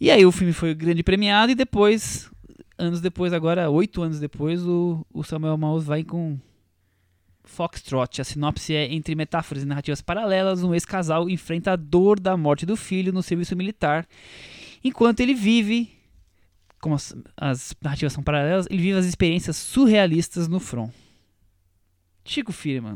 E 0.00 0.10
aí 0.10 0.24
o 0.24 0.32
filme 0.32 0.52
foi 0.52 0.74
grande 0.74 1.02
premiado 1.02 1.52
e 1.52 1.54
depois, 1.54 2.30
anos 2.78 3.00
depois, 3.00 3.32
agora 3.32 3.70
oito 3.70 4.02
anos 4.02 4.18
depois, 4.18 4.64
o, 4.66 5.06
o 5.12 5.22
Samuel 5.22 5.56
Maus 5.56 5.84
vai 5.84 6.02
com 6.02 6.38
Foxtrot. 7.44 8.20
A 8.20 8.24
sinopse 8.24 8.74
é 8.74 8.92
entre 8.92 9.14
metáforas 9.14 9.62
e 9.62 9.66
narrativas 9.66 10.00
paralelas, 10.00 10.62
um 10.62 10.74
ex-casal 10.74 11.28
enfrenta 11.28 11.72
a 11.72 11.76
dor 11.76 12.18
da 12.18 12.36
morte 12.36 12.66
do 12.66 12.76
filho 12.76 13.12
no 13.12 13.22
serviço 13.22 13.54
militar, 13.54 14.06
enquanto 14.82 15.20
ele 15.20 15.34
vive, 15.34 15.92
como 16.84 16.94
as, 16.94 17.14
as 17.36 17.74
narrativas 17.82 18.12
são 18.12 18.22
paralelas, 18.22 18.66
ele 18.70 18.82
vive 18.82 18.98
as 18.98 19.06
experiências 19.06 19.56
surrealistas 19.56 20.46
no 20.46 20.60
front. 20.60 20.90
Chico 22.24 22.52
Firman, 22.52 22.94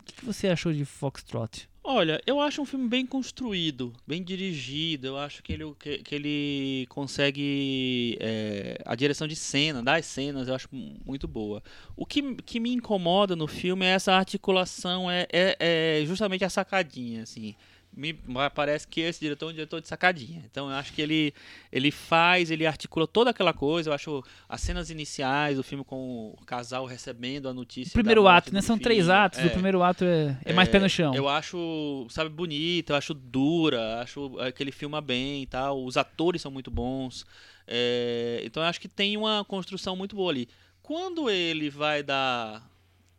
o 0.00 0.04
que, 0.04 0.14
que 0.14 0.24
você 0.24 0.48
achou 0.48 0.72
de 0.72 0.84
Foxtrot? 0.84 1.68
Olha, 1.82 2.20
eu 2.26 2.38
acho 2.40 2.60
um 2.60 2.66
filme 2.66 2.86
bem 2.88 3.06
construído, 3.06 3.92
bem 4.06 4.22
dirigido. 4.22 5.06
Eu 5.08 5.16
acho 5.18 5.42
que 5.42 5.50
ele, 5.52 5.64
que, 5.78 5.98
que 5.98 6.14
ele 6.14 6.86
consegue. 6.90 8.18
é, 8.20 8.80
a 8.84 8.94
direção 8.94 9.26
de 9.26 9.34
cena, 9.34 9.82
das 9.82 10.04
cenas, 10.04 10.46
eu 10.46 10.54
acho 10.54 10.68
mu- 10.70 10.98
muito 11.06 11.26
boa. 11.26 11.62
O 11.96 12.04
que, 12.04 12.34
que 12.36 12.60
me 12.60 12.70
incomoda 12.72 13.34
no 13.34 13.46
filme 13.46 13.86
é 13.86 13.90
essa 13.90 14.12
articulação, 14.12 15.10
é, 15.10 15.26
é, 15.32 16.00
é 16.02 16.06
justamente 16.06 16.44
a 16.44 16.50
sacadinha, 16.50 17.22
assim. 17.22 17.54
Me 17.92 18.14
parece 18.54 18.86
que 18.86 19.00
esse 19.00 19.18
diretor 19.20 19.46
é 19.46 19.48
um 19.50 19.52
diretor 19.52 19.80
de 19.80 19.88
sacadinha. 19.88 20.42
Então 20.48 20.70
eu 20.70 20.76
acho 20.76 20.92
que 20.92 21.02
ele, 21.02 21.34
ele 21.72 21.90
faz, 21.90 22.50
ele 22.50 22.64
articula 22.64 23.06
toda 23.06 23.30
aquela 23.30 23.52
coisa. 23.52 23.90
Eu 23.90 23.94
acho 23.94 24.24
as 24.48 24.60
cenas 24.60 24.90
iniciais, 24.90 25.58
o 25.58 25.62
filme 25.62 25.84
com 25.84 26.34
o 26.40 26.44
casal 26.44 26.86
recebendo 26.86 27.48
a 27.48 27.52
notícia. 27.52 27.90
O 27.90 27.94
primeiro 27.94 28.28
ato, 28.28 28.54
né? 28.54 28.62
São 28.62 28.78
três 28.78 29.08
atos. 29.08 29.40
É. 29.40 29.46
O 29.46 29.50
primeiro 29.50 29.82
ato 29.82 30.04
é, 30.04 30.38
é 30.44 30.52
mais 30.52 30.68
É, 30.68 30.72
pé 30.72 30.78
no 30.78 30.88
chão. 30.88 31.14
Eu 31.14 31.28
acho, 31.28 32.06
sabe, 32.10 32.30
bonita, 32.30 32.92
eu 32.92 32.96
acho 32.96 33.12
dura, 33.12 34.00
acho 34.00 34.40
é, 34.40 34.52
que 34.52 34.62
ele 34.62 34.72
filma 34.72 35.00
bem 35.00 35.42
e 35.42 35.46
tal. 35.46 35.84
Os 35.84 35.96
atores 35.96 36.40
são 36.40 36.50
muito 36.50 36.70
bons. 36.70 37.26
É, 37.66 38.40
então 38.44 38.62
eu 38.62 38.68
acho 38.68 38.80
que 38.80 38.88
tem 38.88 39.16
uma 39.16 39.44
construção 39.44 39.96
muito 39.96 40.14
boa 40.14 40.30
ali. 40.30 40.48
Quando 40.80 41.28
ele 41.28 41.68
vai 41.70 42.02
dar 42.02 42.68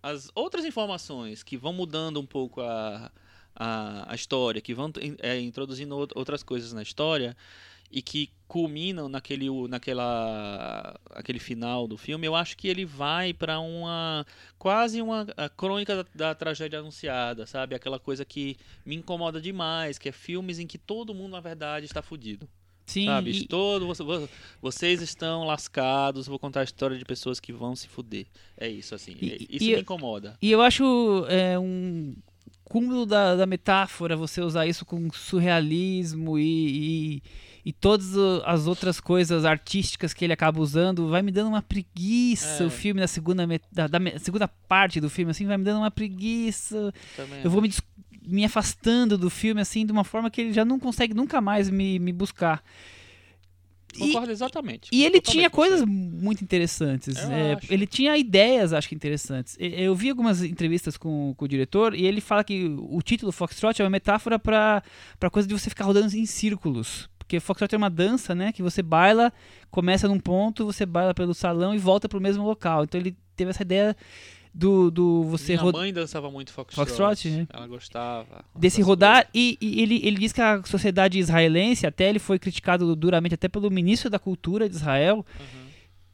as 0.02 0.32
outras 0.34 0.66
informações 0.66 1.44
que 1.44 1.56
vão 1.56 1.74
mudando 1.74 2.20
um 2.20 2.26
pouco 2.26 2.62
a, 2.62 3.12
a, 3.64 4.12
a 4.12 4.16
história, 4.16 4.60
que 4.62 4.74
vão 4.74 4.92
é, 5.20 5.40
introduzindo 5.40 5.94
out- 5.96 6.14
outras 6.16 6.42
coisas 6.42 6.74
na 6.74 6.82
história 6.82 7.36
e 7.92 8.02
que 8.02 8.30
culminam 8.48 9.08
naquele, 9.10 9.48
naquela, 9.68 11.00
aquele 11.12 11.40
final 11.40 11.88
do 11.88 11.98
filme, 11.98 12.26
eu 12.26 12.36
acho 12.36 12.58
que 12.58 12.68
ele 12.68 12.86
vai 12.86 13.34
para 13.34 13.60
uma 13.60 14.26
quase 14.58 15.02
uma 15.02 15.26
crônica 15.58 15.96
da, 15.96 16.06
da 16.16 16.36
tragédia 16.36 16.80
anunciada, 16.80 17.46
sabe? 17.46 17.76
Aquela 17.76 18.00
coisa 18.00 18.24
que 18.26 18.58
me 18.86 18.96
incomoda 18.96 19.42
demais, 19.42 19.98
que 19.98 20.10
é 20.10 20.12
filmes 20.12 20.58
em 20.60 20.68
que 20.68 20.78
todo 20.78 21.14
mundo 21.14 21.32
na 21.34 21.40
verdade 21.42 21.86
está 21.86 22.02
fudido. 22.02 22.48
Sim, 22.86 23.06
sabe? 23.06 23.32
e- 23.32 23.48
Todo, 23.48 23.94
vo- 23.94 24.06
vo- 24.06 24.30
vocês 24.62 25.02
estão 25.02 25.46
lascados, 25.46 26.28
vou 26.28 26.40
contar 26.40 26.62
a 26.62 26.64
história 26.64 26.98
de 26.98 27.06
pessoas 27.06 27.40
que 27.40 27.54
vão 27.54 27.76
se 27.76 27.88
fuder. 27.88 28.26
É 28.58 28.68
isso, 28.68 28.96
assim. 28.96 29.16
E- 29.22 29.32
é- 29.32 29.38
isso 29.50 29.64
e- 29.70 29.76
me 29.76 29.82
incomoda. 29.82 30.38
E 30.42 30.52
eu 30.52 30.62
acho 30.62 31.26
é, 31.30 31.58
um 31.60 32.16
cúmulo 32.72 33.06
da, 33.06 33.36
da 33.36 33.46
metáfora 33.46 34.16
você 34.16 34.40
usar 34.40 34.66
isso 34.66 34.86
com 34.86 35.12
surrealismo 35.12 36.40
e, 36.40 36.44
e, 36.46 37.24
e 37.66 37.74
todas 37.74 38.16
as 38.46 38.66
outras 38.66 39.02
coisas 39.02 39.44
artísticas 39.44 40.14
que 40.14 40.24
ele 40.24 40.32
acaba 40.32 40.62
usando, 40.62 41.10
vai 41.10 41.22
me 41.22 41.32
dando 41.32 41.50
uma 41.50 41.62
preguiça 41.62 42.64
É. 42.64 42.66
o 42.66 42.70
filme 42.70 43.02
na 43.02 43.08
segunda, 43.08 43.46
da, 43.70 43.88
da 43.88 44.00
segunda 44.20 44.48
parte 44.48 45.02
do 45.02 45.10
filme, 45.10 45.32
assim, 45.32 45.46
vai 45.46 45.58
me 45.58 45.66
dando 45.66 45.80
uma 45.80 45.92
preguiça. 45.92 46.94
Também 47.18 47.42
Eu 47.44 47.52
vou 47.52 47.62
me, 47.62 47.70
me 48.26 48.46
afastando 48.46 49.18
do 49.18 49.30
filme, 49.30 49.60
assim, 49.60 49.86
de 49.86 49.92
uma 49.92 50.06
forma 50.06 50.32
que 50.32 50.40
ele 50.40 50.54
já 50.54 50.64
não 50.64 50.80
consegue 50.80 51.14
nunca 51.14 51.42
mais 51.42 51.70
me, 51.70 52.00
me 52.00 52.14
buscar. 52.14 52.64
E- 53.96 54.00
Concordo 54.00 54.32
exatamente. 54.32 54.90
e 54.92 55.04
ele 55.04 55.20
tinha 55.20 55.50
coisas 55.50 55.84
muito 55.86 56.44
interessantes. 56.44 57.16
É, 57.18 57.58
ele 57.70 57.86
tinha 57.86 58.18
ideias, 58.18 58.74
acho 58.74 58.88
que 58.90 58.96
interessantes. 58.96 59.56
E- 59.60 59.84
Eu 59.84 59.96
vi 59.96 60.10
algumas 60.10 60.42
entrevistas 60.44 60.98
com, 60.98 61.34
com 61.36 61.46
o 61.46 61.48
diretor 61.48 61.94
e 61.96 62.06
ele 62.06 62.22
fala 62.22 62.44
que 62.44 62.66
o 62.80 63.02
título 63.02 63.32
Foxtrot 63.32 63.82
é 63.82 63.84
uma 63.84 63.90
metáfora 63.90 64.38
para 64.40 64.82
para 65.20 65.30
coisa 65.30 65.48
de 65.48 65.54
você 65.54 65.70
ficar 65.70 65.86
rodando 65.86 66.16
em 66.16 66.26
círculos. 66.26 67.10
Porque 67.18 67.40
Foxtrot 67.40 67.74
é 67.74 67.78
uma 67.78 67.90
dança, 67.90 68.36
né? 68.36 68.52
Que 68.52 68.62
você 68.62 68.82
baila, 68.82 69.32
começa 69.70 70.08
num 70.08 70.20
ponto, 70.20 70.66
você 70.66 70.86
baila 70.86 71.14
pelo 71.14 71.34
salão 71.34 71.74
e 71.74 71.78
volta 71.78 72.10
para 72.10 72.18
o 72.18 72.22
mesmo 72.22 72.44
local. 72.44 72.84
Então 72.84 73.00
ele 73.00 73.16
teve 73.36 73.52
essa 73.52 73.62
ideia 73.64 73.96
do, 74.54 74.92
do 74.92 75.24
você 75.24 75.56
Minha 75.58 75.72
mãe 75.72 75.94
dançava 75.94 76.30
muito 76.30 76.52
Foxtrot. 76.52 76.88
Foxtrot, 76.90 77.30
né? 77.30 77.48
Ela 77.52 77.68
gostava. 77.68 78.44
desse 78.56 78.82
rodar 78.82 79.28
e, 79.34 79.58
e 79.62 79.82
ele, 79.82 80.02
ele 80.04 80.18
diz 80.18 80.34
que 80.34 80.42
a 80.42 80.62
sociedade 80.64 81.18
israelense, 81.18 81.88
até 81.88 82.10
ele 82.10 82.20
foi 82.20 82.38
criticado 82.38 82.96
duramente 82.96 83.34
até 83.36 83.48
pelo 83.48 83.70
ministro 83.72 84.10
da 84.10 84.20
cultura 84.20 84.68
de 84.68 84.76
Israel. 84.76 85.26
Uhum. 85.40 85.62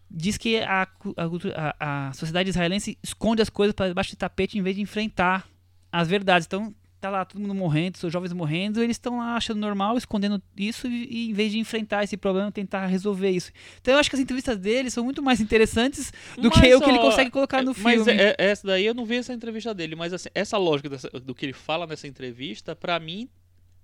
diz 0.09 0.37
que 0.37 0.59
a, 0.59 0.87
a- 1.17 2.07
a 2.09 2.13
sociedade 2.13 2.49
israelense 2.49 2.97
esconde 3.03 3.41
as 3.41 3.49
coisas 3.49 3.73
para 3.73 3.87
debaixo 3.87 4.11
do 4.11 4.17
tapete 4.17 4.57
em 4.57 4.61
vez 4.61 4.75
de 4.75 4.81
enfrentar 4.81 5.47
as 5.91 6.07
verdades. 6.07 6.45
Então 6.45 6.73
tá 6.99 7.09
lá 7.09 7.23
todo 7.25 7.39
mundo 7.39 7.53
morrendo, 7.53 7.95
os 8.03 8.11
jovens 8.11 8.33
morrendo, 8.33 8.81
eles 8.83 8.95
estão 8.95 9.17
lá 9.19 9.35
achando 9.35 9.59
normal, 9.59 9.97
escondendo 9.97 10.41
isso 10.57 10.87
e, 10.87 11.07
e 11.09 11.29
em 11.29 11.33
vez 11.33 11.51
de 11.51 11.59
enfrentar 11.59 12.03
esse 12.03 12.17
problema, 12.17 12.51
tentar 12.51 12.85
resolver 12.87 13.29
isso. 13.29 13.51
Então 13.79 13.93
eu 13.93 13.99
acho 13.99 14.09
que 14.09 14.15
as 14.15 14.19
entrevistas 14.21 14.57
dele 14.57 14.89
são 14.89 15.03
muito 15.03 15.21
mais 15.21 15.39
interessantes 15.39 16.11
do 16.35 16.49
que 16.49 16.59
Mas, 16.59 16.75
o 16.75 16.81
que 16.81 16.89
ele 16.89 16.97
ó, 16.97 17.01
consegue 17.01 17.29
colocar 17.31 17.61
no 17.61 17.75
Mas 17.77 18.03
filme. 18.03 18.11
é- 18.19 18.35
é- 18.37 18.49
essa 18.49 18.65
daí 18.65 18.85
eu 18.85 18.93
não 18.95 19.05
vi 19.05 19.15
essa 19.17 19.33
entrevista 19.33 19.73
dele, 19.73 19.95
mas 19.95 20.11
assim, 20.13 20.29
essa 20.33 20.57
lógica 20.57 20.89
dessa- 20.89 21.09
do 21.11 21.35
que 21.35 21.45
ele 21.45 21.53
fala 21.53 21.85
nessa 21.85 22.07
entrevista, 22.07 22.75
pra 22.75 22.99
mim, 22.99 23.29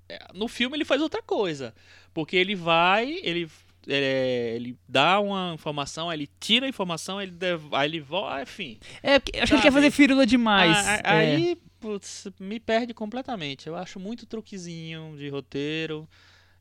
é, 0.10 0.20
no 0.34 0.48
filme 0.48 0.76
ele 0.76 0.86
faz 0.86 1.02
outra 1.02 1.22
coisa. 1.22 1.74
Porque 2.14 2.36
ele 2.36 2.56
vai, 2.56 3.20
ele, 3.24 3.48
é, 3.88 4.54
ele 4.56 4.78
dá 4.88 5.20
uma 5.20 5.52
informação, 5.54 6.12
ele 6.12 6.28
tira 6.40 6.66
a 6.66 6.70
informação, 6.70 7.22
ele 7.22 7.32
dev- 7.32 7.74
aí 7.74 7.90
ele 7.90 8.00
volta, 8.00 8.42
enfim. 8.42 8.78
É, 9.02 9.16
acho 9.16 9.22
que 9.24 9.54
ele 9.54 9.62
quer 9.62 9.72
fazer 9.72 9.92
firula 9.92 10.26
demais. 10.26 10.76
A- 10.78 10.92
a- 10.96 10.96
é. 11.24 11.36
Aí, 11.36 11.58
putz, 11.84 12.30
me 12.40 12.62
perde 12.62 12.94
completamente. 12.94 13.68
Eu 13.68 13.76
acho 13.76 14.00
muito 14.00 14.26
truquezinho 14.26 15.18
de 15.18 15.28
roteiro. 15.28 16.08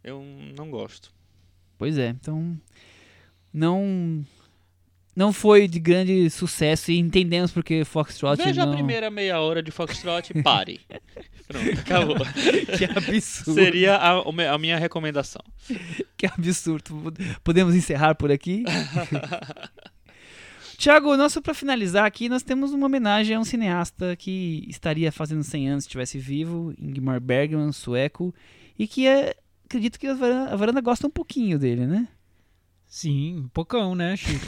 Eu 0.03 0.20
não 0.59 0.68
gosto. 0.68 1.12
Pois 1.79 1.97
é, 1.97 2.09
então 2.09 2.61
não 3.55 4.27
não 5.14 5.33
foi 5.33 5.68
de 5.68 5.79
grande 5.79 6.29
sucesso 6.29 6.91
e 6.91 6.99
entendemos 6.99 7.53
porque 7.53 7.85
Foxtrot 7.85 8.43
Veja 8.43 8.64
não... 8.64 8.73
a 8.73 8.75
primeira 8.75 9.11
meia 9.11 9.41
hora 9.41 9.62
de 9.62 9.70
Foxtrot 9.70 10.33
e 10.35 10.43
pare. 10.43 10.81
Pronto, 11.47 11.81
acabou. 11.81 12.16
que 12.77 12.85
absurdo. 12.85 13.55
Seria 13.55 13.97
a, 13.97 14.55
a 14.55 14.59
minha 14.59 14.77
recomendação. 14.77 15.43
Que 16.16 16.27
absurdo. 16.27 17.12
Podemos 17.43 17.75
encerrar 17.75 18.14
por 18.14 18.31
aqui? 18.31 18.62
Tiago, 20.83 21.16
nosso 21.16 21.41
para 21.41 21.55
finalizar 21.55 22.05
aqui, 22.05 22.28
nós 22.28 22.43
temos 22.43 22.72
uma 22.72 22.87
homenagem 22.87 23.37
a 23.37 23.39
um 23.39 23.45
cineasta 23.45 24.16
que 24.16 24.64
estaria 24.68 25.12
fazendo 25.12 25.45
100 25.45 25.68
anos 25.68 25.85
se 25.85 25.89
estivesse 25.89 26.18
vivo, 26.18 26.74
Ingmar 26.76 27.20
Bergman, 27.20 27.70
sueco, 27.70 28.35
e 28.76 28.89
que 28.89 29.07
é, 29.07 29.37
acredito 29.64 29.97
que 29.97 30.09
a 30.09 30.14
varanda, 30.14 30.51
a 30.53 30.57
varanda 30.57 30.80
gosta 30.80 31.07
um 31.07 31.11
pouquinho 31.11 31.57
dele, 31.57 31.87
né? 31.87 32.09
Sim, 32.85 33.49
pocão, 33.55 33.95
né, 33.95 34.16
Chico? 34.16 34.45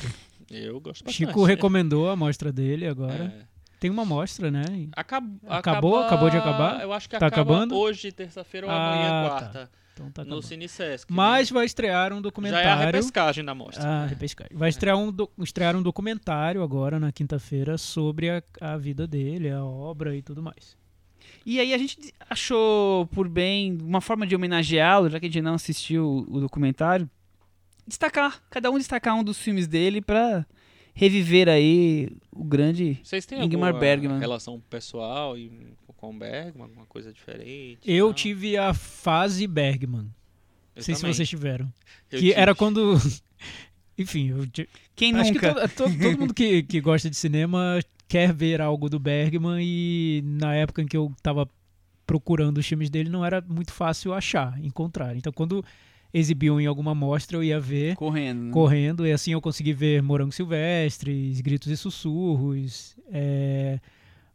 Eu 0.51 0.81
gosto 0.81 1.05
bastante. 1.05 1.15
Chico 1.15 1.45
recomendou 1.45 2.09
a 2.11 2.15
amostra 2.15 2.51
dele 2.53 2.89
agora. 2.89 3.33
É. 3.41 3.55
Tem 3.79 3.89
uma 3.89 4.03
amostra, 4.03 4.51
né? 4.51 4.65
Acab- 4.97 5.39
Acabou? 5.47 5.99
acaba- 5.99 6.07
Acabou 6.09 6.31
de 6.31 6.37
acabar? 6.37 6.83
Eu 6.83 6.93
acho 6.93 7.09
que 7.09 7.17
Tá 7.17 7.27
acaba 7.29 7.43
acabando? 7.43 7.77
hoje, 7.77 8.11
terça-feira 8.11 8.67
ou 8.67 8.73
Ah, 8.73 8.77
amanhã, 8.77 9.51
tá. 9.53 9.71
Então 9.95 10.11
tá 10.11 10.23
no 10.25 10.29
acabando. 10.31 10.43
Cine 10.47 10.69
Sesc. 10.69 11.11
Mas 11.13 11.51
vai 11.51 11.65
estrear 11.65 12.13
um 12.13 12.17
Já 12.17 12.17
é 12.17 12.19
a 12.19 12.21
documentário. 12.23 12.85
repescagem 12.87 13.45
da 13.45 13.55
mostra. 13.55 13.83
Ah, 13.85 14.07
repescagem. 14.07 14.57
Vai 14.57 14.69
estrear 14.69 14.99
um, 14.99 15.13
do- 15.13 15.31
estrear 15.39 15.77
um 15.77 15.83
documentário 15.83 16.63
agora 16.65 16.99
na 16.99 17.13
quinta-feira 17.13 17.79
sobre 17.79 18.29
a, 18.29 18.43
a 18.61 18.77
vida 18.77 19.07
dele, 19.07 19.49
a 19.51 19.65
obra 19.65 20.17
e 20.17 20.21
tudo 20.23 20.43
mais. 20.43 20.77
E 21.47 21.61
aí 21.61 21.73
a 21.73 21.79
gente 21.79 22.13
achou 22.29 23.07
por 23.07 23.29
bem, 23.29 23.79
uma 23.81 24.01
forma 24.01 24.27
de 24.27 24.35
homenageá-lo, 24.35 25.09
já 25.09 25.21
que 25.21 25.27
a 25.27 25.29
gente 25.29 25.41
não 25.43 25.55
assistiu 25.55 26.27
o 26.29 26.41
documentário, 26.41 27.09
destacar, 27.87 28.43
cada 28.51 28.71
um 28.71 28.79
destacar 28.79 29.15
um 29.15 29.23
dos 29.25 29.39
filmes 29.39 29.67
dele 29.69 30.01
pra 30.01 30.45
reviver 30.93 31.49
aí 31.49 32.09
o 32.33 32.45
grande. 32.45 32.99
Vocês 33.03 33.25
têm 33.27 33.39
Ingmar 33.45 33.69
alguma 33.71 33.81
Bergman. 33.81 34.19
relação 34.19 34.61
pessoal 34.69 35.37
em- 35.39 35.75
com 36.09 36.15
o 36.15 36.19
Bergman? 36.19 36.65
Alguma 36.65 36.87
coisa 36.87 37.13
diferente? 37.13 37.79
Eu 37.85 38.07
Não? 38.09 38.15
tive 38.15 38.57
a 38.57 38.73
fase 38.75 39.47
Bergman. 39.47 40.03
Não 40.03 40.11
Eu 40.77 40.83
sei 40.83 40.95
se 40.95 41.01
também. 41.01 41.15
vocês 41.15 41.29
tiveram. 41.29 41.67
Eu 42.11 42.19
que 42.19 42.27
tive. 42.29 42.33
era 42.41 42.55
quando. 42.55 42.95
Enfim, 43.97 44.31
eu 44.31 44.45
Quem 44.97 45.15
acho 45.15 45.33
nunca? 45.33 45.55
que 45.55 45.61
to- 45.61 45.69
to- 45.85 45.99
todo 45.99 46.19
mundo 46.19 46.35
que, 46.35 46.65
que 46.65 46.81
gosta 46.81 47.09
de 47.09 47.17
cinema 47.17 47.79
quer 48.09 48.33
ver 48.33 48.61
algo 48.61 48.91
do 48.91 48.99
Bergman 48.99 49.61
e 49.65 50.21
na 50.25 50.53
época 50.55 50.83
em 50.83 50.87
que 50.87 50.97
eu 50.97 51.13
tava 51.23 51.49
procurando 52.05 52.59
os 52.59 52.67
filmes 52.67 52.91
dele 52.91 53.09
não 53.09 53.25
era 53.25 53.41
muito 53.41 53.73
fácil 53.73 54.13
achar, 54.13 54.59
encontrar. 54.65 55.17
Então 55.17 55.33
quando 55.33 55.65
exibiam 56.13 56.61
em 56.61 56.67
alguma 56.67 56.93
mostra 56.93 57.37
eu 57.37 57.45
ia 57.45 57.61
ver 57.61 57.95
Correndo. 57.95 58.43
né? 58.47 58.53
correndo 58.53 59.07
e 59.07 59.13
assim 59.13 59.31
eu 59.33 59.41
consegui 59.41 59.73
ver 59.73 60.03
Morangos 60.03 60.35
Silvestres, 60.35 61.41
Gritos 61.41 61.71
e 61.71 61.77
Sussurros, 61.77 62.97
é, 63.13 63.79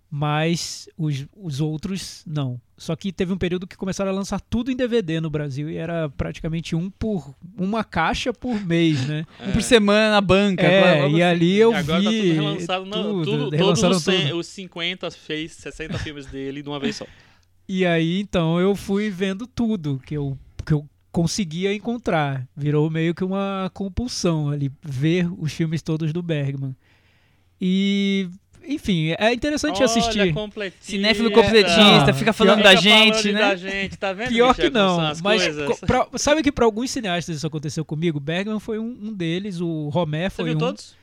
mas 0.10 0.90
os, 0.98 1.28
os 1.36 1.62
outros 1.62 2.24
não. 2.26 2.60
Só 2.78 2.96
que 2.96 3.12
teve 3.12 3.32
um 3.32 3.38
período 3.38 3.68
que 3.68 3.78
começaram 3.78 4.10
a 4.10 4.14
lançar 4.14 4.40
tudo 4.40 4.72
em 4.72 4.76
DVD 4.76 5.20
no 5.20 5.30
Brasil 5.30 5.70
e 5.70 5.76
era 5.76 6.10
praticamente 6.10 6.76
um 6.76 6.90
por 6.90 7.36
uma 7.58 7.84
caixa 7.84 8.34
por 8.34 8.60
mês, 8.66 9.06
né? 9.06 9.26
Um 9.40 9.52
por 9.52 9.62
semana 9.62 10.12
na 10.12 10.22
banca. 10.22 10.64
É, 10.64 11.02
algo 11.02 11.18
e 11.18 11.22
assim. 11.22 11.32
ali 11.32 11.58
eu 11.58 11.72
E 11.72 11.76
agora 11.76 12.00
vi 12.00 12.06
tá 12.06 12.12
tudo 12.12 12.34
relançado, 12.34 12.86
não, 12.86 13.04
tudo, 13.04 13.26
tudo, 13.26 13.40
todos 13.42 13.58
relançaram 13.60 13.96
os, 13.96 14.04
100, 14.04 14.22
tudo. 14.22 14.40
os 14.40 14.48
50 14.48 15.12
fez 15.12 15.52
60 15.54 15.98
filmes 16.00 16.26
dele 16.26 16.64
de 16.64 16.70
uma 16.70 16.80
vez 16.80 16.96
só. 16.96 17.06
E 17.68 17.86
aí 17.86 18.20
então 18.20 18.60
eu 18.60 18.76
fui 18.76 19.10
vendo 19.10 19.46
tudo 19.46 20.02
que 20.06 20.18
eu 20.18 20.38
que 20.66 20.74
eu 20.74 20.88
conseguia 21.12 21.74
encontrar. 21.74 22.48
Virou 22.56 22.90
meio 22.90 23.14
que 23.14 23.24
uma 23.24 23.70
compulsão 23.74 24.50
ali 24.50 24.72
ver 24.82 25.30
os 25.38 25.52
filmes 25.54 25.82
todos 25.82 26.12
do 26.14 26.24
Bergman. 26.24 26.76
E 27.62 28.30
enfim, 28.76 29.16
é 29.18 29.34
interessante 29.34 29.84
assistir. 29.84 30.20
Olha, 30.22 30.34
completista. 30.34 30.86
Cinéfilo 30.86 31.32
completista, 31.32 32.14
fica 32.14 32.32
falando 32.34 32.62
da 32.64 32.70
Fica 32.78 32.82
falando 32.84 33.14
gente, 33.16 33.32
da 33.34 33.40
né? 33.40 33.58
gente, 33.58 33.98
tá 33.98 34.14
vendo, 34.14 34.30
Pior 34.30 34.50
Michel, 34.50 34.66
que 34.66 34.70
não, 34.74 34.98
mas 35.24 35.48
pra- 35.86 36.08
sabe 36.18 36.42
que 36.44 36.52
para 36.52 36.66
alguns 36.66 36.92
cineastas 36.92 37.38
isso 37.38 37.48
aconteceu 37.48 37.84
comigo? 37.84 38.20
Bergman 38.20 38.60
foi 38.60 38.80
um, 38.80 38.98
um 39.02 39.14
deles, 39.14 39.60
o 39.60 39.90
Romé 39.90 40.30
Você 40.30 40.36
foi 40.38 40.46
viu 40.46 40.56
um. 40.56 40.60
todos? 40.60 40.98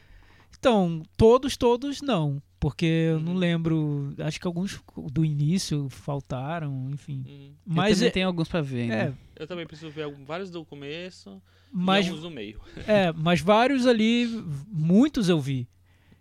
Então, 0.58 1.02
todos, 1.16 1.56
todos 1.56 2.00
não, 2.00 2.42
porque 2.58 2.86
eu 2.86 3.20
não 3.20 3.32
Uhum. 3.32 3.38
lembro, 3.38 4.14
acho 4.18 4.40
que 4.40 4.46
alguns 4.46 4.80
do 5.12 5.24
início 5.24 5.86
faltaram, 5.90 6.88
enfim. 6.90 7.22
Hum, 7.28 7.52
Mas 7.66 8.00
é, 8.00 8.10
tenho 8.10 8.26
alguns 8.26 8.48
pra 8.48 8.62
ver. 8.62 8.84
é, 8.84 8.86
né? 8.88 9.14
Eu 9.38 9.46
também 9.46 9.66
preciso 9.66 9.90
ver 9.90 10.04
algum- 10.04 10.24
vários 10.24 10.50
do 10.50 10.64
começo 10.64 11.40
mas 11.70 12.06
e 12.06 12.08
alguns 12.08 12.22
do 12.22 12.30
meio. 12.30 12.58
é, 12.86 13.12
mas 13.12 13.40
vários 13.42 13.86
ali, 13.86 14.26
muitos 14.72 15.28
eu 15.28 15.38
vi. 15.38 15.68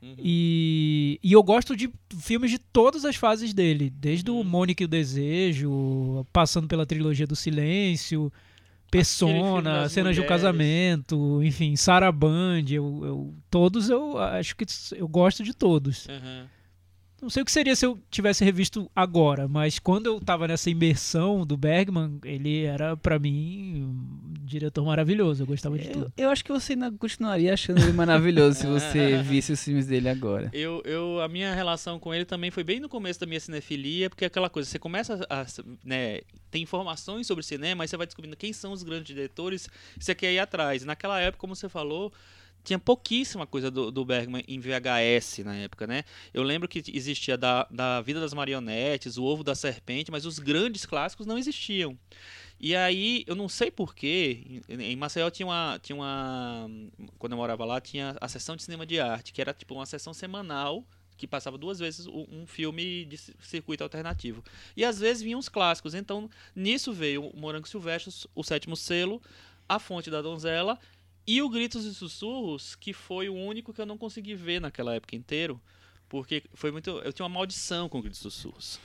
Uhum. 0.06 0.16
E, 0.20 1.20
e 1.24 1.34
eu 1.34 1.42
gosto 1.42 1.76
de 1.76 1.90
filmes 2.20 2.52
de 2.52 2.60
todas 2.60 3.04
as 3.06 3.16
fases 3.16 3.54
dele, 3.54 3.90
desde 3.90 4.30
o 4.30 4.36
Uhum. 4.36 4.44
Mônica 4.44 4.84
e 4.84 4.86
o 4.86 4.88
Desejo, 4.88 6.26
passando 6.32 6.68
pela 6.68 6.86
trilogia 6.86 7.26
do 7.26 7.36
Silêncio, 7.36 8.32
Persona, 8.92 9.90
Cenas 9.90 10.16
de 10.16 10.22
mulheres. 10.22 10.28
Casamento, 10.28 11.42
enfim, 11.44 11.76
Saraband, 11.76 12.66
eu, 12.70 13.02
eu, 13.04 13.34
todos 13.50 13.90
eu 13.90 14.18
acho 14.20 14.56
que 14.56 14.66
eu 14.96 15.08
gosto 15.08 15.44
de 15.44 15.54
todos. 15.54 16.06
Uhum. 16.06 16.46
Não 17.22 17.30
sei 17.30 17.42
o 17.42 17.46
que 17.46 17.52
seria 17.52 17.76
se 17.76 17.86
eu 17.86 17.98
tivesse 18.12 18.44
revisto 18.44 18.92
agora, 18.96 19.48
mas 19.48 19.80
quando 19.80 20.08
eu 20.08 20.20
tava 20.20 20.48
nessa 20.48 20.70
imersão 20.70 21.46
do 21.46 21.56
Bergman, 21.58 22.20
ele 22.24 22.64
era 22.66 22.96
pra 22.98 23.18
mim 23.18 23.84
um 23.84 24.34
diretor 24.46 24.86
maravilhoso, 24.86 25.44
eu 25.44 25.48
gostava 25.48 25.78
de 25.80 25.88
Eu, 25.88 25.94
tudo. 25.94 26.14
eu 26.18 26.30
acho 26.30 26.44
que 26.44 26.52
você 26.52 26.74
ainda 26.74 26.92
continuaria 26.92 27.54
achando 27.54 27.82
ele 27.82 27.94
maravilhoso 27.94 28.60
se 28.60 28.68
você 28.68 29.18
visse 29.24 29.54
os 29.54 29.64
filmes 29.64 29.88
dele 29.88 30.10
agora. 30.10 30.50
Eu, 30.54 30.82
eu, 30.86 31.22
a 31.22 31.28
minha 31.28 31.54
relação 31.56 32.00
com 32.00 32.14
ele 32.14 32.26
também 32.26 32.52
foi 32.52 32.64
bem 32.64 32.80
no 32.80 32.90
começo 32.90 33.20
da 33.20 33.26
minha 33.26 33.40
cinefilia, 33.40 34.10
porque 34.10 34.26
é 34.26 34.28
aquela 34.28 34.50
coisa, 34.50 34.70
você 34.70 34.78
começa 34.78 35.26
a 35.30 35.46
né, 35.84 36.20
ter 36.52 36.60
informações 36.60 37.26
sobre 37.26 37.44
cinema, 37.44 37.84
aí 37.84 37.88
você 37.88 37.98
vai 37.98 38.06
descobrindo 38.06 38.36
quem 38.38 38.54
são 38.54 38.72
os 38.72 38.84
grandes 38.84 39.08
diretores, 39.08 39.68
você 40.00 40.14
quer 40.14 40.32
ir 40.34 40.40
atrás. 40.40 40.84
Naquela 40.84 41.20
época, 41.20 41.40
como 41.40 41.56
você 41.56 41.70
falou, 41.70 42.14
tinha 42.66 42.80
pouquíssima 42.80 43.46
coisa 43.48 43.70
do, 43.72 43.92
do 43.92 44.04
Bergman 44.04 44.44
em 44.48 44.60
VHS 44.60 45.40
na 45.46 45.56
época, 45.56 45.88
né? 45.88 46.04
Eu 46.34 46.44
lembro 46.44 46.68
que 46.68 46.84
existia 46.94 47.38
da, 47.38 47.66
da 47.72 48.02
Vida 48.02 48.20
das 48.20 48.34
Marionetes, 48.34 49.18
O 49.18 49.24
Ovo 49.24 49.44
da 49.44 49.56
Serpente, 49.56 50.12
mas 50.12 50.26
os 50.26 50.40
grandes 50.40 50.86
clássicos 50.86 51.26
não 51.26 51.38
existiam. 51.38 51.98
E 52.60 52.76
aí, 52.76 53.24
eu 53.28 53.36
não 53.36 53.48
sei 53.48 53.70
porquê, 53.70 54.62
em, 54.68 54.96
Maceió 54.96 55.30
tinha 55.30 55.46
uma, 55.46 55.80
tinha 55.82 55.96
uma. 55.96 56.70
Quando 57.20 57.34
eu 57.34 57.38
morava 57.38 57.64
lá, 57.66 57.80
tinha 57.80 58.16
a 58.20 58.28
sessão 58.28 58.56
de 58.56 58.64
cinema 58.64 58.86
de 58.86 59.00
arte, 59.00 59.32
que 59.32 59.42
era 59.42 59.54
tipo 59.54 59.74
uma 59.76 59.86
sessão 59.86 60.14
semanal 60.14 60.84
que 61.18 61.26
passava 61.28 61.58
duas 61.58 61.80
vezes 61.80 62.08
um 62.08 62.46
filme 62.46 63.06
de 63.06 63.18
ci- 63.18 63.34
circuito 63.40 63.84
alternativo. 63.84 64.44
E 64.76 64.84
às 64.84 65.00
vezes 65.00 65.24
vinham 65.24 65.40
os 65.40 65.48
clássicos. 65.48 65.94
Então, 65.94 66.30
nisso 66.54 66.92
veio 66.92 67.28
o 67.28 67.38
Morango 67.40 67.68
Silvestre, 67.68 68.14
o 68.34 68.44
Sétimo 68.44 68.76
Selo, 68.76 69.22
A 69.68 69.80
Fonte 69.80 70.10
da 70.10 70.22
Donzela 70.22 70.78
e 71.28 71.42
o 71.42 71.50
Gritos 71.50 71.86
e 71.86 71.94
Sussurros, 71.94 72.76
que 72.76 72.94
foi 72.94 73.30
o 73.30 73.36
único 73.36 73.74
que 73.74 73.82
eu 73.82 73.86
não 73.86 73.98
consegui 73.98 74.36
ver 74.36 74.60
naquela 74.62 74.96
época 74.96 75.16
inteiro, 75.16 75.60
porque 76.08 76.44
foi 76.54 76.72
muito, 76.72 76.90
eu 76.90 77.12
tinha 77.12 77.26
uma 77.26 77.34
maldição 77.34 77.90
com 77.90 78.02
Gritos 78.02 78.20
e 78.20 78.24
Sussurros. 78.24 78.80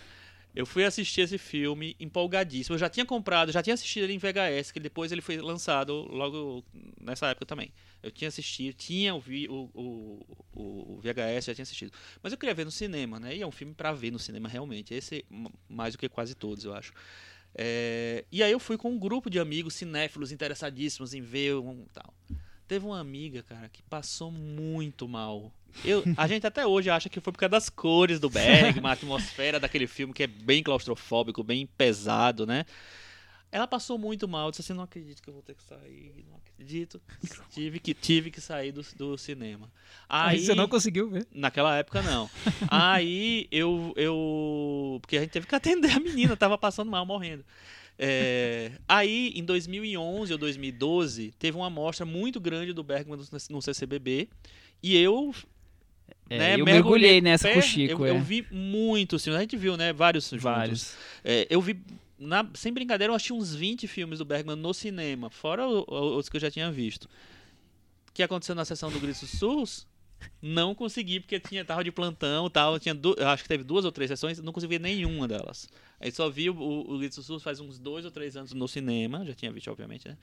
Eu 0.54 0.66
fui 0.66 0.84
assistir 0.84 1.20
esse 1.20 1.38
filme 1.38 1.94
empolgadíssimo. 2.00 2.74
Eu 2.74 2.78
já 2.78 2.88
tinha 2.88 3.06
comprado, 3.06 3.52
já 3.52 3.62
tinha 3.62 3.74
assistido 3.74 4.04
ele 4.04 4.14
em 4.14 4.18
VHS, 4.18 4.72
que 4.72 4.80
depois 4.80 5.12
ele 5.12 5.20
foi 5.20 5.36
lançado 5.36 5.92
logo 6.10 6.64
nessa 7.00 7.28
época 7.28 7.46
também. 7.46 7.72
Eu 8.02 8.10
tinha 8.10 8.26
assistido, 8.26 8.74
tinha 8.74 9.14
o, 9.14 9.22
o, 9.48 10.26
o, 10.52 10.94
o 10.96 11.00
VHS, 11.00 11.44
já 11.46 11.54
tinha 11.54 11.62
assistido. 11.62 11.92
Mas 12.20 12.32
eu 12.32 12.38
queria 12.38 12.54
ver 12.54 12.64
no 12.64 12.70
cinema, 12.70 13.20
né? 13.20 13.36
E 13.36 13.42
é 13.42 13.46
um 13.46 13.52
filme 13.52 13.74
pra 13.74 13.92
ver 13.92 14.10
no 14.10 14.18
cinema 14.18 14.48
realmente. 14.48 14.92
Esse 14.92 15.24
mais 15.68 15.94
do 15.94 15.98
que 15.98 16.08
quase 16.08 16.34
todos, 16.34 16.64
eu 16.64 16.74
acho. 16.74 16.92
É, 17.54 18.24
e 18.30 18.42
aí 18.42 18.52
eu 18.52 18.60
fui 18.60 18.76
com 18.76 18.90
um 18.90 18.98
grupo 18.98 19.28
de 19.28 19.38
amigos 19.38 19.74
cinéfilos 19.74 20.32
interessadíssimos 20.32 21.14
em 21.14 21.20
ver 21.20 21.56
um 21.56 21.84
tal. 21.92 22.14
Teve 22.66 22.86
uma 22.86 23.00
amiga, 23.00 23.42
cara, 23.42 23.68
que 23.68 23.82
passou 23.82 24.30
muito 24.30 25.08
mal. 25.08 25.52
Eu, 25.84 26.04
a 26.16 26.26
gente 26.28 26.46
até 26.46 26.66
hoje 26.66 26.90
acha 26.90 27.08
que 27.08 27.20
foi 27.20 27.32
por 27.32 27.38
causa 27.38 27.50
das 27.50 27.68
cores 27.68 28.20
do 28.20 28.30
Bergman, 28.30 28.86
a 28.88 28.92
atmosfera 28.92 29.58
daquele 29.58 29.86
filme 29.86 30.12
que 30.12 30.22
é 30.22 30.26
bem 30.26 30.62
claustrofóbico, 30.62 31.42
bem 31.42 31.66
pesado, 31.66 32.46
né? 32.46 32.64
Ela 33.52 33.66
passou 33.66 33.98
muito 33.98 34.28
mal, 34.28 34.50
disse 34.50 34.62
assim, 34.62 34.72
não 34.72 34.84
acredito 34.84 35.20
que 35.20 35.28
eu 35.28 35.34
vou 35.34 35.42
ter 35.42 35.54
que 35.54 35.62
sair, 35.64 36.24
não 36.28 36.36
acredito. 36.36 37.00
Tive 37.50 37.80
que, 37.80 37.92
tive 37.92 38.30
que 38.30 38.40
sair 38.40 38.70
do, 38.70 38.84
do 38.96 39.18
cinema. 39.18 39.70
Aí, 40.08 40.38
você 40.38 40.54
não 40.54 40.68
conseguiu 40.68 41.10
ver. 41.10 41.26
Naquela 41.34 41.76
época, 41.76 42.00
não. 42.02 42.30
Aí 42.70 43.48
eu, 43.50 43.92
eu. 43.96 44.98
Porque 45.00 45.16
a 45.16 45.20
gente 45.20 45.30
teve 45.30 45.46
que 45.46 45.54
atender 45.54 45.90
a 45.90 45.98
menina, 45.98 46.36
tava 46.36 46.56
passando 46.56 46.90
mal, 46.90 47.04
morrendo. 47.04 47.44
É, 48.02 48.72
aí, 48.88 49.30
em 49.36 49.44
2011 49.44 50.32
ou 50.32 50.38
2012, 50.38 51.34
teve 51.38 51.54
uma 51.54 51.66
amostra 51.66 52.06
muito 52.06 52.40
grande 52.40 52.72
do 52.72 52.82
Bergman 52.82 53.18
no, 53.18 53.38
no 53.50 53.60
CCBB. 53.60 54.26
E 54.82 54.96
eu. 54.96 55.34
É, 56.30 56.38
né, 56.38 56.54
eu 56.54 56.64
mergulhei 56.64 56.72
mergulhei 56.72 57.20
nessa 57.20 57.48
pé, 57.48 57.54
com 57.54 57.58
o 57.58 57.62
Chico, 57.62 58.06
Eu, 58.06 58.06
é. 58.06 58.10
eu 58.16 58.20
vi 58.20 58.46
muitos 58.50 59.22
filmes. 59.22 59.36
A 59.36 59.42
gente 59.42 59.56
viu, 59.56 59.76
né? 59.76 59.92
Vários. 59.92 60.30
Vários. 60.32 60.94
É, 61.22 61.46
eu 61.50 61.60
vi, 61.60 61.78
na- 62.20 62.48
sem 62.54 62.72
brincadeira, 62.72 63.10
eu 63.12 63.16
achei 63.16 63.34
uns 63.34 63.54
20 63.54 63.88
filmes 63.88 64.18
do 64.18 64.24
Bergman 64.24 64.56
no 64.56 64.72
cinema, 64.74 65.30
fora 65.30 65.66
os 65.66 66.28
que 66.28 66.36
eu 66.36 66.40
já 66.40 66.50
tinha 66.50 66.70
visto. 66.70 67.08
O 68.08 68.12
que 68.12 68.22
aconteceu 68.22 68.54
na 68.54 68.64
sessão 68.64 68.90
do 68.90 69.00
Gritos 69.00 69.28
Sus? 69.30 69.86
Não 70.42 70.74
consegui, 70.74 71.18
porque 71.20 71.40
tinha, 71.40 71.64
tava 71.64 71.82
de 71.82 71.90
plantão 71.90 72.50
tal. 72.50 72.78
Tinha 72.78 72.94
acho 73.32 73.42
que 73.42 73.48
teve 73.48 73.64
duas 73.64 73.84
ou 73.86 73.92
três 73.92 74.10
sessões, 74.10 74.38
não 74.40 74.52
consegui 74.52 74.74
ver 74.76 74.80
nenhuma 74.80 75.26
delas. 75.26 75.66
Aí 75.98 76.12
só 76.12 76.28
vi 76.28 76.50
o, 76.50 76.54
o, 76.54 76.98
o 76.98 77.40
faz 77.40 77.58
uns 77.60 77.78
dois 77.78 78.04
ou 78.04 78.10
três 78.10 78.36
anos 78.36 78.52
no 78.52 78.68
cinema, 78.68 79.24
já 79.24 79.34
tinha 79.34 79.50
visto, 79.50 79.70
obviamente, 79.70 80.06
né? 80.08 80.18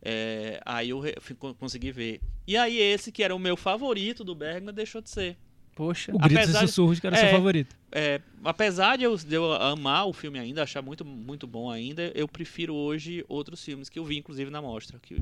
É, 0.00 0.60
aí 0.64 0.90
eu 0.90 1.00
re- 1.00 1.16
consegui 1.58 1.92
ver. 1.92 2.20
E 2.46 2.56
aí 2.56 2.78
esse, 2.78 3.12
que 3.12 3.22
era 3.22 3.34
o 3.34 3.38
meu 3.38 3.56
favorito 3.56 4.24
do 4.24 4.34
Bergman, 4.34 4.72
deixou 4.74 5.00
de 5.02 5.10
ser. 5.10 5.36
Poxa. 5.74 6.12
O 6.14 6.18
Gritos 6.18 6.36
Apesar 6.44 6.58
e 6.58 6.66
de- 6.66 6.68
Sussurros, 6.68 7.00
que 7.00 7.06
era 7.06 7.16
É. 7.16 7.20
seu 7.20 7.30
favorito. 7.30 7.74
É, 7.90 8.20
apesar 8.44 8.96
de 8.98 9.04
eu, 9.04 9.16
de 9.16 9.34
eu 9.34 9.52
amar 9.54 10.06
o 10.06 10.12
filme 10.12 10.38
ainda, 10.38 10.62
achar 10.62 10.82
muito, 10.82 11.04
muito 11.04 11.46
bom 11.46 11.70
ainda, 11.70 12.12
eu 12.14 12.28
prefiro 12.28 12.74
hoje 12.74 13.24
outros 13.28 13.64
filmes 13.64 13.88
que 13.88 13.98
eu 13.98 14.04
vi, 14.04 14.18
inclusive, 14.18 14.50
na 14.50 14.60
mostra. 14.60 14.98
Que 15.00 15.16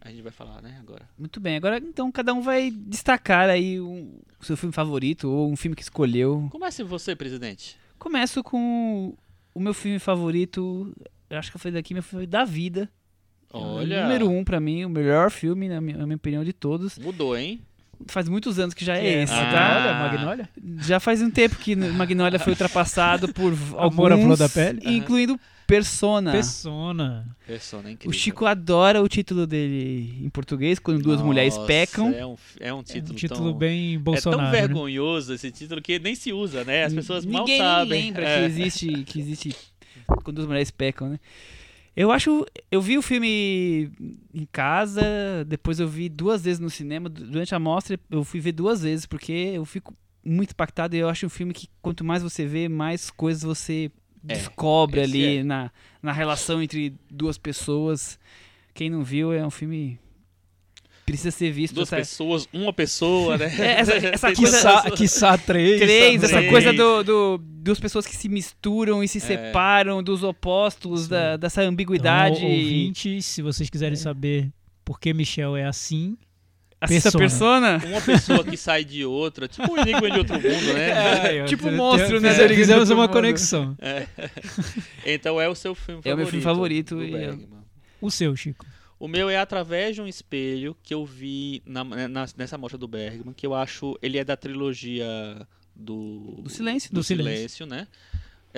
a 0.00 0.10
gente 0.10 0.22
vai 0.22 0.32
falar, 0.32 0.62
né, 0.62 0.76
agora. 0.80 1.08
Muito 1.18 1.38
bem, 1.40 1.56
agora 1.56 1.78
então 1.78 2.10
cada 2.10 2.32
um 2.32 2.40
vai 2.40 2.70
destacar 2.70 3.48
aí 3.50 3.80
um- 3.80 4.18
o 4.40 4.44
seu 4.44 4.56
filme 4.56 4.72
favorito 4.72 5.28
ou 5.30 5.50
um 5.50 5.56
filme 5.56 5.74
que 5.76 5.82
escolheu. 5.82 6.48
Comece 6.50 6.82
você, 6.82 7.14
presidente. 7.14 7.76
Começo 7.98 8.42
com 8.42 9.14
o 9.54 9.60
meu 9.60 9.74
filme 9.74 9.98
favorito, 9.98 10.94
eu 11.28 11.38
acho 11.38 11.50
que 11.52 11.58
foi 11.58 11.70
daqui, 11.70 11.92
meu 11.94 12.02
filme 12.02 12.26
da 12.26 12.44
vida. 12.44 12.90
Olha. 13.52 14.02
Número 14.02 14.28
um 14.28 14.44
pra 14.44 14.60
mim, 14.60 14.84
o 14.84 14.88
melhor 14.90 15.30
filme, 15.30 15.68
na 15.68 15.80
minha, 15.80 15.96
na 15.98 16.04
minha 16.06 16.16
opinião, 16.16 16.44
de 16.44 16.52
todos. 16.52 16.98
Mudou, 16.98 17.36
hein? 17.36 17.60
Faz 18.08 18.28
muitos 18.28 18.58
anos 18.58 18.74
que 18.74 18.84
já 18.84 18.96
é 18.96 19.06
é 19.06 19.22
esse, 19.22 19.32
Ah. 19.32 19.50
tá? 19.50 19.80
Magnolia, 20.10 20.26
Magnolia? 20.26 20.48
Já 20.86 21.00
faz 21.00 21.22
um 21.22 21.30
tempo 21.30 21.56
que 21.56 21.74
Magnolia 21.74 22.38
foi 22.38 22.52
ultrapassado 22.52 23.32
por 23.32 23.52
Amor 23.78 24.12
à 24.12 24.14
alguns, 24.14 24.24
flor 24.24 24.36
da 24.36 24.48
pele? 24.48 24.80
Incluindo 24.84 25.38
Persona. 25.66 26.30
Persona. 26.30 27.26
Persona 27.44 27.88
é 27.88 27.90
O 27.90 27.92
incrível. 27.94 28.18
Chico 28.18 28.46
adora 28.46 29.02
o 29.02 29.08
título 29.08 29.46
dele 29.48 30.16
em 30.22 30.28
português, 30.28 30.78
quando 30.78 31.02
duas 31.02 31.20
mulheres 31.20 31.54
Nossa, 31.56 31.66
pecam. 31.66 32.12
É 32.14 32.24
um, 32.24 32.36
é 32.60 32.72
um 32.72 32.80
É 32.80 32.82
título, 32.84 33.12
um 33.12 33.16
título 33.16 33.50
tão... 33.50 33.58
bem 33.58 33.94
É 33.94 33.98
Bolsonaro. 33.98 34.42
tão 34.42 34.52
né? 34.52 34.58
vergonhoso 34.60 35.34
esse 35.34 35.50
título 35.50 35.82
que 35.82 35.98
nem 35.98 36.14
se 36.14 36.32
usa, 36.32 36.62
né? 36.62 36.84
As 36.84 36.94
pessoas 36.94 37.24
mal 37.26 37.40
Ninguém 37.40 37.58
sabem. 37.58 37.88
lembra 38.04 38.24
É. 38.28 38.38
que 38.40 38.44
existe 38.46 39.04
que 39.04 39.18
existe 39.18 39.56
quando 40.22 40.40
as 40.40 40.46
mulheres 40.46 40.70
pecam, 40.70 41.08
né? 41.08 41.18
Eu 41.96 42.12
acho, 42.12 42.44
eu 42.70 42.80
vi 42.82 42.98
o 42.98 43.02
filme 43.02 43.90
em 44.34 44.46
casa, 44.52 45.02
depois 45.46 45.80
eu 45.80 45.88
vi 45.88 46.08
duas 46.10 46.42
vezes 46.44 46.60
no 46.60 46.68
cinema, 46.68 47.08
du- 47.08 47.26
durante 47.26 47.54
a 47.54 47.58
mostra 47.58 47.98
eu 48.10 48.22
fui 48.22 48.38
ver 48.38 48.52
duas 48.52 48.82
vezes 48.82 49.06
porque 49.06 49.32
eu 49.32 49.64
fico 49.64 49.94
muito 50.22 50.50
impactado 50.50 50.94
e 50.94 50.98
eu 50.98 51.08
acho 51.08 51.24
um 51.24 51.30
filme 51.30 51.54
que 51.54 51.68
quanto 51.80 52.04
mais 52.04 52.22
você 52.22 52.44
vê, 52.44 52.68
mais 52.68 53.10
coisas 53.10 53.42
você 53.42 53.90
É, 54.28 54.34
descobre 54.34 55.00
ali 55.00 55.38
é. 55.38 55.42
na, 55.42 55.70
na 56.02 56.12
relação 56.12 56.62
entre 56.62 56.92
duas 57.10 57.38
pessoas. 57.38 58.18
Quem 58.74 58.90
não 58.90 59.02
viu 59.02 59.32
é 59.32 59.46
um 59.46 59.50
filme 59.50 59.98
precisa 61.06 61.30
ser 61.30 61.50
visto. 61.52 61.74
Duas 61.74 61.88
essa- 61.88 61.96
pessoas, 61.96 62.48
uma 62.52 62.72
pessoa, 62.72 63.38
né? 63.38 63.46
É, 63.58 63.80
essa- 63.80 63.94
essa 64.08 64.32
coisa- 64.34 64.90
Quiçá, 64.90 65.38
três. 65.38 65.80
três, 65.80 66.22
essa 66.24 66.36
Três. 66.36 66.50
coisa 66.50 66.72
do, 66.72 67.02
do, 67.04 67.38
duas 67.42 67.78
pessoas 67.80 68.06
que 68.06 68.14
se 68.16 68.28
misturam 68.28 69.02
e 69.02 69.08
se 69.08 69.18
É. 69.18 69.20
separam, 69.20 70.02
dos 70.02 70.22
opostos, 70.22 71.06
da, 71.08 71.36
dessa 71.36 71.62
Então, 71.62 71.72
ambiguidade. 71.72 72.42
ouvintes, 72.44 73.24
se 73.24 73.40
vocês 73.40 73.70
quiserem 73.70 73.96
saber 73.96 74.50
por 74.84 74.98
que 75.00 75.14
Michel 75.14 75.56
é 75.56 75.64
assim, 75.64 76.16
Essa 76.80 77.10
persona. 77.10 77.80
Uma 77.86 78.00
pessoa 78.02 78.44
que 78.44 78.56
sai 78.56 78.84
de 78.84 79.02
outra, 79.04 79.48
tipo 79.48 79.72
um 79.72 79.78
enigma 79.78 80.10
de 80.10 80.18
outro 80.18 80.34
mundo, 80.34 80.72
né? 80.74 81.44
Tipo 81.48 81.68
te- 81.70 81.74
monstro, 81.74 82.20
né, 82.20 82.34
Fizemos 82.48 82.82
Outro 82.90 82.94
uma 82.96 83.04
Mundo. 83.06 83.12
conexão. 83.14 83.74
É. 83.80 84.06
Então 85.04 85.40
é 85.40 85.48
o 85.48 85.54
seu 85.54 85.74
filme 85.74 86.02
favorito. 86.02 86.08
É 86.10 86.14
o 86.14 86.16
meu 86.18 86.26
filme 86.26 86.42
favorito 86.44 87.02
e 87.02 87.12
eu-. 87.14 87.38
O 88.00 88.10
seu, 88.10 88.36
Chico. 88.36 88.64
O 88.98 89.06
meu 89.08 89.28
é 89.28 89.36
através 89.38 89.94
de 89.94 90.00
um 90.02 90.06
espelho 90.06 90.76
que 90.82 90.94
eu 90.94 91.04
vi 91.04 91.62
na, 91.66 91.84
na- 91.84 92.26
nessa 92.36 92.56
mostra 92.56 92.78
do 92.78 92.88
Bergman, 92.88 93.34
que 93.34 93.46
eu 93.46 93.54
acho 93.54 93.98
ele 94.00 94.16
é 94.18 94.24
da 94.24 94.36
trilogia 94.36 95.06
do 95.74 96.40
Do 96.42 96.48
silêncio. 96.50 96.90
do 96.90 96.94
Do 96.94 97.04
silêncio. 97.04 97.36
silêncio, 97.36 97.66
né? 97.66 97.86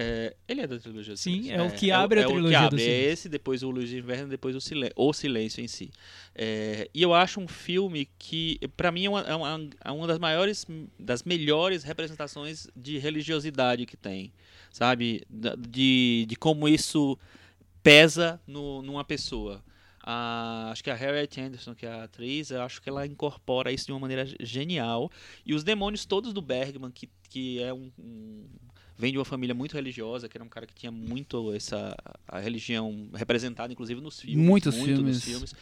É, 0.00 0.36
ele 0.46 0.60
é 0.60 0.66
da 0.68 0.78
trilogia 0.78 1.14
do 1.14 1.16
Sim, 1.16 1.42
silêncio. 1.42 1.54
é 1.54 1.62
o 1.62 1.72
que 1.72 1.90
abre 1.90 2.20
a 2.20 2.22
é 2.22 2.26
o 2.26 2.30
trilogia 2.30 2.58
que 2.58 2.62
do 2.62 2.66
abre, 2.66 2.82
É 2.82 2.84
silêncio. 2.84 3.12
esse, 3.12 3.28
depois 3.28 3.62
o 3.64 3.70
Luz 3.70 3.88
de 3.90 3.98
Inverno, 3.98 4.28
depois 4.28 4.54
o 4.54 4.60
silêncio, 4.60 4.94
o 4.96 5.12
silêncio 5.12 5.60
em 5.60 5.66
si. 5.66 5.90
É, 6.36 6.88
e 6.94 7.02
eu 7.02 7.12
acho 7.12 7.40
um 7.40 7.48
filme 7.48 8.08
que, 8.16 8.60
pra 8.76 8.92
mim, 8.92 9.06
é 9.06 9.08
uma, 9.10 9.20
é 9.22 9.34
uma, 9.34 9.68
é 9.86 9.90
uma 9.90 10.06
das 10.06 10.20
maiores, 10.20 10.64
das 10.96 11.24
melhores 11.24 11.82
representações 11.82 12.68
de 12.76 12.96
religiosidade 12.98 13.86
que 13.86 13.96
tem, 13.96 14.32
sabe? 14.70 15.22
De, 15.28 16.26
de 16.28 16.36
como 16.36 16.68
isso 16.68 17.18
pesa 17.82 18.40
no, 18.46 18.82
numa 18.82 19.02
pessoa. 19.02 19.64
A- 20.02 20.70
acho 20.72 20.82
que 20.84 20.90
a 20.90 20.94
Harriet 20.94 21.40
Anderson, 21.40 21.74
que 21.74 21.84
é 21.86 21.90
a 21.92 22.04
atriz, 22.04 22.50
eu 22.50 22.62
acho 22.62 22.80
que 22.80 22.88
ela 22.88 23.06
incorpora 23.06 23.70
isso 23.72 23.86
de 23.86 23.92
uma 23.92 24.00
maneira 24.00 24.26
genial. 24.40 25.10
E 25.44 25.54
os 25.54 25.62
demônios 25.64 26.04
todos 26.06 26.32
do 26.32 26.40
Bergman, 26.40 26.90
que, 26.90 27.08
que 27.28 27.62
é 27.62 27.72
um, 27.74 27.90
um- 27.98 28.46
vem 28.96 29.12
de 29.12 29.18
uma 29.18 29.24
família 29.24 29.54
muito 29.54 29.74
religiosa, 29.74 30.28
que 30.28 30.36
era 30.36 30.44
um 30.44 30.48
cara 30.48 30.66
que 30.66 30.74
tinha 30.74 30.90
muito 30.90 31.52
essa 31.54 31.94
a 32.26 32.38
religião 32.40 33.08
representada, 33.14 33.72
inclusive 33.72 34.00
nos 34.00 34.20
filmes. 34.20 34.44
Muitos 34.44 34.74
muito 34.76 34.86
filmes. 34.96 35.14
Nos 35.16 35.24
filmes. 35.24 35.54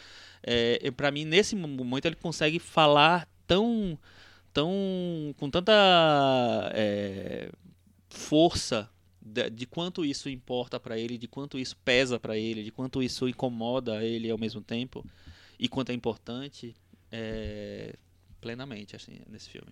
É, 0.43 0.91
para 0.91 1.11
mim, 1.11 1.24
nesse 1.24 1.57
momento, 1.57 2.07
ele 2.07 2.14
consegue 2.16 2.59
falar 2.59 3.28
tão, 3.47 3.99
tão 4.53 5.34
com 5.39 5.51
tanta 5.51 5.72
é, 6.74 7.51
força 8.09 8.89
de, 9.26 9.50
de 9.50 9.66
quanto 9.66 10.04
isso 10.04 10.30
importa 10.30 10.78
para 10.78 10.96
ele, 10.96 11.18
de 11.18 11.26
quanto 11.26 11.58
isso 11.58 11.76
pesa 11.84 12.18
para 12.18 12.38
ele, 12.38 12.62
de 12.62 12.70
quanto 12.70 13.02
isso 13.02 13.28
incomoda 13.28 14.04
ele 14.04 14.30
ao 14.30 14.38
mesmo 14.38 14.60
tempo 14.60 15.04
e 15.58 15.68
quanto 15.68 15.90
é 15.90 15.94
importante 15.94 16.74
é, 17.10 17.96
plenamente 18.40 18.94
assim 18.94 19.18
nesse 19.28 19.50
filme. 19.50 19.68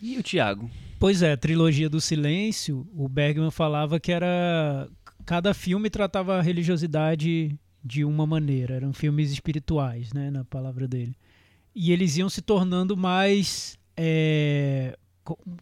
E 0.00 0.16
o 0.16 0.22
Thiago? 0.22 0.70
Pois 0.98 1.22
é, 1.22 1.32
a 1.32 1.36
trilogia 1.36 1.90
do 1.90 2.00
silêncio, 2.00 2.86
o 2.94 3.08
Bergman 3.08 3.50
falava 3.50 3.98
que 3.98 4.12
era. 4.12 4.88
Cada 5.26 5.52
filme 5.52 5.90
tratava 5.90 6.38
a 6.38 6.42
religiosidade 6.42 7.58
de 7.84 8.04
uma 8.04 8.24
maneira. 8.24 8.76
Eram 8.76 8.92
filmes 8.92 9.32
espirituais, 9.32 10.12
né? 10.12 10.30
Na 10.30 10.44
palavra 10.44 10.86
dele. 10.86 11.16
E 11.74 11.92
eles 11.92 12.16
iam 12.16 12.28
se 12.28 12.40
tornando 12.40 12.96
mais. 12.96 13.76
é, 13.96 14.96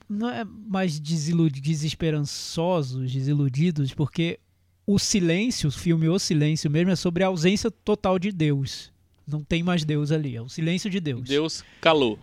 não 0.08 0.28
é 0.28 0.44
mais 0.44 1.00
desesperançosos, 1.00 3.12
desiludidos, 3.12 3.94
porque 3.94 4.38
o 4.86 4.98
silêncio, 4.98 5.68
o 5.68 5.72
filme 5.72 6.08
O 6.08 6.18
Silêncio 6.18 6.70
mesmo, 6.70 6.92
é 6.92 6.96
sobre 6.96 7.24
a 7.24 7.26
ausência 7.26 7.70
total 7.70 8.18
de 8.18 8.30
Deus. 8.30 8.92
Não 9.26 9.42
tem 9.42 9.62
mais 9.62 9.84
Deus 9.84 10.12
ali, 10.12 10.36
é 10.36 10.42
o 10.42 10.48
silêncio 10.48 10.88
de 10.88 11.00
Deus. 11.00 11.28
Deus 11.28 11.64
calou. 11.80 12.18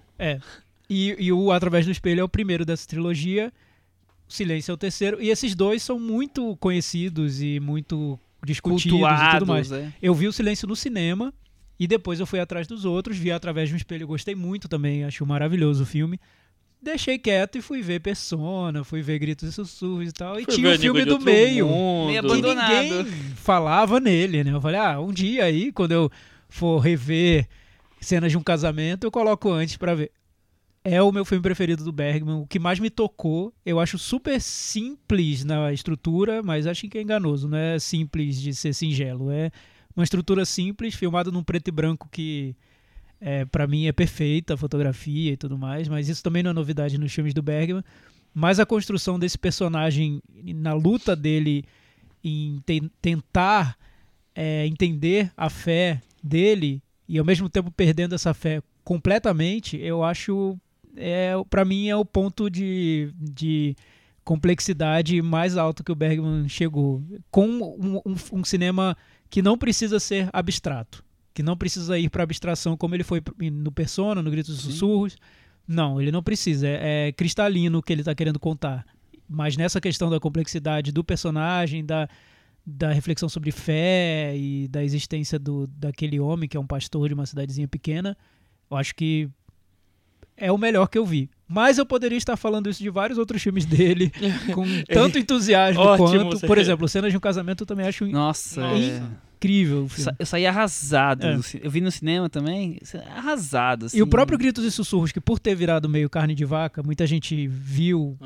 E, 0.90 1.16
e 1.20 1.32
o 1.32 1.52
Através 1.52 1.86
do 1.86 1.92
Espelho 1.92 2.22
é 2.22 2.24
o 2.24 2.30
primeiro 2.30 2.66
dessa 2.66 2.88
trilogia. 2.88 3.52
O 4.28 4.32
Silêncio 4.32 4.72
é 4.72 4.74
o 4.74 4.78
terceiro. 4.78 5.22
E 5.22 5.30
esses 5.30 5.56
dois 5.56 5.84
são 5.84 6.00
muito 6.00 6.56
conhecidos 6.58 7.42
e 7.42 7.60
muito 7.60 8.20
discutidos 8.46 8.86
e 8.86 9.32
tudo 9.32 9.48
mais. 9.48 9.68
Cultuados, 9.68 9.72
é. 9.72 9.94
Eu 10.02 10.14
vi 10.14 10.28
o 10.28 10.34
Silêncio 10.34 10.68
no 10.68 10.76
cinema 10.76 11.34
e 11.80 11.88
depois 11.88 12.20
eu 12.20 12.26
fui 12.26 12.40
atrás 12.40 12.68
dos 12.68 12.86
outros, 12.86 13.18
vi 13.18 13.32
Através 13.32 13.70
de 13.70 13.76
um 13.76 13.78
Espelho, 13.78 14.08
gostei 14.08 14.36
muito 14.36 14.70
também, 14.70 15.04
achei 15.04 15.26
maravilhoso 15.26 15.84
o 15.84 15.86
filme. 15.86 16.20
Deixei 16.84 17.18
quieto 17.18 17.58
e 17.58 17.62
fui 17.62 17.82
ver 17.82 18.02
Persona, 18.02 18.84
fui 18.84 19.02
ver 19.02 19.18
Gritos 19.18 19.48
e 19.48 19.54
Sussurros 19.54 20.10
e 20.10 20.12
tal. 20.12 20.38
E 20.38 20.44
Foi 20.44 20.54
tinha 20.54 20.70
ver 20.72 20.76
o 20.76 20.82
filme 20.82 21.06
do 21.06 21.20
meio 21.20 21.68
Mundo. 21.68 22.08
Meio 22.08 22.22
que 22.22 22.28
abandonado. 22.28 22.74
ninguém 22.74 23.06
falava 23.36 24.02
nele, 24.02 24.44
né? 24.44 24.52
Eu 24.52 24.60
falei, 24.60 24.80
ah, 24.80 25.00
um 25.00 25.14
dia 25.14 25.46
aí, 25.46 25.72
quando 25.72 25.94
eu 25.94 26.12
for 26.50 26.80
rever 26.80 27.48
cenas 28.02 28.32
de 28.32 28.38
um 28.38 28.44
casamento, 28.44 29.06
eu 29.06 29.12
coloco 29.12 29.50
antes 29.50 29.78
pra 29.78 29.96
ver. 29.96 30.12
É 30.84 31.02
o 31.02 31.14
meu 31.14 31.24
filme 31.24 31.42
preferido 31.42 31.86
do 31.86 31.94
Bergman, 31.94 32.42
o 32.42 32.46
que 32.46 32.60
mais 32.60 32.78
me 32.78 32.90
tocou. 32.90 33.54
Eu 33.66 33.80
acho 33.80 33.98
super 33.98 34.42
simples 34.42 35.46
na 35.46 35.72
estrutura, 35.72 36.44
mas 36.44 36.68
acho 36.68 36.90
que 36.90 36.98
é 36.98 37.02
enganoso, 37.02 37.48
não 37.48 37.58
é 37.58 37.80
simples 37.80 38.42
de 38.42 38.54
ser 38.54 38.74
singelo. 38.74 39.32
É 39.32 39.50
uma 39.96 40.04
estrutura 40.04 40.44
simples, 40.44 40.96
filmado 40.96 41.32
num 41.32 41.44
preto 41.44 41.70
e 41.70 41.72
branco 41.72 42.10
que 42.12 42.54
é, 43.26 43.46
para 43.46 43.66
mim 43.68 43.86
é 43.86 43.92
perfeita, 43.92 44.54
a 44.54 44.58
fotografia 44.58 45.32
e 45.32 45.38
tudo 45.38 45.58
mais, 45.58 45.88
mas 45.88 46.10
isso 46.10 46.22
também 46.22 46.44
não 46.44 46.52
é 46.52 46.54
novidade 46.54 46.98
nos 46.98 47.14
filmes 47.14 47.34
do 47.34 47.42
Bergman. 47.42 47.84
Mas 48.34 48.60
a 48.60 48.66
construção 48.66 49.18
desse 49.20 49.38
personagem 49.38 50.22
na 50.56 50.74
luta 50.74 51.16
dele 51.16 51.64
em 52.24 52.60
ten- 52.66 52.90
tentar 53.02 53.78
é, 54.36 54.66
entender 54.66 55.32
a 55.38 55.50
fé 55.50 56.02
dele 56.24 56.82
e 57.08 57.20
ao 57.20 57.26
mesmo 57.26 57.48
tempo 57.48 57.70
perdendo 57.72 58.16
essa 58.16 58.34
fé 58.34 58.62
completamente, 58.84 59.78
eu 59.78 60.04
acho 60.04 60.58
é 60.98 61.34
para 61.50 61.64
mim 61.66 61.88
é 61.90 61.96
o 61.96 62.04
ponto 62.06 62.50
de, 62.50 63.12
de 63.18 63.76
complexidade 64.24 65.22
mais 65.22 65.56
alto 65.58 65.84
que 65.84 65.92
o 65.92 65.96
Bergman 65.96 66.48
chegou 66.50 67.04
com 67.30 67.48
um, 67.48 67.98
um- 68.06 68.16
um 68.40 68.44
cinema 68.44 68.98
que 69.30 69.42
não 69.42 69.58
precisa 69.58 70.00
ser 70.00 70.30
abstrato, 70.34 71.04
que 71.34 71.42
não 71.42 71.58
precisa 71.58 71.98
ir 71.98 72.10
para 72.10 72.24
abstração 72.24 72.78
como 72.78 72.96
ele 72.96 73.04
foi 73.04 73.22
no 73.52 73.72
Persona, 73.72 74.22
no 74.22 74.30
Gritos 74.30 74.58
e 74.58 74.62
Sim. 74.62 74.72
Sussurros. 74.72 75.18
Não, 75.68 76.02
ele 76.02 76.12
não 76.12 76.22
precisa. 76.22 76.68
É, 76.68 77.08
é 77.08 77.12
cristalino 77.12 77.80
o 77.80 77.82
que 77.82 77.92
ele 77.92 78.02
está 78.02 78.14
querendo 78.14 78.40
contar. 78.40 78.86
Mas 79.28 79.58
nessa 79.58 79.82
questão 79.82 80.10
da 80.10 80.20
complexidade 80.20 80.92
do 80.92 81.04
personagem, 81.04 81.86
da, 81.86 82.08
da 82.66 82.92
reflexão 82.92 83.28
sobre 83.28 83.52
fé 83.52 84.36
e 84.36 84.68
da 84.68 84.84
existência 84.84 85.40
do, 85.40 85.68
daquele 85.68 86.20
homem 86.20 86.48
que 86.48 86.58
é 86.58 86.60
um 86.60 86.68
pastor 86.68 87.08
de 87.08 87.14
uma 87.14 87.26
cidadezinha 87.26 87.68
pequena, 87.68 88.16
eu 88.70 88.78
acho 88.78 88.94
que 88.94 89.30
é 90.36 90.52
o 90.52 90.58
melhor 90.58 90.88
que 90.88 90.98
eu 90.98 91.06
vi. 91.06 91.30
Mas 91.48 91.78
eu 91.78 91.86
poderia 91.86 92.18
estar 92.18 92.36
falando 92.36 92.70
isso 92.70 92.82
de 92.82 92.90
vários 92.90 93.18
outros 93.18 93.42
filmes 93.42 93.66
dele, 93.66 94.12
com 94.54 94.66
tanto 94.92 95.20
entusiasmo 95.20 95.82
Ótimo, 95.82 96.32
quanto. 96.32 96.48
Por 96.48 96.58
exemplo, 96.58 96.88
Cenas 96.88 97.12
de 97.12 97.18
um 97.18 97.22
Casamento 97.22 97.62
eu 97.62 97.68
também 97.68 97.88
acho 97.88 98.06
Nossa, 98.08 98.62
Nossa. 98.62 98.84
é. 98.84 99.04
Incrível 99.44 99.88
Sa- 99.90 100.16
eu 100.18 100.26
saí 100.26 100.46
arrasado. 100.46 101.26
É. 101.28 101.40
Eu 101.62 101.70
vi 101.70 101.82
no 101.82 101.92
cinema 101.92 102.30
também, 102.30 102.80
arrasado. 103.16 103.86
Assim. 103.88 103.98
E 103.98 104.02
o 104.02 104.08
próprio 104.08 104.38
Gritos 104.38 104.64
e 104.64 104.72
Sussurros, 104.72 105.12
que 105.12 105.20
por 105.20 105.40
ter 105.40 105.56
virado 105.56 105.90
meio 105.90 106.10
carne 106.10 106.34
de 106.34 106.46
vaca, 106.46 106.82
muita 106.84 107.06
gente 107.06 107.48
viu. 107.48 108.18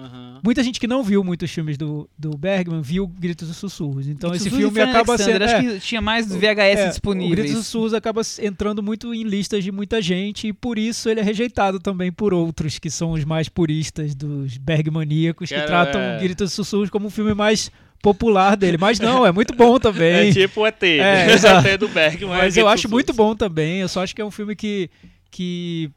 Muita 0.43 0.63
gente 0.63 0.79
que 0.79 0.87
não 0.87 1.03
viu 1.03 1.23
muitos 1.23 1.49
filmes 1.51 1.77
do, 1.77 2.09
do 2.17 2.37
Bergman 2.37 2.81
viu 2.81 3.07
Gritos 3.07 3.49
e 3.49 3.53
Sussurros. 3.53 4.07
Então 4.07 4.33
esse 4.33 4.45
Sussurros 4.49 4.73
filme 4.73 4.81
acaba 4.81 5.13
Alexander, 5.13 5.41
sendo. 5.41 5.43
é, 5.43 5.69
Acho 5.69 5.79
que 5.81 5.87
tinha 5.87 6.01
mais 6.01 6.27
VHS 6.27 6.37
É, 6.37 6.53
O 6.53 6.55
Gritos 6.55 6.85
e 6.85 6.89
disponíveis. 6.89 7.51
Sussurros 7.51 7.93
acaba 7.93 8.21
entrando 8.41 8.83
muito 8.83 9.13
em 9.13 9.23
listas 9.23 9.63
de 9.63 9.71
muita 9.71 10.01
gente 10.01 10.47
e 10.47 10.53
por 10.53 10.77
isso 10.77 11.09
ele 11.09 11.19
é 11.19 11.23
rejeitado 11.23 11.79
também 11.79 12.11
por 12.11 12.33
outros 12.33 12.77
que 12.79 12.89
são 12.89 13.11
os 13.11 13.23
mais 13.25 13.49
puristas 13.49 14.13
dos 14.13 14.57
Bergmaníacos 14.57 15.49
que, 15.49 15.55
Que 15.55 15.59
era- 15.59 15.67
tratam 15.67 15.99
é. 16.01 16.19
Gritos 16.19 16.51
e 16.51 16.55
Sussurros 16.55 16.89
como 16.89 17.07
o 17.07 17.11
filme 17.11 17.33
mais 17.33 17.71
popular 18.01 18.55
dele. 18.55 18.77
Mas 18.77 18.99
não, 18.99 19.25
é 19.25 19.31
muito 19.31 19.55
bom 19.55 19.79
também. 19.79 20.29
É 20.29 20.31
tipo 20.31 20.61
o 20.61 20.67
ET. 20.67 20.83
É, 20.83 21.27
o 21.29 21.31
exato. 21.31 21.67
ET 21.67 21.79
do 21.79 21.87
Bergman. 21.87 22.37
Mas 22.37 22.57
é 22.57 22.61
eu 22.61 22.67
acho 22.67 22.89
muito 22.89 23.11
Sussurros. 23.11 23.29
bom 23.31 23.35
também. 23.35 23.79
Eu 23.79 23.89
só 23.89 24.03
acho 24.03 24.15
que 24.15 24.21
é 24.21 24.25
um 24.25 24.31
filme 24.31 24.55
que, 24.55 24.89
que 25.29 25.91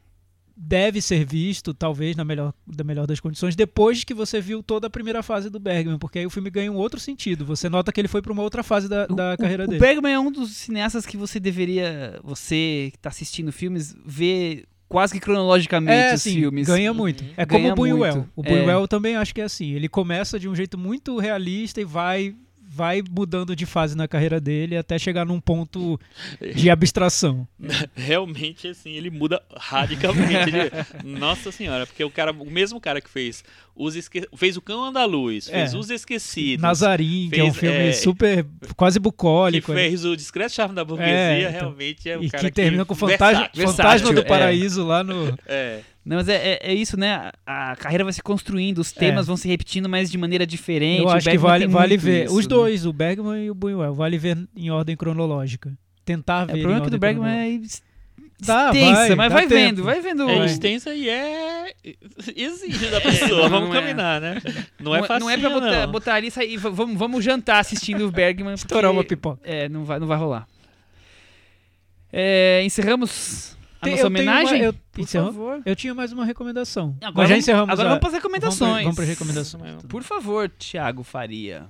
deve 0.63 1.01
ser 1.01 1.25
visto, 1.25 1.73
talvez, 1.73 2.15
na 2.15 2.25
melhor, 2.25 2.53
da 2.67 2.85
melhor 2.85 3.07
das 3.07 3.19
condições, 3.19 3.57
depois 3.57 4.05
que 4.05 4.13
você 4.13 4.41
viu 4.43 4.63
toda 4.63 4.89
a 4.89 4.91
primeira 4.91 5.23
fase 5.23 5.49
do 5.49 5.59
Bergman, 5.59 5.99
porque 5.99 6.19
aí 6.19 6.27
o 6.27 6.31
filme 6.31 6.51
ganha 6.51 6.71
um 6.71 6.77
outro 6.77 7.01
sentido. 7.01 7.47
Você 7.47 7.69
nota 7.69 7.91
que 7.91 7.99
ele 7.99 8.09
foi 8.09 8.21
para 8.21 8.33
uma 8.33 8.43
outra 8.43 8.63
fase 8.63 8.87
da, 8.87 9.07
da 9.07 9.35
o, 9.35 9.39
carreira 9.39 9.65
o, 9.65 9.67
dele. 9.67 9.79
O 9.79 9.81
Bergman 9.81 10.13
é 10.13 10.19
um 10.19 10.31
dos 10.31 10.51
cineastas 10.51 11.07
que 11.07 11.17
você 11.17 11.41
deveria, 11.41 12.21
você 12.23 12.89
que 12.91 12.99
está 12.99 13.09
assistindo 13.09 13.51
filmes, 13.51 13.97
ver 14.05 14.65
quase 14.91 15.15
que 15.15 15.21
cronologicamente 15.21 15.93
é, 15.93 16.09
os 16.09 16.15
assim, 16.21 16.35
filmes. 16.35 16.67
Ganha 16.67 16.93
muito. 16.93 17.25
É 17.37 17.47
Ganha 17.47 17.63
como 17.63 17.73
o 17.73 17.75
Buñuel. 17.77 18.15
muito. 18.17 18.31
O 18.37 18.43
É. 18.45 18.51
Buñuel 18.51 18.89
também 18.89 19.17
acho 19.17 19.33
que 19.35 19.41
é 19.41 19.45
assim. 19.45 19.71
Ele 19.73 19.89
começa 19.89 20.39
de 20.39 20.49
um 20.49 20.55
jeito 20.55 20.77
muito 20.77 21.17
realista 21.19 21.81
e 21.81 21.85
vai 21.85 22.35
vai 22.73 23.03
mudando 23.11 23.57
de 23.57 23.67
fase 23.67 23.97
na 23.97 24.07
carreira 24.07 24.41
dele 24.41 24.77
até 24.77 24.97
chegar 24.99 25.27
num 25.27 25.41
ponto 25.41 25.99
de 26.55 26.71
abstração. 26.71 27.47
Realmente, 27.97 28.69
assim, 28.69 28.93
ele 28.93 29.11
muda 29.11 29.43
radicalmente. 29.57 30.49
Ele- 30.51 30.71
Nossa 31.19 31.51
senhora, 31.51 31.85
porque 31.87 32.05
o 32.05 32.11
cara, 32.11 32.31
o 32.33 32.51
mesmo 32.51 32.81
cara 32.81 33.01
que 33.01 33.11
fez 33.11 33.43
os 33.75 33.97
esque... 33.97 34.29
fez 34.37 34.57
o 34.57 34.61
Cão 34.61 34.85
Andaluz, 34.85 35.49
fez 35.49 35.75
É. 35.75 35.77
Os 35.77 35.91
Esquecidos, 35.91 36.63
Nazarim, 36.63 37.29
que 37.33 37.41
é 37.41 37.45
um 37.45 37.53
Fez, 37.53 37.59
filme 37.73 37.89
é, 37.89 37.93
super 37.93 38.47
quase 38.77 38.99
que 38.99 39.03
bucólico. 39.03 39.73
né? 39.73 39.81
fez 39.89 40.05
o 40.05 40.17
Discreto 40.17 40.53
Charme 40.53 40.75
da 40.75 40.85
Burguesia, 40.85 41.13
É, 41.15 41.41
então. 41.49 41.53
realmente 41.53 42.09
é 42.09 42.19
o 42.19 42.23
e 42.23 42.31
cara 42.31 42.45
que 42.45 42.51
termina 42.53 42.85
com 42.85 42.93
o 42.93 42.97
Fantasma, 42.97 43.51
versátil. 43.55 43.67
Fantasma 43.69 44.13
do 44.13 44.21
é. 44.21 44.25
Paraíso 44.25 44.85
lá 44.87 45.03
no. 45.03 45.37
É, 45.47 45.81
Não, 46.05 46.17
mas 46.17 46.29
é, 46.29 46.35
é, 46.55 46.59
é 46.73 46.75
isso, 46.75 46.99
né? 46.99 47.31
A, 47.47 47.77
carreira 47.77 48.05
vai 48.05 48.13
se 48.13 48.23
construindo, 48.23 48.79
os 48.79 48.91
temas 48.91 49.27
vão 49.27 49.37
se 49.37 49.47
repetindo, 49.47 49.89
mas 49.89 50.11
de 50.11 50.17
maneira 50.17 50.47
diferente. 50.47 51.01
É. 51.01 51.03
Eu 51.03 51.07
O 51.07 51.11
acho 51.11 51.25
que 51.25 51.31
Bergman 51.31 51.51
vale, 51.51 51.67
vale 51.67 51.97
ver. 51.97 52.25
isso, 52.25 52.35
Os 52.37 52.45
né? 52.47 52.49
dois, 52.49 52.87
o 52.87 52.93
Bergman 52.93 53.45
e 53.45 53.51
o 53.51 53.55
Buñuel, 53.55 53.95
vale 53.95 54.17
ver 54.19 54.39
em 54.57 54.71
ordem 54.71 54.97
cronológica. 54.97 55.73
Tentar 56.05 56.49
É, 56.49 56.55
ver. 56.55 56.59
o 56.61 56.63
problema 56.63 56.77
é 56.77 56.79
em 56.79 56.83
que 56.83 56.89
o 56.89 56.91
do 56.91 56.99
Bergman 56.99 57.31
é 57.31 57.61
Dá, 58.43 58.69
extensa, 58.69 58.95
vai, 58.95 59.15
mas 59.17 59.33
vai 59.35 59.43
tempo. 59.47 59.55
vendo, 59.55 59.85
vai 59.85 60.01
vendo. 60.01 60.31
é 60.31 60.47
extensa 60.47 60.95
e 60.95 61.07
é 61.11 61.75
exige 62.35 62.87
da 62.87 62.99
pessoa, 63.03 63.43
não 63.43 63.51
vamos 63.51 63.77
é. 63.77 63.81
combinar, 63.81 64.19
né? 64.19 64.41
Não 64.81 64.97
é 64.97 65.03
fácil, 65.03 65.21
Não 65.21 65.31
é 65.31 65.37
pra 65.37 65.51
botar, 65.51 65.87
botar 65.87 66.15
ali 66.15 66.29
e 66.29 66.31
sair, 66.31 66.57
vamos, 66.57 66.97
vamos 66.99 67.23
jantar 67.23 67.59
assistindo 67.59 68.07
o 68.07 68.11
Bergman. 68.11 68.55
Estourar 68.57 68.91
uma 68.91 69.05
pipoca. 69.05 69.39
É, 69.45 69.69
não 69.69 69.85
vai, 69.85 69.99
não 70.01 70.07
vai 70.07 70.17
rolar. 70.17 70.49
É, 72.11 72.63
encerramos 72.65 73.57
a 73.81 73.85
Tem- 73.85 73.93
nossa 73.95 74.07
eu 74.07 74.11
tenho 74.11 74.23
uma- 74.29 74.33
homenagem? 74.33 74.61
eu- 74.63 74.73
Por 74.73 75.01
encerramos? 75.01 75.35
favor. 75.35 75.63
Eu 75.65 75.77
tinha 75.77 75.95
mais 75.95 76.13
uma 76.13 76.25
recomendação. 76.25 76.97
Agora 77.01 77.13
Mas 77.15 77.29
já 77.29 77.29
vamos- 77.29 77.39
encerramos 77.45 77.71
Agora 77.73 77.89
a... 77.89 77.91
vamos 77.91 78.01
para 78.01 78.09
as 78.09 78.15
recomendações. 78.15 78.83
Vamos 78.83 78.95
para 78.97 79.05
as 79.05 79.11
recomendações. 79.11 79.83
Por 79.89 80.03
favor, 80.03 80.49
Thiago 80.51 81.03
Faria. 81.03 81.67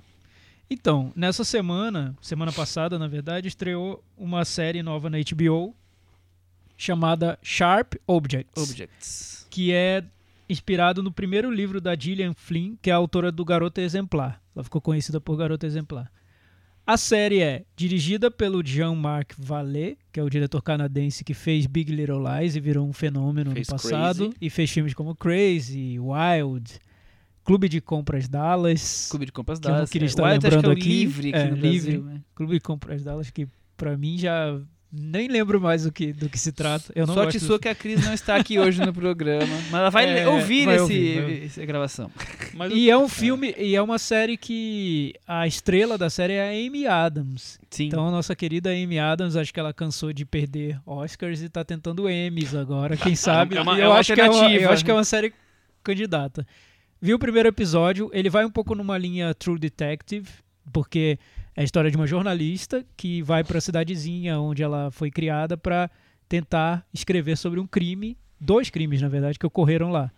Então, 0.69 1.13
nessa 1.17 1.43
semana, 1.45 2.17
semana 2.23 2.53
passada, 2.53 2.99
na 2.99 3.09
verdade, 3.09 3.49
estreou 3.49 4.03
uma 4.17 4.45
série 4.45 4.83
nova 4.83 5.11
na 5.11 5.19
HBO 5.19 5.75
chamada 6.77 7.39
Sharp 7.43 7.95
Objects, 8.07 8.63
Objects. 8.71 9.47
que 9.51 9.73
é 9.73 10.03
inspirado 10.49 11.03
no 11.03 11.13
primeiro 11.13 11.51
livro 11.51 11.81
da 11.81 11.95
Gillian 11.95 12.35
Flynn, 12.35 12.77
que 12.81 12.91
é 12.91 12.93
a 12.93 12.97
autora 12.97 13.31
do 13.31 13.45
Garota 13.45 13.81
Exemplar. 13.81 14.41
Ela 14.55 14.65
ficou 14.65 14.81
conhecida 14.81 15.21
por 15.21 15.37
Garota 15.37 15.67
Exemplar. 15.67 16.11
A 16.87 16.97
série 16.97 17.41
é 17.41 17.65
dirigida 17.77 18.31
pelo 18.31 18.65
Jean-Marc 18.67 19.35
Vallée, 19.39 19.97
que 20.13 20.19
é 20.19 20.23
o 20.23 20.29
diretor 20.31 20.61
canadense 20.63 21.23
que 21.23 21.35
fez 21.35 21.67
Big 21.67 21.93
Little 21.95 22.19
Lies 22.21 22.57
e 22.57 22.61
virou 22.61 22.87
um 22.89 22.93
fenômeno 22.93 23.53
Fez 23.53 23.69
no 23.69 23.75
passado, 23.75 24.19
Crazy. 24.31 24.37
e 24.41 24.51
fez 24.51 24.71
filmes 24.71 24.93
como 24.95 25.15
Crazy, 25.15 25.99
Wild, 26.01 26.79
Clube 27.45 27.69
de 27.69 27.81
Compras 27.81 28.29
Dallas, 28.29 29.07
Clube 29.09 29.27
de 29.27 29.33
Compras 29.33 29.61
Que 29.61 29.67
eu 29.67 29.71
não 29.71 29.77
Dallas. 29.77 29.91
queria 29.91 30.07
É, 30.07 30.09
estar 30.09 30.23
Wild 30.25 30.35
acho 30.39 30.41
que 30.41 30.57
lembrando 30.57 30.67
é 30.67 30.75
o 30.75 30.79
aqui. 30.79 30.89
livre 30.89 31.29
aqui 31.29 31.39
É, 31.39 31.51
no 31.51 31.57
livre. 31.57 31.91
Brasil, 31.99 32.03
né? 32.05 32.21
Clube 32.35 32.53
de 32.55 32.61
Compras 32.61 33.05
Dallas, 33.05 33.31
que 33.31 33.47
pra 33.77 33.97
mim 33.97 34.19
já 34.19 34.61
nem 34.93 35.29
lembro 35.29 35.61
mais 35.61 35.85
do 35.85 35.93
que, 35.93 36.13
do 36.13 36.29
que 36.29 36.39
se 36.39 36.51
trata. 36.53 36.93
Eu 36.97 37.07
não 37.07 37.15
Sorte 37.15 37.39
sua 37.39 37.57
do- 37.57 37.61
que 37.61 37.69
a 37.69 37.75
Cris 37.75 38.05
não 38.05 38.13
está 38.13 38.35
aqui 38.37 38.59
hoje 38.59 38.81
no 38.85 38.93
programa, 38.93 39.47
mas 39.71 39.81
ela 39.81 39.91
vai 39.91 40.19
É, 40.21 40.27
ouvir, 40.29 40.65
vai 40.67 40.75
esse, 40.75 40.83
ouvir, 40.83 41.23
vai 41.23 41.45
essa 41.45 41.65
gravação. 41.67 42.11
Mas 42.55 42.73
E 42.73 42.91
é 42.91 42.99
um 42.99 43.09
filme, 43.09 43.55
e 43.57 43.77
é 43.77 43.81
uma 43.83 43.99
série 43.99 44.37
que 44.37 45.15
a 45.27 45.47
estrela 45.47 45.97
da 45.97 46.11
série 46.11 46.33
é 46.33 46.49
a 46.49 46.67
Amy 46.67 46.87
Adams. 46.87 47.59
Sim. 47.71 47.87
Então 47.87 48.09
a 48.09 48.11
nossa 48.11 48.35
querida 48.35 48.71
Amy 48.71 48.99
Adams, 48.99 49.37
acho 49.37 49.55
que 49.55 49.61
ela 49.61 49.73
cansou 49.73 50.13
de 50.13 50.25
perder 50.25 50.81
Oscars 50.85 51.41
e 51.43 51.49
tá 51.49 51.65
tentando 51.65 52.09
Emmys 52.11 52.55
agora, 52.55 52.97
quem 52.97 53.15
sabe. 53.17 53.57
É 53.57 53.63
uma- 53.63 53.79
é 53.79 53.85
eu, 53.85 53.91
uma 53.91 53.99
acho 54.01 54.13
que 54.15 54.21
é 54.21 54.29
uma, 54.29 54.51
eu 54.53 54.71
acho 54.71 54.85
que 54.85 54.91
é 54.91 54.95
uma 54.95 55.05
série 55.05 55.33
candidata. 55.85 56.47
Vi 57.01 57.15
o 57.15 57.19
primeiro 57.19 57.49
episódio, 57.49 58.11
ele 58.13 58.29
vai 58.29 58.45
um 58.45 58.51
pouco 58.51 58.75
numa 58.75 58.99
linha 58.99 59.33
True 59.35 59.59
Detective, 59.59 60.29
porque 60.73 61.19
é 61.61 61.63
a 61.63 61.65
história 61.65 61.91
de 61.91 61.97
uma 61.97 62.07
jornalista 62.07 62.85
que 62.97 63.23
vai 63.23 63.45
para 63.45 63.59
a 63.59 63.61
cidadezinha 63.61 64.39
onde 64.41 64.63
ela 64.63 64.91
foi 64.91 65.11
criada 65.11 65.57
para 65.57 65.91
tentar 66.29 66.87
escrever 66.93 67.37
sobre 67.37 67.61
um 67.61 67.67
crime, 67.67 68.17
dois 68.41 68.71
crimes 68.71 69.01
na 69.03 69.09
verdade 69.09 69.39
que 69.39 69.47
ocorreram 69.47 69.91
lá. 69.91 70.11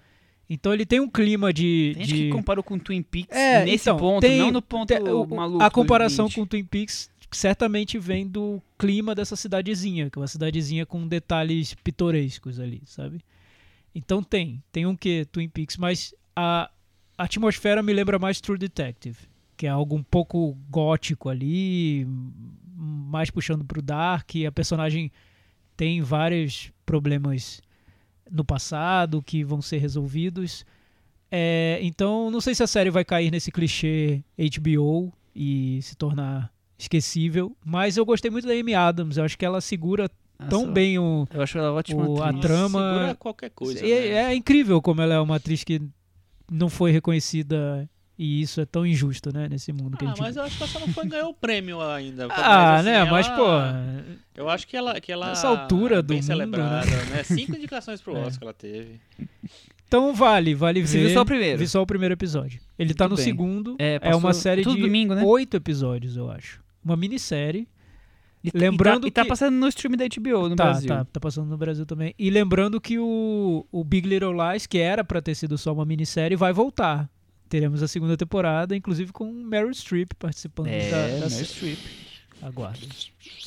Então 0.49 0.73
ele 0.75 0.85
tem 0.85 1.01
um 1.01 1.09
clima 1.09 1.53
de, 1.53 1.93
Tem 1.95 2.05
gente 2.05 2.17
de 2.17 2.23
que 2.25 2.31
comparou 2.31 2.63
com 2.63 2.79
Twin 2.79 3.03
Peaks 3.03 3.35
É, 3.37 3.65
nesse 3.65 3.89
então, 3.89 3.97
ponto, 3.99 4.21
tem- 4.21 4.39
não 4.39 4.51
no 4.51 4.61
ponto 4.61 4.89
te- 4.89 5.01
o- 5.01 5.27
maluco. 5.27 5.63
A 5.65 5.71
comparação 5.71 6.29
com 6.29 6.47
Twin 6.47 6.65
Peaks 6.65 7.11
certamente 7.31 7.99
vem 7.99 8.27
do 8.27 8.61
clima 8.79 9.15
dessa 9.15 9.35
cidadezinha, 9.35 10.11
que 10.11 10.19
é 10.19 10.21
uma 10.21 10.27
cidadezinha 10.29 10.85
com 10.85 11.09
detalhes 11.09 11.73
pitorescos 11.75 12.61
ali, 12.61 12.83
sabe? 12.85 13.21
Então 13.95 14.23
tem, 14.23 14.63
tem 14.71 14.85
um 14.87 14.95
que 14.95 15.25
Twin 15.33 15.49
Peaks, 15.49 15.77
mas 15.79 16.15
a, 16.37 16.71
a 17.17 17.25
atmosfera 17.25 17.83
me 17.83 17.93
lembra 17.93 18.19
mais 18.19 18.41
True 18.41 18.59
Detective, 18.59 19.17
que 19.63 19.67
é 19.69 19.71
algo 19.71 19.95
um 19.95 20.03
pouco 20.03 20.59
gótico 20.69 21.29
ali, 21.29 22.05
mais 22.75 23.31
puxando 23.31 23.65
pro 23.65 23.81
dark, 23.81 24.35
e 24.35 24.45
a 24.45 24.51
personagem 24.51 25.09
tem 25.77 26.03
vários 26.03 26.73
problemas 26.85 27.63
no 28.29 28.45
passado 28.45 29.23
que 29.23 29.45
vão 29.45 29.63
ser 29.63 29.79
resolvidos. 29.79 30.67
É, 31.31 31.79
então, 31.81 32.29
não 32.29 32.41
sei 32.41 32.57
se 32.57 32.63
a 32.65 32.67
série 32.67 32.91
vai 32.91 33.05
cair 33.05 33.31
nesse 33.31 33.53
clichê 33.53 34.25
HBO 34.37 35.13
e 35.33 35.79
se 35.81 35.95
tornar 35.95 36.53
esquecível, 36.77 37.57
mas 37.65 37.97
eu 37.97 38.05
gostei 38.05 38.33
muito 38.33 38.49
da 38.49 38.55
Amy 38.55 38.75
Adams. 38.75 39.17
Eu 39.17 39.23
acho 39.25 39.39
que 39.39 39.45
ela 39.45 39.61
segura 39.61 40.11
tão 40.51 40.63
Nossa, 40.63 40.73
bem 40.73 40.99
o. 40.99 41.25
Eu 41.33 41.41
acho 41.41 41.57
ela 41.57 41.71
ótima 41.73 42.09
o- 42.09 42.21
a 42.21 42.33
trama- 42.33 42.95
segura 42.95 43.15
qualquer 43.15 43.51
coisa. 43.51 43.79
é, 43.79 44.11
né? 44.25 44.33
é 44.33 44.35
incrível 44.35 44.83
como 44.83 45.01
ela 45.01 45.15
é 45.15 45.21
uma 45.21 45.37
atriz 45.37 45.63
que 45.63 45.81
não 46.51 46.69
foi 46.69 46.91
reconhecida 46.91 47.89
e 48.23 48.41
isso 48.43 48.61
é 48.61 48.65
tão 48.65 48.87
injusto, 48.87 49.33
né, 49.33 49.49
nesse 49.49 49.73
mundo 49.73 49.97
que 49.97 50.05
a 50.05 50.09
Ah, 50.09 50.11
gente 50.11 50.21
mas 50.21 50.37
eu 50.37 50.43
acho 50.45 50.57
que 50.57 50.63
ela 50.63 50.73
só 50.73 50.79
não 50.81 50.89
foi 50.89 51.07
ganhar 51.07 51.27
o 51.27 51.35
prêmio 51.35 51.81
ainda. 51.81 52.29
Ah, 52.31 52.77
assim, 52.77 52.85
né? 52.89 53.05
Mas, 53.05 53.27
ela- 53.27 53.37
pô. 53.37 54.13
Eu 54.35 54.49
acho 54.49 54.67
que 54.67 54.77
ela. 54.77 55.01
Que 55.01 55.11
ela 55.13 55.29
Nessa 55.29 55.49
altura 55.49 55.97
é 55.99 56.03
do 56.03 56.07
bem 56.09 56.19
mundo, 56.19 56.27
celebrada, 56.27 56.87
né? 57.11 57.23
Cinco 57.25 57.57
indicações 57.57 58.01
pro 58.01 58.17
É. 58.17 58.21
Oscar 58.27 58.43
ela 58.45 58.55
teve. 58.55 59.01
Então 59.87 60.15
vale, 60.15 60.55
vale 60.55 60.87
Você 60.87 60.99
ver. 60.99 61.05
viu 61.07 61.15
só 61.15 61.23
o 61.23 61.27
primeiro? 61.27 61.59
Vi 61.59 61.69
só 61.69 61.83
o 61.83 61.87
primeiro 61.87 62.15
episódio. 62.15 62.61
Ele 62.79 62.95
tá 62.95 63.05
Muito 63.05 63.11
no 63.13 63.17
bem. 63.17 63.25
segundo. 63.25 63.77
É, 63.79 63.99
É, 64.03 64.15
uma 64.17 64.33
série 64.33 64.65
de 64.65 64.75
domingo, 64.81 65.15
né? 65.15 65.23
oito 65.23 65.55
episódios, 65.57 66.17
eu 66.17 66.31
acho. 66.31 66.63
Uma 66.85 66.97
minissérie. 66.97 67.69
E, 68.43 68.51
lembrando 68.57 69.07
e 69.07 69.11
tá, 69.11 69.21
e 69.21 69.21
tá 69.21 69.23
que- 69.23 69.29
passando 69.29 69.55
no 69.55 69.69
stream 69.69 69.97
da 69.97 70.05
HBO 70.07 70.49
no 70.49 70.57
tá, 70.57 70.65
Brasil. 70.65 70.89
tá, 70.89 71.05
tá 71.05 71.21
passando 71.21 71.49
no 71.49 71.57
Brasil 71.59 71.85
também. 71.87 72.13
E 72.19 72.29
lembrando 72.31 72.81
que 72.81 72.99
o, 72.99 73.65
o 73.71 73.85
Big 73.85 74.09
Little 74.09 74.33
Lies, 74.33 74.67
que 74.67 74.79
era 74.79 75.05
pra 75.05 75.21
ter 75.23 75.35
sido 75.35 75.57
só 75.59 75.73
uma 75.73 75.85
minissérie, 75.85 76.37
vai 76.37 76.53
voltar. 76.53 77.09
Teremos 77.53 77.83
a 77.83 77.87
segunda 77.87 78.17
temporada, 78.17 78.75
inclusive 78.75 79.13
com 79.13 79.31
Meryl 79.31 79.75
Streep 79.75 80.13
participando 80.19 80.69
É, 80.69 80.91
da, 80.91 80.97
da 81.03 81.07
Meryl 81.13 81.29
série. 81.31 81.45
Streep. 81.45 81.79
Aguardem. 82.41 82.89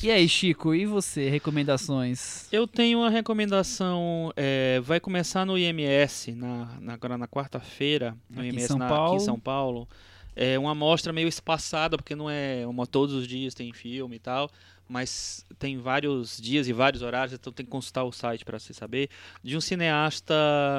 E 0.00 0.08
aí, 0.12 0.28
Chico, 0.28 0.72
e 0.72 0.86
você? 0.86 1.28
Recomendações? 1.28 2.46
Eu 2.52 2.68
tenho 2.68 3.00
uma 3.00 3.10
recomendação. 3.10 4.32
é, 4.36 4.78
vai 4.80 5.00
começar 5.00 5.44
no 5.44 5.58
IMS, 5.58 6.32
na, 6.36 6.78
na- 6.80 6.92
agora 6.94 7.18
na 7.18 7.26
quarta-feira, 7.26 8.16
no 8.30 8.38
Aqui 8.42 8.48
em 8.50 8.52
IMS 8.52 8.68
São 8.68 8.78
na- 8.78 8.88
Paulo. 8.88 9.14
aqui 9.14 9.22
em 9.22 9.24
São 9.26 9.40
Paulo. 9.40 9.88
É 10.36 10.56
uma 10.56 10.70
amostra 10.70 11.12
meio 11.12 11.26
espaçada, 11.26 11.96
porque 11.96 12.14
não 12.14 12.30
é 12.30 12.64
uma 12.64 12.86
todos 12.86 13.12
os 13.12 13.26
dias 13.26 13.54
tem 13.54 13.72
filme 13.72 14.16
e 14.16 14.20
tal, 14.20 14.48
mas 14.88 15.44
tem 15.58 15.78
vários 15.78 16.38
dias 16.40 16.68
e 16.68 16.72
vários 16.72 17.02
horários, 17.02 17.32
então 17.32 17.52
tem 17.52 17.66
que 17.66 17.72
consultar 17.72 18.04
o 18.04 18.12
site 18.12 18.44
para 18.44 18.58
se 18.58 18.72
saber. 18.72 19.10
De 19.42 19.56
um 19.56 19.60
cineasta. 19.60 20.34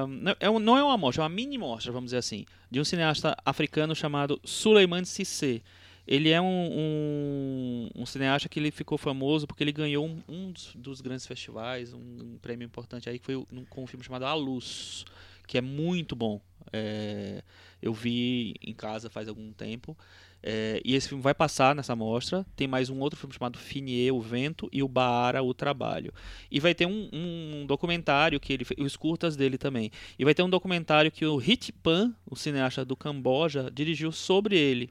Não 0.08 0.32
é, 0.32 0.36
é 0.40 0.50
uma 0.50 0.94
amostra, 0.94 1.22
é 1.22 1.24
uma 1.24 1.30
mini 1.30 1.58
mostra, 1.58 1.92
vamos 1.92 2.08
dizer 2.08 2.18
assim. 2.18 2.46
De 2.72 2.80
um 2.80 2.86
cineasta 2.86 3.36
africano 3.46 3.96
chamado 3.96 4.40
Suleiman 4.44 5.04
Cissé. 5.06 5.62
Ele 6.08 6.30
é 6.30 6.40
um, 6.40 6.46
um, 6.46 7.90
um 7.94 8.06
cineasta 8.06 8.48
que 8.48 8.58
ele 8.58 8.72
ficou 8.72 8.98
famoso 8.98 9.46
porque 9.46 9.62
ele 9.62 9.74
ganhou 9.74 10.08
um, 10.08 10.24
um 10.28 10.52
dos, 10.54 10.74
dos 10.74 11.02
grandes 11.02 11.28
festivais, 11.28 11.94
um, 11.94 12.38
prêmio 12.42 12.66
importante 12.66 13.10
aí, 13.10 13.20
que 13.20 13.26
foi 13.26 13.46
com 13.70 13.84
um 13.84 13.88
filme 13.88 14.06
chamado 14.06 14.24
A 14.24 14.34
Luz, 14.34 15.04
que 15.46 15.58
é 15.58 15.62
muito 15.62 16.16
bom. 16.16 16.40
É, 16.72 17.44
eu 17.82 17.94
vi 17.94 18.56
em 18.62 18.74
casa 18.74 19.10
faz 19.10 19.28
algum 19.28 19.52
tempo. 19.52 19.98
É, 20.42 20.82
e 20.86 20.96
esse 20.96 21.10
filme 21.10 21.22
vai 21.22 21.34
passar 21.34 21.76
nessa 21.76 21.96
mostra. 21.96 22.46
Tem 22.56 22.68
mais 22.68 22.90
um 22.90 23.00
outro 23.00 23.20
filme 23.20 23.34
chamado 23.34 23.58
Finier, 23.58 24.14
O 24.14 24.22
Vento, 24.22 24.70
e 24.72 24.82
o 24.82 24.88
Baara, 24.88 25.44
O 25.44 25.54
Trabalho. 25.54 26.14
E 26.50 26.60
vai 26.60 26.74
ter 26.74 26.86
um, 26.86 27.10
um 27.12 27.66
documentário 27.66 28.40
que 28.40 28.54
ele 28.54 28.66
os 28.78 28.96
curtas 28.96 29.36
dele 29.36 29.58
também. 29.58 29.92
E 30.18 30.24
vai 30.24 30.34
ter 30.34 30.44
um 30.44 30.50
documentário 30.50 31.12
que 31.12 31.26
o 31.26 31.38
Hit 31.38 31.72
Pan, 31.72 32.14
o 32.26 32.36
cineasta 32.36 32.86
do 32.86 32.96
Camboja, 32.96 33.70
dirigiu 33.74 34.12
sobre 34.12 34.58
ele. 34.58 34.90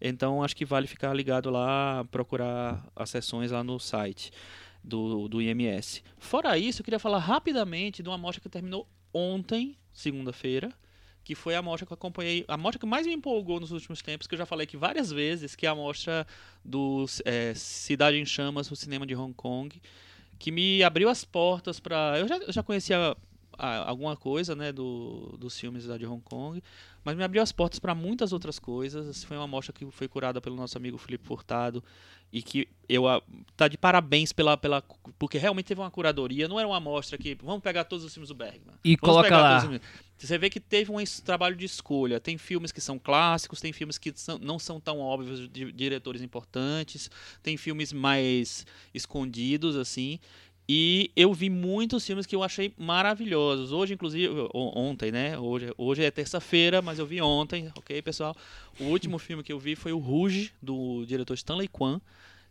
Então 0.00 0.42
acho 0.42 0.54
que 0.54 0.64
vale 0.64 0.86
ficar 0.86 1.12
ligado 1.14 1.50
lá, 1.50 2.04
procurar 2.10 2.86
as 2.94 3.10
sessões 3.10 3.50
lá 3.50 3.64
no 3.64 3.78
site. 3.78 4.30
do, 4.82 5.26
do 5.26 5.42
IMS. 5.42 6.02
Fora 6.16 6.56
isso, 6.56 6.80
eu 6.80 6.84
queria 6.84 6.98
falar 7.00 7.18
rapidamente 7.18 8.02
de 8.02 8.08
uma 8.08 8.16
mostra 8.16 8.40
que 8.40 8.48
terminou 8.48 8.86
ontem, 9.12 9.76
segunda-feira, 9.92 10.70
que 11.26 11.34
foi 11.34 11.56
a 11.56 11.60
mostra 11.60 11.84
que 11.84 11.92
eu 11.92 11.96
acompanhei, 11.96 12.44
a 12.46 12.56
mostra 12.56 12.78
que 12.78 12.86
mais 12.86 13.04
me 13.04 13.12
empolgou 13.12 13.58
nos 13.58 13.72
últimos 13.72 14.00
tempos, 14.00 14.28
que 14.28 14.34
eu 14.36 14.38
já 14.38 14.46
falei 14.46 14.62
aqui 14.62 14.76
várias 14.76 15.10
vezes, 15.10 15.56
que 15.56 15.66
é 15.66 15.68
a 15.68 15.74
mostra 15.74 16.24
do 16.64 17.04
é, 17.24 17.52
Cidade 17.52 18.16
em 18.16 18.24
Chamas, 18.24 18.70
o 18.70 18.76
cinema 18.76 19.04
de 19.04 19.16
Hong 19.16 19.34
Kong, 19.34 19.82
que 20.38 20.52
me 20.52 20.84
abriu 20.84 21.08
as 21.08 21.24
portas 21.24 21.80
para. 21.80 22.16
Eu 22.16 22.28
já, 22.28 22.36
eu 22.36 22.52
já 22.52 22.62
conhecia 22.62 23.16
alguma 23.58 24.16
coisa 24.16 24.54
né, 24.54 24.70
do, 24.70 25.36
dos 25.36 25.58
filmes 25.58 25.84
da 25.84 25.98
de 25.98 26.06
Hong 26.06 26.22
Kong, 26.22 26.62
mas 27.02 27.16
me 27.16 27.24
abriu 27.24 27.42
as 27.42 27.50
portas 27.50 27.80
para 27.80 27.92
muitas 27.92 28.32
outras 28.32 28.60
coisas. 28.60 29.24
Foi 29.24 29.36
uma 29.36 29.48
mostra 29.48 29.72
que 29.72 29.84
foi 29.90 30.06
curada 30.06 30.40
pelo 30.40 30.54
nosso 30.54 30.78
amigo 30.78 30.96
Felipe 30.96 31.26
Furtado 31.26 31.82
e 32.32 32.42
que 32.42 32.68
eu 32.88 33.08
a, 33.08 33.22
tá 33.56 33.68
de 33.68 33.76
parabéns 33.76 34.32
pela, 34.32 34.56
pela 34.56 34.82
porque 35.18 35.38
realmente 35.38 35.66
teve 35.66 35.80
uma 35.80 35.90
curadoria, 35.90 36.46
não 36.48 36.58
era 36.58 36.68
uma 36.68 36.76
amostra 36.76 37.18
que 37.18 37.34
vamos 37.34 37.62
pegar 37.62 37.84
todos 37.84 38.04
os 38.04 38.12
filmes 38.12 38.28
do 38.28 38.34
Bergman. 38.34 38.74
E 38.84 38.96
coloca 38.96 39.36
lá. 39.36 39.80
Você 40.18 40.38
vê 40.38 40.48
que 40.48 40.58
teve 40.58 40.90
um 40.90 40.96
trabalho 41.24 41.54
de 41.54 41.66
escolha. 41.66 42.18
Tem 42.18 42.38
filmes 42.38 42.72
que 42.72 42.80
são 42.80 42.98
clássicos, 42.98 43.60
tem 43.60 43.70
filmes 43.70 43.98
que 43.98 44.12
são, 44.14 44.38
não 44.38 44.58
são 44.58 44.80
tão 44.80 44.98
óbvios 44.98 45.46
de 45.50 45.70
diretores 45.72 46.22
importantes, 46.22 47.10
tem 47.42 47.56
filmes 47.56 47.92
mais 47.92 48.64
escondidos 48.94 49.76
assim. 49.76 50.18
E 50.68 51.12
eu 51.14 51.32
vi 51.32 51.48
muitos 51.48 52.04
filmes 52.04 52.26
que 52.26 52.34
eu 52.34 52.42
achei 52.42 52.74
maravilhosos. 52.76 53.70
Hoje, 53.70 53.94
inclusive, 53.94 54.48
ontem, 54.52 55.12
né? 55.12 55.38
Hoje, 55.38 55.72
hoje 55.78 56.04
é 56.04 56.10
terça-feira, 56.10 56.82
mas 56.82 56.98
eu 56.98 57.06
vi 57.06 57.20
ontem, 57.22 57.70
ok, 57.76 58.02
pessoal? 58.02 58.36
O 58.80 58.84
último 58.84 59.16
filme 59.20 59.44
que 59.44 59.52
eu 59.52 59.60
vi 59.60 59.76
foi 59.76 59.92
o 59.92 59.98
Rouge, 59.98 60.52
do 60.60 61.04
diretor 61.06 61.34
Stanley 61.34 61.68
Kwan, 61.68 62.00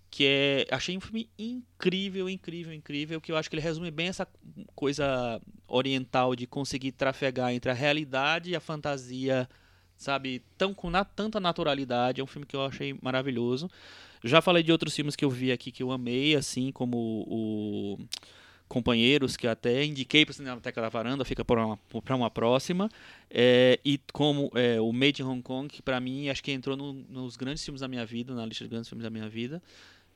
que 0.09 0.25
é. 0.25 0.67
Achei 0.71 0.95
um 0.95 1.01
filme 1.01 1.29
incrível, 1.37 2.29
incrível, 2.29 2.73
incrível, 2.73 3.19
que 3.19 3.33
eu 3.33 3.37
acho 3.37 3.49
que 3.49 3.55
ele 3.55 3.61
resume 3.61 3.91
bem 3.91 4.07
essa 4.07 4.25
coisa 4.73 5.41
oriental 5.67 6.35
de 6.37 6.47
conseguir 6.47 6.93
trafegar 6.93 7.51
entre 7.51 7.69
a 7.69 7.73
realidade 7.73 8.51
e 8.51 8.55
a 8.55 8.61
fantasia, 8.61 9.49
sabe? 9.97 10.41
Tão, 10.57 10.73
com 10.73 10.89
na, 10.89 11.03
tanta 11.03 11.37
naturalidade. 11.37 12.21
É 12.21 12.23
um 12.23 12.27
filme 12.27 12.45
que 12.45 12.55
eu 12.55 12.63
achei 12.63 12.97
maravilhoso. 13.01 13.69
Já 14.25 14.41
falei 14.41 14.63
de 14.63 14.71
outros 14.71 14.95
filmes 14.95 15.15
que 15.15 15.23
eu 15.23 15.29
vi 15.29 15.51
aqui 15.51 15.71
que 15.71 15.83
eu 15.83 15.91
amei, 15.91 16.35
assim 16.35 16.71
como 16.71 16.97
o 17.27 17.97
Companheiros, 18.67 19.37
que 19.37 19.47
até 19.47 19.85
indiquei 19.85 20.25
para 20.25 20.31
o 20.31 20.33
Cinemateca 20.33 20.81
da 20.81 20.89
Varanda, 20.89 21.23
fica 21.23 21.45
para 21.45 21.63
uma, 21.63 21.79
uma 22.09 22.31
próxima. 22.31 22.89
É, 23.29 23.79
e 23.85 23.99
como 24.11 24.51
é, 24.55 24.81
o 24.81 24.91
Made 24.91 25.21
in 25.21 25.25
Hong 25.25 25.41
Kong, 25.43 25.69
que 25.69 25.81
para 25.81 25.99
mim 25.99 26.29
acho 26.29 26.43
que 26.43 26.51
entrou 26.51 26.75
no, 26.75 26.93
nos 26.93 27.37
grandes 27.37 27.63
filmes 27.63 27.81
da 27.81 27.87
minha 27.87 28.03
vida, 28.03 28.33
na 28.33 28.45
lista 28.45 28.63
de 28.63 28.69
grandes 28.69 28.89
filmes 28.89 29.03
da 29.03 29.11
minha 29.11 29.29
vida, 29.29 29.61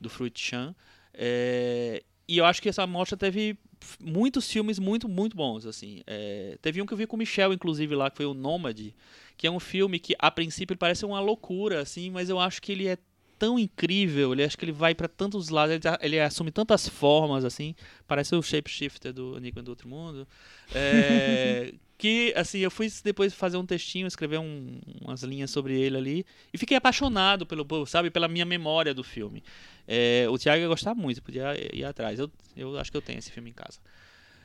do 0.01 0.09
Fruit 0.09 0.39
Chan. 0.39 0.73
É, 1.13 2.03
e 2.27 2.37
eu 2.37 2.45
acho 2.45 2.61
que 2.61 2.69
essa 2.69 2.85
mostra 2.87 3.15
teve 3.15 3.57
muitos 3.99 4.51
filmes 4.51 4.79
muito, 4.79 5.07
muito 5.07 5.35
bons, 5.35 5.65
assim. 5.65 6.01
É, 6.07 6.57
teve 6.61 6.81
um 6.81 6.85
que 6.85 6.93
eu 6.93 6.97
vi 6.97 7.07
com 7.07 7.15
o 7.15 7.19
Michel, 7.19 7.53
inclusive, 7.53 7.95
lá, 7.95 8.09
que 8.09 8.17
foi 8.17 8.25
o 8.25 8.33
Nômade, 8.33 8.95
que 9.37 9.47
é 9.47 9.51
um 9.51 9.59
filme 9.59 9.99
que, 9.99 10.15
a 10.17 10.29
princípio, 10.29 10.77
parece 10.77 11.05
uma 11.05 11.19
loucura, 11.19 11.81
assim, 11.81 12.09
mas 12.09 12.29
eu 12.29 12.39
acho 12.39 12.61
que 12.61 12.71
ele 12.71 12.87
é 12.87 12.97
tão 13.39 13.57
incrível, 13.57 14.33
ele 14.33 14.43
acho 14.43 14.57
que 14.57 14.65
ele 14.65 14.73
vai 14.73 14.93
para 14.93 15.07
tantos 15.07 15.47
lados, 15.47 15.73
ele, 15.73 15.81
ele, 16.01 16.19
assume 16.19 16.51
tantas 16.51 16.87
formas, 16.87 17.45
assim, 17.45 17.73
parece 18.05 18.35
o 18.35 18.43
shapeshifter 18.43 19.13
do 19.13 19.37
Enigma 19.37 19.63
do 19.63 19.69
Outro 19.69 19.87
Mundo, 19.87 20.27
é, 20.75 21.73
que, 21.97 22.33
assim, 22.35 22.59
eu 22.59 22.69
fui 22.69 22.91
depois 23.03 23.33
fazer 23.33 23.55
um 23.55 23.65
textinho, 23.65 24.05
escrever 24.05 24.39
um, 24.39 24.79
umas 25.01 25.23
linhas 25.23 25.49
sobre 25.49 25.79
ele 25.79 25.97
ali, 25.97 26.25
e 26.53 26.57
fiquei 26.57 26.75
apaixonado 26.75 27.45
pelo, 27.45 27.65
sabe, 27.85 28.11
pela 28.11 28.27
minha 28.27 28.45
memória 28.45 28.93
do 28.93 29.03
filme. 29.03 29.41
É, 29.87 30.27
o 30.29 30.37
Thiago 30.37 30.61
ia 30.61 30.67
gostar 30.67 30.93
muito, 30.93 31.23
podia 31.23 31.53
ir 31.73 31.85
atrás, 31.85 32.19
eu, 32.19 32.29
eu 32.57 32.77
acho 32.77 32.91
que 32.91 32.97
eu 32.97 33.01
tenho 33.01 33.19
esse 33.19 33.31
filme 33.31 33.49
em 33.49 33.53
casa. 33.53 33.79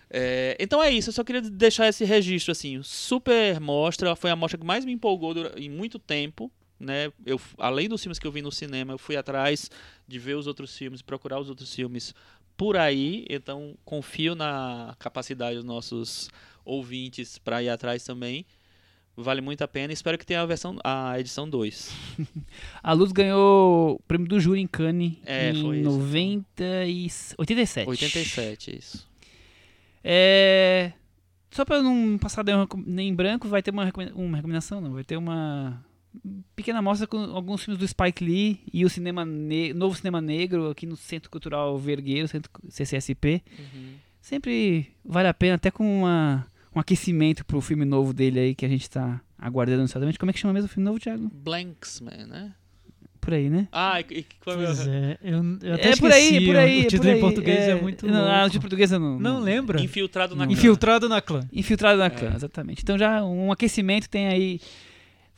É, 0.08 0.56
então 0.60 0.80
é 0.80 0.90
isso, 0.90 1.08
eu 1.08 1.12
só 1.12 1.24
queria 1.24 1.42
deixar 1.42 1.88
esse 1.88 2.04
registro 2.04 2.52
assim. 2.52 2.80
Super 2.84 3.58
mostra, 3.58 4.14
foi 4.14 4.30
a 4.30 4.36
mostra 4.36 4.56
que 4.56 4.64
mais 4.64 4.84
me 4.84 4.92
empolgou 4.92 5.34
em 5.56 5.68
muito 5.68 5.98
tempo 5.98 6.52
né? 6.84 7.12
Eu, 7.24 7.40
além 7.58 7.88
dos 7.88 8.02
filmes 8.02 8.18
que 8.18 8.26
eu 8.26 8.32
vi 8.32 8.42
no 8.42 8.52
cinema, 8.52 8.92
eu 8.92 8.98
fui 8.98 9.16
atrás 9.16 9.70
de 10.06 10.18
ver 10.18 10.36
os 10.36 10.46
outros 10.46 10.76
filmes, 10.76 11.02
procurar 11.02 11.40
os 11.40 11.48
outros 11.48 11.74
filmes 11.74 12.14
por 12.56 12.76
aí. 12.76 13.24
Então, 13.28 13.76
confio 13.84 14.34
na 14.34 14.94
capacidade 14.98 15.56
dos 15.56 15.64
nossos 15.64 16.30
ouvintes 16.64 17.38
para 17.38 17.62
ir 17.62 17.68
atrás 17.68 18.04
também. 18.04 18.46
Vale 19.16 19.40
muito 19.40 19.62
a 19.62 19.68
pena. 19.68 19.92
Espero 19.92 20.18
que 20.18 20.26
tenha 20.26 20.40
a 20.40 20.46
versão, 20.46 20.76
a 20.82 21.18
edição 21.20 21.48
2. 21.48 21.92
a 22.82 22.92
Luz 22.92 23.12
ganhou 23.12 23.94
o 23.94 24.00
prêmio 24.08 24.26
do 24.26 24.40
júri 24.40 24.60
em 24.60 24.66
Cannes 24.66 25.12
é, 25.24 25.50
em 25.50 25.62
foi 25.62 25.80
90 25.82 26.84
e 26.86 27.06
87. 27.38 27.88
87, 27.88 28.76
isso. 28.76 29.08
É... 30.02 30.92
Só 31.48 31.64
para 31.64 31.80
não 31.80 32.18
passar 32.18 32.44
nem 32.84 33.10
em 33.10 33.14
branco, 33.14 33.46
vai 33.46 33.62
ter 33.62 33.70
uma, 33.70 33.88
uma 34.16 34.36
recomendação, 34.36 34.80
não, 34.80 34.92
vai 34.92 35.04
ter 35.04 35.16
uma 35.16 35.80
pequena 36.54 36.78
amostra 36.78 37.06
com 37.06 37.18
alguns 37.18 37.62
filmes 37.62 37.78
do 37.78 37.86
Spike 37.86 38.24
Lee 38.24 38.60
e 38.72 38.84
o 38.84 38.90
cinema 38.90 39.24
novo 39.74 39.94
cinema 39.96 40.20
negro 40.20 40.70
aqui 40.70 40.86
no 40.86 40.96
Centro 40.96 41.30
Cultural 41.30 41.76
Vergueiro, 41.78 42.28
Centro 42.28 42.50
CCSP. 42.68 43.42
Uhum. 43.58 43.94
Sempre 44.20 44.90
vale 45.04 45.28
a 45.28 45.34
pena, 45.34 45.56
até 45.56 45.70
com 45.70 46.00
uma, 46.00 46.46
um 46.74 46.80
aquecimento 46.80 47.44
pro 47.44 47.60
filme 47.60 47.84
novo 47.84 48.12
dele 48.12 48.40
aí 48.40 48.54
que 48.54 48.64
a 48.64 48.68
gente 48.68 48.88
tá 48.88 49.20
aguardando 49.38 49.82
ansiosamente. 49.82 50.18
Como 50.18 50.30
é 50.30 50.32
que 50.32 50.40
chama 50.40 50.54
mesmo 50.54 50.66
o 50.66 50.70
filme 50.70 50.84
novo, 50.84 50.98
Thiago? 50.98 51.30
Blanksman, 51.32 52.26
né? 52.26 52.54
Por 53.20 53.32
aí, 53.32 53.48
né? 53.48 53.68
Ah, 53.72 54.00
e, 54.00 54.04
e 54.10 54.26
qual 54.42 54.56
pois 54.56 54.86
é, 54.86 55.18
eu, 55.22 55.42
eu 55.62 55.74
até 55.74 55.92
é 55.92 55.96
por 55.96 56.12
aí, 56.12 56.44
por 56.44 56.56
aí. 56.56 56.84
O 56.84 56.88
título 56.88 57.10
aí, 57.10 57.16
em 57.16 57.20
português 57.20 57.58
é, 57.60 57.70
é 57.70 57.80
muito 57.80 58.06
não, 58.06 58.30
ah, 58.30 58.44
o 58.44 58.50
título 58.50 58.58
em 58.58 58.60
português 58.60 58.92
eu 58.92 59.00
não, 59.00 59.18
não, 59.18 59.34
não 59.34 59.40
lembra. 59.40 59.82
Infiltrado 59.82 60.36
na 60.36 60.46
clã. 60.46 60.52
Infiltrado 60.52 61.08
na 61.08 61.20
clã. 61.22 61.48
Infiltrado 61.50 61.98
na 61.98 62.10
clã, 62.10 62.30
é. 62.32 62.36
exatamente. 62.36 62.82
Então 62.82 62.98
já 62.98 63.24
um 63.24 63.50
aquecimento 63.50 64.10
tem 64.10 64.26
aí 64.26 64.60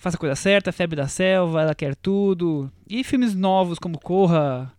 Faça 0.06 0.16
a 0.16 0.20
Coisa 0.20 0.36
Certa, 0.36 0.70
Febre 0.70 0.94
da 0.94 1.08
Selva, 1.08 1.62
Ela 1.62 1.74
Quer 1.74 1.96
Tudo. 1.96 2.70
E 2.88 3.02
filmes 3.02 3.34
novos 3.34 3.76
como 3.76 3.98
Corra, 3.98 4.72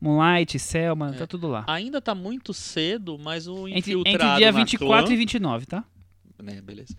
Moonlight, 0.00 0.58
Selma, 0.58 1.10
é. 1.14 1.18
tá 1.18 1.26
tudo 1.26 1.46
lá. 1.46 1.66
Ainda 1.68 2.00
tá 2.00 2.14
muito 2.14 2.54
cedo, 2.54 3.18
mas 3.18 3.46
o 3.46 3.68
Infiltrado 3.68 4.08
Entre, 4.08 4.26
entre 4.26 4.36
dia 4.38 4.50
24 4.50 5.04
clã... 5.04 5.14
e 5.14 5.16
29, 5.18 5.66
tá? 5.66 5.84
É, 6.46 6.62
beleza. 6.62 6.96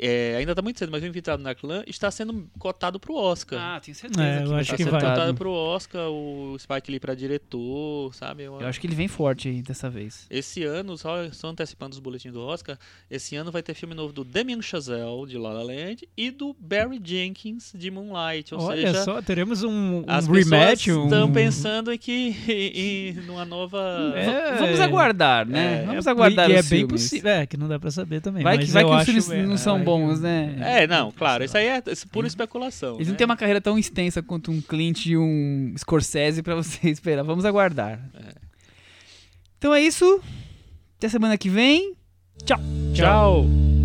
É, 0.00 0.36
ainda 0.36 0.52
está 0.52 0.62
muito 0.62 0.78
cedo, 0.78 0.92
mas 0.92 1.02
o 1.02 1.06
Infiltrado 1.06 1.42
na 1.42 1.54
Clã 1.54 1.82
está 1.86 2.08
sendo 2.10 2.48
cotado 2.58 3.00
para 3.00 3.12
o 3.12 3.16
Oscar. 3.16 3.58
Ah, 3.60 3.80
tenho 3.80 3.96
certeza. 3.96 4.24
É, 4.24 4.44
eu 4.44 4.54
acho 4.54 4.70
tá 4.70 4.76
que 4.76 4.84
sendo 4.84 4.92
vai. 4.92 5.00
cotado 5.00 5.34
para 5.34 5.48
o 5.48 5.52
Oscar, 5.52 6.08
o 6.08 6.56
Spike 6.58 6.90
Lee 6.90 7.00
para 7.00 7.14
diretor, 7.14 8.14
sabe? 8.14 8.44
Eu, 8.44 8.60
eu, 8.60 8.66
acho 8.66 8.80
que 8.80 8.86
ele 8.86 8.94
vem 8.94 9.08
forte 9.08 9.48
aí 9.48 9.60
dessa 9.60 9.90
vez. 9.90 10.26
Esse 10.30 10.62
ano, 10.62 10.96
só, 10.96 11.28
só 11.32 11.48
antecipando 11.48 11.94
os 11.94 11.98
boletins 11.98 12.32
do 12.32 12.40
Oscar, 12.40 12.78
esse 13.10 13.34
ano 13.34 13.50
vai 13.50 13.62
ter 13.62 13.74
filme 13.74 13.94
novo 13.94 14.12
do 14.12 14.22
Damien 14.22 14.62
Chazelle, 14.62 15.26
de 15.26 15.36
La 15.36 15.52
La 15.52 15.62
Land, 15.62 16.08
e 16.16 16.30
do 16.30 16.54
Barry 16.58 17.00
Jenkins, 17.02 17.72
de 17.74 17.90
Moonlight. 17.90 18.54
Ou 18.54 18.60
Olha 18.60 18.92
seja, 18.92 19.04
só, 19.04 19.20
teremos 19.20 19.64
um, 19.64 19.70
um 19.70 20.04
as 20.06 20.28
rematch. 20.28 20.86
estão 20.86 21.26
um... 21.26 21.32
pensando 21.32 21.92
em 21.92 21.98
que 21.98 22.36
em, 22.48 23.14
numa 23.26 23.44
nova... 23.44 24.12
É, 24.14 24.58
Vamos 24.58 24.80
aguardar, 24.80 25.44
né? 25.44 25.82
É, 25.82 25.86
Vamos 25.86 26.06
aguardar 26.06 26.48
e, 26.48 26.52
e 26.52 26.56
é 26.56 26.62
bem 26.62 26.86
possível. 26.86 27.30
É, 27.30 27.46
que 27.46 27.56
não 27.56 27.66
dá 27.66 27.80
para 27.80 27.90
saber 27.90 28.20
também. 28.20 28.44
Vai 28.44 28.58
que, 28.58 28.66
vai 28.66 28.84
que 28.84 28.90
os 28.90 29.04
filmes 29.04 29.30
é, 29.30 29.42
não 29.42 29.56
são 29.56 29.87
bons, 29.88 30.20
né? 30.20 30.56
É, 30.60 30.86
não, 30.86 31.10
claro, 31.12 31.44
isso 31.44 31.56
aí 31.56 31.66
é 31.66 31.82
pura 32.10 32.26
especulação. 32.26 32.96
Eles 32.96 33.08
né? 33.08 33.12
não 33.12 33.16
têm 33.16 33.24
uma 33.24 33.36
carreira 33.36 33.60
tão 33.60 33.78
extensa 33.78 34.22
quanto 34.22 34.50
um 34.50 34.60
Clint 34.60 35.06
e 35.06 35.16
um 35.16 35.74
Scorsese 35.76 36.42
pra 36.42 36.54
você 36.54 36.88
esperar. 36.90 37.22
Vamos 37.24 37.44
aguardar. 37.44 38.00
É. 38.14 38.34
Então 39.58 39.74
é 39.74 39.82
isso. 39.82 40.20
Até 40.96 41.08
semana 41.08 41.36
que 41.36 41.48
vem. 41.48 41.94
Tchau. 42.44 42.58
Tchau. 42.94 43.77